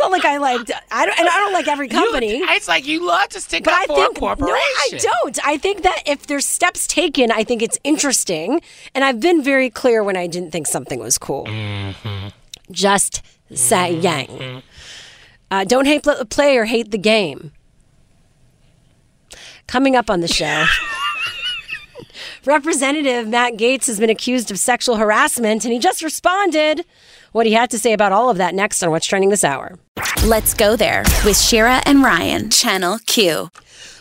not 0.00 0.10
like 0.10 0.24
I 0.24 0.38
like. 0.38 0.70
I 0.90 1.04
don't. 1.04 1.18
And 1.18 1.28
I 1.28 1.36
don't 1.38 1.52
like 1.52 1.68
every 1.68 1.88
company. 1.88 2.38
it's 2.38 2.66
like 2.66 2.86
you 2.86 3.06
love 3.06 3.28
to 3.28 3.42
stick 3.42 3.64
but 3.64 3.74
up 3.74 3.80
I 3.80 3.86
for 3.88 3.96
think 3.96 4.16
a 4.16 4.20
corporation. 4.20 4.48
no, 4.48 4.54
I 4.54 4.98
don't. 5.22 5.38
I 5.46 5.58
think 5.58 5.82
that 5.82 6.02
if 6.06 6.26
there's 6.28 6.46
steps 6.46 6.86
taken, 6.86 7.30
I 7.30 7.44
think 7.44 7.60
it's 7.60 7.78
interesting, 7.84 8.62
and 8.94 9.04
I've 9.04 9.20
been 9.20 9.42
very 9.42 9.68
clear 9.68 10.02
when 10.02 10.16
I 10.16 10.26
didn't 10.26 10.50
think 10.50 10.66
something 10.66 10.98
was 10.98 11.18
cool. 11.18 11.44
Mm-hmm. 11.44 12.28
Just 12.70 13.20
saying. 13.52 14.62
Uh, 15.50 15.64
don't 15.64 15.86
hate 15.86 16.02
the 16.02 16.26
play 16.28 16.56
or 16.56 16.64
hate 16.66 16.90
the 16.90 16.98
game. 16.98 17.52
Coming 19.66 19.96
up 19.96 20.10
on 20.10 20.20
the 20.20 20.28
show. 20.28 20.64
Representative 22.44 23.28
Matt 23.28 23.54
Gaetz 23.54 23.86
has 23.86 24.00
been 24.00 24.10
accused 24.10 24.50
of 24.50 24.58
sexual 24.58 24.96
harassment, 24.96 25.64
and 25.64 25.72
he 25.72 25.78
just 25.78 26.02
responded. 26.02 26.84
What 27.32 27.44
he 27.44 27.52
had 27.52 27.70
to 27.70 27.78
say 27.78 27.92
about 27.92 28.12
all 28.12 28.30
of 28.30 28.38
that 28.38 28.54
next 28.54 28.82
on 28.82 28.90
What's 28.90 29.06
Trending 29.06 29.28
This 29.28 29.44
Hour. 29.44 29.78
Let's 30.24 30.54
go 30.54 30.76
there 30.76 31.02
with 31.24 31.38
Shira 31.38 31.82
and 31.84 32.02
Ryan, 32.02 32.48
Channel 32.48 32.98
Q. 33.06 33.50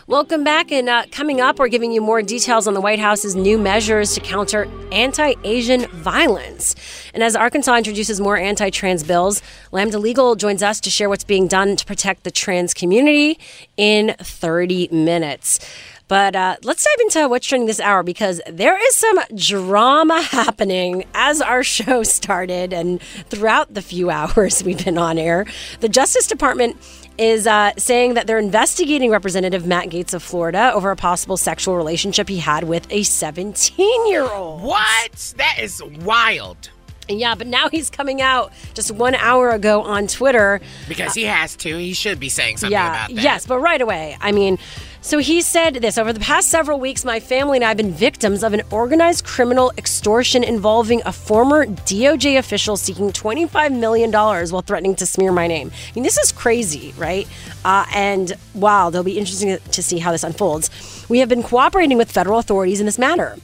Welcome 0.10 0.46
back. 0.46 0.72
And 0.72 0.88
uh, 0.88 1.04
coming 1.12 1.42
up, 1.42 1.60
we're 1.60 1.68
giving 1.68 1.92
you 1.92 2.00
more 2.00 2.22
details 2.22 2.66
on 2.66 2.74
the 2.74 2.80
White 2.80 2.98
House's 2.98 3.36
new 3.36 3.58
measures 3.58 4.14
to 4.14 4.22
counter 4.22 4.66
anti 4.90 5.34
Asian 5.44 5.86
violence. 5.88 6.76
And 7.14 7.22
as 7.22 7.36
Arkansas 7.36 7.76
introduces 7.76 8.22
more 8.22 8.38
anti 8.38 8.70
trans 8.70 9.04
bills, 9.04 9.42
Lambda 9.74 10.00
Legal 10.00 10.36
joins 10.36 10.64
us 10.64 10.80
to 10.80 10.90
share 10.90 11.10
what's 11.10 11.26
being 11.26 11.50
done 11.50 11.76
to 11.76 11.86
protect 11.86 12.24
the 12.24 12.32
trans 12.32 12.74
community 12.74 13.38
in 13.76 14.16
30 14.18 14.88
minutes. 14.94 15.60
But 16.08 16.38
uh, 16.38 16.56
let's 16.64 16.86
dive 16.86 17.02
into 17.02 17.28
what's 17.28 17.46
trending 17.46 17.68
this 17.68 17.82
hour 17.82 18.02
because 18.02 18.40
there 18.50 18.82
is 18.82 18.96
some 18.96 19.20
drama 19.36 20.22
happening 20.32 21.04
as 21.14 21.42
our 21.42 21.64
show 21.64 22.04
started 22.04 22.72
and 22.72 23.02
throughout 23.30 23.74
the 23.74 23.82
few 23.82 24.10
hours 24.18 24.64
we've 24.64 24.84
been 24.84 24.98
on 24.98 25.18
air. 25.18 25.46
The 25.82 25.90
Justice 25.90 26.28
Department 26.28 26.78
is 27.18 27.48
uh, 27.48 27.72
saying 27.78 28.14
that 28.14 28.28
they're 28.28 28.38
investigating 28.38 29.12
Representative 29.12 29.66
Matt 29.66 29.90
Gaetz 29.90 30.14
of 30.14 30.24
Florida 30.24 30.72
over 30.74 30.92
a 30.92 30.96
possible 30.96 31.38
sexual 31.38 31.76
relationship 31.76 32.30
he 32.30 32.38
had 32.38 32.64
with 32.64 32.88
a 32.92 33.04
17 33.04 34.08
year 34.08 34.24
old. 34.24 34.62
What? 34.62 35.34
That 35.38 35.58
is 35.60 35.82
wild. 36.04 36.70
Yeah, 37.10 37.36
but 37.36 37.48
now 37.48 37.70
he's 37.70 37.90
coming 37.90 38.22
out 38.22 38.52
just 38.74 38.92
one 38.92 39.16
hour 39.16 39.52
ago 39.52 39.82
on 39.82 40.08
Twitter. 40.08 40.62
Because 40.88 41.14
he 41.14 41.24
has 41.24 41.56
to. 41.58 41.78
He 41.78 41.94
should 41.94 42.20
be 42.20 42.30
saying 42.30 42.58
something 42.58 42.74
yeah, 42.74 43.06
about 43.06 43.16
that. 43.16 43.24
Yes, 43.24 43.46
but 43.46 43.60
right 43.60 43.82
away. 43.82 44.18
I 44.20 44.32
mean, 44.32 44.58
so 45.02 45.20
he 45.20 45.42
said 45.42 45.76
this 45.76 45.98
over 45.98 46.12
the 46.12 46.20
past 46.20 46.50
several 46.50 46.82
weeks, 46.82 47.06
my 47.06 47.22
family 47.22 47.58
and 47.60 47.64
I 47.64 47.70
have 47.70 47.78
been 47.78 47.94
victims 47.94 48.44
of 48.44 48.52
an 48.54 48.64
organized 48.72 49.24
criminal 49.24 49.72
extortion 49.78 50.44
involving 50.44 51.02
a 51.06 51.14
former 51.14 51.66
DOJ 51.66 52.38
official 52.38 52.76
seeking 52.76 53.12
$25 53.12 53.78
million 53.80 54.12
while 54.12 54.62
threatening 54.62 54.96
to 54.96 55.06
smear 55.06 55.32
my 55.32 55.48
name. 55.48 55.72
I 55.72 55.92
mean, 55.96 56.04
this 56.04 56.18
is 56.18 56.34
crazy, 56.34 56.94
right? 56.98 57.26
Uh, 57.64 57.86
and 57.96 58.34
wow, 58.54 58.90
they'll 58.90 59.04
be 59.04 59.18
interesting 59.18 59.58
to 59.58 59.82
see 59.82 60.00
how 60.00 60.12
this 60.12 60.26
unfolds. 60.26 60.70
We 61.08 61.20
have 61.20 61.30
been 61.30 61.44
cooperating 61.44 61.98
with 61.98 62.12
federal 62.12 62.40
authorities 62.40 62.82
in 62.82 62.86
this 62.86 63.00
matter. 63.00 63.38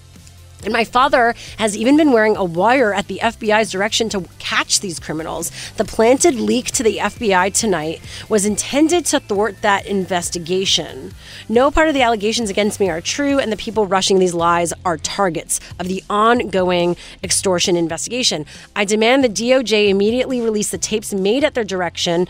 And 0.64 0.72
my 0.72 0.86
father 0.86 1.36
has 1.58 1.76
even 1.76 1.98
been 1.98 2.12
wearing 2.12 2.38
a 2.38 2.44
wire 2.44 2.94
at 2.94 3.08
the 3.08 3.20
FBI's 3.22 3.72
direction 3.72 4.10
to 4.10 4.26
catch 4.40 4.80
these 4.80 5.00
criminals. 5.00 5.52
The 5.78 5.84
planted 5.84 6.36
leak 6.36 6.68
to 6.72 6.84
the 6.84 6.98
FBI 6.98 7.54
tonight 7.54 8.02
was 8.30 8.46
intended 8.46 9.06
to 9.08 9.20
thwart 9.20 9.62
that 9.62 9.86
investigation. 9.86 11.14
No 11.50 11.70
part 11.70 11.90
of 11.90 11.94
the 11.94 12.02
allegations 12.02 12.50
against 12.50 12.80
me 12.80 12.90
are 12.90 13.02
true, 13.02 13.40
and 13.40 13.52
the 13.52 13.58
people 13.58 13.88
rushing 13.88 14.20
these 14.20 14.34
lies 14.34 14.74
are 14.86 14.98
targets 14.98 15.60
of 15.80 15.88
the 15.88 16.04
ongoing 16.10 16.96
extortion 17.24 17.76
investigation. 17.76 18.46
I 18.76 18.86
demand 18.86 19.24
the 19.24 19.30
DOJ 19.30 19.90
immediately 19.90 20.40
release 20.40 20.72
the 20.72 20.78
tapes 20.78 21.14
made 21.14 21.44
at 21.44 21.54
their 21.54 21.64
direction. 21.64 22.28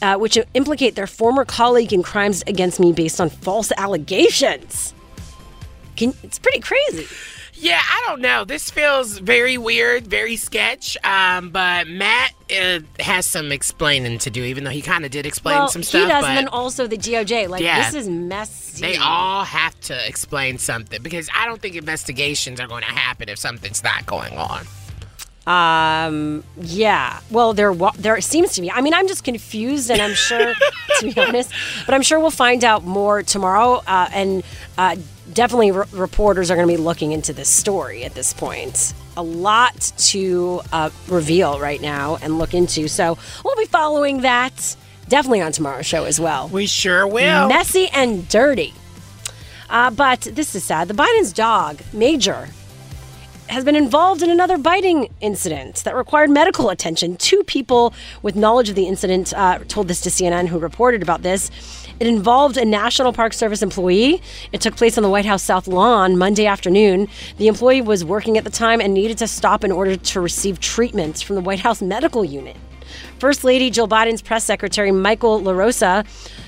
Uh, 0.00 0.16
which 0.16 0.36
implicate 0.54 0.96
their 0.96 1.06
former 1.06 1.44
colleague 1.44 1.92
in 1.92 2.02
crimes 2.02 2.42
against 2.48 2.80
me 2.80 2.92
based 2.92 3.20
on 3.20 3.30
false 3.30 3.70
allegations. 3.76 4.94
Can, 5.94 6.12
it's 6.24 6.40
pretty 6.40 6.58
crazy. 6.58 7.06
Yeah, 7.64 7.78
I 7.80 8.04
don't 8.08 8.20
know. 8.20 8.44
This 8.44 8.72
feels 8.72 9.18
very 9.18 9.56
weird, 9.56 10.08
very 10.08 10.34
sketch. 10.34 10.96
Um, 11.04 11.50
but 11.50 11.86
Matt 11.86 12.32
uh, 12.50 12.80
has 12.98 13.24
some 13.24 13.52
explaining 13.52 14.18
to 14.18 14.30
do, 14.30 14.42
even 14.42 14.64
though 14.64 14.70
he 14.70 14.82
kind 14.82 15.04
of 15.04 15.12
did 15.12 15.26
explain 15.26 15.58
well, 15.58 15.68
some 15.68 15.84
stuff. 15.84 16.02
he 16.02 16.08
does, 16.08 16.22
but 16.22 16.30
and 16.30 16.38
then 16.38 16.48
also 16.48 16.88
the 16.88 16.96
DOJ. 16.98 17.48
Like 17.48 17.62
Yeah. 17.62 17.84
this 17.88 17.94
is 17.94 18.08
messy. 18.08 18.80
they 18.80 18.96
all 18.96 19.44
have 19.44 19.78
to 19.82 20.08
explain 20.08 20.58
something 20.58 21.00
because 21.02 21.28
I 21.32 21.46
don't 21.46 21.62
think 21.62 21.76
investigations 21.76 22.58
are 22.58 22.66
going 22.66 22.82
to 22.82 22.90
happen 22.90 23.28
if 23.28 23.38
something's 23.38 23.84
not 23.84 24.06
going 24.06 24.36
on. 24.36 24.66
Um. 25.46 26.44
Yeah. 26.60 27.18
Well, 27.30 27.52
there. 27.52 27.72
wa- 27.72 27.92
There 27.96 28.20
seems 28.20 28.54
to 28.54 28.60
be. 28.60 28.70
I 28.70 28.80
mean, 28.80 28.94
I'm 28.94 29.08
just 29.08 29.24
confused, 29.24 29.90
and 29.90 30.00
I'm 30.00 30.14
sure, 30.14 30.54
to 31.00 31.12
be 31.12 31.20
honest, 31.20 31.50
but 31.84 31.94
I'm 31.94 32.02
sure 32.02 32.20
we'll 32.20 32.30
find 32.30 32.62
out 32.64 32.84
more 32.84 33.22
tomorrow. 33.24 33.82
Uh, 33.86 34.08
and 34.12 34.44
uh, 34.78 34.94
definitely, 35.32 35.72
re- 35.72 35.84
reporters 35.92 36.50
are 36.50 36.56
going 36.56 36.66
to 36.66 36.72
be 36.72 36.82
looking 36.82 37.12
into 37.12 37.32
this 37.32 37.48
story 37.48 38.04
at 38.04 38.14
this 38.14 38.32
point. 38.32 38.94
A 39.16 39.22
lot 39.22 39.92
to 39.98 40.62
uh, 40.72 40.90
reveal 41.08 41.60
right 41.60 41.80
now 41.80 42.18
and 42.22 42.38
look 42.38 42.54
into. 42.54 42.88
So 42.88 43.18
we'll 43.44 43.56
be 43.56 43.66
following 43.66 44.22
that 44.22 44.76
definitely 45.08 45.42
on 45.42 45.52
tomorrow's 45.52 45.86
show 45.86 46.04
as 46.04 46.18
well. 46.18 46.48
We 46.48 46.66
sure 46.66 47.06
will. 47.06 47.48
Messy 47.48 47.88
and 47.92 48.28
dirty. 48.28 48.74
Uh, 49.68 49.90
but 49.90 50.20
this 50.20 50.54
is 50.54 50.64
sad. 50.64 50.88
The 50.88 50.94
Biden's 50.94 51.32
dog, 51.32 51.80
Major, 51.92 52.48
has 53.48 53.64
been 53.64 53.76
involved 53.76 54.22
in 54.22 54.30
another 54.30 54.56
biting 54.56 55.08
incident 55.20 55.76
that 55.84 55.94
required 55.96 56.30
medical 56.30 56.70
attention. 56.70 57.16
Two 57.16 57.42
people 57.44 57.92
with 58.22 58.36
knowledge 58.36 58.68
of 58.68 58.74
the 58.74 58.86
incident 58.86 59.32
uh, 59.34 59.58
told 59.68 59.88
this 59.88 60.00
to 60.02 60.10
CNN, 60.10 60.46
who 60.46 60.58
reported 60.58 61.02
about 61.02 61.22
this. 61.22 61.50
It 62.02 62.08
involved 62.08 62.56
a 62.56 62.64
National 62.64 63.12
Park 63.12 63.32
Service 63.32 63.62
employee. 63.62 64.20
It 64.50 64.60
took 64.60 64.74
place 64.74 64.98
on 64.98 65.04
the 65.04 65.08
White 65.08 65.24
House 65.24 65.44
South 65.44 65.68
Lawn 65.68 66.18
Monday 66.18 66.46
afternoon. 66.46 67.06
The 67.36 67.46
employee 67.46 67.80
was 67.80 68.04
working 68.04 68.36
at 68.36 68.42
the 68.42 68.50
time 68.50 68.80
and 68.80 68.92
needed 68.92 69.18
to 69.18 69.28
stop 69.28 69.62
in 69.62 69.70
order 69.70 69.94
to 69.94 70.20
receive 70.20 70.58
treatments 70.58 71.22
from 71.22 71.36
the 71.36 71.42
White 71.42 71.60
House 71.60 71.80
medical 71.80 72.24
unit. 72.24 72.56
First 73.20 73.44
Lady 73.44 73.70
Jill 73.70 73.86
Biden's 73.86 74.20
press 74.20 74.42
secretary, 74.42 74.90
Michael 74.90 75.40
LaRosa, 75.42 76.04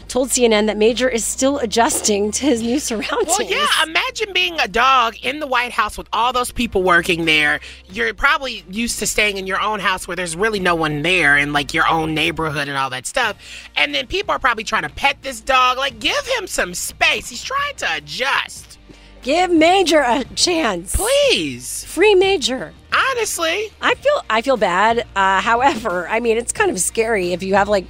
told 0.09 0.29
CNN 0.29 0.67
that 0.67 0.77
Major 0.77 1.09
is 1.09 1.25
still 1.25 1.59
adjusting 1.59 2.31
to 2.33 2.47
his 2.47 2.63
new 2.63 2.79
surroundings. 2.79 3.27
Well, 3.39 3.43
yeah, 3.43 3.67
imagine 3.83 4.33
being 4.33 4.59
a 4.61 4.69
dog 4.69 5.17
in 5.23 5.41
the 5.41 5.47
White 5.47 5.73
House 5.73 5.99
with 5.99 6.09
all 6.13 6.33
those 6.33 6.53
people 6.53 6.83
working 6.83 7.25
there. 7.25 7.61
You're 7.91 8.15
probably 8.15 8.65
used 8.69 8.99
to 9.01 9.07
staying 9.07 9.37
in 9.37 9.47
your 9.47 9.61
own 9.61 9.81
house 9.81 10.07
where 10.07 10.17
there's 10.17 10.37
really 10.37 10.61
no 10.61 10.75
one 10.75 11.03
there 11.03 11.37
and 11.37 11.53
like 11.53 11.75
your 11.75 11.89
own 11.89 12.15
neighborhood 12.15 12.69
and 12.69 12.77
all 12.77 12.91
that 12.91 13.07
stuff. 13.07 13.37
And 13.77 13.95
then 13.95 14.07
people 14.07 14.33
are 14.33 14.39
probably 14.39 14.65
trying 14.65 14.83
to 14.83 14.91
pet 14.91 15.19
this 15.23 15.41
dog. 15.41 15.79
Like, 15.79 15.99
give 15.99 16.27
him 16.39 16.47
some 16.47 16.75
space. 16.75 17.29
He's 17.29 17.43
trying 17.43 17.77
to 17.77 17.97
adjust. 17.97 18.79
Give 19.25 19.51
Major 19.51 20.01
a 20.01 20.23
chance. 20.35 20.95
Please. 20.95 21.85
Free 21.85 22.15
Major. 22.15 22.75
Honestly. 22.93 23.71
I 23.81 23.95
feel 23.95 24.23
I 24.29 24.43
feel 24.43 24.59
bad. 24.59 25.07
Uh, 25.17 25.41
however, 25.41 26.07
I 26.09 26.21
mean 26.21 26.37
it's 26.37 26.53
kind 26.53 26.71
of 26.71 26.79
scary 26.79 27.33
if 27.33 27.43
you 27.43 27.55
have 27.55 27.67
like 27.67 27.87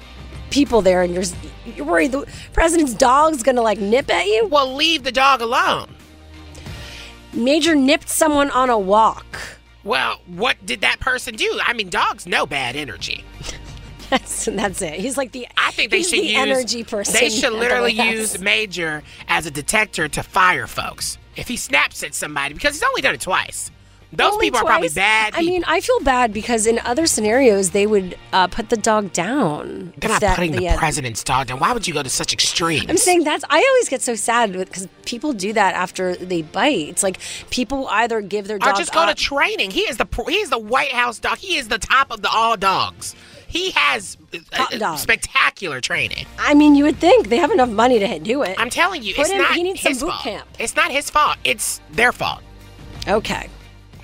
people 0.50 0.82
there 0.82 1.02
and 1.02 1.14
you're 1.14 1.24
you're 1.74 1.86
worried 1.86 2.12
the 2.12 2.26
president's 2.52 2.94
dog's 2.94 3.42
gonna 3.42 3.62
like 3.62 3.78
nip 3.78 4.10
at 4.10 4.26
you. 4.26 4.46
Well, 4.46 4.74
leave 4.74 5.02
the 5.02 5.12
dog 5.12 5.40
alone. 5.40 5.94
Major 7.32 7.74
nipped 7.74 8.08
someone 8.08 8.50
on 8.50 8.70
a 8.70 8.78
walk. 8.78 9.38
Well, 9.82 10.20
what 10.26 10.64
did 10.64 10.80
that 10.80 11.00
person 11.00 11.34
do? 11.34 11.60
I 11.62 11.72
mean, 11.72 11.90
dogs 11.90 12.26
know 12.26 12.46
bad 12.46 12.76
energy. 12.76 13.24
That's 14.10 14.44
that's 14.44 14.82
it. 14.82 15.00
He's 15.00 15.16
like 15.16 15.32
the 15.32 15.48
I 15.56 15.72
think 15.72 15.90
they 15.90 16.02
should 16.02 16.20
the 16.20 16.28
use 16.28 16.38
energy 16.38 16.84
person. 16.84 17.14
They 17.14 17.30
should 17.30 17.52
literally 17.52 17.94
use 17.94 18.38
Major 18.38 19.02
as 19.28 19.46
a 19.46 19.50
detector 19.50 20.08
to 20.08 20.22
fire 20.22 20.66
folks 20.66 21.18
if 21.36 21.48
he 21.48 21.56
snaps 21.56 22.02
at 22.04 22.14
somebody 22.14 22.54
because 22.54 22.74
he's 22.74 22.82
only 22.82 23.00
done 23.00 23.14
it 23.14 23.22
twice. 23.22 23.70
Those 24.16 24.32
Only 24.32 24.46
people 24.46 24.60
are 24.60 24.64
probably 24.64 24.88
twice? 24.88 24.94
bad. 24.94 25.34
I 25.34 25.42
mean, 25.42 25.64
I 25.66 25.80
feel 25.80 25.98
bad 26.00 26.32
because 26.32 26.66
in 26.66 26.78
other 26.80 27.06
scenarios 27.06 27.70
they 27.70 27.86
would 27.86 28.16
uh, 28.32 28.46
put 28.46 28.68
the 28.70 28.76
dog 28.76 29.12
down. 29.12 29.92
They're 29.98 30.10
not 30.10 30.20
that- 30.20 30.36
putting 30.36 30.52
the 30.52 30.62
yeah. 30.62 30.76
president's 30.76 31.22
dog 31.24 31.48
down. 31.48 31.58
Why 31.58 31.72
would 31.72 31.86
you 31.86 31.94
go 31.94 32.02
to 32.02 32.10
such 32.10 32.32
extremes? 32.32 32.86
I'm 32.88 32.96
saying 32.96 33.24
that's. 33.24 33.44
I 33.50 33.64
always 33.70 33.88
get 33.88 34.02
so 34.02 34.14
sad 34.14 34.52
because 34.52 34.86
people 35.04 35.32
do 35.32 35.52
that 35.52 35.74
after 35.74 36.14
they 36.16 36.42
bite. 36.42 36.88
It's 36.88 37.02
like 37.02 37.18
people 37.50 37.88
either 37.88 38.20
give 38.20 38.46
their 38.46 38.56
or 38.56 38.60
dog 38.60 38.76
just 38.76 38.92
go 38.92 39.06
to 39.06 39.14
training. 39.14 39.70
He 39.70 39.80
is 39.82 39.96
the 39.96 40.06
he 40.28 40.36
is 40.36 40.50
the 40.50 40.58
White 40.58 40.92
House 40.92 41.18
dog. 41.18 41.38
He 41.38 41.56
is 41.56 41.68
the 41.68 41.78
top 41.78 42.10
of 42.10 42.22
the 42.22 42.30
all 42.30 42.56
dogs. 42.56 43.14
He 43.46 43.70
has 43.72 44.16
uh, 44.52 44.66
uh, 44.82 44.96
spectacular 44.96 45.80
training. 45.80 46.26
I 46.38 46.54
mean, 46.54 46.74
you 46.74 46.82
would 46.84 46.96
think 46.96 47.28
they 47.28 47.36
have 47.36 47.52
enough 47.52 47.68
money 47.68 48.00
to 48.00 48.18
do 48.18 48.42
it. 48.42 48.56
I'm 48.58 48.68
telling 48.70 49.02
you, 49.04 49.14
Put 49.14 49.22
it's 49.22 49.30
him- 49.30 49.38
not 49.38 49.54
he 49.54 49.62
needs 49.62 49.80
his 49.80 50.00
some 50.00 50.08
boot 50.08 50.12
fault. 50.14 50.24
camp. 50.24 50.48
It's 50.58 50.74
not 50.74 50.90
his 50.90 51.08
fault. 51.08 51.36
It's 51.44 51.80
their 51.92 52.10
fault. 52.10 52.42
Okay. 53.06 53.48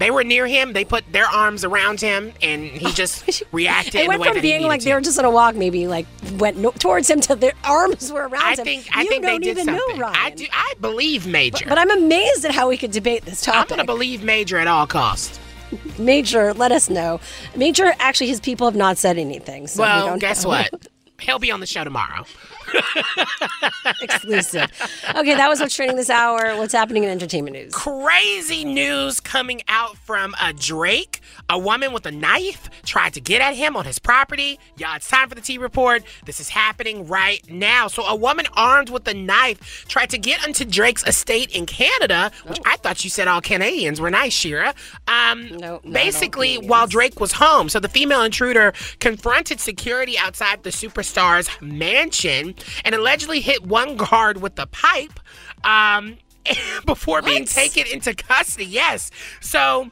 They 0.01 0.10
were 0.10 0.24
near 0.24 0.47
him. 0.47 0.72
They 0.72 0.86
put 0.86 1.05
their 1.12 1.27
arms 1.27 1.62
around 1.62 2.01
him, 2.01 2.32
and 2.43 2.64
he 2.64 2.86
oh, 2.86 2.90
just 2.90 3.43
reacted. 3.52 3.94
It 4.01 4.09
went 4.09 4.24
from 4.24 4.40
being 4.40 4.62
like 4.62 4.82
they 4.82 4.94
were 4.94 5.02
just 5.02 5.18
on 5.18 5.27
a 5.27 5.31
walk, 5.31 5.55
maybe 5.55 5.86
like 5.86 6.06
went 6.39 6.56
no- 6.56 6.70
towards 6.72 7.09
him 7.09 7.20
to 7.20 7.36
their 7.36 7.52
arms 7.64 8.10
were 8.10 8.27
around 8.27 8.43
I 8.43 8.55
him. 8.55 8.64
think 8.64 8.89
I 8.97 9.02
you 9.02 9.09
think 9.10 9.22
don't 9.22 9.40
they 9.43 9.47
did 9.47 9.59
even 9.59 9.66
something. 9.66 9.98
know, 9.98 10.06
Ryan. 10.06 10.16
I 10.16 10.31
do. 10.31 10.47
I 10.51 10.74
believe 10.81 11.27
Major. 11.27 11.66
But 11.68 11.77
I'm 11.77 11.90
amazed 11.90 12.47
at 12.47 12.52
how 12.52 12.68
we 12.70 12.78
could 12.78 12.93
debate 12.93 13.27
this 13.27 13.43
topic. 13.43 13.72
I'm 13.72 13.77
gonna 13.77 13.85
believe 13.85 14.24
Major 14.24 14.56
at 14.56 14.66
all 14.66 14.86
costs. 14.86 15.39
Major, 15.98 16.55
let 16.55 16.72
us 16.72 16.89
know. 16.89 17.20
Major, 17.55 17.93
actually, 17.98 18.28
his 18.28 18.40
people 18.40 18.66
have 18.66 18.77
not 18.77 18.97
said 18.97 19.18
anything. 19.18 19.66
So 19.66 19.82
we 19.82 19.89
well, 19.89 20.06
don't 20.06 20.18
guess 20.18 20.44
know. 20.44 20.51
what? 20.51 20.89
He'll 21.20 21.39
be 21.39 21.51
on 21.51 21.60
the 21.60 21.66
show 21.66 21.85
tomorrow. 21.85 22.24
Exclusive. 24.03 24.71
Okay, 25.17 25.35
that 25.35 25.49
was 25.49 25.61
what's 25.61 25.75
trending 25.75 25.97
this 25.97 26.11
hour. 26.11 26.57
What's 26.57 26.73
happening 26.73 27.05
in 27.05 27.11
entertainment 27.11 27.57
news? 27.57 27.73
Crazy 27.73 28.65
news 28.65 29.21
coming 29.21 29.63
out 29.69 29.97
from 29.97 30.35
a 30.41 30.53
Drake. 30.53 31.21
A 31.49 31.59
woman 31.59 31.93
with 31.93 32.07
a 32.07 32.11
knife 32.11 32.69
tried 32.85 33.15
to 33.15 33.21
get 33.21 33.41
at 33.41 33.55
him 33.55 33.77
on 33.77 33.85
his 33.85 33.99
property. 33.99 34.59
Y'all, 34.77 34.97
it's 34.97 35.09
time 35.09 35.29
for 35.29 35.35
the 35.35 35.41
T 35.41 35.59
report. 35.59 36.05
This 36.25 36.41
is 36.41 36.49
happening 36.49 37.07
right 37.07 37.43
now. 37.51 37.89
So, 37.89 38.05
a 38.05 38.15
woman 38.15 38.47
armed 38.55 38.91
with 38.91 39.07
a 39.09 39.15
knife 39.15 39.85
tried 39.89 40.11
to 40.11 40.19
get 40.19 40.47
into 40.47 40.65
Drake's 40.65 41.05
estate 41.07 41.55
in 41.55 41.67
Canada, 41.67 42.31
which 42.47 42.59
I 42.65 42.77
thought 42.77 43.03
you 43.05 43.11
said 43.11 43.29
all 43.29 43.41
Canadians 43.41 44.01
were 44.01 44.11
nice, 44.11 44.33
Shira. 44.33 44.75
Um, 45.09 45.49
no, 45.57 45.81
basically, 45.91 46.57
while 46.57 46.87
Drake 46.87 47.21
was 47.21 47.33
home. 47.33 47.69
So, 47.69 47.81
the 47.81 47.89
female 47.89 48.23
intruder 48.23 48.73
confronted 49.01 49.61
security 49.61 50.19
outside 50.19 50.63
the 50.63 50.71
superstar's 50.71 51.49
mansion 51.61 52.55
and 52.85 52.95
allegedly 52.95 53.41
hit 53.41 53.65
one 53.65 53.97
guard 53.97 54.41
with 54.41 54.59
a 54.59 54.66
pipe 54.66 55.19
um, 55.65 56.16
before 56.87 57.23
being 57.23 57.45
taken 57.45 57.87
into 57.87 58.15
custody. 58.15 58.66
Yes. 58.66 59.11
So 59.41 59.91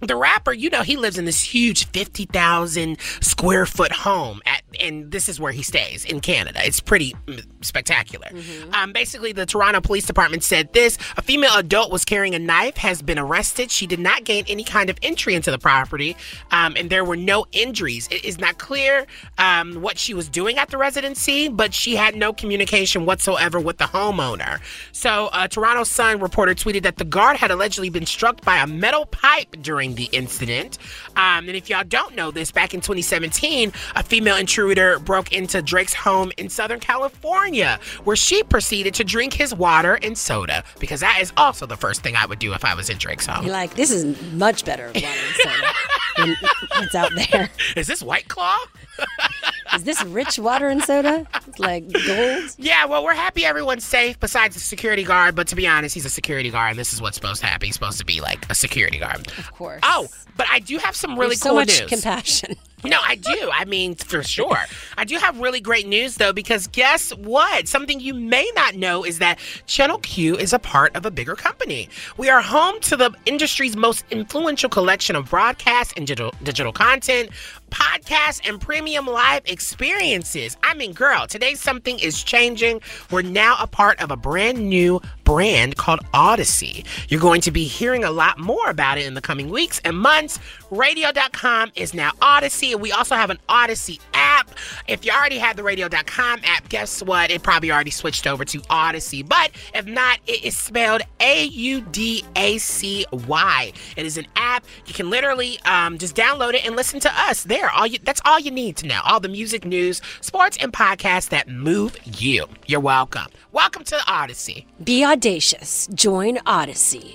the 0.00 0.16
rapper, 0.16 0.52
you 0.52 0.70
know, 0.70 0.82
he 0.82 0.96
lives 0.96 1.18
in 1.18 1.24
this 1.24 1.40
huge 1.40 1.86
50,000 1.88 2.98
square 3.20 3.66
foot 3.66 3.92
home 3.92 4.42
at 4.46 4.62
and 4.80 5.10
this 5.10 5.28
is 5.28 5.40
where 5.40 5.52
he 5.52 5.62
stays 5.62 6.04
in 6.04 6.20
Canada. 6.20 6.60
It's 6.62 6.80
pretty 6.80 7.14
mm, 7.26 7.44
spectacular. 7.62 8.28
Um, 8.72 8.92
basically, 8.92 9.32
the 9.32 9.46
Toronto 9.46 9.80
Police 9.80 10.06
Department 10.06 10.42
said 10.42 10.72
this 10.72 10.98
a 11.16 11.22
female 11.22 11.56
adult 11.56 11.90
was 11.90 12.04
carrying 12.04 12.34
a 12.34 12.38
knife, 12.38 12.76
has 12.76 13.02
been 13.02 13.18
arrested. 13.18 13.70
She 13.70 13.86
did 13.86 14.00
not 14.00 14.24
gain 14.24 14.44
any 14.48 14.64
kind 14.64 14.90
of 14.90 14.98
entry 15.02 15.34
into 15.34 15.50
the 15.50 15.58
property, 15.58 16.16
um, 16.50 16.74
and 16.76 16.90
there 16.90 17.04
were 17.04 17.16
no 17.16 17.46
injuries. 17.52 18.08
It 18.10 18.24
is 18.24 18.38
not 18.38 18.58
clear 18.58 19.06
um, 19.38 19.80
what 19.82 19.98
she 19.98 20.14
was 20.14 20.28
doing 20.28 20.58
at 20.58 20.70
the 20.70 20.78
residency, 20.78 21.48
but 21.48 21.74
she 21.74 21.96
had 21.96 22.16
no 22.16 22.32
communication 22.32 23.06
whatsoever 23.06 23.60
with 23.60 23.78
the 23.78 23.84
homeowner. 23.84 24.60
So, 24.92 25.28
uh, 25.32 25.48
Toronto 25.48 25.84
Sun 25.84 26.20
reporter 26.20 26.54
tweeted 26.54 26.82
that 26.82 26.96
the 26.96 27.04
guard 27.04 27.36
had 27.36 27.50
allegedly 27.50 27.90
been 27.90 28.06
struck 28.06 28.40
by 28.42 28.58
a 28.58 28.66
metal 28.66 29.06
pipe 29.06 29.56
during 29.62 29.85
the 29.94 30.08
incident. 30.12 30.78
Um, 31.16 31.48
and 31.48 31.56
if 31.56 31.70
y'all 31.70 31.84
don't 31.84 32.14
know 32.14 32.30
this, 32.30 32.50
back 32.50 32.74
in 32.74 32.80
2017, 32.80 33.72
a 33.94 34.02
female 34.02 34.36
intruder 34.36 34.98
broke 34.98 35.32
into 35.32 35.62
Drake's 35.62 35.94
home 35.94 36.32
in 36.36 36.48
Southern 36.48 36.80
California, 36.80 37.78
where 38.04 38.16
she 38.16 38.42
proceeded 38.42 38.94
to 38.94 39.04
drink 39.04 39.32
his 39.32 39.54
water 39.54 39.98
and 40.02 40.16
soda, 40.16 40.64
because 40.78 41.00
that 41.00 41.18
is 41.20 41.32
also 41.36 41.66
the 41.66 41.76
first 41.76 42.02
thing 42.02 42.16
I 42.16 42.26
would 42.26 42.38
do 42.38 42.52
if 42.52 42.64
I 42.64 42.74
was 42.74 42.90
in 42.90 42.98
Drake's 42.98 43.26
home. 43.26 43.44
You're 43.44 43.52
like, 43.52 43.74
this 43.74 43.90
is 43.90 44.20
much 44.32 44.64
better 44.64 44.86
water 44.88 45.06
and 45.06 45.36
soda 45.36 45.72
than 46.16 46.36
what's 46.76 46.94
out 46.94 47.12
there. 47.14 47.50
Is 47.76 47.86
this 47.86 48.02
White 48.02 48.28
Claw? 48.28 48.58
Is 49.76 49.84
this 49.84 50.02
rich 50.04 50.38
water 50.38 50.68
and 50.68 50.82
soda? 50.82 51.26
It's 51.46 51.58
like 51.58 51.90
gold? 51.92 52.50
Yeah, 52.58 52.86
well, 52.86 53.04
we're 53.04 53.14
happy 53.14 53.44
everyone's 53.44 53.84
safe 53.84 54.18
besides 54.18 54.54
the 54.54 54.60
security 54.60 55.04
guard, 55.04 55.34
but 55.34 55.48
to 55.48 55.56
be 55.56 55.66
honest, 55.66 55.94
he's 55.94 56.04
a 56.06 56.10
security 56.10 56.50
guard, 56.50 56.70
and 56.70 56.78
this 56.78 56.92
is 56.92 57.00
what's 57.00 57.16
supposed 57.16 57.40
to 57.42 57.46
happen. 57.46 57.66
He's 57.66 57.74
supposed 57.74 57.98
to 57.98 58.04
be 58.04 58.20
like 58.20 58.50
a 58.50 58.54
security 58.54 58.98
guard. 58.98 59.28
Of 59.38 59.52
course. 59.52 59.80
Oh, 59.82 60.08
but 60.36 60.46
I 60.50 60.58
do 60.58 60.78
have 60.78 60.94
some 60.96 61.12
really 61.18 61.30
There's 61.30 61.40
so 61.40 61.50
cool 61.50 61.56
much 61.56 61.80
news. 61.80 61.88
compassion. 61.90 62.56
No, 62.84 62.98
I 63.04 63.16
do. 63.16 63.50
I 63.52 63.64
mean, 63.64 63.94
for 63.94 64.22
sure. 64.22 64.58
I 64.96 65.04
do 65.04 65.16
have 65.16 65.40
really 65.40 65.60
great 65.60 65.88
news, 65.88 66.16
though, 66.16 66.32
because 66.32 66.66
guess 66.68 67.10
what? 67.16 67.66
Something 67.66 67.98
you 68.00 68.14
may 68.14 68.48
not 68.54 68.74
know 68.76 69.02
is 69.04 69.18
that 69.18 69.38
Channel 69.66 69.98
Q 69.98 70.36
is 70.36 70.52
a 70.52 70.58
part 70.58 70.94
of 70.94 71.04
a 71.06 71.10
bigger 71.10 71.34
company. 71.34 71.88
We 72.16 72.28
are 72.28 72.42
home 72.42 72.78
to 72.82 72.96
the 72.96 73.12
industry's 73.24 73.76
most 73.76 74.04
influential 74.10 74.68
collection 74.68 75.16
of 75.16 75.30
broadcast 75.30 75.94
and 75.96 76.06
digital, 76.06 76.32
digital 76.44 76.72
content, 76.72 77.30
podcasts, 77.70 78.46
and 78.48 78.60
premium 78.60 79.06
live 79.06 79.42
experiences. 79.46 80.56
I 80.62 80.74
mean, 80.74 80.92
girl, 80.92 81.26
today 81.26 81.54
something 81.54 81.98
is 81.98 82.22
changing. 82.22 82.82
We're 83.10 83.22
now 83.22 83.56
a 83.58 83.66
part 83.66 84.00
of 84.02 84.10
a 84.10 84.16
brand 84.16 84.58
new 84.58 85.00
brand 85.26 85.76
called 85.76 86.00
Audacy. 86.14 86.86
You're 87.08 87.20
going 87.20 87.42
to 87.42 87.50
be 87.50 87.64
hearing 87.64 88.04
a 88.04 88.10
lot 88.10 88.38
more 88.38 88.70
about 88.70 88.96
it 88.96 89.04
in 89.06 89.14
the 89.14 89.20
coming 89.20 89.50
weeks 89.50 89.80
and 89.84 89.98
months. 89.98 90.38
Radio.com 90.70 91.72
is 91.74 91.92
now 91.92 92.12
Audacy, 92.22 92.72
and 92.72 92.80
we 92.80 92.92
also 92.92 93.16
have 93.16 93.28
an 93.30 93.38
Audacy 93.48 94.00
app. 94.14 94.50
If 94.88 95.04
you 95.04 95.12
already 95.12 95.38
had 95.38 95.56
the 95.56 95.62
Radio.com 95.64 96.40
app, 96.44 96.68
guess 96.68 97.02
what? 97.02 97.30
It 97.30 97.42
probably 97.42 97.70
already 97.72 97.90
switched 97.90 98.26
over 98.26 98.44
to 98.44 98.58
Audacy. 98.62 99.28
But 99.28 99.50
if 99.74 99.84
not, 99.86 100.20
it 100.26 100.44
is 100.44 100.56
spelled 100.56 101.02
A 101.20 101.44
U 101.44 101.80
D 101.80 102.24
A 102.36 102.58
C 102.58 103.04
Y. 103.10 103.72
It 103.96 104.06
is 104.06 104.16
an 104.16 104.26
app. 104.36 104.64
You 104.86 104.94
can 104.94 105.10
literally 105.10 105.58
um, 105.64 105.98
just 105.98 106.14
download 106.14 106.54
it 106.54 106.64
and 106.64 106.76
listen 106.76 107.00
to 107.00 107.12
us 107.12 107.42
there. 107.42 107.70
All 107.70 107.86
you, 107.86 107.98
that's 108.02 108.20
all 108.24 108.38
you 108.38 108.52
need 108.52 108.76
to 108.78 108.86
know. 108.86 109.00
All 109.04 109.18
the 109.18 109.28
music, 109.28 109.64
news, 109.64 110.00
sports, 110.20 110.56
and 110.60 110.72
podcasts 110.72 111.30
that 111.30 111.48
move 111.48 111.96
you. 112.20 112.46
You're 112.66 112.80
welcome. 112.80 113.26
Welcome 113.52 113.84
to 113.84 113.96
Audacy. 113.96 114.66
Be 114.84 115.02
audacious. 115.16 115.88
Join 115.94 116.36
Audacy. 116.44 117.14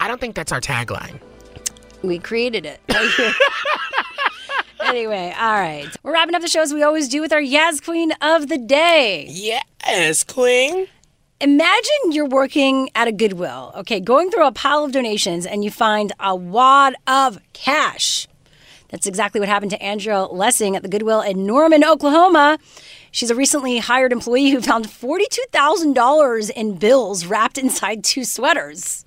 I 0.00 0.08
don't 0.08 0.20
think 0.20 0.34
that's 0.34 0.50
our 0.50 0.60
tagline. 0.60 1.20
We 2.02 2.18
created 2.18 2.66
it. 2.66 2.80
anyway, 4.84 5.32
all 5.38 5.52
right. 5.52 5.86
We're 6.02 6.12
wrapping 6.12 6.34
up 6.34 6.42
the 6.42 6.48
show 6.48 6.60
as 6.60 6.74
we 6.74 6.82
always 6.82 7.08
do 7.08 7.20
with 7.20 7.32
our 7.32 7.40
Yaz 7.40 7.84
Queen 7.84 8.10
of 8.20 8.48
the 8.48 8.58
Day. 8.58 9.26
Yes, 9.28 10.24
Queen. 10.24 10.88
imagine 11.40 12.10
you're 12.10 12.28
working 12.28 12.90
at 12.96 13.06
a 13.06 13.12
Goodwill, 13.12 13.70
okay, 13.76 14.00
going 14.00 14.32
through 14.32 14.48
a 14.48 14.52
pile 14.52 14.84
of 14.84 14.90
donations 14.90 15.46
and 15.46 15.62
you 15.62 15.70
find 15.70 16.12
a 16.18 16.34
wad 16.34 16.96
of 17.06 17.38
cash. 17.52 18.26
That's 18.88 19.06
exactly 19.06 19.38
what 19.38 19.48
happened 19.48 19.70
to 19.70 19.80
Andrea 19.80 20.24
Lessing 20.24 20.74
at 20.74 20.82
the 20.82 20.88
Goodwill 20.88 21.20
in 21.20 21.46
Norman, 21.46 21.84
Oklahoma. 21.84 22.58
She's 23.16 23.30
a 23.30 23.34
recently 23.34 23.78
hired 23.78 24.12
employee 24.12 24.50
who 24.50 24.60
found 24.60 24.84
$42,000 24.84 26.50
in 26.50 26.74
bills 26.74 27.24
wrapped 27.24 27.56
inside 27.56 28.04
two 28.04 28.24
sweaters. 28.24 29.06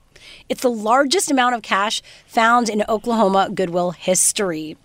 It's 0.50 0.64
the 0.64 0.72
largest 0.72 1.30
amount 1.30 1.54
of 1.54 1.62
cash 1.62 2.02
found 2.26 2.70
in 2.70 2.84
Oklahoma 2.90 3.52
Goodwill 3.54 3.92
history. 3.92 4.78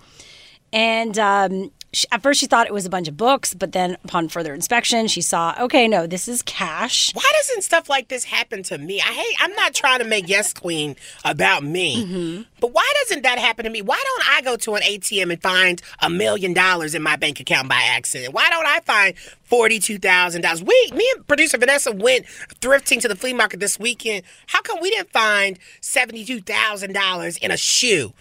And 0.74 1.18
um, 1.18 1.72
she, 1.94 2.06
at 2.12 2.22
first, 2.22 2.40
she 2.40 2.46
thought 2.46 2.66
it 2.66 2.72
was 2.72 2.84
a 2.86 2.90
bunch 2.90 3.08
of 3.08 3.16
books, 3.16 3.54
but 3.54 3.72
then 3.72 3.96
upon 4.04 4.28
further 4.28 4.52
inspection, 4.54 5.06
she 5.06 5.20
saw, 5.20 5.54
okay, 5.60 5.88
no, 5.88 6.06
this 6.06 6.28
is 6.28 6.42
cash. 6.42 7.12
Why 7.14 7.30
doesn't 7.38 7.62
stuff 7.62 7.88
like 7.88 8.08
this 8.08 8.24
happen 8.24 8.62
to 8.64 8.78
me? 8.78 9.00
I 9.00 9.12
hate. 9.12 9.36
I'm 9.40 9.52
not 9.54 9.74
trying 9.74 10.00
to 10.00 10.04
make 10.04 10.28
Yes 10.28 10.52
Queen 10.52 10.96
about 11.24 11.64
me, 11.64 12.04
Mm-hmm. 12.04 12.42
but 12.60 12.72
why 12.72 12.90
doesn't 13.02 13.22
that 13.22 13.38
happen 13.38 13.64
to 13.64 13.70
me? 13.70 13.82
Why 13.82 14.00
don't 14.04 14.28
I 14.28 14.42
go 14.42 14.56
to 14.56 14.74
an 14.74 14.82
ATM 14.82 15.32
and 15.32 15.42
find 15.42 15.80
a 16.00 16.10
million 16.10 16.52
dollars 16.52 16.94
in 16.94 17.02
my 17.02 17.16
bank 17.16 17.40
account 17.40 17.68
by 17.68 17.80
accident? 17.82 18.34
Why 18.34 18.48
don't 18.50 18.66
I 18.66 18.80
find 18.80 19.14
forty-two 19.44 19.98
thousand 19.98 20.42
dollars? 20.42 20.62
We, 20.62 20.90
me 20.94 21.08
and 21.14 21.26
producer 21.26 21.58
Vanessa 21.58 21.92
went 21.92 22.26
thrifting 22.60 23.00
to 23.02 23.08
the 23.08 23.16
flea 23.16 23.32
market 23.32 23.60
this 23.60 23.78
weekend. 23.78 24.22
How 24.48 24.60
come 24.62 24.80
we 24.80 24.90
didn't 24.90 25.10
find 25.12 25.58
seventy-two 25.80 26.40
thousand 26.40 26.92
dollars 26.92 27.36
in 27.38 27.50
a 27.50 27.56
shoe? 27.56 28.12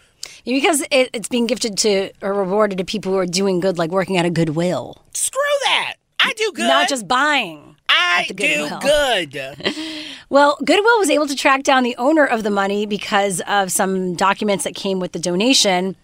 Because 0.45 0.81
it, 0.91 1.09
it's 1.13 1.29
being 1.29 1.47
gifted 1.47 1.77
to 1.79 2.11
or 2.21 2.33
rewarded 2.33 2.77
to 2.79 2.83
people 2.83 3.11
who 3.13 3.17
are 3.17 3.25
doing 3.25 3.59
good, 3.59 3.77
like 3.77 3.91
working 3.91 4.17
at 4.17 4.25
a 4.25 4.29
Goodwill. 4.29 5.01
Screw 5.13 5.39
that. 5.63 5.95
I 6.19 6.33
do 6.33 6.51
good. 6.53 6.67
Not 6.67 6.89
just 6.89 7.07
buying. 7.07 7.75
I 7.89 8.25
the 8.27 8.33
do 8.33 8.69
good. 8.81 9.75
Well, 10.29 10.57
Goodwill 10.65 10.97
was 10.97 11.11
able 11.11 11.27
to 11.27 11.35
track 11.35 11.61
down 11.61 11.83
the 11.83 11.95
owner 11.97 12.25
of 12.25 12.41
the 12.41 12.49
money 12.49 12.87
because 12.87 13.39
of 13.41 13.71
some 13.71 14.15
documents 14.15 14.63
that 14.63 14.73
came 14.73 14.99
with 14.99 15.11
the 15.11 15.19
donation. 15.19 15.95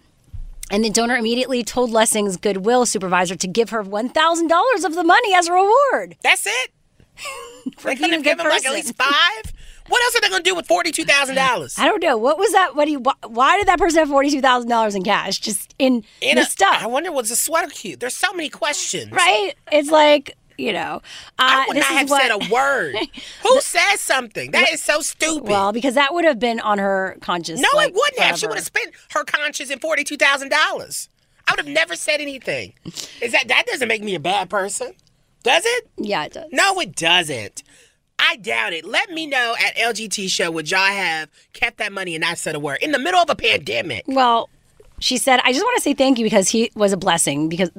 And 0.70 0.84
the 0.84 0.90
donor 0.90 1.16
immediately 1.16 1.64
told 1.64 1.90
Lessing's 1.90 2.36
Goodwill 2.36 2.86
supervisor 2.86 3.34
to 3.34 3.48
give 3.48 3.70
her 3.70 3.82
$1,000 3.82 4.84
of 4.84 4.94
the 4.94 5.02
money 5.02 5.34
as 5.34 5.48
a 5.48 5.52
reward. 5.52 6.16
That's 6.22 6.46
it. 6.46 6.70
They 7.84 7.94
couldn't 7.94 8.10
a 8.10 8.14
have 8.14 8.22
good 8.22 8.38
given 8.38 8.48
like 8.48 8.64
at 8.64 8.72
least 8.72 8.94
five. 8.94 9.52
What 9.90 10.02
else 10.04 10.16
are 10.16 10.20
they 10.22 10.28
going 10.30 10.42
to 10.42 10.48
do 10.50 10.54
with 10.54 10.66
forty-two 10.66 11.04
thousand 11.04 11.34
dollars? 11.34 11.74
I 11.78 11.84
don't 11.86 12.02
know. 12.02 12.16
What 12.16 12.38
was 12.38 12.52
that? 12.52 12.74
What 12.74 12.86
do 12.86 12.92
you, 12.92 13.02
why 13.26 13.58
did 13.58 13.66
that 13.68 13.78
person 13.78 13.98
have 13.98 14.08
$42,000 14.08 14.96
in 14.96 15.02
cash 15.02 15.38
just 15.38 15.74
in, 15.78 16.04
In 16.22 16.36
the 16.36 16.42
a- 16.42 16.44
stuff? 16.46 16.82
I 16.82 16.86
wonder 16.86 17.12
was 17.12 17.28
the 17.28 17.36
sweater 17.36 17.68
cute. 17.68 18.00
There's 18.00 18.16
so 18.16 18.32
many 18.32 18.48
questions. 18.48 19.10
Right? 19.12 19.52
It's 19.70 19.90
like, 19.90 20.36
you 20.56 20.72
know. 20.72 21.02
Uh, 21.38 21.42
I 21.42 21.64
would 21.68 21.76
not 21.76 21.84
have 21.86 22.08
what- 22.10 22.22
said 22.22 22.30
a 22.30 22.52
word. 22.52 22.94
Who 23.42 23.60
says 23.60 24.00
something? 24.00 24.52
That 24.52 24.70
is 24.72 24.82
so 24.82 25.00
stupid. 25.00 25.48
Well, 25.48 25.72
because 25.72 25.94
that 25.94 26.14
would 26.14 26.24
have 26.24 26.38
been 26.38 26.60
on 26.60 26.78
her 26.78 27.16
conscience. 27.20 27.60
no, 27.60 27.68
like, 27.74 27.88
it 27.90 27.94
wouldn't 27.94 28.18
have. 28.20 28.38
She 28.38 28.46
would 28.46 28.56
have 28.56 28.64
spent 28.64 28.92
her 29.12 29.24
conscience 29.24 29.70
in 29.70 29.78
forty-two 29.80 30.16
thousand 30.16 30.50
dollars. 30.50 31.08
I 31.48 31.52
would 31.52 31.58
have 31.58 31.68
never 31.74 31.96
said 31.96 32.20
anything. 32.20 32.74
Is 33.20 33.32
that 33.32 33.48
that 33.48 33.64
doesn't 33.66 33.88
make 33.88 34.04
me 34.04 34.14
a 34.14 34.20
bad 34.20 34.48
person? 34.48 34.92
Does 35.42 35.64
it? 35.66 35.88
Yeah, 35.96 36.26
it 36.26 36.34
does. 36.34 36.44
No, 36.52 36.78
it 36.80 36.94
doesn't. 36.94 37.62
I 38.20 38.36
doubt 38.36 38.72
it. 38.72 38.84
Let 38.84 39.10
me 39.10 39.26
know 39.26 39.54
at 39.64 39.76
LGT 39.76 40.28
Show 40.28 40.50
would 40.50 40.70
y'all 40.70 40.80
have 40.80 41.28
kept 41.52 41.78
that 41.78 41.92
money 41.92 42.14
and 42.14 42.22
not 42.22 42.38
said 42.38 42.54
a 42.54 42.60
word 42.60 42.78
in 42.82 42.92
the 42.92 42.98
middle 42.98 43.20
of 43.20 43.30
a 43.30 43.34
pandemic. 43.34 44.04
Well, 44.06 44.48
she 45.00 45.16
said, 45.16 45.40
I 45.44 45.52
just 45.52 45.64
want 45.64 45.76
to 45.78 45.82
say 45.82 45.94
thank 45.94 46.18
you 46.18 46.24
because 46.26 46.50
he 46.50 46.70
was 46.74 46.92
a 46.92 46.96
blessing 46.98 47.48
because 47.48 47.70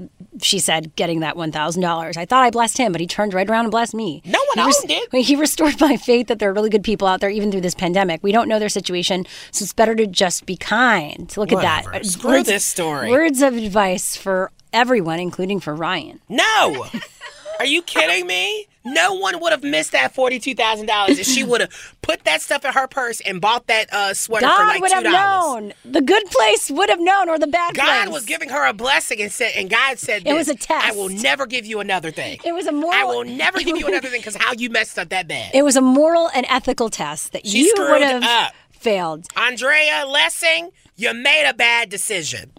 she 0.42 0.58
said 0.58 0.96
getting 0.96 1.20
that 1.20 1.36
$1,000. 1.36 2.18
I 2.18 2.26
thought 2.26 2.44
I 2.44 2.50
blessed 2.50 2.80
him, 2.80 2.92
but 2.92 3.00
he 3.00 3.06
turned 3.06 3.36
right 3.36 3.48
around 3.48 3.66
and 3.66 3.72
blessed 3.72 3.94
me. 3.94 4.24
No 4.26 4.40
one 4.56 4.58
he 4.58 4.66
res- 4.66 4.82
owned 4.82 4.92
it. 5.14 5.26
He 5.26 5.36
restored 5.36 5.80
my 5.80 5.98
faith 5.98 6.28
that 6.28 6.40
there 6.40 6.50
are 6.50 6.54
really 6.54 6.72
good 6.72 6.84
people 6.84 7.08
out 7.08 7.22
there 7.22 7.30
even 7.30 7.52
through 7.52 7.62
this 7.62 7.76
pandemic. 7.76 8.24
We 8.24 8.32
don't 8.32 8.50
know 8.50 8.58
their 8.58 8.70
situation, 8.70 9.28
so 9.52 9.62
it's 9.64 9.74
better 9.74 9.94
to 9.96 10.08
just 10.08 10.48
be 10.48 10.58
kind. 10.58 11.32
Look 11.38 11.52
Whatever. 11.52 11.90
at 11.90 11.92
that. 11.94 12.02
Uh, 12.02 12.04
Screw 12.04 12.44
this 12.44 12.66
story. 12.66 13.12
Words 13.12 13.44
of 13.44 13.56
advice 13.56 14.16
for 14.16 14.50
everyone, 14.74 15.20
including 15.20 15.60
for 15.60 15.76
Ryan. 15.76 16.22
No. 16.28 16.88
Are 17.60 17.66
you 17.66 17.84
kidding 17.84 18.26
me? 18.26 18.68
No 18.84 19.14
one 19.14 19.40
would 19.40 19.52
have 19.52 19.64
missed 19.64 19.92
that 19.92 20.14
forty-two 20.16 20.56
thousand 20.56 20.88
dollars 20.88 21.20
if 21.20 21.28
she 21.28 21.44
would 21.52 21.62
have 21.62 21.96
put 22.02 22.24
that 22.24 22.42
stuff 22.42 22.66
in 22.66 22.74
her 22.74 22.88
purse 22.88 23.22
and 23.22 23.40
bought 23.40 23.68
that 23.68 23.94
uh, 23.94 24.14
sweater 24.14 24.48
for 24.48 24.50
God 24.50 24.68
like 24.68 24.82
would 24.82 24.90
two 24.92 24.96
have 24.96 25.04
known. 25.04 25.74
The 25.86 26.02
good 26.02 26.26
place 26.26 26.72
would 26.72 26.90
have 26.90 27.00
known, 27.00 27.30
or 27.30 27.38
the 27.38 27.48
bad 27.48 27.76
God 27.76 28.04
place. 28.04 28.14
was 28.14 28.26
giving 28.26 28.50
her 28.50 28.66
a 28.68 28.74
blessing 28.74 29.22
and 29.22 29.32
said, 29.32 29.52
and 29.56 29.70
God 29.70 30.00
said, 30.00 30.24
It 30.26 30.34
was 30.34 30.48
a 30.48 30.56
test. 30.56 30.86
I 30.86 30.92
will 30.92 31.10
never 31.10 31.46
give 31.46 31.66
you 31.66 31.80
another 31.80 32.12
thing. 32.12 32.40
It 32.44 32.54
was 32.54 32.68
a 32.68 32.72
moral. 32.72 32.94
I 32.94 33.04
will 33.04 33.24
never 33.24 33.60
give 33.60 33.78
you 33.78 33.88
another 33.88 34.08
thing 34.10 34.20
because 34.20 34.36
how 34.36 34.54
you 34.54 34.70
messed 34.70 34.98
up 34.98 35.10
that 35.10 35.28
bad. 35.28 35.52
It 35.54 35.64
was 35.64 35.76
a 35.76 35.82
moral 35.82 36.30
and 36.34 36.46
ethical 36.50 36.90
test 36.90 37.34
that 37.34 37.46
She 37.46 37.66
you 37.66 37.74
would 37.78 38.02
have 38.02 38.52
failed. 38.72 39.28
Andrea 39.36 40.06
Lessing, 40.08 40.72
you 40.96 41.14
made 41.14 41.48
a 41.48 41.54
bad 41.54 41.90
decision. 41.90 42.52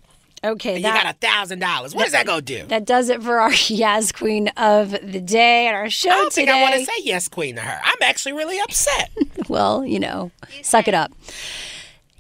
Okay, 0.45 0.77
And 0.77 0.85
that, 0.85 0.97
you 0.97 1.03
got 1.05 1.15
a 1.15 1.19
thousand 1.19 1.61
dollars. 1.61 1.95
What 1.95 2.07
is 2.07 2.13
that 2.13 2.27
gonna 2.27 2.43
do? 2.43 2.67
That 2.67 2.85
does 2.85 3.09
it 3.11 3.23
for 3.23 3.39
our 3.39 3.51
Yaz 3.53 4.13
Queen 4.13 4.49
of 4.57 4.91
the 4.91 5.21
day 5.21 5.69
and 5.69 5.77
our 5.77 5.89
show 5.89 6.11
I 6.11 6.15
don't 6.15 6.33
today. 6.33 6.47
think 6.47 6.57
I 6.57 6.63
want 6.63 6.75
to 6.75 6.85
say 6.85 6.93
yes, 7.03 7.29
Queen, 7.29 7.55
to 7.57 7.61
her. 7.63 7.81
I'm 7.85 7.97
actually 8.03 8.33
really 8.33 8.59
upset. 8.61 9.11
well, 9.49 9.85
you 9.87 10.01
know, 10.01 10.33
suck 10.63 10.89
it 10.89 10.95
up. 10.95 11.13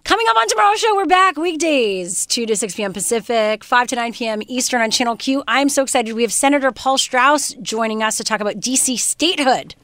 Coming 0.05 0.27
up 0.31 0.36
on 0.36 0.49
tomorrow's 0.49 0.81
show, 0.81 0.94
we're 0.97 1.07
back 1.07 1.36
weekdays, 1.36 2.27
2 2.27 2.47
to 2.47 2.57
6 2.57 2.74
p.m. 2.74 2.93
Pacific, 2.93 3.62
5 3.62 3.86
to 3.89 3.97
9 3.97 4.12
p.m. 4.12 4.43
Eastern 4.49 4.81
on 4.82 4.90
Channel 4.90 5.16
Q. 5.16 5.43
I'm 5.47 5.69
so 5.69 5.82
excited. 5.82 6.12
We 6.15 6.23
have 6.23 6.32
Senator 6.32 6.73
Paul 6.73 6.99
Strauss 6.99 7.55
joining 7.62 8.03
us 8.03 8.16
to 8.16 8.24
talk 8.24 8.40
about 8.40 8.57
DC 8.57 8.99
statehood. 8.99 9.74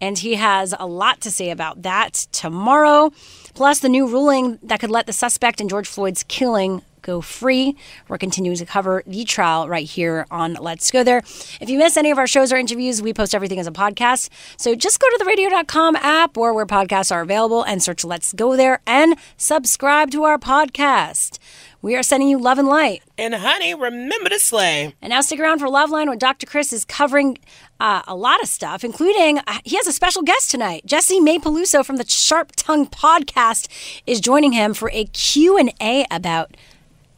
And 0.00 0.18
he 0.18 0.34
has 0.34 0.74
a 0.78 0.86
lot 0.86 1.20
to 1.22 1.30
say 1.30 1.50
about 1.50 1.82
that 1.82 2.14
tomorrow. 2.32 3.12
Plus, 3.54 3.80
the 3.80 3.88
new 3.88 4.08
ruling 4.08 4.58
that 4.62 4.80
could 4.80 4.90
let 4.90 5.06
the 5.06 5.12
suspect 5.12 5.60
in 5.60 5.68
George 5.68 5.86
Floyd's 5.86 6.24
killing 6.24 6.82
go 7.02 7.20
free. 7.20 7.76
We're 8.08 8.18
continuing 8.18 8.56
to 8.58 8.66
cover 8.66 9.02
the 9.06 9.24
trial 9.24 9.68
right 9.68 9.86
here 9.86 10.26
on 10.30 10.54
Let's 10.54 10.90
Go 10.90 11.02
There. 11.04 11.18
If 11.60 11.68
you 11.68 11.78
miss 11.78 11.96
any 11.96 12.10
of 12.10 12.18
our 12.18 12.26
shows 12.26 12.52
or 12.52 12.56
interviews, 12.56 13.00
we 13.02 13.12
post 13.12 13.34
everything 13.34 13.58
as 13.58 13.66
a 13.66 13.72
podcast. 13.72 14.28
So 14.56 14.74
just 14.74 15.00
go 15.00 15.08
to 15.08 15.16
the 15.18 15.24
radio.com 15.24 15.96
app 15.96 16.36
or 16.36 16.52
where 16.54 16.66
podcasts 16.66 17.12
are 17.12 17.20
available 17.22 17.62
and 17.62 17.82
search 17.82 18.04
Let's 18.04 18.32
Go 18.32 18.56
There 18.56 18.80
and 18.86 19.16
subscribe 19.36 20.10
to 20.12 20.24
our 20.24 20.38
podcast. 20.38 21.38
We 21.82 21.96
are 21.96 22.02
sending 22.02 22.28
you 22.28 22.38
love 22.38 22.58
and 22.58 22.68
light. 22.68 23.02
and 23.16 23.34
honey, 23.34 23.74
remember 23.74 24.28
to 24.28 24.38
slay. 24.38 24.94
And 25.00 25.10
now 25.10 25.22
stick 25.22 25.40
around 25.40 25.60
for 25.60 25.66
Loveline 25.66 26.08
where 26.08 26.16
Dr. 26.16 26.44
Chris 26.46 26.74
is 26.74 26.84
covering 26.84 27.38
uh, 27.78 28.02
a 28.06 28.14
lot 28.14 28.42
of 28.42 28.48
stuff, 28.50 28.84
including 28.84 29.38
uh, 29.46 29.58
he 29.64 29.76
has 29.76 29.86
a 29.86 29.92
special 29.92 30.20
guest 30.20 30.50
tonight. 30.50 30.82
Jessimae 30.86 31.38
Peluso 31.38 31.82
from 31.82 31.96
the 31.96 32.06
Sharp 32.06 32.52
Tongue 32.54 32.86
podcast 32.86 33.68
is 34.06 34.20
joining 34.20 34.52
him 34.52 34.74
for 34.74 34.90
a 34.92 35.06
Q&A 35.06 36.04
about, 36.10 36.54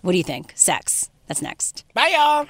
what 0.02 0.12
do 0.12 0.18
you 0.18 0.24
think, 0.24 0.52
sex. 0.54 1.10
That's 1.26 1.42
next. 1.42 1.84
Bye, 1.94 2.12
y'all. 2.14 2.46